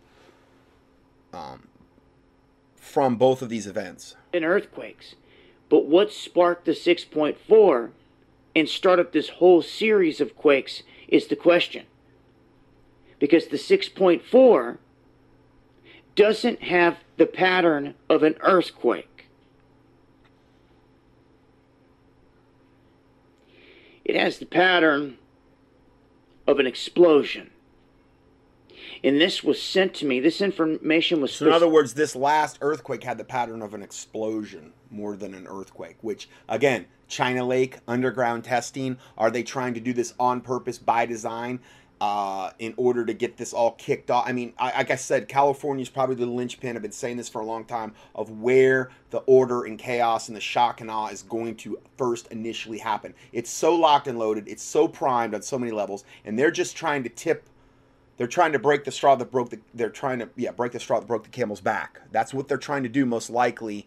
Um, 1.32 1.68
from 2.76 3.16
both 3.16 3.42
of 3.42 3.48
these 3.48 3.66
events. 3.66 4.14
been 4.30 4.44
earthquakes, 4.44 5.16
but 5.68 5.86
what 5.86 6.12
sparked 6.12 6.66
the 6.66 6.72
6.4 6.72 7.90
and 8.54 8.68
started 8.68 9.12
this 9.12 9.30
whole 9.30 9.62
series 9.62 10.20
of 10.20 10.36
quakes 10.36 10.82
is 11.08 11.26
the 11.26 11.34
question. 11.34 11.86
Because 13.18 13.48
the 13.48 13.56
6.4 13.56 14.78
doesn't 16.14 16.62
have 16.62 16.98
the 17.16 17.26
pattern 17.26 17.94
of 18.08 18.22
an 18.22 18.36
earthquake. 18.40 19.26
It 24.04 24.16
has 24.16 24.38
the 24.38 24.46
pattern 24.46 25.18
of 26.46 26.58
an 26.58 26.66
explosion. 26.66 27.50
And 29.02 29.20
this 29.20 29.42
was 29.42 29.60
sent 29.60 29.94
to 29.94 30.06
me. 30.06 30.20
This 30.20 30.40
information 30.40 31.20
was 31.20 31.32
So 31.34 31.46
in 31.46 31.52
other 31.52 31.68
words, 31.68 31.94
this 31.94 32.14
last 32.14 32.58
earthquake 32.60 33.02
had 33.02 33.18
the 33.18 33.24
pattern 33.24 33.62
of 33.62 33.74
an 33.74 33.82
explosion 33.82 34.72
more 34.90 35.16
than 35.16 35.34
an 35.34 35.46
earthquake. 35.46 35.96
Which 36.02 36.28
again, 36.48 36.86
China 37.08 37.44
Lake 37.44 37.78
underground 37.88 38.44
testing. 38.44 38.98
Are 39.16 39.30
they 39.30 39.42
trying 39.42 39.74
to 39.74 39.80
do 39.80 39.92
this 39.92 40.14
on 40.18 40.40
purpose 40.40 40.78
by 40.78 41.06
design? 41.06 41.60
Uh, 42.00 42.50
in 42.58 42.74
order 42.76 43.06
to 43.06 43.14
get 43.14 43.36
this 43.36 43.54
all 43.54 43.70
kicked 43.72 44.10
off. 44.10 44.24
I 44.26 44.32
mean, 44.32 44.52
I, 44.58 44.76
like 44.76 44.90
I 44.90 44.96
said, 44.96 45.26
California 45.26 45.82
is 45.82 45.88
probably 45.88 46.16
the 46.16 46.26
linchpin. 46.26 46.76
I've 46.76 46.82
been 46.82 46.92
saying 46.92 47.16
this 47.16 47.28
for 47.28 47.40
a 47.40 47.46
long 47.46 47.64
time 47.64 47.94
of 48.14 48.28
where 48.40 48.90
the 49.10 49.18
order 49.18 49.64
and 49.64 49.78
chaos 49.78 50.28
and 50.28 50.36
the 50.36 50.40
shock 50.40 50.80
and 50.80 50.90
awe 50.90 51.06
is 51.06 51.22
going 51.22 51.54
to 51.58 51.78
first 51.96 52.26
initially 52.32 52.78
happen. 52.78 53.14
It's 53.32 53.48
so 53.48 53.74
locked 53.74 54.08
and 54.08 54.18
loaded. 54.18 54.48
It's 54.48 54.62
so 54.62 54.88
primed 54.88 55.34
on 55.34 55.42
so 55.42 55.58
many 55.58 55.72
levels, 55.72 56.04
and 56.24 56.38
they're 56.38 56.50
just 56.50 56.76
trying 56.76 57.04
to 57.04 57.08
tip 57.08 57.48
they're 58.16 58.26
trying 58.26 58.52
to 58.52 58.58
break 58.58 58.84
the 58.84 58.92
straw 58.92 59.16
that 59.16 59.30
broke 59.30 59.50
the. 59.50 59.60
They're 59.72 59.90
trying 59.90 60.20
to 60.20 60.28
yeah 60.36 60.52
break 60.52 60.72
the 60.72 60.80
straw 60.80 61.00
that 61.00 61.06
broke 61.06 61.24
the 61.24 61.30
camel's 61.30 61.60
back. 61.60 62.00
That's 62.12 62.32
what 62.32 62.48
they're 62.48 62.58
trying 62.58 62.84
to 62.84 62.88
do 62.88 63.04
most 63.06 63.28
likely 63.28 63.86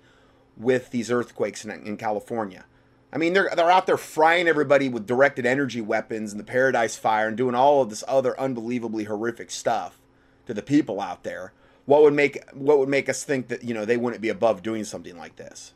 with 0.57 0.91
these 0.91 1.09
earthquakes 1.11 1.63
in, 1.63 1.71
in 1.71 1.97
California. 1.97 2.65
I 3.11 3.17
mean 3.17 3.33
they're 3.33 3.51
they're 3.55 3.71
out 3.71 3.85
there 3.85 3.97
frying 3.97 4.47
everybody 4.47 4.89
with 4.89 5.07
directed 5.07 5.45
energy 5.45 5.81
weapons 5.81 6.31
and 6.31 6.39
the 6.39 6.45
Paradise 6.45 6.97
Fire 6.97 7.27
and 7.27 7.37
doing 7.37 7.55
all 7.55 7.81
of 7.81 7.89
this 7.89 8.03
other 8.07 8.39
unbelievably 8.39 9.05
horrific 9.05 9.49
stuff 9.49 9.99
to 10.45 10.53
the 10.53 10.61
people 10.61 10.99
out 10.99 11.23
there. 11.23 11.53
What 11.85 12.01
would 12.01 12.13
make 12.13 12.43
what 12.53 12.79
would 12.79 12.89
make 12.89 13.07
us 13.07 13.23
think 13.23 13.47
that 13.47 13.63
you 13.63 13.73
know 13.73 13.85
they 13.85 13.97
wouldn't 13.97 14.21
be 14.21 14.29
above 14.29 14.61
doing 14.61 14.83
something 14.83 15.17
like 15.17 15.37
this? 15.37 15.73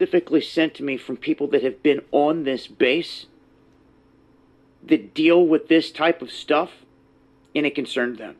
specifically 0.00 0.40
sent 0.40 0.72
to 0.72 0.82
me 0.82 0.96
from 0.96 1.14
people 1.14 1.46
that 1.46 1.62
have 1.62 1.82
been 1.82 2.00
on 2.10 2.44
this 2.44 2.66
base 2.66 3.26
that 4.82 5.12
deal 5.12 5.46
with 5.46 5.68
this 5.68 5.90
type 5.90 6.22
of 6.22 6.30
stuff 6.30 6.70
and 7.54 7.66
it 7.66 7.74
concerned 7.74 8.16
them. 8.16 8.34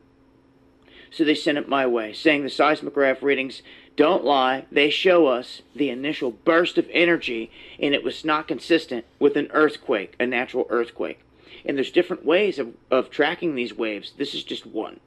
So 1.11 1.23
they 1.23 1.35
sent 1.35 1.59
it 1.59 1.69
my 1.69 1.85
way, 1.85 2.13
saying 2.13 2.41
the 2.41 2.49
seismograph 2.49 3.21
readings 3.21 3.61
don't 3.95 4.23
lie. 4.23 4.65
They 4.71 4.89
show 4.89 5.27
us 5.27 5.61
the 5.75 5.89
initial 5.89 6.31
burst 6.31 6.77
of 6.77 6.87
energy, 6.91 7.51
and 7.79 7.93
it 7.93 8.03
was 8.03 8.23
not 8.23 8.47
consistent 8.47 9.05
with 9.19 9.35
an 9.35 9.49
earthquake, 9.51 10.15
a 10.19 10.25
natural 10.25 10.65
earthquake. 10.69 11.19
And 11.65 11.77
there's 11.77 11.91
different 11.91 12.25
ways 12.25 12.57
of, 12.57 12.73
of 12.89 13.09
tracking 13.09 13.55
these 13.55 13.73
waves. 13.73 14.13
This 14.17 14.33
is 14.33 14.43
just 14.43 14.65
one. 14.65 14.99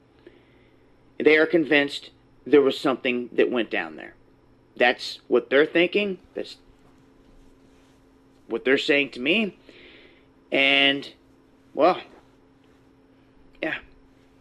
They 1.18 1.36
are 1.36 1.46
convinced 1.46 2.10
there 2.46 2.62
was 2.62 2.78
something 2.78 3.30
that 3.32 3.50
went 3.50 3.70
down 3.70 3.96
there. 3.96 4.14
That's 4.76 5.20
what 5.28 5.50
they're 5.50 5.66
thinking. 5.66 6.18
That's 6.34 6.56
what 8.48 8.64
they're 8.64 8.78
saying 8.78 9.10
to 9.10 9.20
me. 9.20 9.56
And, 10.52 11.08
well, 11.72 12.00
yeah, 13.62 13.78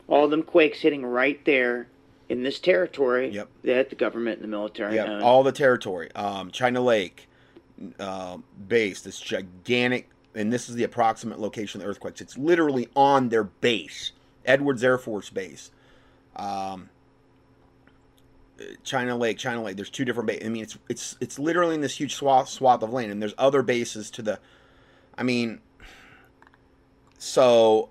all 0.08 0.28
them 0.28 0.44
quakes 0.44 0.80
hitting 0.80 1.06
right 1.06 1.44
there 1.46 1.88
in 2.30 2.43
this 2.43 2.59
territory 2.59 3.30
Yep. 3.30 3.49
that 3.63 3.89
the 3.89 3.95
government 3.95 4.38
and 4.38 4.43
the 4.43 4.47
military 4.47 4.95
Yeah, 4.95 5.05
own. 5.05 5.21
all 5.21 5.43
the 5.43 5.51
territory. 5.51 6.11
Um, 6.15 6.51
China 6.51 6.82
Lake 6.82 7.28
uh, 7.99 8.38
base, 8.67 9.01
this 9.01 9.19
gigantic, 9.19 10.09
and 10.36 10.51
this 10.51 10.69
is 10.69 10.76
the 10.76 10.84
approximate 10.84 11.39
location 11.39 11.82
of 11.82 11.86
the 11.86 11.89
earthquakes. 11.91 12.21
It's 12.21 12.38
literally 12.38 12.88
on 12.95 13.30
their 13.30 13.43
base, 13.43 14.11
Edwards 14.45 14.84
Air 14.84 14.97
Force 14.97 15.30
Base. 15.30 15.71
Um, 16.36 16.89
China 18.84 19.15
Lake, 19.17 19.38
China 19.38 19.61
Lake. 19.63 19.76
There's 19.76 19.89
two 19.89 20.05
different 20.05 20.28
bases. 20.28 20.45
I 20.45 20.49
mean, 20.49 20.63
it's 20.63 20.78
it's 20.88 21.17
it's 21.19 21.38
literally 21.39 21.76
in 21.76 21.82
this 21.82 21.99
huge 21.99 22.15
swath 22.15 22.47
swath 22.49 22.82
of 22.82 22.93
land, 22.93 23.11
and 23.11 23.21
there's 23.21 23.34
other 23.38 23.61
bases 23.61 24.09
to 24.11 24.21
the. 24.21 24.39
I 25.17 25.24
mean, 25.24 25.59
so 27.17 27.89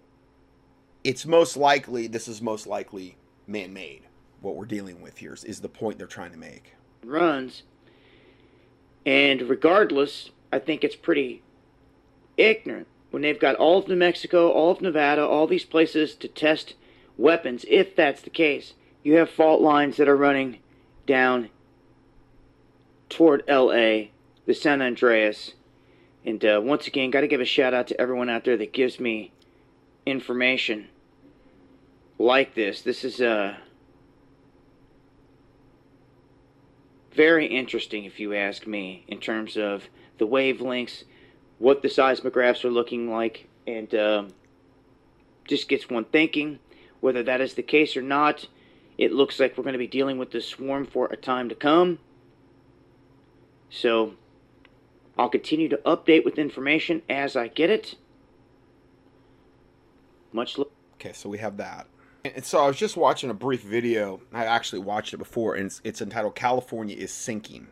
it's 1.05 1.27
most 1.27 1.57
likely 1.57 2.07
this 2.07 2.29
is 2.29 2.41
most 2.41 2.67
likely 2.67 3.17
man-made. 3.47 4.03
What 4.43 4.57
we're 4.57 4.65
dealing 4.65 5.01
with 5.01 5.19
here 5.19 5.35
is, 5.35 5.61
the 5.61 5.69
point 5.69 5.99
they're 5.99 6.07
trying 6.07 6.33
to 6.33 6.39
make. 6.39 6.75
runs. 7.05 7.63
And 9.07 9.43
regardless, 9.43 10.31
I 10.53 10.59
think 10.59 10.85
it's 10.85 10.97
pretty 10.97 11.43
ignorant 12.37 12.87
when 13.11 13.23
they've 13.23 13.39
got 13.39 13.57
all 13.57 13.79
of 13.79 13.89
New 13.89 13.97
Mexico, 13.97 14.51
all 14.51 14.71
of 14.71 14.81
Nevada, 14.81 15.27
all 15.27 15.47
these 15.47 15.65
places 15.65 16.15
to 16.17 16.29
test 16.29 16.75
weapons, 17.17 17.65
if 17.69 17.95
that's 17.97 18.23
the 18.23 18.31
case. 18.31 18.75
You 19.03 19.17
have 19.17 19.31
fault 19.31 19.61
lines 19.61 19.97
that 19.97 20.09
are 20.09 20.17
running 20.17 20.59
down 21.07 21.51
toward 23.09 23.45
LA, 23.49 24.09
the 24.47 24.55
San 24.55 24.81
Andreas. 24.81 25.53
And 26.25 26.45
uh, 26.45 26.61
once 26.63 26.87
again, 26.87 27.11
got 27.11 27.23
to 27.23 27.29
give 27.29 27.41
a 27.41 27.45
shout 27.45 27.75
out 27.75 27.89
to 27.89 28.01
everyone 28.01 28.31
out 28.31 28.45
there 28.45 28.57
that 28.57 28.73
gives 28.73 29.01
me 29.01 29.33
information 30.07 30.89
like 32.19 32.55
this. 32.55 32.83
This 32.83 33.05
is 33.05 33.21
uh, 33.21 33.57
very 37.15 37.47
interesting, 37.47 38.05
if 38.05 38.19
you 38.21 38.35
ask 38.35 38.67
me, 38.67 39.05
in 39.09 39.19
terms 39.19 39.57
of 39.57 39.89
the 40.19 40.27
wavelengths, 40.27 41.05
what 41.59 41.83
the 41.83 41.89
seismographs 41.89 42.65
are 42.65 42.71
looking 42.71 43.11
like, 43.11 43.49
and 43.67 43.95
um, 43.95 44.29
just 45.47 45.69
gets 45.69 45.89
one 45.89 46.05
thinking 46.05 46.59
whether 47.03 47.25
that 47.25 47.41
is 47.41 47.55
the 47.55 47.63
case 47.63 47.97
or 47.97 48.03
not. 48.03 48.47
It 48.97 49.13
looks 49.13 49.39
like 49.41 49.59
we're 49.59 49.65
going 49.65 49.73
to 49.75 49.79
be 49.79 49.89
dealing 49.89 50.19
with 50.19 50.31
this 50.31 50.47
swarm 50.47 50.87
for 50.87 51.07
a 51.07 51.17
time 51.17 51.49
to 51.49 51.55
come. 51.55 51.99
So 53.69 54.15
I'll 55.19 55.29
continue 55.29 55.69
to 55.69 55.79
update 55.79 56.25
with 56.25 56.39
information 56.39 57.03
as 57.11 57.37
I 57.37 57.49
get 57.49 57.71
it. 57.71 57.97
Much. 60.33 60.57
Okay, 60.95 61.13
so 61.13 61.29
we 61.29 61.39
have 61.39 61.57
that. 61.57 61.89
And 62.25 62.45
so 62.45 62.63
I 62.63 62.69
was 62.69 62.77
just 62.77 62.97
watching 62.97 63.31
a 63.31 63.35
brief 63.35 63.63
video. 63.63 64.21
I 64.33 64.45
actually 64.45 64.79
watched 64.79 65.13
it 65.13 65.19
before, 65.19 65.55
and 65.55 65.67
it's, 65.67 65.81
it's 65.83 66.01
entitled 66.01 66.35
"California 66.35 66.97
is 66.97 67.13
Sinking." 67.13 67.69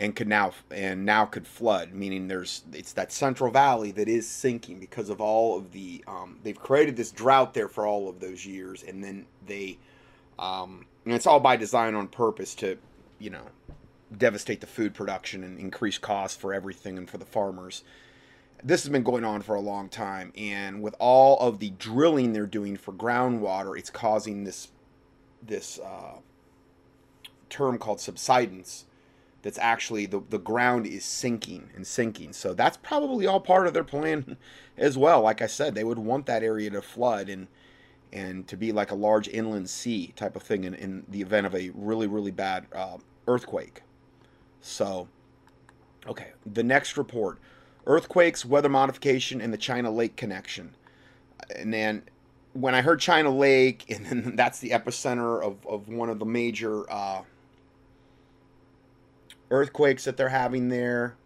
and 0.00 0.16
could 0.16 0.26
now 0.26 0.52
and 0.70 1.04
now 1.04 1.26
could 1.26 1.46
flood, 1.46 1.92
meaning 1.92 2.26
there's 2.26 2.62
it's 2.72 2.94
that 2.94 3.12
Central 3.12 3.50
Valley 3.52 3.90
that 3.92 4.08
is 4.08 4.26
sinking 4.26 4.80
because 4.80 5.10
of 5.10 5.20
all 5.20 5.58
of 5.58 5.72
the 5.72 6.02
um, 6.08 6.38
they've 6.42 6.58
created 6.58 6.96
this 6.96 7.10
drought 7.10 7.52
there 7.52 7.68
for 7.68 7.86
all 7.86 8.08
of 8.08 8.18
those 8.18 8.46
years, 8.46 8.82
and 8.82 9.04
then 9.04 9.26
they 9.46 9.76
um, 10.38 10.86
and 11.04 11.12
it's 11.12 11.26
all 11.26 11.38
by 11.38 11.54
design 11.56 11.94
on 11.94 12.08
purpose 12.08 12.54
to 12.56 12.78
you 13.18 13.28
know 13.28 13.42
devastate 14.16 14.62
the 14.62 14.66
food 14.66 14.94
production 14.94 15.44
and 15.44 15.58
increase 15.58 15.98
costs 15.98 16.36
for 16.36 16.54
everything 16.54 16.96
and 16.96 17.08
for 17.08 17.18
the 17.18 17.26
farmers. 17.26 17.84
This 18.62 18.82
has 18.82 18.90
been 18.90 19.02
going 19.02 19.24
on 19.24 19.42
for 19.42 19.54
a 19.54 19.60
long 19.60 19.88
time, 19.88 20.32
and 20.36 20.82
with 20.82 20.94
all 20.98 21.38
of 21.38 21.58
the 21.58 21.70
drilling 21.70 22.32
they're 22.32 22.46
doing 22.46 22.76
for 22.76 22.92
groundwater, 22.92 23.78
it's 23.78 23.90
causing 23.90 24.44
this 24.44 24.68
this 25.42 25.78
uh, 25.78 26.18
term 27.48 27.78
called 27.78 28.00
subsidence. 28.00 28.86
That's 29.42 29.58
actually 29.58 30.06
the 30.06 30.22
the 30.28 30.38
ground 30.38 30.86
is 30.86 31.04
sinking 31.04 31.70
and 31.74 31.86
sinking. 31.86 32.34
So 32.34 32.52
that's 32.52 32.76
probably 32.76 33.26
all 33.26 33.40
part 33.40 33.66
of 33.66 33.72
their 33.72 33.84
plan 33.84 34.36
as 34.76 34.98
well. 34.98 35.22
Like 35.22 35.40
I 35.40 35.46
said, 35.46 35.74
they 35.74 35.84
would 35.84 35.98
want 35.98 36.26
that 36.26 36.42
area 36.42 36.70
to 36.70 36.82
flood 36.82 37.28
and 37.28 37.48
and 38.12 38.46
to 38.48 38.56
be 38.56 38.72
like 38.72 38.90
a 38.90 38.96
large 38.96 39.28
inland 39.28 39.70
sea 39.70 40.12
type 40.16 40.36
of 40.36 40.42
thing 40.42 40.64
in, 40.64 40.74
in 40.74 41.04
the 41.08 41.22
event 41.22 41.46
of 41.46 41.54
a 41.54 41.70
really 41.74 42.06
really 42.06 42.30
bad 42.30 42.66
uh, 42.74 42.98
earthquake. 43.26 43.82
So, 44.60 45.08
okay, 46.06 46.32
the 46.44 46.62
next 46.62 46.98
report 46.98 47.38
earthquakes, 47.86 48.44
weather 48.44 48.68
modification, 48.68 49.40
and 49.40 49.52
the 49.52 49.58
China 49.58 49.90
Lake 49.90 50.16
connection. 50.16 50.74
And 51.54 51.72
then 51.72 52.02
when 52.52 52.74
I 52.74 52.82
heard 52.82 53.00
China 53.00 53.30
Lake, 53.30 53.84
and 53.90 54.06
then 54.06 54.32
that's 54.36 54.58
the 54.58 54.70
epicenter 54.70 55.42
of, 55.42 55.66
of 55.66 55.88
one 55.88 56.08
of 56.08 56.18
the 56.18 56.24
major 56.24 56.90
uh, 56.90 57.22
earthquakes 59.50 60.04
that 60.04 60.16
they're 60.16 60.28
having 60.28 60.68
there 60.68 61.16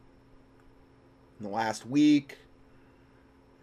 in 1.39 1.47
the 1.47 1.53
last 1.53 1.87
week, 1.87 2.39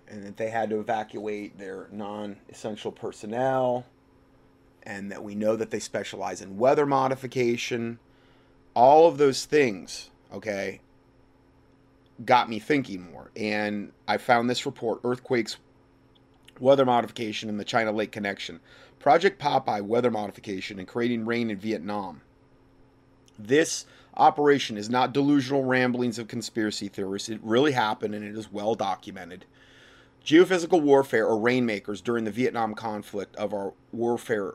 and 0.07 0.23
that 0.25 0.37
they 0.37 0.49
had 0.49 0.69
to 0.69 0.79
evacuate 0.79 1.57
their 1.57 1.87
non 1.91 2.37
essential 2.49 2.91
personnel, 2.91 3.85
and 4.83 5.11
that 5.11 5.23
we 5.23 5.35
know 5.35 5.55
that 5.55 5.71
they 5.71 5.79
specialize 5.79 6.41
in 6.41 6.57
weather 6.57 6.85
modification 6.85 7.99
all 8.73 9.07
of 9.07 9.17
those 9.17 9.45
things, 9.45 10.09
okay, 10.33 10.79
got 12.25 12.49
me 12.49 12.59
thinking 12.59 13.11
more. 13.11 13.31
And 13.35 13.91
I 14.07 14.17
found 14.17 14.49
this 14.49 14.65
report 14.65 15.01
Earthquakes, 15.03 15.57
Weather 16.59 16.85
Modification, 16.85 17.49
and 17.49 17.59
the 17.59 17.65
China 17.65 17.91
Lake 17.91 18.11
Connection. 18.11 18.59
Project 18.99 19.41
Popeye 19.41 19.81
Weather 19.81 20.11
Modification 20.11 20.77
and 20.77 20.87
Creating 20.87 21.25
Rain 21.25 21.49
in 21.49 21.57
Vietnam. 21.57 22.21
This 23.39 23.85
operation 24.15 24.77
is 24.77 24.89
not 24.89 25.13
delusional 25.13 25.63
ramblings 25.63 26.19
of 26.19 26.27
conspiracy 26.27 26.87
theorists. 26.87 27.29
It 27.29 27.39
really 27.41 27.71
happened 27.71 28.13
and 28.13 28.23
it 28.23 28.37
is 28.37 28.51
well 28.51 28.75
documented. 28.75 29.45
Geophysical 30.23 30.81
warfare 30.81 31.25
or 31.25 31.39
rainmakers 31.39 32.01
during 32.01 32.25
the 32.25 32.31
Vietnam 32.31 32.75
conflict 32.75 33.35
of 33.37 33.53
our 33.53 33.73
warfare 33.91 34.53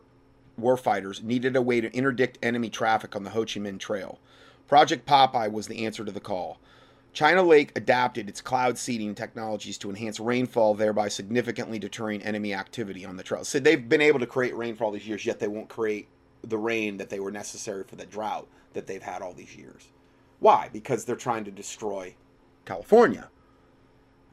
warfighters 0.61 1.23
needed 1.23 1.57
a 1.57 1.63
way 1.63 1.81
to 1.81 1.93
interdict 1.93 2.39
enemy 2.43 2.71
traffic 2.71 3.17
on 3.17 3.25
the 3.25 3.31
Ho 3.31 3.41
Chi 3.41 3.59
Minh 3.61 3.79
Trail. 3.79 4.19
Project 4.69 5.07
Popeye 5.07 5.51
was 5.51 5.67
the 5.67 5.85
answer 5.85 6.05
to 6.05 6.13
the 6.13 6.21
call. 6.21 6.59
China 7.17 7.43
Lake 7.43 7.73
adapted 7.75 8.29
its 8.29 8.43
cloud 8.43 8.77
seeding 8.77 9.15
technologies 9.15 9.79
to 9.79 9.89
enhance 9.89 10.21
rainfall, 10.21 10.75
thereby 10.75 11.09
significantly 11.09 11.79
deterring 11.79 12.21
enemy 12.21 12.53
activity 12.53 13.07
on 13.07 13.17
the 13.17 13.23
trail. 13.23 13.43
So 13.43 13.59
they've 13.59 13.89
been 13.89 14.03
able 14.03 14.19
to 14.19 14.27
create 14.27 14.55
rainfall 14.55 14.91
these 14.91 15.09
years, 15.09 15.25
yet 15.25 15.39
they 15.39 15.49
won't 15.49 15.71
create 15.71 16.09
the 16.43 16.59
rain 16.59 16.99
that 16.99 17.09
they 17.09 17.19
were 17.19 17.31
necessary 17.31 17.85
for 17.85 17.97
the 17.97 18.05
drought 18.05 18.47
that 18.75 18.87
they've 18.87 19.03
had 19.03 19.23
all 19.23 19.33
these 19.33 19.57
years. 19.57 19.89
Why? 20.41 20.69
Because 20.71 21.07
they're 21.07 21.17
trying 21.17 21.45
to 21.45 21.51
destroy 21.51 22.15
California 22.67 23.31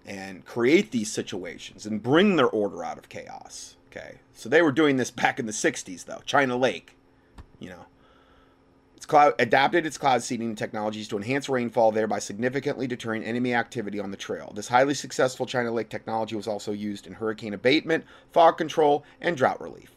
and 0.06 0.44
create 0.44 0.92
these 0.92 1.10
situations 1.10 1.86
and 1.86 2.04
bring 2.04 2.36
their 2.36 2.50
order 2.50 2.84
out 2.84 2.98
of 2.98 3.08
chaos. 3.08 3.78
Okay. 3.90 4.20
So 4.34 4.50
they 4.50 4.62
were 4.62 4.74
doing 4.74 4.98
this 4.98 5.10
back 5.10 5.40
in 5.40 5.46
the 5.46 5.54
60s, 5.54 6.04
though. 6.04 6.22
China 6.26 6.58
Lake, 6.58 6.98
you 7.60 7.70
know. 7.70 7.86
It's 9.04 9.10
cloud, 9.10 9.34
adapted 9.38 9.86
its 9.86 9.98
cloud 9.98 10.24
seeding 10.24 10.56
technologies 10.56 11.10
to 11.10 11.18
enhance 11.18 11.50
rainfall, 11.50 11.92
thereby 11.92 12.20
significantly 12.20 12.88
deterring 12.88 13.26
enemy 13.26 13.54
activity 13.54 14.00
on 14.00 14.12
the 14.12 14.16
trail. 14.16 14.54
This 14.56 14.70
highly 14.70 14.94
successful 14.94 15.46
China 15.46 15.74
Lake 15.74 15.90
technology 15.90 16.38
was 16.38 16.48
also 16.48 16.72
used 16.72 17.06
in 17.06 17.12
hurricane 17.12 17.54
abatement, 17.54 18.06
fog 18.32 18.58
control, 18.58 19.04
and 19.20 19.36
drought 19.36 19.60
relief. 19.60 19.94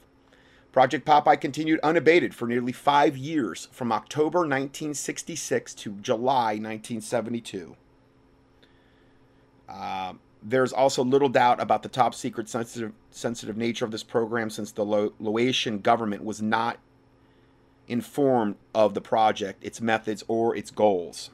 Project 0.72 1.06
Popeye 1.06 1.40
continued 1.40 1.78
unabated 1.84 2.34
for 2.34 2.48
nearly 2.48 2.72
five 2.72 3.16
years, 3.16 3.68
from 3.70 3.92
October 3.92 4.40
1966 4.40 5.74
to 5.74 5.92
July 6.02 6.54
1972. 6.58 7.76
Uh, 9.68 10.14
there's 10.42 10.72
also 10.72 11.04
little 11.04 11.28
doubt 11.28 11.62
about 11.62 11.84
the 11.84 11.88
top 11.88 12.12
secret 12.12 12.48
sensitive 12.48 12.92
sensitive 13.12 13.56
nature 13.56 13.84
of 13.84 13.92
this 13.92 14.02
program 14.02 14.50
since 14.50 14.72
the 14.72 14.84
Laotian 14.84 15.78
government 15.78 16.24
was 16.24 16.42
not 16.42 16.80
informed 17.88 18.56
of 18.74 18.94
the 18.94 19.00
project, 19.00 19.64
its 19.64 19.80
methods, 19.80 20.24
or 20.28 20.56
its 20.56 20.70
goals. 20.70 21.30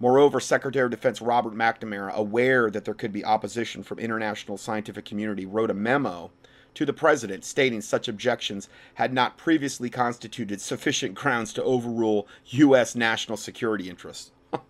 Moreover, 0.00 0.40
Secretary 0.40 0.84
of 0.84 0.90
Defense 0.90 1.22
Robert 1.22 1.54
McNamara, 1.54 2.12
aware 2.12 2.70
that 2.70 2.84
there 2.84 2.94
could 2.94 3.12
be 3.12 3.24
opposition 3.24 3.82
from 3.82 3.98
international 3.98 4.58
scientific 4.58 5.04
community, 5.04 5.46
wrote 5.46 5.70
a 5.70 5.74
memo 5.74 6.30
to 6.74 6.84
the 6.84 6.92
president 6.92 7.44
stating 7.44 7.80
such 7.80 8.08
objections 8.08 8.68
had 8.94 9.12
not 9.12 9.38
previously 9.38 9.88
constituted 9.88 10.60
sufficient 10.60 11.14
grounds 11.14 11.52
to 11.52 11.62
overrule 11.62 12.26
U.S. 12.46 12.94
national 12.94 13.36
security 13.36 13.88
interests. 13.88 14.32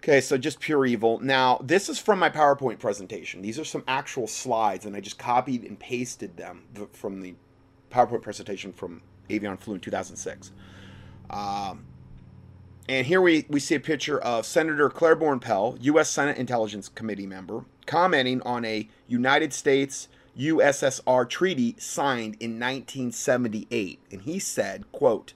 Okay, 0.00 0.20
so 0.20 0.38
just 0.38 0.60
pure 0.60 0.86
evil. 0.86 1.18
Now, 1.18 1.60
this 1.62 1.88
is 1.88 1.98
from 1.98 2.20
my 2.20 2.30
PowerPoint 2.30 2.78
presentation. 2.78 3.42
These 3.42 3.58
are 3.58 3.64
some 3.64 3.82
actual 3.88 4.28
slides, 4.28 4.86
and 4.86 4.94
I 4.94 5.00
just 5.00 5.18
copied 5.18 5.64
and 5.64 5.78
pasted 5.78 6.36
them 6.36 6.62
from 6.92 7.20
the 7.20 7.34
PowerPoint 7.90 8.22
presentation 8.22 8.72
from 8.72 9.02
Avian 9.30 9.56
Flu 9.56 9.74
in 9.74 9.80
2006. 9.80 10.52
Um, 11.30 11.84
and 12.88 13.06
here 13.06 13.20
we, 13.20 13.44
we 13.48 13.60
see 13.60 13.74
a 13.74 13.80
picture 13.80 14.18
of 14.18 14.46
Senator 14.46 14.88
Claiborne 14.88 15.40
Pell, 15.40 15.76
U.S. 15.80 16.08
Senate 16.10 16.38
Intelligence 16.38 16.88
Committee 16.88 17.26
member, 17.26 17.64
commenting 17.86 18.40
on 18.42 18.64
a 18.64 18.88
United 19.06 19.52
States 19.52 20.08
USSR 20.38 21.28
treaty 21.28 21.74
signed 21.78 22.36
in 22.40 22.52
1978. 22.52 24.00
And 24.10 24.22
he 24.22 24.38
said, 24.38 24.90
quote, 24.92 25.34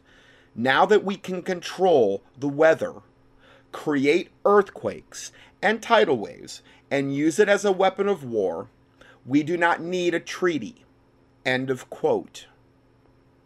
now 0.54 0.86
that 0.86 1.04
we 1.04 1.16
can 1.16 1.42
control 1.42 2.22
the 2.38 2.48
weather 2.48 3.02
create 3.72 4.30
earthquakes 4.44 5.32
and 5.60 5.82
tidal 5.82 6.18
waves 6.18 6.62
and 6.90 7.14
use 7.14 7.38
it 7.38 7.48
as 7.48 7.64
a 7.64 7.72
weapon 7.72 8.06
of 8.06 8.22
war, 8.22 8.68
we 9.26 9.42
do 9.42 9.56
not 9.56 9.80
need 9.80 10.14
a 10.14 10.20
treaty. 10.20 10.84
End 11.44 11.70
of 11.70 11.90
quote. 11.90 12.46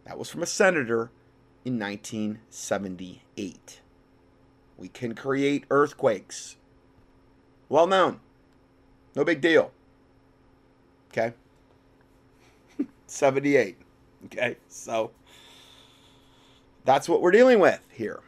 That 0.04 0.18
was 0.18 0.30
from 0.30 0.42
a 0.42 0.46
senator 0.46 1.10
in 1.64 1.78
1978. 1.78 3.80
We 4.76 4.88
can 4.88 5.14
create 5.14 5.64
earthquakes. 5.70 6.56
Well 7.68 7.86
known. 7.86 8.20
No 9.14 9.24
big 9.24 9.40
deal. 9.40 9.72
Okay. 11.10 11.32
78. 13.06 13.76
Okay. 14.26 14.56
So 14.68 15.10
that's 16.84 17.08
what 17.08 17.20
we're 17.20 17.32
dealing 17.32 17.58
with 17.58 17.80
here. 17.90 18.20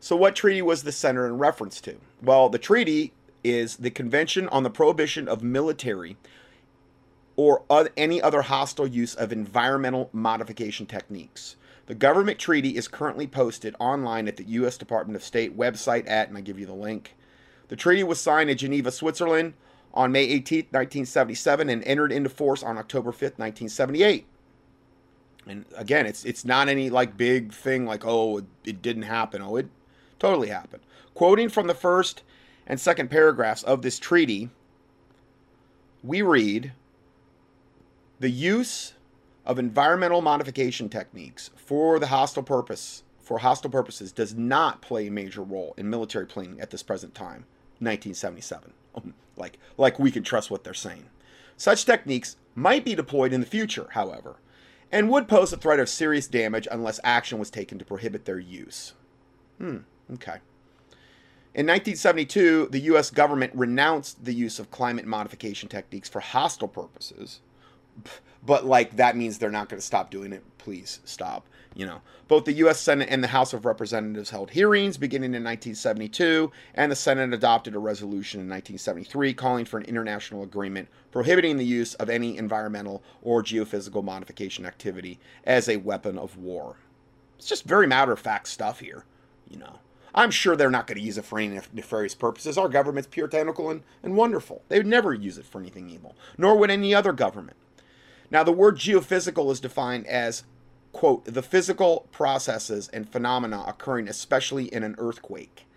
So, 0.00 0.16
what 0.16 0.36
treaty 0.36 0.60
was 0.60 0.82
the 0.82 0.92
center 0.92 1.26
in 1.26 1.38
reference 1.38 1.80
to? 1.82 1.96
Well, 2.22 2.50
the 2.50 2.58
treaty 2.58 3.14
is 3.42 3.76
the 3.76 3.90
Convention 3.90 4.48
on 4.48 4.62
the 4.62 4.70
Prohibition 4.70 5.28
of 5.28 5.42
Military 5.42 6.16
or 7.36 7.64
any 7.96 8.20
other 8.22 8.42
hostile 8.42 8.86
use 8.86 9.14
of 9.14 9.32
environmental 9.32 10.10
modification 10.12 10.86
techniques. 10.86 11.56
The 11.86 11.94
government 11.94 12.38
treaty 12.38 12.76
is 12.76 12.88
currently 12.88 13.26
posted 13.26 13.74
online 13.78 14.28
at 14.28 14.36
the 14.36 14.44
U.S. 14.44 14.78
Department 14.78 15.16
of 15.16 15.22
State 15.22 15.56
website 15.56 16.08
at, 16.08 16.28
and 16.28 16.38
I 16.38 16.40
give 16.40 16.58
you 16.58 16.66
the 16.66 16.72
link. 16.72 17.14
The 17.68 17.76
treaty 17.76 18.02
was 18.02 18.20
signed 18.20 18.50
in 18.50 18.56
Geneva, 18.56 18.90
Switzerland 18.90 19.54
on 19.92 20.12
May 20.12 20.24
18, 20.24 20.58
1977, 20.70 21.68
and 21.68 21.84
entered 21.84 22.12
into 22.12 22.30
force 22.30 22.62
on 22.62 22.78
October 22.78 23.12
5, 23.12 23.20
1978. 23.20 24.26
And 25.46 25.66
again, 25.76 26.06
it's 26.06 26.24
it's 26.24 26.44
not 26.44 26.68
any 26.68 26.88
like 26.88 27.18
big 27.18 27.52
thing 27.52 27.84
like 27.84 28.06
oh 28.06 28.38
it, 28.38 28.44
it 28.64 28.80
didn't 28.80 29.02
happen. 29.02 29.42
Oh, 29.42 29.56
it 29.56 29.68
Totally 30.24 30.48
happened. 30.48 30.82
Quoting 31.14 31.50
from 31.50 31.66
the 31.66 31.74
first 31.74 32.22
and 32.66 32.80
second 32.80 33.10
paragraphs 33.10 33.62
of 33.62 33.82
this 33.82 33.98
treaty, 33.98 34.48
we 36.02 36.22
read 36.22 36.72
the 38.24 38.30
use 38.30 38.94
of 39.44 39.58
environmental 39.58 40.22
modification 40.22 40.88
techniques 40.88 41.50
for 41.56 41.98
the 41.98 42.06
hostile 42.06 42.42
purpose 42.42 43.02
for 43.18 43.40
hostile 43.40 43.68
purposes 43.70 44.12
does 44.12 44.34
not 44.34 44.80
play 44.80 45.08
a 45.08 45.10
major 45.10 45.42
role 45.42 45.74
in 45.76 45.90
military 45.90 46.24
planning 46.24 46.58
at 46.58 46.70
this 46.70 46.82
present 46.82 47.14
time 47.14 47.44
1977 47.80 48.72
like 49.36 49.58
like 49.76 49.98
we 49.98 50.10
can 50.10 50.22
trust 50.22 50.50
what 50.50 50.64
they're 50.64 50.72
saying 50.72 51.04
such 51.58 51.84
techniques 51.84 52.36
might 52.54 52.82
be 52.82 52.94
deployed 52.94 53.30
in 53.30 53.40
the 53.42 53.46
future 53.46 53.88
however 53.90 54.36
and 54.90 55.10
would 55.10 55.28
pose 55.28 55.52
a 55.52 55.58
threat 55.58 55.78
of 55.78 55.90
serious 55.90 56.26
damage 56.26 56.66
unless 56.72 56.98
action 57.04 57.38
was 57.38 57.50
taken 57.50 57.78
to 57.78 57.84
prohibit 57.84 58.24
their 58.24 58.38
use. 58.38 58.94
Hmm, 59.58 59.80
okay. 60.14 60.38
In 61.54 61.66
1972, 61.66 62.68
the 62.70 62.80
US 62.92 63.10
government 63.10 63.52
renounced 63.54 64.24
the 64.24 64.32
use 64.32 64.58
of 64.58 64.70
climate 64.70 65.04
modification 65.04 65.68
techniques 65.68 66.08
for 66.08 66.20
hostile 66.20 66.68
purposes. 66.68 67.40
But, 68.44 68.64
like, 68.64 68.96
that 68.96 69.16
means 69.16 69.38
they're 69.38 69.50
not 69.50 69.68
going 69.68 69.80
to 69.80 69.86
stop 69.86 70.10
doing 70.10 70.32
it. 70.32 70.42
Please 70.58 71.00
stop. 71.04 71.46
You 71.74 71.86
know, 71.86 72.02
both 72.28 72.44
the 72.44 72.52
U.S. 72.52 72.78
Senate 72.78 73.08
and 73.10 73.22
the 73.22 73.28
House 73.28 73.52
of 73.52 73.64
Representatives 73.64 74.30
held 74.30 74.50
hearings 74.50 74.96
beginning 74.96 75.34
in 75.34 75.42
1972, 75.42 76.52
and 76.74 76.92
the 76.92 76.96
Senate 76.96 77.34
adopted 77.34 77.74
a 77.74 77.80
resolution 77.80 78.40
in 78.40 78.46
1973 78.46 79.34
calling 79.34 79.64
for 79.64 79.78
an 79.78 79.84
international 79.84 80.44
agreement 80.44 80.88
prohibiting 81.10 81.56
the 81.56 81.64
use 81.64 81.94
of 81.94 82.08
any 82.08 82.38
environmental 82.38 83.02
or 83.22 83.42
geophysical 83.42 84.04
modification 84.04 84.64
activity 84.64 85.18
as 85.44 85.68
a 85.68 85.78
weapon 85.78 86.16
of 86.16 86.36
war. 86.36 86.76
It's 87.38 87.48
just 87.48 87.64
very 87.64 87.88
matter 87.88 88.12
of 88.12 88.20
fact 88.20 88.46
stuff 88.48 88.78
here, 88.78 89.04
you 89.50 89.58
know. 89.58 89.80
I'm 90.14 90.30
sure 90.30 90.54
they're 90.54 90.70
not 90.70 90.86
going 90.86 90.98
to 90.98 91.04
use 91.04 91.18
it 91.18 91.24
for 91.24 91.40
any 91.40 91.60
nefarious 91.72 92.14
purposes. 92.14 92.56
Our 92.56 92.68
government's 92.68 93.08
puritanical 93.08 93.68
and, 93.68 93.82
and 94.00 94.16
wonderful. 94.16 94.62
They 94.68 94.78
would 94.78 94.86
never 94.86 95.12
use 95.12 95.38
it 95.38 95.44
for 95.44 95.60
anything 95.60 95.90
evil, 95.90 96.14
nor 96.38 96.56
would 96.56 96.70
any 96.70 96.94
other 96.94 97.12
government. 97.12 97.56
Now, 98.34 98.42
the 98.42 98.50
word 98.50 98.78
geophysical 98.78 99.52
is 99.52 99.60
defined 99.60 100.08
as 100.08 100.42
quote, 100.90 101.24
the 101.24 101.40
physical 101.40 102.08
processes 102.10 102.88
and 102.92 103.08
phenomena 103.08 103.62
occurring 103.64 104.08
especially 104.08 104.64
in 104.74 104.82
an 104.82 104.96
earthquake. 104.98 105.68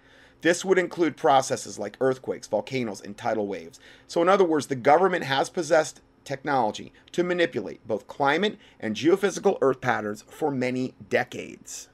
This 0.42 0.66
would 0.66 0.80
include 0.80 1.18
processes 1.18 1.78
like 1.78 1.98
earthquakes, 2.02 2.48
volcanoes, 2.48 3.00
and 3.00 3.16
tidal 3.16 3.46
waves. 3.46 3.80
So, 4.08 4.24
in 4.24 4.28
other 4.30 4.44
words, 4.44 4.66
the 4.66 4.76
government 4.76 5.26
has 5.26 5.52
possessed 5.52 6.02
technology 6.24 6.92
to 7.12 7.24
manipulate 7.24 7.88
both 7.88 8.08
climate 8.08 8.58
and 8.80 8.96
geophysical 8.96 9.60
earth 9.62 9.80
patterns 9.80 10.24
for 10.28 10.50
many 10.50 10.96
decades. 11.12 11.90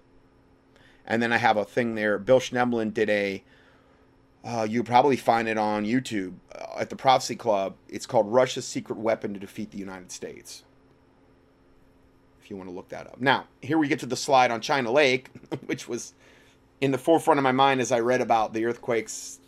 And 1.05 1.21
then 1.21 1.33
I 1.33 1.39
have 1.39 1.57
a 1.57 1.65
thing 1.65 1.95
there. 1.95 2.17
Bill 2.17 2.39
Schnoebelen 2.39 2.93
did 2.93 3.09
a, 3.09 3.43
uh, 4.43 4.67
you 4.69 4.83
probably 4.83 5.15
find 5.15 5.47
it 5.47 5.57
on 5.57 5.85
YouTube 5.85 6.35
uh, 6.53 6.79
at 6.79 6.89
the 6.89 6.95
Prophecy 6.95 7.35
Club. 7.35 7.75
It's 7.87 8.05
called 8.05 8.27
Russia's 8.27 8.65
Secret 8.67 8.97
Weapon 8.97 9.33
to 9.33 9.39
Defeat 9.39 9.71
the 9.71 9.77
United 9.77 10.11
States 10.11 10.63
if 12.43 12.49
you 12.49 12.57
want 12.57 12.69
to 12.69 12.75
look 12.75 12.89
that 12.89 13.07
up. 13.07 13.21
Now, 13.21 13.47
here 13.61 13.77
we 13.77 13.87
get 13.87 13.99
to 13.99 14.05
the 14.05 14.17
slide 14.17 14.51
on 14.51 14.59
China 14.59 14.91
Lake, 14.91 15.29
which 15.65 15.87
was 15.87 16.13
in 16.81 16.91
the 16.91 16.97
forefront 16.97 17.37
of 17.37 17.43
my 17.43 17.53
mind 17.53 17.79
as 17.79 17.91
I 17.91 17.99
read 17.99 18.19
about 18.19 18.53
the 18.53 18.65
earthquakes 18.65 19.39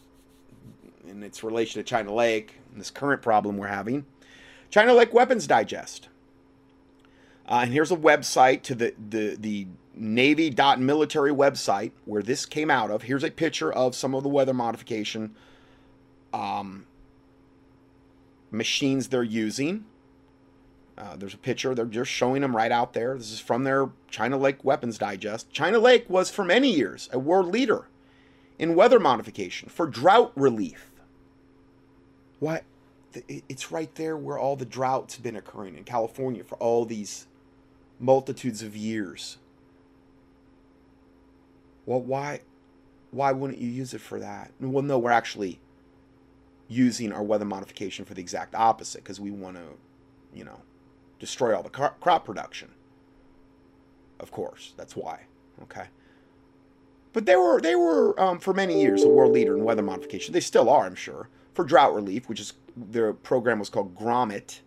and 1.07 1.23
its 1.23 1.43
relation 1.43 1.83
to 1.83 1.83
China 1.83 2.13
Lake 2.13 2.55
and 2.71 2.79
this 2.79 2.89
current 2.89 3.21
problem 3.21 3.57
we're 3.57 3.67
having. 3.67 4.05
China 4.69 4.93
Lake 4.93 5.13
Weapons 5.13 5.45
Digest. 5.45 6.07
Uh, 7.47 7.61
and 7.63 7.73
here's 7.73 7.91
a 7.91 7.97
website 7.97 8.63
to 8.63 8.75
the, 8.75 8.93
the, 9.09 9.35
the 9.35 9.67
Navy.military 9.93 11.31
website 11.31 11.91
where 12.05 12.21
this 12.21 12.45
came 12.45 12.71
out 12.71 12.91
of. 12.91 13.03
Here's 13.03 13.23
a 13.23 13.31
picture 13.31 13.71
of 13.71 13.95
some 13.95 14.15
of 14.15 14.23
the 14.23 14.29
weather 14.29 14.53
modification 14.53 15.35
um, 16.33 16.85
machines 18.51 19.09
they're 19.09 19.23
using. 19.23 19.85
Uh, 20.97 21.15
there's 21.15 21.33
a 21.33 21.37
picture. 21.37 21.75
They're 21.75 21.85
just 21.85 22.09
showing 22.09 22.41
them 22.41 22.55
right 22.55 22.71
out 22.71 22.93
there. 22.93 23.17
This 23.17 23.31
is 23.31 23.39
from 23.39 23.63
their 23.63 23.89
China 24.09 24.37
Lake 24.37 24.63
Weapons 24.63 24.97
Digest. 24.97 25.51
China 25.51 25.77
Lake 25.79 26.09
was 26.09 26.31
for 26.31 26.43
many 26.43 26.71
years 26.73 27.09
a 27.11 27.19
world 27.19 27.47
leader 27.47 27.87
in 28.57 28.75
weather 28.75 28.99
modification 28.99 29.69
for 29.69 29.87
drought 29.87 30.31
relief. 30.35 30.91
What? 32.39 32.63
It's 33.27 33.71
right 33.71 33.93
there 33.95 34.17
where 34.17 34.37
all 34.37 34.55
the 34.55 34.65
droughts 34.65 35.15
have 35.15 35.23
been 35.23 35.35
occurring 35.35 35.77
in 35.77 35.83
California 35.83 36.43
for 36.43 36.57
all 36.57 36.85
these 36.85 37.27
multitudes 37.99 38.61
of 38.61 38.75
years. 38.75 39.37
Well, 41.85 42.01
why? 42.01 42.41
Why 43.11 43.31
wouldn't 43.31 43.59
you 43.59 43.69
use 43.69 43.93
it 43.93 44.01
for 44.01 44.19
that? 44.19 44.51
Well, 44.59 44.83
no, 44.83 44.99
we're 44.99 45.11
actually 45.11 45.59
using 46.67 47.11
our 47.11 47.23
weather 47.23 47.45
modification 47.45 48.05
for 48.05 48.13
the 48.13 48.21
exact 48.21 48.55
opposite 48.55 49.03
because 49.03 49.19
we 49.19 49.31
want 49.31 49.55
to, 49.55 49.63
you 50.33 50.43
know, 50.43 50.61
destroy 51.19 51.55
all 51.55 51.63
the 51.63 51.69
crop 51.69 52.25
production. 52.25 52.71
Of 54.19 54.31
course, 54.31 54.73
that's 54.75 54.95
why. 54.95 55.21
Okay. 55.63 55.85
But 57.13 57.25
they 57.25 57.35
were 57.35 57.61
they 57.61 57.75
were 57.75 58.19
um, 58.19 58.39
for 58.39 58.53
many 58.53 58.81
years 58.81 59.03
a 59.03 59.07
world 59.07 59.31
leader 59.31 59.55
in 59.55 59.63
weather 59.63 59.81
modification. 59.81 60.33
They 60.33 60.41
still 60.41 60.69
are, 60.69 60.85
I'm 60.85 60.95
sure, 60.95 61.29
for 61.53 61.63
drought 61.63 61.95
relief, 61.95 62.27
which 62.27 62.39
is 62.39 62.53
their 62.75 63.13
program 63.13 63.59
was 63.59 63.69
called 63.69 63.95
Gromet, 63.95 64.59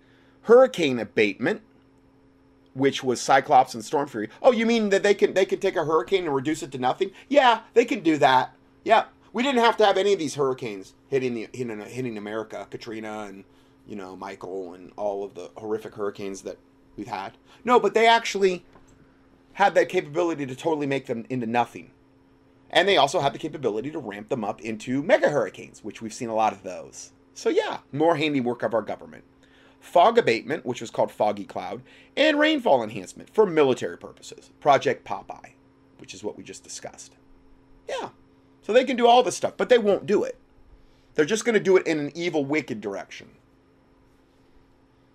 hurricane 0.43 0.99
abatement, 0.99 1.61
which 2.79 3.05
was 3.05 3.21
Cyclops 3.21 3.75
and 3.75 3.85
Storm 3.85 4.09
Fury. 4.09 4.29
Oh, 4.43 4.53
you 4.53 4.65
mean 4.67 4.89
that 4.91 5.03
they 5.03 5.15
can 5.15 5.35
they 5.35 5.45
can 5.45 5.61
take 5.61 5.77
a 5.77 5.85
hurricane 5.85 6.25
and 6.25 6.35
reduce 6.35 6.63
it 6.63 6.73
to 6.73 6.79
nothing? 6.79 7.11
Yeah, 7.29 7.61
they 7.75 7.85
can 7.85 8.01
do 8.01 8.17
that. 8.19 8.55
Yeah, 8.85 9.05
we 9.33 9.43
didn't 9.43 9.61
have 9.61 9.77
to 9.79 9.87
have 9.87 9.99
any 9.99 10.13
of 10.13 10.19
these 10.19 10.37
hurricanes 10.37 10.95
hitting 11.09 11.35
the 11.35 11.49
hitting, 11.53 11.81
hitting 11.81 12.17
America, 12.17 12.67
Katrina 12.71 13.27
and 13.29 13.45
you 13.89 13.97
know, 13.97 14.15
Michael 14.15 14.75
and 14.75 14.93
all 14.97 15.25
of 15.25 15.35
the 15.35 15.51
horrific 15.57 15.95
hurricanes 15.95 16.43
that 16.43 16.59
we've 16.97 17.09
had. 17.09 17.33
No, 17.65 17.81
but 17.81 17.95
they 17.95 18.07
actually 18.07 18.65
had 19.55 19.75
that 19.75 19.89
capability 19.89 20.47
to 20.47 20.55
totally 20.55 20.87
make 20.87 21.07
them 21.07 21.25
into 21.31 21.47
nothing. 21.47 21.91
And 22.71 22.87
they 22.87 22.99
also 22.99 23.21
had 23.21 23.33
the 23.33 23.39
capability 23.39 23.91
to 23.91 23.99
ramp 23.99 24.29
them 24.29 24.45
up 24.45 24.61
into 24.61 25.03
mega 25.03 25.31
hurricanes, 25.31 25.83
which 25.83 26.03
we've 26.03 26.13
seen 26.13 26.29
a 26.29 26.35
lot 26.35 26.53
of 26.53 26.63
those. 26.63 27.13
So, 27.33 27.49
yeah, 27.49 27.79
more 27.91 28.17
handiwork 28.17 28.63
of 28.63 28.75
our 28.75 28.83
government. 28.83 29.25
Fog 29.81 30.19
abatement, 30.19 30.67
which 30.67 30.81
was 30.81 30.91
called 30.91 31.11
Foggy 31.11 31.45
Cloud, 31.45 31.83
and 32.17 32.39
rainfall 32.39 32.83
enhancement 32.83 33.31
for 33.33 33.47
military 33.47 33.97
purposes. 33.97 34.51
Project 34.61 35.05
Popeye, 35.05 35.53
which 35.99 36.15
is 36.15 36.23
what 36.23 36.37
we 36.37 36.43
just 36.43 36.65
discussed. 36.65 37.15
Yeah. 37.89 38.11
So 38.63 38.73
they 38.73 38.85
can 38.85 38.97
do 38.97 39.07
all 39.07 39.23
this 39.23 39.37
stuff, 39.37 39.55
but 39.57 39.69
they 39.69 39.79
won't 39.79 40.07
do 40.07 40.25
it. 40.25 40.37
They're 41.15 41.25
just 41.25 41.45
going 41.45 41.55
to 41.55 41.61
do 41.61 41.77
it 41.77 41.87
in 41.87 41.99
an 41.99 42.13
evil, 42.15 42.45
wicked 42.45 42.81
direction. 42.81 43.31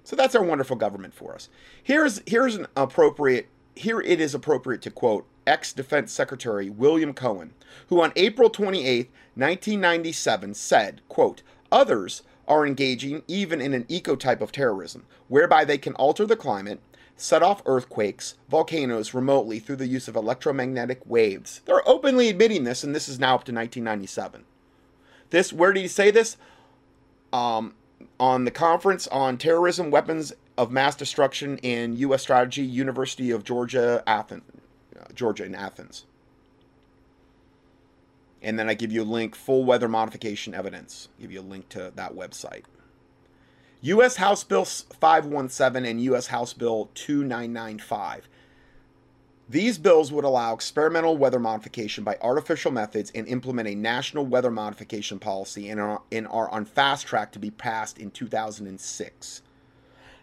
So 0.03 0.15
that's 0.15 0.35
our 0.35 0.43
wonderful 0.43 0.75
government 0.75 1.13
for 1.13 1.33
us. 1.33 1.49
Here's 1.81 2.21
here's 2.25 2.55
an 2.55 2.67
appropriate 2.75 3.47
here 3.75 4.01
it 4.01 4.19
is 4.19 4.35
appropriate 4.35 4.81
to 4.81 4.91
quote 4.91 5.25
ex-defense 5.47 6.11
secretary 6.11 6.69
William 6.69 7.13
Cohen, 7.13 7.53
who 7.87 8.01
on 8.01 8.11
April 8.15 8.49
28, 8.49 9.09
1997 9.35 10.53
said, 10.53 11.01
quote, 11.07 11.41
"Others 11.71 12.23
are 12.47 12.65
engaging 12.65 13.23
even 13.27 13.61
in 13.61 13.73
an 13.73 13.85
eco-type 13.87 14.41
of 14.41 14.51
terrorism 14.51 15.05
whereby 15.27 15.65
they 15.65 15.77
can 15.77 15.93
alter 15.95 16.25
the 16.25 16.35
climate, 16.35 16.79
set 17.15 17.43
off 17.43 17.61
earthquakes, 17.65 18.35
volcanoes 18.49 19.13
remotely 19.13 19.59
through 19.59 19.77
the 19.77 19.87
use 19.87 20.07
of 20.07 20.15
electromagnetic 20.15 21.01
waves." 21.05 21.61
They're 21.65 21.87
openly 21.87 22.29
admitting 22.29 22.63
this 22.63 22.83
and 22.83 22.95
this 22.95 23.09
is 23.09 23.19
now 23.19 23.35
up 23.35 23.43
to 23.45 23.53
1997. 23.53 24.43
This 25.29 25.53
where 25.53 25.73
did 25.73 25.81
he 25.81 25.87
say 25.87 26.11
this? 26.11 26.37
Um, 27.31 27.73
on 28.19 28.45
the 28.45 28.51
conference 28.51 29.07
on 29.07 29.37
terrorism, 29.37 29.89
weapons 29.89 30.33
of 30.57 30.71
mass 30.71 30.95
destruction, 30.95 31.59
and 31.63 31.97
U.S. 31.99 32.21
strategy, 32.21 32.63
University 32.63 33.31
of 33.31 33.43
Georgia, 33.43 34.03
Athens, 34.05 34.43
uh, 34.99 35.05
Georgia 35.13 35.45
in 35.45 35.55
Athens. 35.55 36.05
And 38.43 38.59
then 38.59 38.69
I 38.69 38.73
give 38.73 38.91
you 38.91 39.01
a 39.01 39.05
link, 39.05 39.35
full 39.35 39.63
weather 39.63 39.87
modification 39.87 40.53
evidence. 40.53 41.07
Give 41.19 41.31
you 41.31 41.39
a 41.39 41.41
link 41.41 41.69
to 41.69 41.91
that 41.95 42.13
website. 42.13 42.63
U.S. 43.81 44.17
House 44.17 44.43
Bill 44.43 44.65
517 44.65 45.89
and 45.89 46.01
U.S. 46.03 46.27
House 46.27 46.53
Bill 46.53 46.89
2995 46.93 48.29
these 49.49 49.77
bills 49.77 50.11
would 50.11 50.23
allow 50.23 50.53
experimental 50.53 51.17
weather 51.17 51.39
modification 51.39 52.03
by 52.03 52.17
artificial 52.21 52.71
methods 52.71 53.11
and 53.13 53.27
implement 53.27 53.67
a 53.67 53.75
national 53.75 54.25
weather 54.25 54.49
modification 54.49 55.19
policy 55.19 55.69
and 55.69 55.79
are, 55.79 56.01
and 56.11 56.27
are 56.27 56.49
on 56.49 56.65
fast 56.65 57.05
track 57.05 57.31
to 57.33 57.39
be 57.39 57.51
passed 57.51 57.97
in 57.97 58.09
2006. 58.09 59.41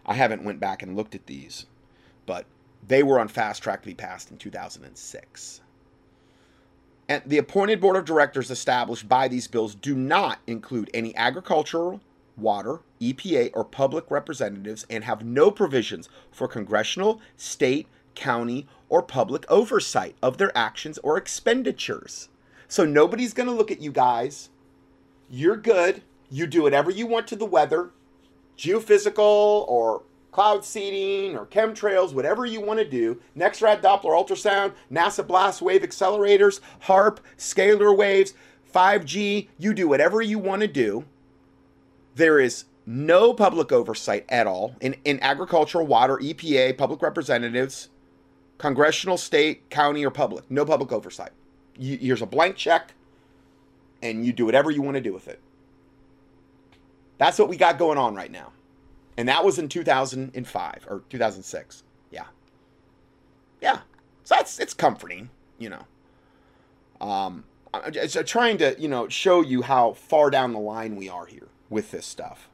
I 0.05 0.13
haven't 0.15 0.43
went 0.43 0.59
back 0.59 0.81
and 0.81 0.95
looked 0.95 1.13
at 1.13 1.27
these, 1.27 1.67
but 2.25 2.45
they 2.85 3.03
were 3.03 3.19
on 3.19 3.27
fast 3.27 3.61
track 3.61 3.83
to 3.83 3.87
be 3.87 3.93
passed 3.93 4.31
in 4.31 4.37
2006. 4.37 5.60
And 7.11 7.21
the 7.25 7.39
appointed 7.39 7.81
board 7.81 7.97
of 7.97 8.05
directors 8.05 8.49
established 8.49 9.09
by 9.09 9.27
these 9.27 9.45
bills 9.45 9.75
do 9.75 9.95
not 9.95 10.39
include 10.47 10.89
any 10.93 11.13
agricultural, 11.17 11.99
water, 12.37 12.79
EPA, 13.01 13.51
or 13.53 13.65
public 13.65 14.09
representatives 14.09 14.85
and 14.89 15.03
have 15.03 15.21
no 15.21 15.51
provisions 15.51 16.07
for 16.31 16.47
congressional, 16.47 17.19
state, 17.35 17.89
county, 18.15 18.65
or 18.87 19.01
public 19.01 19.43
oversight 19.51 20.15
of 20.21 20.37
their 20.37 20.57
actions 20.57 20.99
or 20.99 21.17
expenditures. 21.17 22.29
So 22.69 22.85
nobody's 22.85 23.33
going 23.33 23.47
to 23.49 23.55
look 23.55 23.71
at 23.71 23.81
you 23.81 23.91
guys. 23.91 24.49
You're 25.29 25.57
good. 25.57 26.03
You 26.29 26.47
do 26.47 26.61
whatever 26.61 26.89
you 26.89 27.07
want 27.07 27.27
to 27.27 27.35
the 27.35 27.43
weather, 27.43 27.89
geophysical 28.57 29.67
or 29.67 30.03
cloud 30.31 30.63
seeding 30.63 31.37
or 31.37 31.45
chemtrails, 31.45 32.13
whatever 32.13 32.45
you 32.45 32.61
want 32.61 32.79
to 32.79 32.89
do. 32.89 33.21
NEXRAD 33.37 33.81
Doppler 33.81 34.15
ultrasound, 34.15 34.73
NASA 34.91 35.25
blast 35.25 35.61
wave 35.61 35.81
accelerators, 35.81 36.59
HAARP, 36.83 37.19
scalar 37.37 37.95
waves, 37.95 38.33
5G, 38.73 39.49
you 39.57 39.73
do 39.73 39.87
whatever 39.87 40.21
you 40.21 40.39
want 40.39 40.61
to 40.61 40.67
do. 40.67 41.05
There 42.15 42.39
is 42.39 42.65
no 42.85 43.33
public 43.33 43.71
oversight 43.71 44.25
at 44.29 44.47
all 44.47 44.75
in, 44.81 44.95
in 45.05 45.19
agricultural, 45.21 45.85
water, 45.85 46.17
EPA, 46.17 46.77
public 46.77 47.01
representatives, 47.01 47.89
congressional, 48.57 49.17
state, 49.17 49.69
county, 49.69 50.05
or 50.05 50.11
public. 50.11 50.49
No 50.49 50.65
public 50.65 50.91
oversight. 50.91 51.31
You, 51.77 51.97
here's 51.97 52.21
a 52.21 52.25
blank 52.25 52.55
check, 52.55 52.93
and 54.01 54.25
you 54.25 54.33
do 54.33 54.45
whatever 54.45 54.71
you 54.71 54.81
want 54.81 54.95
to 54.95 55.01
do 55.01 55.13
with 55.13 55.27
it. 55.27 55.39
That's 57.17 57.37
what 57.37 57.49
we 57.49 57.57
got 57.57 57.77
going 57.77 57.97
on 57.97 58.15
right 58.15 58.31
now. 58.31 58.51
And 59.21 59.29
that 59.29 59.45
was 59.45 59.59
in 59.59 59.69
2005 59.69 60.87
or 60.89 61.03
2006. 61.07 61.83
Yeah. 62.09 62.23
Yeah. 63.61 63.81
So 64.23 64.33
that's 64.33 64.57
it's 64.57 64.73
comforting, 64.73 65.29
you 65.59 65.69
know. 65.69 65.85
Um, 66.99 67.43
I'm 67.71 67.91
just 67.93 68.17
trying 68.25 68.57
to, 68.57 68.75
you 68.79 68.87
know, 68.87 69.07
show 69.09 69.41
you 69.41 69.61
how 69.61 69.93
far 69.93 70.31
down 70.31 70.53
the 70.53 70.59
line 70.59 70.95
we 70.95 71.07
are 71.07 71.27
here 71.27 71.49
with 71.69 71.91
this 71.91 72.07
stuff. 72.07 72.49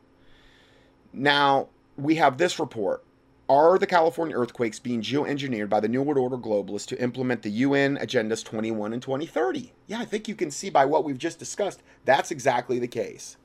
Now, 1.13 1.69
we 1.95 2.15
have 2.15 2.37
this 2.37 2.59
report. 2.59 3.01
Are 3.47 3.77
the 3.77 3.87
California 3.87 4.35
earthquakes 4.35 4.77
being 4.77 5.01
geoengineered 5.01 5.69
by 5.69 5.79
the 5.79 5.87
New 5.87 6.01
World 6.01 6.17
Order 6.17 6.37
globalists 6.37 6.87
to 6.87 7.01
implement 7.01 7.43
the 7.43 7.49
UN 7.49 7.95
Agendas 7.95 8.43
21 8.43 8.91
and 8.91 9.01
2030? 9.01 9.71
Yeah, 9.87 10.01
I 10.01 10.05
think 10.05 10.27
you 10.27 10.35
can 10.35 10.51
see 10.51 10.69
by 10.69 10.83
what 10.83 11.05
we've 11.05 11.17
just 11.17 11.39
discussed, 11.39 11.81
that's 12.03 12.29
exactly 12.29 12.77
the 12.77 12.89
case. 12.89 13.37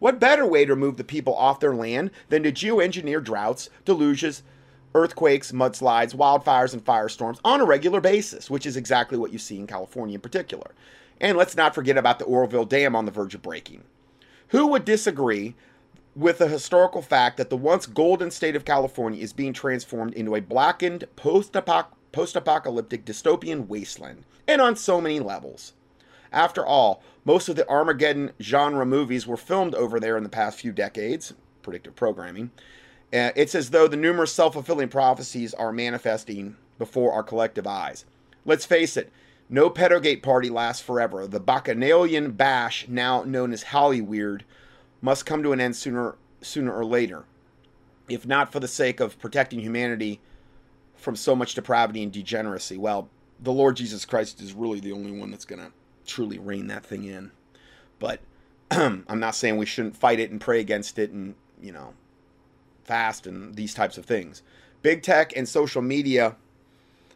What 0.00 0.18
better 0.18 0.46
way 0.46 0.64
to 0.64 0.74
remove 0.74 0.96
the 0.96 1.04
people 1.04 1.34
off 1.36 1.60
their 1.60 1.74
land 1.74 2.10
than 2.30 2.42
to 2.42 2.50
geoengineer 2.50 3.22
droughts, 3.22 3.70
deluges, 3.84 4.42
earthquakes, 4.94 5.52
mudslides, 5.52 6.16
wildfires, 6.16 6.72
and 6.72 6.84
firestorms 6.84 7.38
on 7.44 7.60
a 7.60 7.66
regular 7.66 8.00
basis, 8.00 8.50
which 8.50 8.66
is 8.66 8.76
exactly 8.76 9.16
what 9.18 9.32
you 9.32 9.38
see 9.38 9.58
in 9.58 9.66
California 9.66 10.14
in 10.14 10.20
particular. 10.20 10.72
And 11.20 11.36
let's 11.36 11.54
not 11.54 11.74
forget 11.74 11.98
about 11.98 12.18
the 12.18 12.24
Oroville 12.24 12.64
Dam 12.64 12.96
on 12.96 13.04
the 13.04 13.12
verge 13.12 13.34
of 13.34 13.42
breaking. 13.42 13.84
Who 14.48 14.68
would 14.68 14.86
disagree 14.86 15.54
with 16.16 16.38
the 16.38 16.48
historical 16.48 17.02
fact 17.02 17.36
that 17.36 17.50
the 17.50 17.56
once 17.56 17.86
golden 17.86 18.30
state 18.30 18.56
of 18.56 18.64
California 18.64 19.22
is 19.22 19.32
being 19.34 19.52
transformed 19.52 20.14
into 20.14 20.34
a 20.34 20.40
blackened 20.40 21.04
post 21.14 21.54
apocalyptic 21.54 23.04
dystopian 23.04 23.68
wasteland, 23.68 24.24
and 24.48 24.62
on 24.62 24.74
so 24.76 25.00
many 25.00 25.20
levels? 25.20 25.74
After 26.32 26.64
all, 26.64 27.02
most 27.24 27.48
of 27.48 27.56
the 27.56 27.68
Armageddon 27.68 28.32
genre 28.40 28.86
movies 28.86 29.26
were 29.26 29.36
filmed 29.36 29.74
over 29.74 30.00
there 30.00 30.16
in 30.16 30.22
the 30.22 30.28
past 30.28 30.58
few 30.58 30.72
decades, 30.72 31.34
predictive 31.62 31.94
programming. 31.94 32.50
Uh, 33.12 33.30
it's 33.34 33.54
as 33.54 33.70
though 33.70 33.88
the 33.88 33.96
numerous 33.96 34.32
self 34.32 34.54
fulfilling 34.54 34.88
prophecies 34.88 35.52
are 35.54 35.72
manifesting 35.72 36.56
before 36.78 37.12
our 37.12 37.22
collective 37.22 37.66
eyes. 37.66 38.04
Let's 38.44 38.64
face 38.64 38.96
it, 38.96 39.12
no 39.48 39.68
pedogate 39.68 40.22
party 40.22 40.48
lasts 40.48 40.82
forever. 40.82 41.26
The 41.26 41.40
Bacchanalian 41.40 42.32
bash, 42.32 42.86
now 42.88 43.22
known 43.24 43.52
as 43.52 43.64
Hollyweird, 43.64 44.42
must 45.02 45.26
come 45.26 45.42
to 45.42 45.52
an 45.52 45.60
end 45.60 45.76
sooner 45.76 46.16
sooner 46.40 46.72
or 46.72 46.84
later. 46.84 47.24
If 48.08 48.26
not 48.26 48.50
for 48.50 48.60
the 48.60 48.68
sake 48.68 49.00
of 49.00 49.18
protecting 49.18 49.60
humanity 49.60 50.20
from 50.96 51.16
so 51.16 51.36
much 51.36 51.54
depravity 51.54 52.02
and 52.02 52.12
degeneracy, 52.12 52.78
well, 52.78 53.08
the 53.38 53.52
Lord 53.52 53.76
Jesus 53.76 54.04
Christ 54.04 54.40
is 54.40 54.52
really 54.52 54.80
the 54.80 54.92
only 54.92 55.12
one 55.12 55.30
that's 55.30 55.44
going 55.44 55.60
to 55.60 55.72
truly 56.10 56.38
rein 56.38 56.66
that 56.66 56.84
thing 56.84 57.04
in. 57.04 57.30
But 57.98 58.20
I'm 58.70 59.20
not 59.20 59.34
saying 59.34 59.56
we 59.56 59.66
shouldn't 59.66 59.96
fight 59.96 60.20
it 60.20 60.30
and 60.30 60.40
pray 60.40 60.60
against 60.60 60.98
it 60.98 61.10
and, 61.10 61.34
you 61.62 61.72
know, 61.72 61.94
fast 62.84 63.26
and 63.26 63.54
these 63.54 63.72
types 63.74 63.96
of 63.96 64.04
things. 64.04 64.42
Big 64.82 65.02
tech 65.02 65.32
and 65.36 65.48
social 65.48 65.82
media 65.82 66.36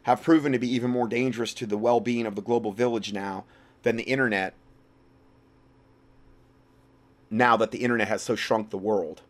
have 0.05 0.23
proven 0.23 0.53
to 0.53 0.59
be 0.59 0.73
even 0.73 0.91
more 0.91 1.09
dangerous 1.09 1.55
to 1.55 1.67
the 1.67 1.79
well 1.79 2.01
being 2.01 2.27
of 2.27 2.37
the 2.37 2.43
global 2.43 2.73
village 2.73 3.13
now 3.13 3.45
than 3.83 3.97
the 3.97 4.05
internet, 4.05 4.55
now 7.31 7.57
that 7.57 7.71
the 7.71 7.79
internet 7.79 8.09
has 8.09 8.23
so 8.23 8.37
shrunk 8.37 8.71
the 8.71 8.79
world. 8.79 9.23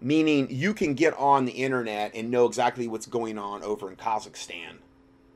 Meaning, 0.00 0.48
you 0.50 0.74
can 0.74 0.94
get 0.94 1.14
on 1.14 1.46
the 1.46 1.52
internet 1.52 2.14
and 2.14 2.30
know 2.30 2.44
exactly 2.44 2.86
what's 2.86 3.06
going 3.06 3.38
on 3.38 3.62
over 3.62 3.88
in 3.88 3.96
Kazakhstan 3.96 4.78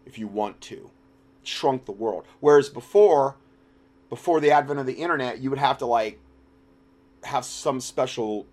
if 0.04 0.18
you 0.18 0.26
want 0.26 0.60
to. 0.62 0.90
Shrunk 1.42 1.84
the 1.84 1.92
world. 1.92 2.24
Whereas 2.40 2.68
before, 2.68 3.36
before 4.08 4.40
the 4.40 4.50
advent 4.50 4.80
of 4.80 4.86
the 4.86 4.94
internet, 4.94 5.38
you 5.38 5.50
would 5.50 5.58
have 5.58 5.78
to 5.78 5.86
like 5.86 6.18
have 7.24 7.44
some 7.44 7.80
special 7.80 8.46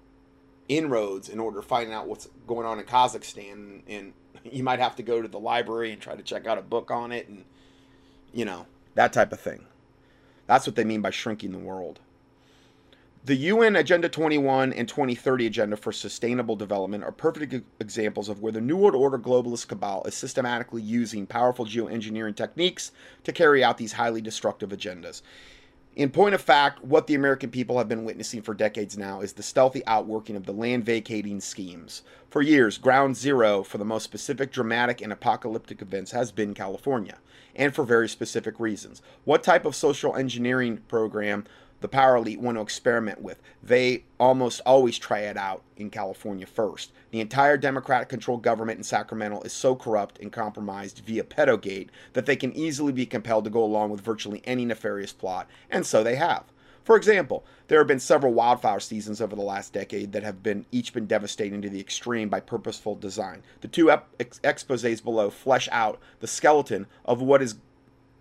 inroads 0.67 1.29
in 1.29 1.39
order 1.39 1.61
to 1.61 1.67
find 1.67 1.91
out 1.91 2.07
what's 2.07 2.27
going 2.47 2.65
on 2.65 2.79
in 2.79 2.85
Kazakhstan 2.85 3.81
and 3.87 4.13
you 4.43 4.63
might 4.63 4.79
have 4.79 4.95
to 4.95 5.03
go 5.03 5.21
to 5.21 5.27
the 5.27 5.39
library 5.39 5.91
and 5.91 6.01
try 6.01 6.15
to 6.15 6.23
check 6.23 6.47
out 6.47 6.57
a 6.57 6.61
book 6.61 6.89
on 6.91 7.11
it 7.11 7.27
and 7.27 7.45
you 8.33 8.45
know 8.45 8.65
that 8.95 9.13
type 9.13 9.31
of 9.31 9.39
thing 9.39 9.65
that's 10.47 10.65
what 10.65 10.75
they 10.75 10.83
mean 10.83 11.01
by 11.01 11.11
shrinking 11.11 11.51
the 11.51 11.59
world 11.59 11.99
the 13.25 13.35
UN 13.35 13.75
Agenda 13.75 14.07
21 14.07 14.71
and 14.71 14.87
2030 14.87 15.47
Agenda 15.47 15.75
for 15.75 15.91
Sustainable 15.91 16.55
Development 16.55 17.03
are 17.03 17.11
perfect 17.11 17.55
examples 17.79 18.29
of 18.29 18.39
where 18.39 18.51
the 18.51 18.61
New 18.61 18.77
World 18.77 18.93
Order 18.93 19.17
globalist 19.17 19.67
cabal 19.67 20.03
is 20.03 20.13
systematically 20.13 20.83
using 20.83 21.25
powerful 21.25 21.65
geoengineering 21.65 22.35
techniques 22.35 22.91
to 23.23 23.33
carry 23.33 23.63
out 23.63 23.79
these 23.79 23.93
highly 23.93 24.21
destructive 24.21 24.69
agendas. 24.69 25.23
In 25.95 26.11
point 26.11 26.35
of 26.35 26.41
fact, 26.41 26.83
what 26.83 27.07
the 27.07 27.15
American 27.15 27.49
people 27.49 27.79
have 27.79 27.87
been 27.87 28.05
witnessing 28.05 28.43
for 28.43 28.53
decades 28.53 28.95
now 28.95 29.21
is 29.21 29.33
the 29.33 29.41
stealthy 29.41 29.81
outworking 29.87 30.35
of 30.35 30.45
the 30.45 30.51
land 30.51 30.85
vacating 30.85 31.39
schemes. 31.39 32.03
For 32.29 32.43
years, 32.43 32.77
ground 32.77 33.15
zero 33.15 33.63
for 33.63 33.79
the 33.79 33.85
most 33.85 34.03
specific, 34.03 34.51
dramatic, 34.51 35.01
and 35.01 35.11
apocalyptic 35.11 35.81
events 35.81 36.11
has 36.11 36.31
been 36.31 36.53
California, 36.53 37.17
and 37.55 37.73
for 37.73 37.85
very 37.85 38.09
specific 38.09 38.59
reasons. 38.59 39.01
What 39.23 39.41
type 39.41 39.65
of 39.65 39.73
social 39.73 40.15
engineering 40.15 40.81
program 40.89 41.45
the 41.81 41.87
power 41.87 42.15
elite 42.15 42.39
want 42.39 42.57
to 42.57 42.61
experiment 42.61 43.21
with. 43.21 43.41
They 43.61 44.03
almost 44.19 44.61
always 44.65 44.97
try 44.97 45.19
it 45.19 45.37
out 45.37 45.61
in 45.77 45.89
California 45.89 46.45
first. 46.45 46.91
The 47.11 47.21
entire 47.21 47.57
Democratic 47.57 48.09
controlled 48.09 48.43
government 48.43 48.77
in 48.77 48.83
Sacramento 48.83 49.41
is 49.41 49.53
so 49.53 49.75
corrupt 49.75 50.19
and 50.19 50.31
compromised 50.31 51.03
via 51.05 51.23
pedogate 51.23 51.89
that 52.13 52.25
they 52.25 52.35
can 52.35 52.53
easily 52.53 52.91
be 52.91 53.05
compelled 53.05 53.43
to 53.43 53.49
go 53.49 53.63
along 53.63 53.91
with 53.91 54.01
virtually 54.01 54.41
any 54.45 54.65
nefarious 54.65 55.13
plot, 55.13 55.47
and 55.69 55.85
so 55.85 56.03
they 56.03 56.15
have. 56.15 56.45
For 56.85 56.95
example, 56.95 57.43
there 57.67 57.79
have 57.79 57.87
been 57.87 57.99
several 57.99 58.33
wildfire 58.33 58.79
seasons 58.79 59.19
over 59.19 59.35
the 59.35 59.41
last 59.41 59.73
decade 59.73 60.11
that 60.11 60.21
have 60.21 60.43
been 60.43 60.67
each 60.71 60.93
been 60.93 61.07
devastating 61.07 61.59
to 61.63 61.69
the 61.69 61.79
extreme 61.79 62.29
by 62.29 62.39
purposeful 62.39 62.95
design. 62.95 63.41
The 63.61 63.67
two 63.67 63.89
ep- 63.89 64.07
ex- 64.19 64.39
exposés 64.43 65.03
below 65.03 65.31
flesh 65.31 65.67
out 65.71 65.99
the 66.19 66.27
skeleton 66.27 66.85
of 67.03 67.23
what 67.23 67.41
is 67.41 67.55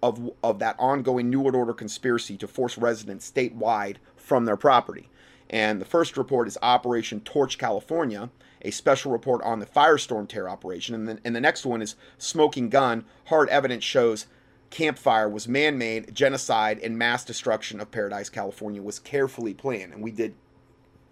of, 0.05 0.31
of 0.43 0.59
that 0.59 0.77
ongoing 0.79 1.31
New 1.31 1.41
World 1.41 1.55
Order 1.55 1.73
conspiracy 1.73 2.37
to 2.37 2.47
force 2.47 2.77
residents 2.77 3.31
statewide 3.31 3.97
from 4.17 4.45
their 4.45 4.57
property. 4.57 5.09
And 5.49 5.81
the 5.81 5.87
first 5.87 6.19
report 6.19 6.47
is 6.47 6.59
Operation 6.61 7.21
Torch 7.21 7.57
California, 7.57 8.29
a 8.61 8.71
special 8.71 9.11
report 9.11 9.43
on 9.43 9.61
the 9.61 9.67
Firestorm 9.67 10.29
terror 10.29 10.51
operation. 10.51 10.95
And, 10.95 11.09
then, 11.09 11.21
and 11.25 11.35
the 11.35 11.41
next 11.41 11.65
one 11.65 11.81
is 11.81 11.97
Smoking 12.19 12.69
Gun. 12.69 13.07
Hard 13.29 13.49
evidence 13.49 13.83
shows 13.83 14.27
campfire 14.69 15.29
was 15.29 15.49
man 15.49 15.79
made, 15.79 16.15
genocide, 16.15 16.81
and 16.81 16.99
mass 16.99 17.25
destruction 17.25 17.81
of 17.81 17.91
Paradise, 17.91 18.29
California 18.29 18.83
was 18.83 18.99
carefully 18.99 19.55
planned. 19.55 19.95
And 19.95 20.03
we 20.03 20.11
did, 20.11 20.35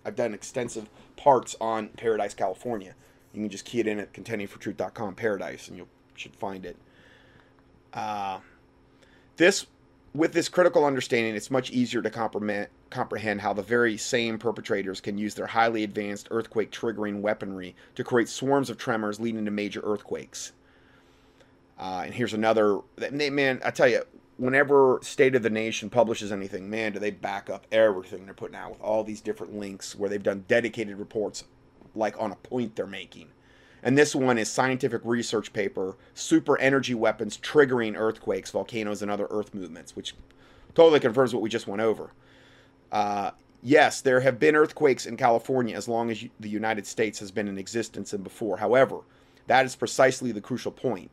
I've 0.05 0.17
done 0.17 0.35
extensive 0.35 0.91
parts 1.17 1.57
on 1.63 1.89
Paradise, 1.89 2.35
California. 2.35 2.95
You 3.33 3.41
can 3.41 3.49
just 3.49 3.65
key 3.65 3.81
it 3.81 3.87
in 3.87 3.99
at 3.99 4.13
contendingfortruth.com, 4.13 5.15
Paradise, 5.15 5.69
and 5.69 5.79
you 5.79 5.89
should 6.15 6.37
find 6.37 6.67
it. 6.67 6.77
Uh, 7.95 8.41
this, 9.37 9.67
with 10.15 10.33
this 10.33 10.49
critical 10.49 10.85
understanding, 10.85 11.35
it's 11.35 11.51
much 11.51 11.71
easier 11.71 12.03
to 12.03 12.11
comprehend 12.91 13.41
how 13.41 13.53
the 13.53 13.63
very 13.63 13.97
same 13.97 14.39
perpetrators 14.39 15.01
can 15.01 15.19
use 15.19 15.35
their 15.35 15.47
highly 15.47 15.85
advanced 15.85 16.29
earthquake 16.31 16.71
triggering 16.71 17.21
weaponry 17.21 17.75
to 17.95 18.05
create 18.05 18.29
swarms 18.29 18.69
of 18.71 18.79
tremors 18.79 19.19
leading 19.19 19.45
to 19.45 19.51
major 19.51 19.81
earthquakes. 19.85 20.53
Uh, 21.79 22.03
and 22.05 22.15
here's 22.15 22.35
another 22.35 22.81
man. 23.11 23.61
I 23.65 23.71
tell 23.71 23.89
you, 23.89 24.03
whenever 24.37 24.99
State 25.03 25.35
of 25.35 25.43
the 25.43 25.51
Nation 25.51 25.91
publishes 25.91 26.31
anything, 26.31 26.69
man, 26.69 26.93
do 26.93 26.99
they 26.99 27.11
back 27.11 27.49
up 27.49 27.67
everything 27.73 28.25
they're 28.25 28.35
putting 28.35 28.57
out 28.57 28.73
with 28.73 28.81
all 28.81 29.03
these 29.05 29.21
different 29.21 29.59
links 29.59 29.95
where 29.95 30.11
they've 30.11 30.23
done 30.23 30.45
dedicated 30.47 30.99
reports, 30.99 31.45
like 31.95 32.21
on 32.21 32.33
a 32.33 32.37
point 32.37 32.77
they're 32.77 32.87
making. 32.87 33.29
And 33.83 33.99
this 33.99 34.15
one 34.15 34.39
is 34.39 34.49
scientific 34.49 35.01
research 35.05 35.53
paper, 35.53 35.97
super 36.15 36.59
energy 36.59 36.95
weapons 36.95 37.37
triggering 37.37 37.97
earthquakes, 37.97 38.51
volcanoes, 38.51 39.03
and 39.03 39.11
other 39.11 39.27
earth 39.31 39.55
movements, 39.55 39.97
which 39.97 40.15
totally 40.75 41.01
confirms 41.01 41.35
what 41.35 41.43
we 41.43 41.49
just 41.49 41.67
went 41.67 41.83
over. 41.83 42.13
Uh, 42.93 43.33
yes, 43.63 44.01
there 44.01 44.21
have 44.21 44.39
been 44.39 44.55
earthquakes 44.55 45.07
in 45.07 45.17
California 45.17 45.77
as 45.77 45.89
long 45.89 46.11
as 46.11 46.25
the 46.39 46.49
United 46.49 46.87
States 46.87 47.19
has 47.19 47.31
been 47.31 47.49
in 47.49 47.59
existence 47.59 48.13
and 48.13 48.23
before. 48.23 48.59
However, 48.59 49.01
that 49.49 49.67
is 49.67 49.75
precisely 49.75 50.31
the 50.31 50.41
crucial 50.41 50.73
point. 50.73 51.11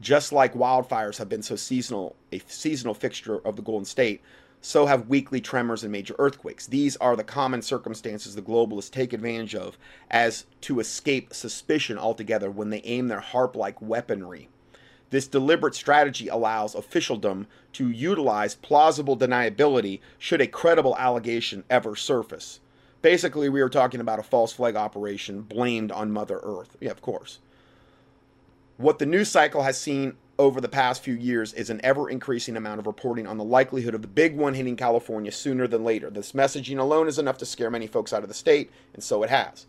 Just 0.00 0.32
like 0.32 0.54
wildfires 0.54 1.18
have 1.18 1.28
been 1.28 1.42
so 1.42 1.56
seasonal, 1.56 2.16
a 2.32 2.40
seasonal 2.46 2.94
fixture 2.94 3.38
of 3.46 3.56
the 3.56 3.62
Golden 3.62 3.84
State, 3.84 4.22
so 4.64 4.86
have 4.86 5.08
weekly 5.08 5.40
tremors 5.40 5.82
and 5.82 5.90
major 5.90 6.14
earthquakes. 6.20 6.68
These 6.68 6.96
are 6.98 7.16
the 7.16 7.24
common 7.24 7.62
circumstances 7.62 8.36
the 8.36 8.42
globalists 8.42 8.92
take 8.92 9.12
advantage 9.12 9.56
of 9.56 9.76
as 10.08 10.46
to 10.62 10.78
escape 10.78 11.34
suspicion 11.34 11.98
altogether 11.98 12.48
when 12.48 12.70
they 12.70 12.80
aim 12.84 13.08
their 13.08 13.20
HAARP 13.20 13.56
like 13.56 13.82
weaponry 13.82 14.48
This 15.10 15.26
deliberate 15.26 15.74
strategy 15.74 16.28
allows 16.28 16.76
officialdom 16.76 17.48
to 17.72 17.90
utilize 17.90 18.54
plausible 18.54 19.16
deniability 19.16 19.98
should 20.16 20.40
a 20.40 20.46
credible 20.46 20.96
allegation 20.96 21.64
ever 21.68 21.96
surface. 21.96 22.60
Basically, 23.02 23.48
we 23.48 23.60
were 23.60 23.68
talking 23.68 24.00
about 24.00 24.20
a 24.20 24.22
false 24.22 24.52
flag 24.52 24.76
operation 24.76 25.42
blamed 25.42 25.90
on 25.90 26.12
Mother 26.12 26.38
Earth. 26.44 26.76
Yeah, 26.80 26.92
of 26.92 27.02
course. 27.02 27.40
What 28.76 29.00
the 29.00 29.06
news 29.06 29.28
cycle 29.28 29.64
has 29.64 29.78
seen 29.78 30.16
over 30.38 30.60
the 30.60 30.68
past 30.68 31.02
few 31.02 31.14
years 31.14 31.52
is 31.52 31.70
an 31.70 31.80
ever 31.84 32.08
increasing 32.08 32.56
amount 32.56 32.80
of 32.80 32.86
reporting 32.86 33.26
on 33.26 33.36
the 33.36 33.44
likelihood 33.44 33.94
of 33.94 34.02
the 34.02 34.08
big 34.08 34.36
one 34.36 34.54
hitting 34.54 34.76
California 34.76 35.30
sooner 35.30 35.66
than 35.66 35.84
later. 35.84 36.10
This 36.10 36.32
messaging 36.32 36.78
alone 36.78 37.08
is 37.08 37.18
enough 37.18 37.38
to 37.38 37.46
scare 37.46 37.70
many 37.70 37.86
folks 37.86 38.12
out 38.12 38.22
of 38.22 38.28
the 38.28 38.34
state, 38.34 38.70
and 38.94 39.02
so 39.02 39.22
it 39.22 39.30
has. 39.30 39.66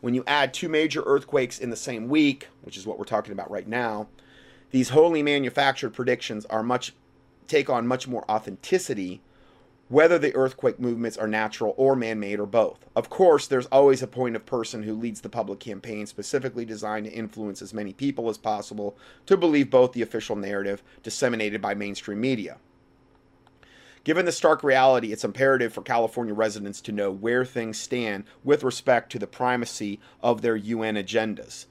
When 0.00 0.14
you 0.14 0.24
add 0.26 0.52
two 0.52 0.68
major 0.68 1.02
earthquakes 1.06 1.58
in 1.58 1.70
the 1.70 1.76
same 1.76 2.08
week, 2.08 2.48
which 2.62 2.76
is 2.76 2.86
what 2.86 2.98
we're 2.98 3.04
talking 3.04 3.32
about 3.32 3.50
right 3.50 3.66
now, 3.66 4.08
these 4.70 4.90
wholly 4.90 5.22
manufactured 5.22 5.90
predictions 5.90 6.44
are 6.46 6.62
much 6.62 6.94
take 7.46 7.68
on 7.68 7.86
much 7.86 8.08
more 8.08 8.24
authenticity 8.30 9.20
whether 9.88 10.18
the 10.18 10.34
earthquake 10.34 10.80
movements 10.80 11.16
are 11.16 11.28
natural 11.28 11.74
or 11.76 11.94
man 11.94 12.18
made 12.18 12.40
or 12.40 12.46
both. 12.46 12.86
Of 12.96 13.10
course, 13.10 13.46
there's 13.46 13.66
always 13.66 14.02
a 14.02 14.06
point 14.06 14.36
of 14.36 14.46
person 14.46 14.82
who 14.82 14.94
leads 14.94 15.20
the 15.20 15.28
public 15.28 15.60
campaign 15.60 16.06
specifically 16.06 16.64
designed 16.64 17.06
to 17.06 17.12
influence 17.12 17.60
as 17.60 17.74
many 17.74 17.92
people 17.92 18.30
as 18.30 18.38
possible 18.38 18.96
to 19.26 19.36
believe 19.36 19.70
both 19.70 19.92
the 19.92 20.02
official 20.02 20.36
narrative 20.36 20.82
disseminated 21.02 21.60
by 21.60 21.74
mainstream 21.74 22.20
media. 22.20 22.58
Given 24.04 24.24
the 24.24 24.32
stark 24.32 24.64
reality, 24.64 25.12
it's 25.12 25.24
imperative 25.24 25.72
for 25.72 25.82
California 25.82 26.34
residents 26.34 26.80
to 26.82 26.92
know 26.92 27.10
where 27.12 27.44
things 27.44 27.78
stand 27.78 28.24
with 28.42 28.64
respect 28.64 29.12
to 29.12 29.18
the 29.18 29.28
primacy 29.28 30.00
of 30.22 30.42
their 30.42 30.56
UN 30.56 30.96
agendas. 30.96 31.66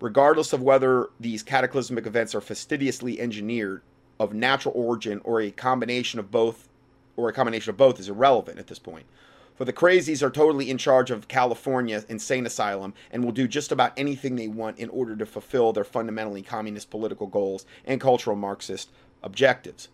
Regardless 0.00 0.52
of 0.52 0.62
whether 0.62 1.10
these 1.20 1.42
cataclysmic 1.42 2.06
events 2.06 2.34
are 2.34 2.40
fastidiously 2.40 3.20
engineered, 3.20 3.82
of 4.18 4.32
natural 4.32 4.74
origin, 4.76 5.20
or 5.24 5.40
a 5.40 5.50
combination 5.50 6.18
of 6.18 6.30
both 6.30 6.68
or 7.16 7.28
a 7.28 7.32
combination 7.32 7.70
of 7.70 7.76
both 7.76 8.00
is 8.00 8.08
irrelevant 8.08 8.58
at 8.58 8.66
this 8.66 8.78
point. 8.78 9.06
For 9.54 9.64
the 9.64 9.72
crazies 9.72 10.22
are 10.22 10.30
totally 10.30 10.68
in 10.68 10.78
charge 10.78 11.12
of 11.12 11.28
California 11.28 12.04
insane 12.08 12.44
asylum 12.44 12.92
and 13.12 13.22
will 13.22 13.32
do 13.32 13.46
just 13.46 13.70
about 13.70 13.92
anything 13.96 14.34
they 14.34 14.48
want 14.48 14.78
in 14.78 14.88
order 14.88 15.14
to 15.14 15.26
fulfill 15.26 15.72
their 15.72 15.84
fundamentally 15.84 16.42
communist 16.42 16.90
political 16.90 17.28
goals 17.28 17.64
and 17.84 18.00
cultural 18.00 18.34
Marxist 18.34 18.90
objectives. 19.22 19.88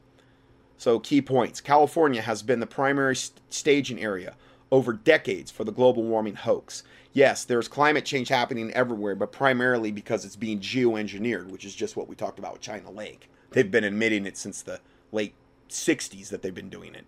So, 0.78 0.98
key 0.98 1.20
points 1.20 1.60
California 1.60 2.22
has 2.22 2.42
been 2.42 2.60
the 2.60 2.66
primary 2.66 3.14
st- 3.14 3.38
staging 3.50 4.00
area 4.00 4.34
over 4.72 4.94
decades 4.94 5.50
for 5.50 5.64
the 5.64 5.72
global 5.72 6.04
warming 6.04 6.36
hoax. 6.36 6.82
Yes, 7.12 7.44
there's 7.44 7.68
climate 7.68 8.04
change 8.06 8.28
happening 8.28 8.70
everywhere, 8.70 9.14
but 9.14 9.32
primarily 9.32 9.90
because 9.90 10.24
it's 10.24 10.36
being 10.36 10.60
geoengineered, 10.60 11.50
which 11.50 11.64
is 11.66 11.74
just 11.74 11.96
what 11.96 12.08
we 12.08 12.14
talked 12.14 12.38
about 12.38 12.54
with 12.54 12.62
China 12.62 12.90
Lake. 12.90 13.28
They've 13.50 13.70
been 13.70 13.84
admitting 13.84 14.26
it 14.26 14.36
since 14.38 14.62
the 14.62 14.80
late 15.12 15.34
60s 15.70 16.28
that 16.28 16.42
they've 16.42 16.54
been 16.54 16.70
doing 16.70 16.94
it 16.94 17.06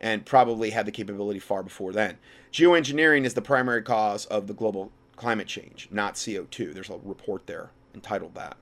and 0.00 0.26
probably 0.26 0.70
had 0.70 0.86
the 0.86 0.92
capability 0.92 1.38
far 1.38 1.62
before 1.62 1.92
then. 1.92 2.18
Geoengineering 2.52 3.24
is 3.24 3.34
the 3.34 3.42
primary 3.42 3.82
cause 3.82 4.26
of 4.26 4.48
the 4.48 4.54
global 4.54 4.90
climate 5.16 5.46
change, 5.46 5.88
not 5.90 6.14
CO2. 6.14 6.74
There's 6.74 6.90
a 6.90 6.98
report 7.04 7.46
there 7.46 7.70
entitled 7.94 8.34
that 8.34 8.56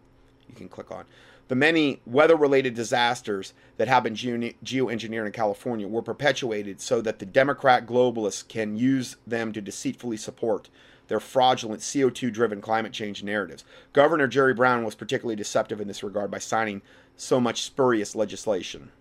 you 0.48 0.54
can 0.54 0.68
click 0.68 0.90
on. 0.90 1.06
The 1.48 1.56
many 1.56 2.00
weather 2.06 2.36
related 2.36 2.74
disasters 2.74 3.54
that 3.76 3.88
have 3.88 4.04
been 4.04 4.14
geoengineered 4.14 5.26
in 5.26 5.32
California 5.32 5.88
were 5.88 6.02
perpetuated 6.02 6.80
so 6.80 7.00
that 7.00 7.18
the 7.18 7.26
Democrat 7.26 7.86
globalists 7.86 8.46
can 8.46 8.76
use 8.76 9.16
them 9.26 9.52
to 9.52 9.60
deceitfully 9.60 10.16
support 10.16 10.68
their 11.08 11.18
fraudulent 11.18 11.80
CO2 11.80 12.32
driven 12.32 12.60
climate 12.60 12.92
change 12.92 13.24
narratives. 13.24 13.64
Governor 13.92 14.28
Jerry 14.28 14.54
Brown 14.54 14.84
was 14.84 14.94
particularly 14.94 15.34
deceptive 15.34 15.80
in 15.80 15.88
this 15.88 16.04
regard 16.04 16.30
by 16.30 16.38
signing 16.38 16.82
so 17.16 17.40
much 17.40 17.62
spurious 17.62 18.14
legislation. 18.14 18.92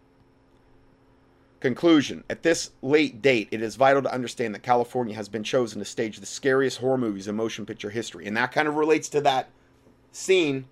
Conclusion 1.59 2.23
At 2.29 2.43
this 2.43 2.71
late 2.81 3.21
date, 3.21 3.49
it 3.51 3.61
is 3.61 3.75
vital 3.75 4.01
to 4.01 4.13
understand 4.13 4.55
that 4.55 4.63
California 4.63 5.15
has 5.15 5.27
been 5.27 5.43
chosen 5.43 5.79
to 5.79 5.85
stage 5.85 6.19
the 6.19 6.25
scariest 6.25 6.77
horror 6.77 6.97
movies 6.97 7.27
in 7.27 7.35
motion 7.35 7.65
picture 7.65 7.89
history. 7.89 8.25
And 8.25 8.37
that 8.37 8.51
kind 8.51 8.67
of 8.67 8.75
relates 8.75 9.09
to 9.09 9.21
that 9.21 9.49
scene 10.11 10.65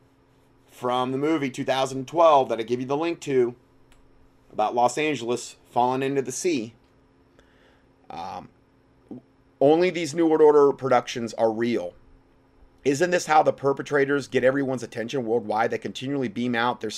from 0.72 1.12
the 1.12 1.18
movie 1.18 1.50
2012 1.50 2.50
that 2.50 2.60
I 2.60 2.64
give 2.64 2.80
you 2.80 2.86
the 2.86 2.96
link 2.96 3.20
to 3.22 3.56
about 4.52 4.76
Los 4.76 4.98
Angeles 4.98 5.58
falling 5.70 6.04
into 6.04 6.22
the 6.22 6.32
sea. 6.32 6.74
Um, 8.10 8.50
only 9.60 9.90
these 9.90 10.14
New 10.14 10.28
World 10.28 10.42
Order 10.42 10.72
productions 10.72 11.34
are 11.34 11.52
real. 11.52 11.94
Isn't 12.86 13.12
this 13.12 13.26
how 13.26 13.44
the 13.44 13.52
perpetrators 13.52 14.28
get 14.28 14.46
everyone's 14.46 14.84
attention 14.84 15.26
worldwide? 15.26 15.72
They 15.72 15.78
continually 15.78 16.30
beam 16.30 16.56
out 16.56 16.80
their 16.80 16.92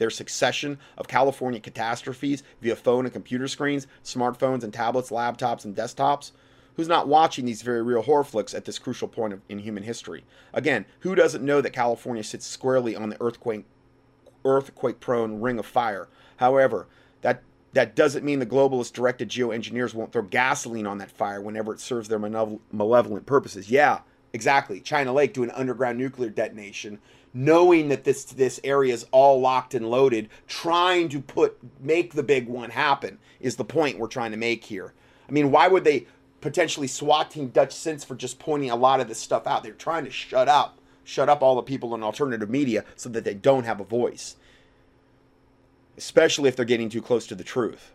their 0.00 0.10
succession 0.10 0.78
of 0.98 1.06
California 1.06 1.60
catastrophes 1.60 2.42
via 2.62 2.74
phone 2.74 3.04
and 3.04 3.12
computer 3.12 3.46
screens, 3.46 3.86
smartphones 4.02 4.64
and 4.64 4.72
tablets, 4.72 5.10
laptops 5.10 5.64
and 5.64 5.76
desktops? 5.76 6.32
Who's 6.76 6.88
not 6.88 7.06
watching 7.06 7.44
these 7.44 7.60
very 7.60 7.82
real 7.82 8.00
horror 8.00 8.24
flicks 8.24 8.54
at 8.54 8.64
this 8.64 8.78
crucial 8.78 9.08
point 9.08 9.34
of, 9.34 9.42
in 9.50 9.58
human 9.58 9.82
history? 9.82 10.24
Again, 10.54 10.86
who 11.00 11.14
doesn't 11.14 11.44
know 11.44 11.60
that 11.60 11.74
California 11.74 12.24
sits 12.24 12.46
squarely 12.46 12.96
on 12.96 13.10
the 13.10 13.20
earthquake 13.20 13.66
earthquake 14.42 15.00
prone 15.00 15.42
ring 15.42 15.58
of 15.58 15.66
fire? 15.66 16.08
However, 16.38 16.88
that 17.20 17.42
that 17.74 17.94
doesn't 17.94 18.24
mean 18.24 18.38
the 18.38 18.46
globalist 18.46 18.94
directed 18.94 19.28
geoengineers 19.28 19.92
won't 19.92 20.12
throw 20.12 20.22
gasoline 20.22 20.86
on 20.86 20.96
that 20.98 21.10
fire 21.10 21.42
whenever 21.42 21.74
it 21.74 21.80
serves 21.80 22.08
their 22.08 22.18
malevolent 22.18 23.26
purposes. 23.26 23.70
Yeah, 23.70 24.00
exactly. 24.32 24.80
China 24.80 25.12
Lake 25.12 25.34
doing 25.34 25.50
underground 25.50 25.98
nuclear 25.98 26.30
detonation 26.30 26.98
knowing 27.32 27.88
that 27.88 28.04
this 28.04 28.24
this 28.24 28.60
area 28.64 28.92
is 28.92 29.06
all 29.10 29.40
locked 29.40 29.74
and 29.74 29.90
loaded, 29.90 30.28
trying 30.46 31.08
to 31.08 31.20
put 31.20 31.58
make 31.80 32.14
the 32.14 32.22
big 32.22 32.48
one 32.48 32.70
happen 32.70 33.18
is 33.40 33.56
the 33.56 33.64
point 33.64 33.98
we're 33.98 34.08
trying 34.08 34.30
to 34.30 34.36
make 34.36 34.64
here. 34.64 34.92
I 35.28 35.32
mean, 35.32 35.50
why 35.50 35.68
would 35.68 35.84
they 35.84 36.06
potentially 36.40 36.86
SWAT 36.86 37.30
team 37.30 37.50
Dutchsinse 37.50 38.04
for 38.04 38.14
just 38.14 38.38
pointing 38.38 38.70
a 38.70 38.76
lot 38.76 39.00
of 39.00 39.08
this 39.08 39.20
stuff 39.20 39.46
out? 39.46 39.62
They're 39.62 39.72
trying 39.72 40.04
to 40.04 40.10
shut 40.10 40.48
up, 40.48 40.78
shut 41.04 41.28
up 41.28 41.42
all 41.42 41.56
the 41.56 41.62
people 41.62 41.94
in 41.94 42.02
alternative 42.02 42.50
media 42.50 42.84
so 42.96 43.08
that 43.10 43.24
they 43.24 43.34
don't 43.34 43.64
have 43.64 43.80
a 43.80 43.84
voice. 43.84 44.36
Especially 45.96 46.48
if 46.48 46.56
they're 46.56 46.64
getting 46.64 46.88
too 46.88 47.02
close 47.02 47.26
to 47.28 47.34
the 47.34 47.44
truth. 47.44 47.92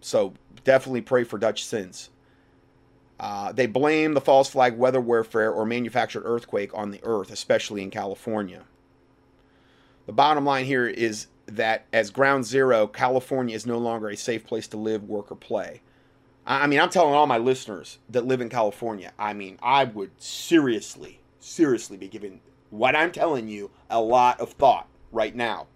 So 0.00 0.34
definitely 0.64 1.02
pray 1.02 1.24
for 1.24 1.38
Dutchsinse. 1.38 2.08
Uh, 3.20 3.52
they 3.52 3.66
blame 3.66 4.14
the 4.14 4.20
false 4.20 4.50
flag 4.50 4.76
weather 4.76 5.00
warfare 5.00 5.50
or 5.50 5.66
manufactured 5.66 6.22
earthquake 6.24 6.70
on 6.72 6.90
the 6.90 7.00
earth, 7.02 7.32
especially 7.32 7.82
in 7.82 7.90
California. 7.90 8.62
The 10.06 10.12
bottom 10.12 10.44
line 10.44 10.64
here 10.64 10.86
is 10.86 11.26
that 11.46 11.86
as 11.92 12.10
ground 12.10 12.44
zero, 12.44 12.86
California 12.86 13.54
is 13.54 13.66
no 13.66 13.78
longer 13.78 14.08
a 14.08 14.16
safe 14.16 14.46
place 14.46 14.68
to 14.68 14.76
live, 14.76 15.04
work, 15.04 15.32
or 15.32 15.36
play. 15.36 15.82
I 16.46 16.66
mean, 16.66 16.80
I'm 16.80 16.88
telling 16.88 17.14
all 17.14 17.26
my 17.26 17.38
listeners 17.38 17.98
that 18.08 18.26
live 18.26 18.40
in 18.40 18.48
California, 18.48 19.12
I 19.18 19.34
mean, 19.34 19.58
I 19.62 19.84
would 19.84 20.10
seriously, 20.16 21.20
seriously 21.40 21.96
be 21.96 22.08
giving 22.08 22.40
what 22.70 22.96
I'm 22.96 23.12
telling 23.12 23.48
you 23.48 23.70
a 23.90 24.00
lot 24.00 24.40
of 24.40 24.52
thought 24.52 24.88
right 25.12 25.34
now. 25.34 25.66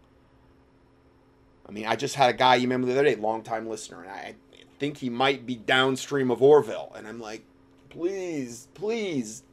I 1.68 1.72
mean, 1.72 1.86
I 1.86 1.96
just 1.96 2.14
had 2.14 2.30
a 2.30 2.36
guy, 2.36 2.54
you 2.54 2.62
remember 2.62 2.86
the 2.86 2.94
other 2.94 3.04
day, 3.04 3.16
longtime 3.16 3.68
listener, 3.68 4.02
and 4.02 4.10
I 4.10 4.34
think 4.82 4.98
he 4.98 5.08
might 5.08 5.46
be 5.46 5.54
downstream 5.54 6.28
of 6.28 6.42
Oroville. 6.42 6.90
And 6.96 7.06
I'm 7.06 7.20
like, 7.20 7.44
please, 7.88 8.66
please, 8.74 9.44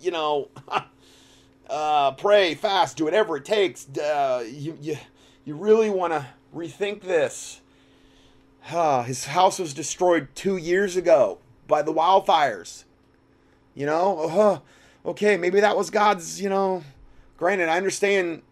you 0.00 0.10
know, 0.10 0.48
uh, 1.70 2.10
pray, 2.10 2.56
fast, 2.56 2.96
do 2.96 3.04
whatever 3.04 3.36
it 3.36 3.44
takes. 3.44 3.88
Uh, 3.96 4.44
you, 4.44 4.76
you, 4.80 4.96
you 5.44 5.54
really 5.54 5.88
want 5.88 6.14
to 6.14 6.26
rethink 6.52 7.02
this. 7.02 7.60
Uh, 8.68 9.04
his 9.04 9.26
house 9.26 9.60
was 9.60 9.72
destroyed 9.72 10.26
two 10.34 10.56
years 10.56 10.96
ago 10.96 11.38
by 11.68 11.80
the 11.80 11.92
wildfires. 11.92 12.82
You 13.76 13.86
know, 13.86 14.18
uh, 15.04 15.10
okay, 15.10 15.36
maybe 15.36 15.60
that 15.60 15.76
was 15.76 15.90
God's, 15.90 16.40
you 16.40 16.48
know, 16.48 16.82
granted, 17.36 17.68
I 17.68 17.76
understand 17.76 18.42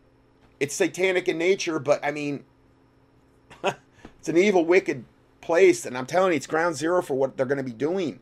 it's 0.61 0.77
satanic 0.77 1.27
in 1.27 1.39
nature, 1.39 1.81
but 1.81 2.05
I 2.05 2.13
mean, 2.13 2.45
it's 3.65 4.29
an 4.29 4.37
evil, 4.37 4.65
wicked 4.65 5.07
place. 5.45 5.87
And 5.87 5.97
I'm 5.97 6.07
telling 6.07 6.33
you, 6.33 6.37
it's 6.37 6.47
ground 6.47 6.77
zero 6.77 7.03
for 7.03 7.15
what 7.15 7.37
they're 7.37 7.47
going 7.47 7.59
to 7.59 7.65
be 7.65 7.73
doing. 7.73 8.21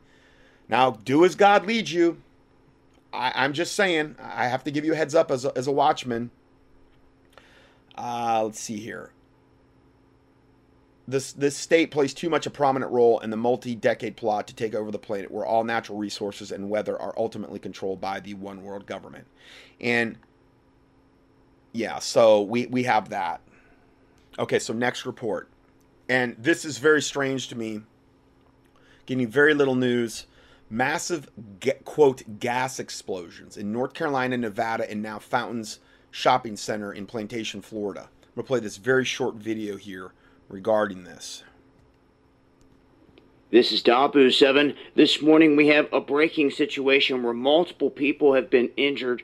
Now, 0.69 0.91
do 0.91 1.25
as 1.25 1.35
God 1.35 1.67
leads 1.67 1.93
you. 1.93 2.21
I, 3.13 3.45
am 3.45 3.53
just 3.53 3.75
saying, 3.75 4.17
I 4.21 4.47
have 4.47 4.65
to 4.65 4.71
give 4.71 4.85
you 4.85 4.95
a 4.95 4.97
heads 4.97 5.15
up 5.15 5.31
as 5.31 5.45
a, 5.45 5.57
as 5.57 5.67
a 5.67 5.73
watchman. 5.73 6.31
Uh, 7.97 8.43
let's 8.45 8.61
see 8.61 8.79
here. 8.79 9.11
This, 11.07 11.33
this 11.33 11.57
state 11.57 11.91
plays 11.91 12.15
too 12.15 12.31
much 12.31 12.47
a 12.47 12.51
prominent 12.51 12.91
role 12.91 13.19
in 13.21 13.31
the 13.31 13.37
multi 13.37 13.75
decade 13.75 14.17
plot 14.17 14.47
to 14.47 14.55
take 14.55 14.75
over 14.75 14.91
the 14.91 14.99
planet 14.99 15.31
where 15.31 15.45
all 15.45 15.65
natural 15.65 15.99
resources 15.99 16.53
and 16.53 16.71
weather 16.71 17.01
are 17.01 17.13
ultimately 17.19 17.59
controlled 17.59 18.01
by 18.01 18.21
the 18.21 18.35
one 18.35 18.63
world 18.63 18.87
government. 18.87 19.27
And 19.81 20.17
yeah, 21.73 21.99
so 21.99 22.41
we, 22.43 22.67
we 22.67 22.85
have 22.85 23.11
that. 23.11 23.41
Okay, 24.39 24.59
so 24.59 24.73
next 24.73 25.05
report. 25.05 25.52
And 26.13 26.37
this 26.39 26.67
is 26.67 26.77
very 26.77 27.01
strange 27.01 27.49
to 27.49 27.57
me. 27.57 27.81
Getting 29.07 29.29
very 29.29 29.55
little 29.55 29.75
news. 29.75 30.27
Massive, 30.69 31.27
quote, 31.87 32.39
gas 32.39 32.79
explosions 32.79 33.57
in 33.57 33.73
North 33.73 33.95
Carolina, 33.95 34.37
Nevada, 34.37 34.91
and 34.91 35.01
now 35.01 35.19
Fountains, 35.19 35.79
shopping 36.11 36.55
center 36.55 36.93
in 36.93 37.07
Plantation, 37.07 37.63
Florida. 37.63 38.11
I'm 38.25 38.35
going 38.35 38.45
to 38.45 38.47
play 38.47 38.61
this 38.61 38.77
very 38.77 39.07
short 39.07 39.37
video 39.37 39.79
here 39.79 40.13
regarding 40.51 41.05
this. 41.05 41.45
This 43.51 43.73
is 43.73 43.83
Dahboo 43.83 44.35
7. 44.35 44.75
This 44.95 45.23
morning 45.23 45.57
we 45.57 45.69
have 45.69 45.91
a 45.95 46.01
breaking 46.03 46.51
situation 46.51 47.23
where 47.23 47.33
multiple 47.33 47.89
people 47.89 48.35
have 48.35 48.51
been 48.51 48.69
injured 48.77 49.23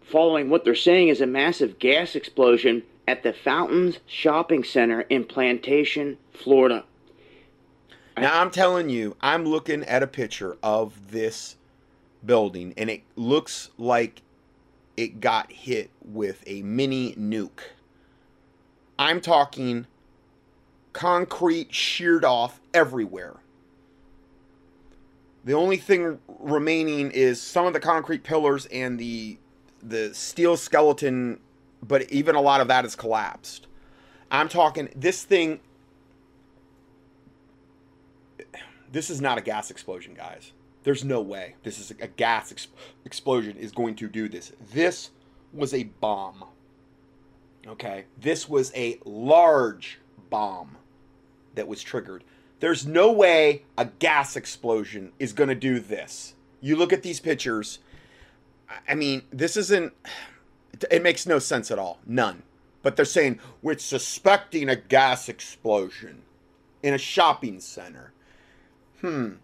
following 0.00 0.48
what 0.48 0.64
they're 0.64 0.74
saying 0.74 1.08
is 1.08 1.20
a 1.20 1.26
massive 1.26 1.78
gas 1.78 2.14
explosion 2.16 2.84
at 3.08 3.22
the 3.22 3.32
Fountains 3.32 3.98
Shopping 4.06 4.64
Center 4.64 5.02
in 5.02 5.24
Plantation, 5.24 6.18
Florida. 6.32 6.84
Now 8.18 8.40
I'm 8.40 8.50
telling 8.50 8.88
you, 8.88 9.16
I'm 9.20 9.44
looking 9.44 9.84
at 9.84 10.02
a 10.02 10.06
picture 10.06 10.56
of 10.62 11.10
this 11.10 11.56
building 12.24 12.72
and 12.76 12.90
it 12.90 13.02
looks 13.14 13.70
like 13.78 14.22
it 14.96 15.20
got 15.20 15.52
hit 15.52 15.90
with 16.02 16.42
a 16.46 16.62
mini 16.62 17.14
nuke. 17.14 17.60
I'm 18.98 19.20
talking 19.20 19.86
concrete 20.92 21.74
sheared 21.74 22.24
off 22.24 22.60
everywhere. 22.72 23.34
The 25.44 25.52
only 25.52 25.76
thing 25.76 26.18
remaining 26.40 27.10
is 27.10 27.40
some 27.40 27.66
of 27.66 27.72
the 27.72 27.80
concrete 27.80 28.24
pillars 28.24 28.66
and 28.66 28.98
the 28.98 29.38
the 29.82 30.12
steel 30.14 30.56
skeleton, 30.56 31.38
but 31.86 32.10
even 32.10 32.34
a 32.34 32.40
lot 32.40 32.60
of 32.60 32.68
that 32.68 32.84
has 32.84 32.96
collapsed. 32.96 33.66
I'm 34.30 34.48
talking 34.48 34.88
this 34.96 35.24
thing 35.24 35.60
this 38.92 39.10
is 39.10 39.20
not 39.20 39.38
a 39.38 39.40
gas 39.40 39.70
explosion, 39.70 40.14
guys. 40.14 40.52
There's 40.84 41.04
no 41.04 41.20
way 41.20 41.56
this 41.62 41.78
is 41.78 41.90
a 42.00 42.06
gas 42.06 42.52
ex- 42.52 42.68
explosion 43.04 43.56
is 43.56 43.72
going 43.72 43.96
to 43.96 44.08
do 44.08 44.28
this. 44.28 44.52
This 44.72 45.10
was 45.52 45.74
a 45.74 45.84
bomb. 45.84 46.44
Okay, 47.66 48.04
this 48.20 48.48
was 48.48 48.72
a 48.74 49.00
large 49.04 49.98
bomb 50.30 50.76
that 51.56 51.66
was 51.66 51.82
triggered. 51.82 52.22
There's 52.60 52.86
no 52.86 53.12
way 53.12 53.64
a 53.76 53.86
gas 53.86 54.36
explosion 54.36 55.12
is 55.18 55.32
going 55.32 55.48
to 55.48 55.54
do 55.54 55.80
this. 55.80 56.34
You 56.60 56.76
look 56.76 56.92
at 56.92 57.02
these 57.02 57.20
pictures. 57.20 57.80
I 58.88 58.94
mean, 58.94 59.22
this 59.30 59.56
isn't. 59.56 59.92
It 60.90 61.02
makes 61.02 61.26
no 61.26 61.38
sense 61.38 61.70
at 61.70 61.78
all. 61.78 61.98
None. 62.06 62.42
But 62.82 62.96
they're 62.96 63.04
saying 63.04 63.40
we're 63.62 63.78
suspecting 63.78 64.68
a 64.68 64.76
gas 64.76 65.28
explosion 65.28 66.22
in 66.82 66.94
a 66.94 66.98
shopping 66.98 67.60
center. 67.60 68.12
Hmm. 69.00 69.34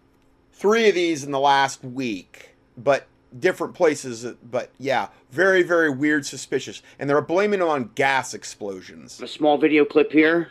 Three 0.53 0.87
of 0.89 0.95
these 0.95 1.23
in 1.23 1.31
the 1.31 1.39
last 1.39 1.83
week, 1.83 2.55
but 2.77 3.07
different 3.37 3.73
places. 3.73 4.25
But 4.49 4.71
yeah, 4.79 5.09
very, 5.31 5.63
very 5.63 5.89
weird, 5.89 6.25
suspicious. 6.25 6.81
And 6.99 7.09
they're 7.09 7.21
blaming 7.21 7.59
it 7.59 7.63
on 7.63 7.91
gas 7.95 8.33
explosions. 8.33 9.19
A 9.21 9.27
small 9.27 9.57
video 9.57 9.83
clip 9.83 10.11
here 10.11 10.49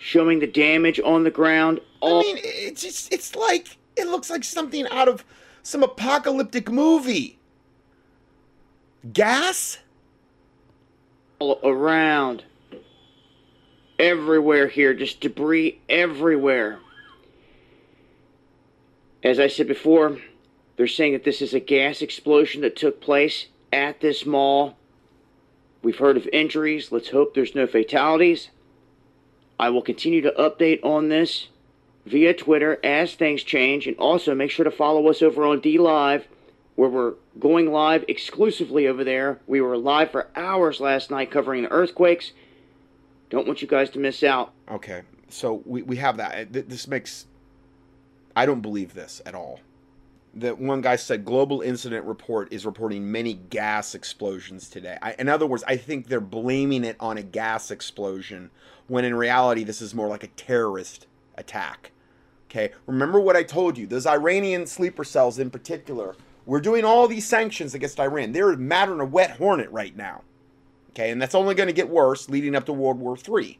showing 0.00 0.40
the 0.40 0.46
damage 0.46 0.98
on 1.00 1.24
the 1.24 1.30
ground. 1.30 1.80
All- 2.00 2.20
I 2.20 2.22
mean, 2.22 2.38
it's 2.42 2.82
just, 2.82 3.12
it's 3.12 3.36
like, 3.36 3.76
it 3.96 4.08
looks 4.08 4.30
like 4.30 4.44
something 4.44 4.86
out 4.88 5.08
of 5.08 5.24
some 5.62 5.82
apocalyptic 5.82 6.70
movie. 6.70 7.38
Gas? 9.12 9.78
All 11.38 11.58
around 11.64 12.44
everywhere 14.00 14.66
here, 14.66 14.94
just 14.94 15.20
debris 15.20 15.78
everywhere. 15.88 16.78
As 19.22 19.38
I 19.38 19.48
said 19.48 19.68
before, 19.68 20.18
they're 20.76 20.86
saying 20.86 21.12
that 21.12 21.24
this 21.24 21.42
is 21.42 21.52
a 21.52 21.60
gas 21.60 22.00
explosion 22.00 22.62
that 22.62 22.74
took 22.74 23.00
place 23.02 23.46
at 23.70 24.00
this 24.00 24.24
mall. 24.24 24.76
We've 25.82 25.98
heard 25.98 26.16
of 26.16 26.26
injuries. 26.32 26.90
Let's 26.90 27.10
hope 27.10 27.34
there's 27.34 27.54
no 27.54 27.66
fatalities. 27.66 28.48
I 29.58 29.68
will 29.68 29.82
continue 29.82 30.22
to 30.22 30.32
update 30.32 30.82
on 30.82 31.08
this 31.08 31.48
via 32.06 32.34
Twitter 32.34 32.78
as 32.84 33.14
things 33.14 33.42
change. 33.42 33.86
And 33.86 33.96
also 33.96 34.34
make 34.34 34.50
sure 34.50 34.64
to 34.64 34.70
follow 34.70 35.08
us 35.08 35.22
over 35.22 35.44
on 35.44 35.60
DLive, 35.60 36.24
where 36.76 36.88
we're 36.88 37.14
going 37.38 37.70
live 37.70 38.04
exclusively 38.08 38.86
over 38.86 39.04
there. 39.04 39.38
We 39.46 39.60
were 39.60 39.76
live 39.76 40.10
for 40.10 40.28
hours 40.34 40.80
last 40.80 41.10
night 41.10 41.30
covering 41.30 41.62
the 41.62 41.70
earthquakes. 41.70 42.32
Don't 43.28 43.46
want 43.46 43.62
you 43.62 43.68
guys 43.68 43.90
to 43.90 43.98
miss 43.98 44.22
out. 44.22 44.52
Okay, 44.70 45.02
so 45.28 45.62
we, 45.64 45.82
we 45.82 45.96
have 45.96 46.16
that. 46.16 46.52
This 46.52 46.88
makes. 46.88 47.26
I 48.34 48.46
don't 48.46 48.60
believe 48.60 48.94
this 48.94 49.22
at 49.24 49.34
all. 49.34 49.60
That 50.34 50.58
one 50.58 50.80
guy 50.80 50.96
said 50.96 51.24
global 51.24 51.60
incident 51.60 52.06
report 52.06 52.52
is 52.52 52.64
reporting 52.64 53.10
many 53.10 53.34
gas 53.34 53.94
explosions 53.94 54.68
today. 54.68 54.96
I, 55.02 55.14
in 55.18 55.28
other 55.28 55.46
words, 55.46 55.64
I 55.66 55.76
think 55.76 56.06
they're 56.06 56.20
blaming 56.20 56.84
it 56.84 56.96
on 57.00 57.18
a 57.18 57.22
gas 57.22 57.70
explosion 57.70 58.50
when 58.86 59.04
in 59.04 59.14
reality 59.14 59.64
this 59.64 59.82
is 59.82 59.94
more 59.94 60.08
like 60.08 60.22
a 60.22 60.28
terrorist 60.28 61.06
attack. 61.40 61.90
Okay, 62.50 62.72
remember 62.86 63.20
what 63.20 63.36
I 63.36 63.42
told 63.42 63.78
you. 63.78 63.86
Those 63.86 64.06
Iranian 64.06 64.66
sleeper 64.66 65.04
cells 65.04 65.38
in 65.38 65.50
particular. 65.50 66.16
We're 66.46 66.60
doing 66.60 66.84
all 66.84 67.06
these 67.06 67.26
sanctions 67.26 67.74
against 67.74 68.00
Iran. 68.00 68.32
They're 68.32 68.56
madder 68.56 68.92
than 68.92 69.00
a 69.00 69.04
wet 69.04 69.36
hornet 69.38 69.70
right 69.70 69.96
now. 69.96 70.22
Okay, 70.90 71.10
and 71.10 71.22
that's 71.22 71.34
only 71.34 71.54
going 71.54 71.68
to 71.68 71.72
get 71.72 71.88
worse 71.88 72.28
leading 72.28 72.56
up 72.56 72.66
to 72.66 72.72
World 72.72 72.98
War 72.98 73.16
III. 73.16 73.58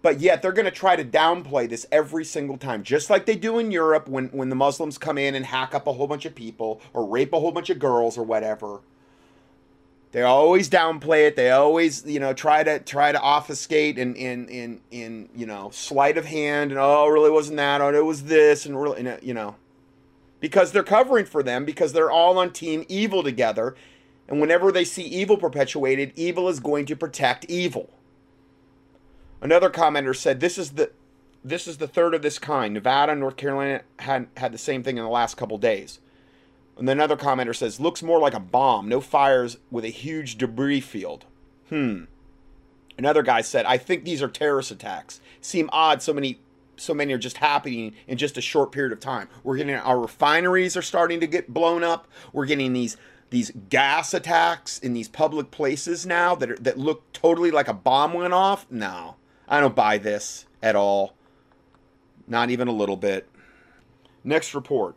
But 0.00 0.20
yet 0.20 0.42
they're 0.42 0.52
going 0.52 0.66
to 0.66 0.70
try 0.70 0.96
to 0.96 1.04
downplay 1.04 1.68
this 1.68 1.86
every 1.90 2.24
single 2.24 2.58
time, 2.58 2.82
just 2.82 3.10
like 3.10 3.26
they 3.26 3.36
do 3.36 3.58
in 3.58 3.70
Europe 3.70 4.06
when, 4.06 4.28
when 4.28 4.50
the 4.50 4.54
Muslims 4.54 4.98
come 4.98 5.18
in 5.18 5.34
and 5.34 5.46
hack 5.46 5.74
up 5.74 5.86
a 5.86 5.92
whole 5.94 6.06
bunch 6.06 6.26
of 6.26 6.34
people 6.34 6.80
or 6.92 7.06
rape 7.06 7.32
a 7.32 7.40
whole 7.40 7.52
bunch 7.52 7.70
of 7.70 7.78
girls 7.78 8.16
or 8.18 8.22
whatever. 8.22 8.80
They 10.14 10.22
always 10.22 10.70
downplay 10.70 11.26
it. 11.26 11.34
They 11.34 11.50
always, 11.50 12.06
you 12.06 12.20
know, 12.20 12.32
try 12.32 12.62
to 12.62 12.78
try 12.78 13.10
to 13.10 13.20
obfuscate 13.20 13.98
and 13.98 14.16
in 14.16 14.48
in 14.48 14.80
in 14.92 15.28
you 15.34 15.44
know 15.44 15.70
sleight 15.72 16.16
of 16.16 16.24
hand 16.24 16.70
and 16.70 16.78
oh, 16.78 17.08
really 17.08 17.30
wasn't 17.30 17.56
that. 17.56 17.80
Oh, 17.80 17.92
it 17.92 18.04
was 18.04 18.22
this 18.22 18.64
and 18.64 18.80
really, 18.80 19.18
you 19.22 19.34
know, 19.34 19.56
because 20.38 20.70
they're 20.70 20.84
covering 20.84 21.24
for 21.24 21.42
them 21.42 21.64
because 21.64 21.92
they're 21.92 22.12
all 22.12 22.38
on 22.38 22.52
team 22.52 22.84
evil 22.88 23.24
together 23.24 23.74
and 24.28 24.40
whenever 24.40 24.70
they 24.70 24.84
see 24.84 25.02
evil 25.02 25.36
perpetuated, 25.36 26.12
evil 26.14 26.48
is 26.48 26.60
going 26.60 26.86
to 26.86 26.94
protect 26.94 27.46
evil. 27.46 27.90
Another 29.40 29.68
commenter 29.68 30.14
said, 30.14 30.38
"This 30.38 30.58
is 30.58 30.70
the 30.74 30.92
this 31.42 31.66
is 31.66 31.78
the 31.78 31.88
third 31.88 32.14
of 32.14 32.22
this 32.22 32.38
kind. 32.38 32.72
Nevada 32.72 33.16
North 33.16 33.36
Carolina 33.36 33.82
had 33.98 34.28
had 34.36 34.52
the 34.52 34.58
same 34.58 34.84
thing 34.84 34.96
in 34.96 35.02
the 35.02 35.10
last 35.10 35.36
couple 35.36 35.58
days." 35.58 35.98
And 36.76 36.88
then 36.88 36.98
another 36.98 37.16
commenter 37.16 37.54
says, 37.54 37.80
"Looks 37.80 38.02
more 38.02 38.18
like 38.18 38.34
a 38.34 38.40
bomb. 38.40 38.88
No 38.88 39.00
fires 39.00 39.58
with 39.70 39.84
a 39.84 39.90
huge 39.90 40.38
debris 40.38 40.80
field." 40.80 41.24
Hmm. 41.68 42.04
Another 42.98 43.22
guy 43.22 43.40
said, 43.40 43.64
"I 43.66 43.78
think 43.78 44.04
these 44.04 44.22
are 44.22 44.28
terrorist 44.28 44.70
attacks. 44.70 45.20
Seem 45.40 45.68
odd. 45.72 46.02
So 46.02 46.12
many." 46.12 46.40
So 46.76 46.92
many 46.92 47.12
are 47.12 47.18
just 47.18 47.36
happening 47.36 47.94
in 48.08 48.18
just 48.18 48.36
a 48.36 48.40
short 48.40 48.72
period 48.72 48.92
of 48.92 48.98
time. 48.98 49.28
We're 49.44 49.56
getting 49.56 49.76
our 49.76 50.00
refineries 50.00 50.76
are 50.76 50.82
starting 50.82 51.20
to 51.20 51.26
get 51.28 51.54
blown 51.54 51.84
up. 51.84 52.08
We're 52.32 52.46
getting 52.46 52.72
these 52.72 52.96
these 53.30 53.52
gas 53.68 54.12
attacks 54.12 54.78
in 54.78 54.92
these 54.92 55.08
public 55.08 55.50
places 55.50 56.04
now 56.04 56.34
that 56.34 56.50
are, 56.50 56.56
that 56.56 56.78
look 56.78 57.12
totally 57.12 57.50
like 57.50 57.68
a 57.68 57.74
bomb 57.74 58.12
went 58.12 58.32
off. 58.32 58.66
No, 58.70 59.16
I 59.48 59.60
don't 59.60 59.76
buy 59.76 59.98
this 59.98 60.46
at 60.62 60.74
all. 60.74 61.14
Not 62.26 62.50
even 62.50 62.68
a 62.68 62.72
little 62.72 62.96
bit. 62.96 63.28
Next 64.24 64.54
report. 64.54 64.96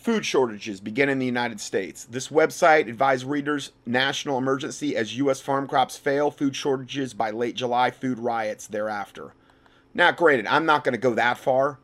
Food 0.00 0.24
shortages 0.24 0.80
begin 0.80 1.10
in 1.10 1.18
the 1.18 1.26
United 1.26 1.60
States. 1.60 2.06
This 2.06 2.28
website 2.28 2.88
advised 2.88 3.26
readers 3.26 3.72
national 3.84 4.38
emergency 4.38 4.96
as 4.96 5.18
U.S. 5.18 5.42
farm 5.42 5.68
crops 5.68 5.98
fail, 5.98 6.30
food 6.30 6.56
shortages 6.56 7.12
by 7.12 7.30
late 7.30 7.54
July, 7.54 7.90
food 7.90 8.18
riots 8.18 8.66
thereafter. 8.66 9.34
Now, 9.92 10.10
granted, 10.10 10.46
I'm 10.46 10.64
not 10.64 10.84
going 10.84 10.94
to 10.94 10.98
go 10.98 11.12
that 11.16 11.36
far, 11.36 11.80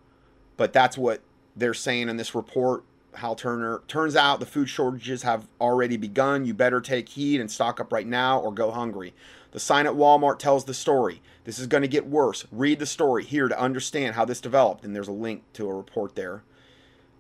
but 0.57 0.73
that's 0.73 0.97
what 0.97 1.21
they're 1.55 1.75
saying 1.75 2.09
in 2.09 2.17
this 2.17 2.35
report. 2.35 2.85
Hal 3.17 3.35
Turner. 3.35 3.83
Turns 3.87 4.17
out 4.17 4.41
the 4.41 4.47
food 4.47 4.71
shortages 4.71 5.23
have 5.23 5.47
already 5.61 5.99
begun. 5.99 6.47
You 6.47 6.55
better 6.55 6.81
take 6.81 7.11
heed 7.11 7.39
and 7.39 7.51
stock 7.51 7.81
up 7.81 7.93
right 7.93 8.07
now 8.07 8.41
or 8.41 8.51
go 8.51 8.71
hungry. 8.71 9.13
The 9.51 9.61
sign 9.61 9.87
at 9.87 9.93
Walmart 9.93 10.39
tells 10.39 10.65
the 10.65 10.73
story. 10.73 11.21
This 11.45 11.59
is 11.59 11.67
going 11.67 11.83
to 11.83 11.89
get 11.89 12.07
worse. 12.07 12.47
Read 12.51 12.79
the 12.79 12.87
story 12.87 13.25
here 13.25 13.49
to 13.49 13.61
understand 13.61 14.15
how 14.15 14.25
this 14.25 14.41
developed. 14.41 14.85
And 14.85 14.97
there's 14.97 15.07
a 15.07 15.13
link 15.13 15.43
to 15.53 15.69
a 15.69 15.75
report 15.75 16.15
there. 16.15 16.43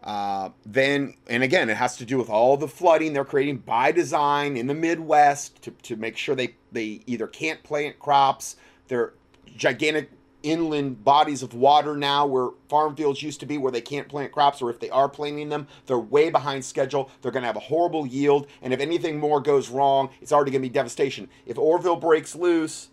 Uh, 0.06 0.50
then, 0.64 1.14
and 1.26 1.42
again, 1.42 1.68
it 1.68 1.76
has 1.76 1.96
to 1.96 2.04
do 2.04 2.16
with 2.16 2.30
all 2.30 2.56
the 2.56 2.68
flooding 2.68 3.12
they're 3.12 3.24
creating 3.24 3.58
by 3.58 3.90
design 3.90 4.56
in 4.56 4.68
the 4.68 4.74
Midwest 4.74 5.60
to, 5.60 5.72
to 5.82 5.96
make 5.96 6.16
sure 6.16 6.36
they, 6.36 6.54
they 6.70 7.00
either 7.06 7.26
can't 7.26 7.60
plant 7.64 7.98
crops, 7.98 8.54
they're 8.86 9.14
gigantic 9.56 10.10
inland 10.44 11.02
bodies 11.02 11.42
of 11.42 11.54
water 11.54 11.96
now 11.96 12.24
where 12.24 12.50
farm 12.68 12.94
fields 12.94 13.20
used 13.20 13.40
to 13.40 13.46
be 13.46 13.58
where 13.58 13.72
they 13.72 13.80
can't 13.80 14.08
plant 14.08 14.30
crops 14.30 14.62
or 14.62 14.70
if 14.70 14.78
they 14.78 14.90
are 14.90 15.08
planting 15.08 15.48
them 15.48 15.66
they're 15.86 15.98
way 15.98 16.30
behind 16.30 16.64
schedule. 16.64 17.10
They're 17.20 17.32
going 17.32 17.42
to 17.42 17.48
have 17.48 17.56
a 17.56 17.60
horrible 17.60 18.06
yield 18.06 18.46
and 18.62 18.72
if 18.72 18.78
anything 18.78 19.18
more 19.18 19.40
goes 19.40 19.70
wrong 19.70 20.10
it's 20.20 20.30
already 20.30 20.52
going 20.52 20.62
to 20.62 20.68
be 20.68 20.72
devastation. 20.72 21.28
If 21.46 21.58
Oroville 21.58 21.96
breaks 21.96 22.36
loose 22.36 22.90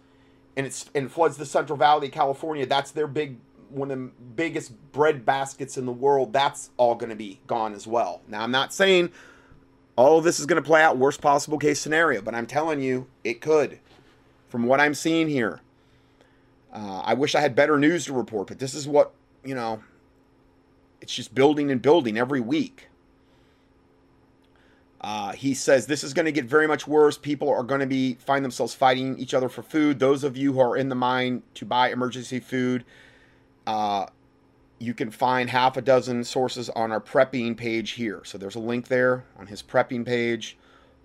and 0.56 0.65
it's 0.65 0.90
and 0.95 1.11
floods 1.11 1.38
the 1.38 1.45
central 1.45 1.77
valley 1.77 2.07
of 2.07 2.14
california 2.14 2.65
that's 2.65 2.91
their 2.91 3.07
big 3.07 3.38
one 3.73 3.91
of 3.91 3.97
the 3.97 4.11
biggest 4.35 4.71
bread 4.91 5.25
baskets 5.25 5.77
in 5.77 5.85
the 5.85 5.91
world 5.91 6.31
that's 6.33 6.69
all 6.77 6.95
going 6.95 7.09
to 7.09 7.15
be 7.15 7.39
gone 7.47 7.73
as 7.73 7.87
well 7.87 8.21
now 8.27 8.41
i'm 8.41 8.51
not 8.51 8.73
saying 8.73 9.11
all 9.95 10.21
this 10.21 10.39
is 10.39 10.45
going 10.45 10.61
to 10.61 10.65
play 10.65 10.81
out 10.81 10.97
worst 10.97 11.21
possible 11.21 11.57
case 11.57 11.79
scenario, 11.79 12.21
but 12.21 12.33
I'm 12.33 12.47
telling 12.47 12.81
you, 12.81 13.07
it 13.23 13.41
could. 13.41 13.79
From 14.49 14.65
what 14.65 14.79
I'm 14.79 14.93
seeing 14.93 15.29
here, 15.29 15.61
uh, 16.71 17.01
I 17.03 17.13
wish 17.13 17.35
I 17.35 17.41
had 17.41 17.55
better 17.55 17.77
news 17.77 18.05
to 18.05 18.13
report, 18.13 18.47
but 18.47 18.59
this 18.59 18.73
is 18.73 18.87
what 18.87 19.13
you 19.43 19.55
know. 19.55 19.83
It's 21.01 21.13
just 21.13 21.35
building 21.35 21.69
and 21.69 21.81
building 21.81 22.17
every 22.17 22.39
week. 22.39 22.87
Uh, 25.01 25.33
he 25.33 25.53
says 25.53 25.85
this 25.85 26.01
is 26.01 26.13
going 26.13 26.25
to 26.25 26.31
get 26.31 26.45
very 26.45 26.65
much 26.65 26.87
worse. 26.87 27.17
People 27.17 27.49
are 27.49 27.63
going 27.63 27.81
to 27.81 27.87
be 27.87 28.13
find 28.15 28.45
themselves 28.45 28.73
fighting 28.73 29.17
each 29.19 29.33
other 29.33 29.49
for 29.49 29.63
food. 29.63 29.99
Those 29.99 30.23
of 30.23 30.37
you 30.37 30.53
who 30.53 30.59
are 30.59 30.77
in 30.77 30.89
the 30.89 30.95
mind 30.95 31.43
to 31.55 31.65
buy 31.65 31.89
emergency 31.89 32.39
food, 32.39 32.85
uh, 33.68 34.07
you 34.80 34.94
can 34.94 35.11
find 35.11 35.49
half 35.49 35.77
a 35.77 35.81
dozen 35.81 36.23
sources 36.23 36.69
on 36.72 36.91
our 36.91 37.02
prepping 37.02 37.56
page 37.56 37.91
here. 37.91 38.22
So 38.26 38.38
there's 38.38 38.56
a 38.56 38.60
link 38.60 38.88
there 38.88 39.26
on 39.38 39.48
his 39.48 39.64
prepping 39.64 40.06
page. 40.06 40.57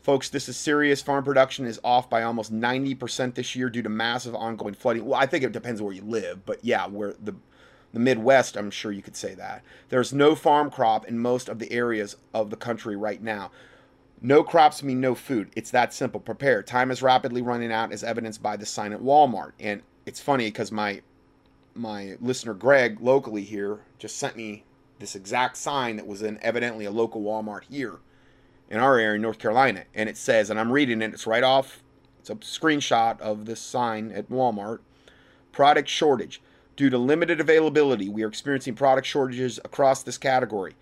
Folks, 0.02 0.28
this 0.28 0.48
is 0.48 0.56
serious. 0.56 1.02
Farm 1.02 1.24
production 1.24 1.66
is 1.66 1.80
off 1.84 2.08
by 2.08 2.22
almost 2.22 2.52
90% 2.52 3.34
this 3.34 3.54
year 3.54 3.68
due 3.68 3.82
to 3.82 3.88
massive 3.88 4.34
ongoing 4.34 4.74
flooding. 4.74 5.04
Well, 5.04 5.20
I 5.20 5.26
think 5.26 5.44
it 5.44 5.52
depends 5.52 5.82
where 5.82 5.92
you 5.92 6.02
live, 6.02 6.46
but 6.46 6.64
yeah, 6.64 6.86
where 6.86 7.14
the 7.22 7.34
the 7.92 8.00
Midwest, 8.00 8.56
I'm 8.56 8.70
sure 8.70 8.92
you 8.92 9.02
could 9.02 9.16
say 9.16 9.34
that. 9.34 9.62
There's 9.88 10.12
no 10.12 10.34
farm 10.34 10.70
crop 10.70 11.06
in 11.06 11.18
most 11.18 11.48
of 11.48 11.58
the 11.58 11.72
areas 11.72 12.16
of 12.34 12.50
the 12.50 12.56
country 12.56 12.96
right 12.96 13.22
now. 13.22 13.50
No 14.20 14.42
crops 14.42 14.82
mean 14.82 15.00
no 15.00 15.14
food. 15.14 15.50
It's 15.56 15.70
that 15.70 15.94
simple. 15.94 16.20
Prepare. 16.20 16.62
Time 16.62 16.90
is 16.90 17.02
rapidly 17.02 17.40
running 17.40 17.72
out, 17.72 17.92
as 17.92 18.04
evidenced 18.04 18.42
by 18.42 18.56
the 18.56 18.66
sign 18.66 18.92
at 18.92 19.00
Walmart. 19.00 19.52
And 19.60 19.82
it's 20.06 20.20
funny 20.20 20.48
because 20.48 20.72
my 20.72 21.00
my 21.78 22.16
listener 22.20 22.54
Greg 22.54 23.00
locally 23.00 23.44
here 23.44 23.80
just 23.98 24.16
sent 24.16 24.36
me 24.36 24.64
this 24.98 25.14
exact 25.14 25.56
sign 25.56 25.96
that 25.96 26.06
was 26.06 26.22
in 26.22 26.38
evidently 26.42 26.84
a 26.84 26.90
local 26.90 27.22
Walmart 27.22 27.64
here 27.64 27.98
in 28.68 28.80
our 28.80 28.98
area 28.98 29.16
in 29.16 29.22
North 29.22 29.38
Carolina. 29.38 29.84
And 29.94 30.08
it 30.08 30.16
says, 30.16 30.50
and 30.50 30.58
I'm 30.58 30.72
reading 30.72 31.00
it, 31.02 31.14
it's 31.14 31.26
right 31.26 31.44
off, 31.44 31.82
it's 32.18 32.30
a 32.30 32.34
screenshot 32.36 33.20
of 33.20 33.46
this 33.46 33.60
sign 33.60 34.12
at 34.12 34.28
Walmart. 34.28 34.80
Product 35.52 35.88
shortage. 35.88 36.42
Due 36.76 36.90
to 36.90 36.98
limited 36.98 37.40
availability, 37.40 38.08
we 38.08 38.22
are 38.22 38.28
experiencing 38.28 38.74
product 38.74 39.06
shortages 39.06 39.58
across 39.64 40.02
this 40.02 40.18
category. 40.18 40.74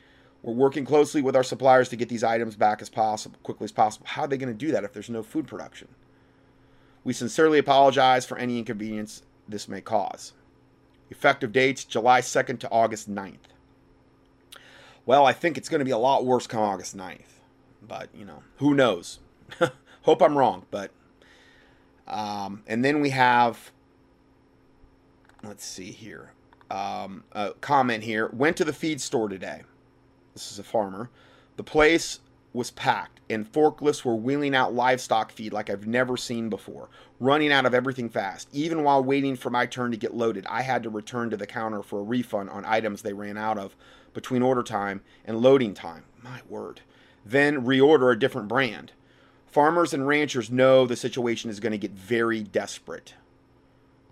We're 0.43 0.53
working 0.53 0.85
closely 0.85 1.23
with 1.23 1.35
our 1.35 1.43
suppliers 1.43 1.89
to 1.89 1.97
get 1.97 2.09
these 2.09 2.23
items 2.23 2.57
back 2.57 2.83
as 2.83 2.91
possible, 2.91 3.39
quickly 3.43 3.65
as 3.65 3.73
possible. 3.73 4.07
How 4.07 4.23
are 4.23 4.29
they 4.29 4.37
going 4.37 4.53
to 4.53 4.67
do 4.67 4.73
that 4.73 4.85
if 4.85 4.93
there's 4.93 5.09
no 5.09 5.23
food 5.23 5.47
production? 5.47 5.89
We 7.05 7.13
sincerely 7.13 7.59
apologize 7.59 8.27
for 8.27 8.37
any 8.37 8.59
inconvenience 8.59 9.23
this 9.49 9.69
may 9.69 9.81
cause. 9.81 10.33
Effective 11.11 11.53
dates 11.53 11.85
July 11.85 12.21
2nd 12.21 12.59
to 12.61 12.71
August 12.71 13.11
9th. 13.13 13.37
Well, 15.05 15.25
I 15.25 15.33
think 15.33 15.57
it's 15.57 15.69
going 15.69 15.79
to 15.79 15.85
be 15.85 15.93
a 15.93 15.99
lot 15.99 16.25
worse 16.25 16.47
come 16.47 16.63
August 16.63 16.97
9th. 16.97 17.41
But, 17.87 18.09
you 18.15 18.25
know, 18.25 18.43
who 18.57 18.75
knows? 18.75 19.21
Hope 20.03 20.23
I'm 20.23 20.37
wrong, 20.37 20.67
but 20.71 20.91
um, 22.07 22.63
and 22.67 22.85
then 22.85 23.01
we 23.01 23.11
have 23.11 23.73
let's 25.43 25.65
see 25.65 25.91
here. 25.91 26.33
Um, 26.71 27.25
a 27.33 27.53
comment 27.61 28.03
here. 28.03 28.29
Went 28.33 28.57
to 28.57 28.65
the 28.65 28.73
feed 28.73 29.01
store 29.01 29.29
today. 29.29 29.63
This 30.35 30.51
is 30.51 30.59
a 30.59 30.65
farmer. 30.65 31.11
The 31.57 31.63
place 31.63 32.21
was 32.57 32.73
packed, 32.73 33.21
and 33.31 33.51
forklifts 33.51 34.05
were 34.05 34.17
wheeling 34.17 34.55
out 34.55 34.75
livestock 34.75 35.31
feed 35.31 35.53
like 35.53 35.71
I've 35.71 35.87
never 35.87 36.17
seen 36.17 36.49
before, 36.49 36.89
running 37.21 37.53
out 37.53 37.67
of 37.67 37.75
everything 37.75 38.09
fast. 38.09 38.49
Even 38.53 38.83
while 38.83 39.05
waiting 39.05 39.37
for 39.37 39.51
my 39.51 39.67
turn 39.67 39.93
to 39.93 39.97
get 39.97 40.15
loaded, 40.15 40.47
I 40.49 40.63
had 40.63 40.83
to 40.83 40.91
return 40.91 41.31
to 41.31 41.37
the 41.37 41.47
counter 41.47 41.83
for 41.83 42.01
a 42.01 42.05
refund 42.05 42.51
on 42.51 42.65
items 42.65 43.03
they 43.03 43.13
ran 43.13 43.37
out 43.37 43.59
of 43.59 43.77
between 44.15 44.43
order 44.43 44.63
time 44.63 45.03
and 45.25 45.39
loading 45.39 45.75
time. 45.75 46.05
My 46.23 46.41
word. 46.49 46.81
Then 47.25 47.65
reorder 47.65 48.13
a 48.13 48.19
different 48.19 48.49
brand. 48.49 48.93
Farmers 49.47 49.93
and 49.93 50.09
ranchers 50.09 50.51
know 50.51 50.87
the 50.87 50.97
situation 50.97 51.51
is 51.51 51.61
going 51.61 51.73
to 51.73 51.79
get 51.79 51.93
very 51.93 52.43
desperate. 52.43 53.15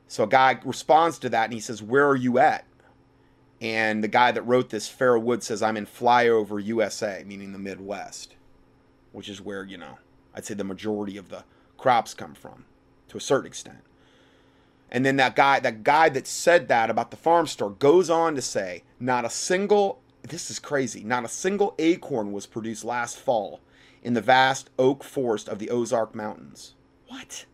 So 0.07 0.25
a 0.25 0.29
guy 0.29 0.61
responds 0.65 1.19
to 1.21 1.29
that 1.31 1.45
and 1.45 1.55
he 1.55 1.61
says, 1.61 1.83
Where 1.83 2.07
are 2.07 2.17
you 2.17 2.39
at? 2.39 2.67
And 3.65 4.05
the 4.05 4.09
guy 4.09 4.31
that 4.31 4.43
wrote 4.43 4.69
this, 4.69 4.91
Farrell 4.91 5.23
Wood, 5.23 5.43
says, 5.43 5.63
I'm 5.63 5.79
in 5.79 5.87
flyover 5.87 6.63
USA, 6.63 7.25
meaning 7.27 7.53
the 7.53 7.59
Midwest, 7.59 8.35
which 9.11 9.27
is 9.27 9.41
where, 9.41 9.65
you 9.65 9.79
know, 9.79 9.97
I'd 10.35 10.45
say 10.45 10.53
the 10.53 10.65
majority 10.65 11.17
of 11.17 11.31
the 11.31 11.45
crops 11.79 12.13
come 12.13 12.35
from 12.35 12.67
to 13.09 13.17
a 13.17 13.23
certain 13.23 13.47
extent. 13.47 13.79
And 14.91 15.07
then 15.07 15.17
that 15.17 15.35
guy, 15.35 15.61
that 15.61 15.83
guy 15.83 16.11
that 16.11 16.27
said 16.27 16.69
that 16.69 16.91
about 16.91 17.11
the 17.11 17.17
farm 17.17 17.47
store 17.47 17.71
goes 17.71 18.11
on 18.11 18.35
to 18.35 18.43
say, 18.43 18.83
not 19.01 19.25
a 19.25 19.31
single, 19.31 20.03
this 20.21 20.51
is 20.51 20.59
crazy, 20.59 21.03
not 21.03 21.25
a 21.25 21.29
single 21.29 21.75
acorn 21.79 22.33
was 22.33 22.45
produced 22.45 22.85
last 22.85 23.17
fall 23.17 23.61
in 24.03 24.13
the 24.13 24.21
vast 24.21 24.69
oak 24.79 25.03
forest 25.03 25.49
of 25.49 25.59
the 25.59 25.71
Ozark 25.71 26.15
Mountains. 26.15 26.75
What? 27.09 27.47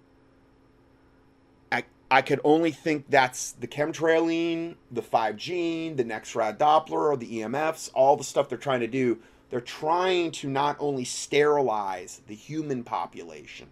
I 2.11 2.23
could 2.23 2.41
only 2.43 2.73
think 2.73 3.07
that's 3.09 3.53
the 3.53 3.69
chemtrailing, 3.69 4.75
the 4.91 5.03
5G, 5.03 5.97
the 5.97 6.05
NEXRAD 6.05 6.59
Doppler, 6.59 7.13
or 7.13 7.17
the 7.17 7.41
EMFs, 7.41 7.91
all 7.95 8.17
the 8.17 8.25
stuff 8.25 8.49
they're 8.49 8.59
trying 8.59 8.81
to 8.81 8.89
do. 8.89 9.19
They're 9.51 9.61
trying 9.61 10.33
to 10.33 10.49
not 10.49 10.77
only 10.81 11.05
sterilize 11.05 12.23
the 12.27 12.35
human 12.35 12.83
population, 12.83 13.69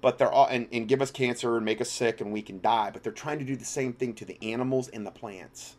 but 0.00 0.18
they're 0.18 0.30
all 0.30 0.46
and, 0.46 0.66
and 0.72 0.88
give 0.88 1.02
us 1.02 1.10
cancer 1.10 1.56
and 1.56 1.64
make 1.64 1.80
us 1.80 1.90
sick 1.90 2.20
and 2.20 2.32
we 2.32 2.42
can 2.42 2.60
die, 2.60 2.90
but 2.92 3.02
they're 3.02 3.12
trying 3.12 3.38
to 3.38 3.44
do 3.44 3.56
the 3.56 3.64
same 3.64 3.92
thing 3.92 4.14
to 4.14 4.24
the 4.24 4.38
animals 4.42 4.88
and 4.88 5.06
the 5.06 5.10
plants. 5.10 5.76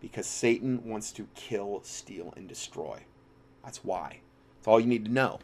Because 0.00 0.26
Satan 0.26 0.84
wants 0.84 1.12
to 1.12 1.26
kill, 1.34 1.80
steal, 1.84 2.34
and 2.36 2.46
destroy. 2.46 3.00
That's 3.62 3.82
why. 3.82 4.20
That's 4.56 4.68
all 4.68 4.80
you 4.80 4.86
need 4.86 5.06
to 5.06 5.10
know. 5.10 5.40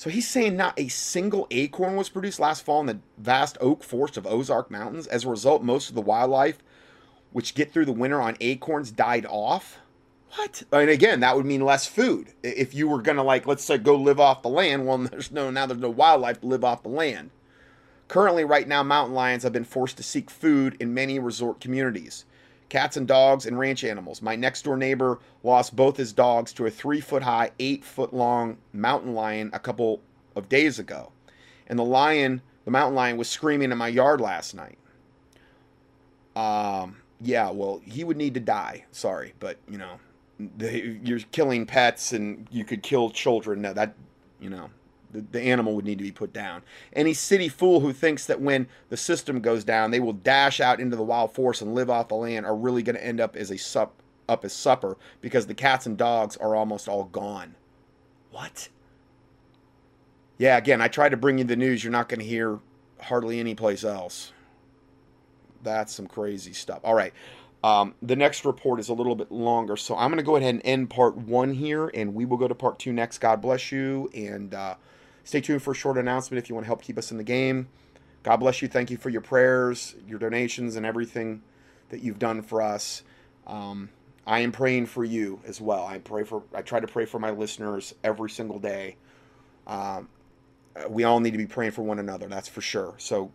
So 0.00 0.08
he's 0.08 0.26
saying 0.26 0.56
not 0.56 0.80
a 0.80 0.88
single 0.88 1.46
acorn 1.50 1.94
was 1.94 2.08
produced 2.08 2.40
last 2.40 2.64
fall 2.64 2.80
in 2.80 2.86
the 2.86 3.00
vast 3.18 3.58
oak 3.60 3.84
forest 3.84 4.16
of 4.16 4.26
Ozark 4.26 4.70
Mountains. 4.70 5.06
As 5.06 5.26
a 5.26 5.28
result, 5.28 5.62
most 5.62 5.90
of 5.90 5.94
the 5.94 6.00
wildlife 6.00 6.62
which 7.32 7.54
get 7.54 7.70
through 7.70 7.84
the 7.84 7.92
winter 7.92 8.18
on 8.18 8.34
acorns 8.40 8.90
died 8.90 9.26
off. 9.26 9.76
What? 10.36 10.62
And 10.72 10.88
again, 10.88 11.20
that 11.20 11.36
would 11.36 11.44
mean 11.44 11.60
less 11.60 11.86
food. 11.86 12.32
If 12.42 12.72
you 12.72 12.88
were 12.88 13.02
gonna 13.02 13.22
like, 13.22 13.46
let's 13.46 13.62
say, 13.62 13.76
go 13.76 13.94
live 13.94 14.18
off 14.18 14.40
the 14.40 14.48
land, 14.48 14.86
well, 14.86 14.96
there's 15.10 15.30
no 15.30 15.50
now 15.50 15.66
there's 15.66 15.78
no 15.78 15.90
wildlife 15.90 16.40
to 16.40 16.46
live 16.46 16.64
off 16.64 16.82
the 16.82 16.88
land. 16.88 17.28
Currently, 18.08 18.46
right 18.46 18.66
now, 18.66 18.82
mountain 18.82 19.14
lions 19.14 19.42
have 19.42 19.52
been 19.52 19.64
forced 19.64 19.98
to 19.98 20.02
seek 20.02 20.30
food 20.30 20.78
in 20.80 20.94
many 20.94 21.18
resort 21.18 21.60
communities 21.60 22.24
cats 22.70 22.96
and 22.96 23.06
dogs, 23.06 23.44
and 23.44 23.58
ranch 23.58 23.84
animals. 23.84 24.22
My 24.22 24.36
next 24.36 24.62
door 24.62 24.76
neighbor 24.76 25.18
lost 25.42 25.76
both 25.76 25.96
his 25.96 26.12
dogs 26.12 26.52
to 26.54 26.66
a 26.66 26.70
three 26.70 27.00
foot 27.00 27.22
high, 27.22 27.50
eight 27.58 27.84
foot 27.84 28.14
long 28.14 28.56
mountain 28.72 29.14
lion 29.14 29.50
a 29.52 29.58
couple 29.58 30.00
of 30.34 30.48
days 30.48 30.78
ago. 30.78 31.12
And 31.66 31.78
the 31.78 31.84
lion, 31.84 32.40
the 32.64 32.70
mountain 32.70 32.94
lion, 32.94 33.16
was 33.18 33.28
screaming 33.28 33.70
in 33.70 33.78
my 33.78 33.88
yard 33.88 34.20
last 34.20 34.54
night. 34.54 34.78
Um, 36.34 36.96
yeah, 37.20 37.50
well, 37.50 37.82
he 37.84 38.04
would 38.04 38.16
need 38.16 38.34
to 38.34 38.40
die. 38.40 38.84
Sorry, 38.92 39.34
but 39.40 39.58
you 39.68 39.76
know, 39.76 40.00
the, 40.56 40.98
you're 41.02 41.20
killing 41.32 41.66
pets 41.66 42.12
and 42.12 42.46
you 42.50 42.64
could 42.64 42.82
kill 42.82 43.10
children. 43.10 43.60
No, 43.60 43.72
that, 43.72 43.94
you 44.40 44.48
know, 44.48 44.70
the, 45.12 45.20
the 45.20 45.40
animal 45.40 45.74
would 45.74 45.84
need 45.84 45.98
to 45.98 46.04
be 46.04 46.12
put 46.12 46.32
down. 46.32 46.62
Any 46.92 47.14
city 47.14 47.48
fool 47.48 47.80
who 47.80 47.92
thinks 47.92 48.26
that 48.26 48.40
when 48.40 48.68
the 48.88 48.96
system 48.96 49.40
goes 49.40 49.64
down, 49.64 49.90
they 49.90 50.00
will 50.00 50.12
dash 50.12 50.60
out 50.60 50.80
into 50.80 50.96
the 50.96 51.02
wild 51.02 51.32
forest 51.32 51.62
and 51.62 51.74
live 51.74 51.90
off 51.90 52.08
the 52.08 52.14
land 52.14 52.46
are 52.46 52.56
really 52.56 52.82
going 52.82 52.96
to 52.96 53.04
end 53.04 53.20
up 53.20 53.36
as 53.36 53.50
a 53.50 53.58
sup 53.58 53.94
up 54.28 54.44
as 54.44 54.52
supper 54.52 54.96
because 55.20 55.46
the 55.46 55.54
cats 55.54 55.86
and 55.86 55.98
dogs 55.98 56.36
are 56.36 56.54
almost 56.54 56.88
all 56.88 57.04
gone. 57.04 57.56
What? 58.30 58.68
Yeah, 60.38 60.56
again, 60.56 60.80
I 60.80 60.88
tried 60.88 61.10
to 61.10 61.16
bring 61.16 61.38
you 61.38 61.44
the 61.44 61.56
news 61.56 61.82
you're 61.82 61.90
not 61.90 62.08
going 62.08 62.20
to 62.20 62.26
hear 62.26 62.60
hardly 63.00 63.40
any 63.40 63.54
place 63.54 63.84
else. 63.84 64.32
That's 65.62 65.92
some 65.92 66.06
crazy 66.06 66.52
stuff. 66.52 66.80
All 66.84 66.94
right. 66.94 67.12
Um, 67.62 67.94
the 68.00 68.16
next 68.16 68.46
report 68.46 68.80
is 68.80 68.88
a 68.88 68.94
little 68.94 69.14
bit 69.14 69.30
longer, 69.30 69.76
so 69.76 69.94
I'm 69.94 70.08
going 70.10 70.16
to 70.16 70.24
go 70.24 70.36
ahead 70.36 70.54
and 70.54 70.62
end 70.64 70.88
part 70.88 71.16
one 71.16 71.52
here, 71.52 71.90
and 71.92 72.14
we 72.14 72.24
will 72.24 72.38
go 72.38 72.48
to 72.48 72.54
part 72.54 72.78
two 72.78 72.92
next. 72.92 73.18
God 73.18 73.42
bless 73.42 73.70
you, 73.70 74.10
and 74.14 74.54
uh, 74.54 74.76
Stay 75.24 75.40
tuned 75.40 75.62
for 75.62 75.72
a 75.72 75.74
short 75.74 75.98
announcement 75.98 76.42
if 76.42 76.48
you 76.48 76.54
want 76.54 76.64
to 76.64 76.68
help 76.68 76.82
keep 76.82 76.98
us 76.98 77.10
in 77.10 77.16
the 77.16 77.24
game. 77.24 77.68
God 78.22 78.36
bless 78.38 78.60
you. 78.60 78.68
Thank 78.68 78.90
you 78.90 78.96
for 78.96 79.08
your 79.08 79.20
prayers, 79.20 79.96
your 80.06 80.18
donations, 80.18 80.76
and 80.76 80.84
everything 80.84 81.42
that 81.88 82.02
you've 82.02 82.18
done 82.18 82.42
for 82.42 82.60
us. 82.60 83.02
Um, 83.46 83.90
I 84.26 84.40
am 84.40 84.52
praying 84.52 84.86
for 84.86 85.04
you 85.04 85.40
as 85.46 85.60
well. 85.60 85.86
I 85.86 85.98
pray 85.98 86.24
for. 86.24 86.42
I 86.54 86.62
try 86.62 86.80
to 86.80 86.86
pray 86.86 87.06
for 87.06 87.18
my 87.18 87.30
listeners 87.30 87.94
every 88.04 88.30
single 88.30 88.58
day. 88.58 88.96
Um, 89.66 90.08
we 90.88 91.04
all 91.04 91.20
need 91.20 91.32
to 91.32 91.38
be 91.38 91.46
praying 91.46 91.72
for 91.72 91.82
one 91.82 91.98
another. 91.98 92.28
That's 92.28 92.48
for 92.48 92.60
sure. 92.60 92.94
So, 92.98 93.32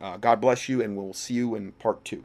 uh, 0.00 0.18
God 0.18 0.40
bless 0.40 0.68
you, 0.68 0.82
and 0.82 0.96
we'll 0.96 1.14
see 1.14 1.34
you 1.34 1.54
in 1.54 1.72
part 1.72 2.04
two. 2.04 2.24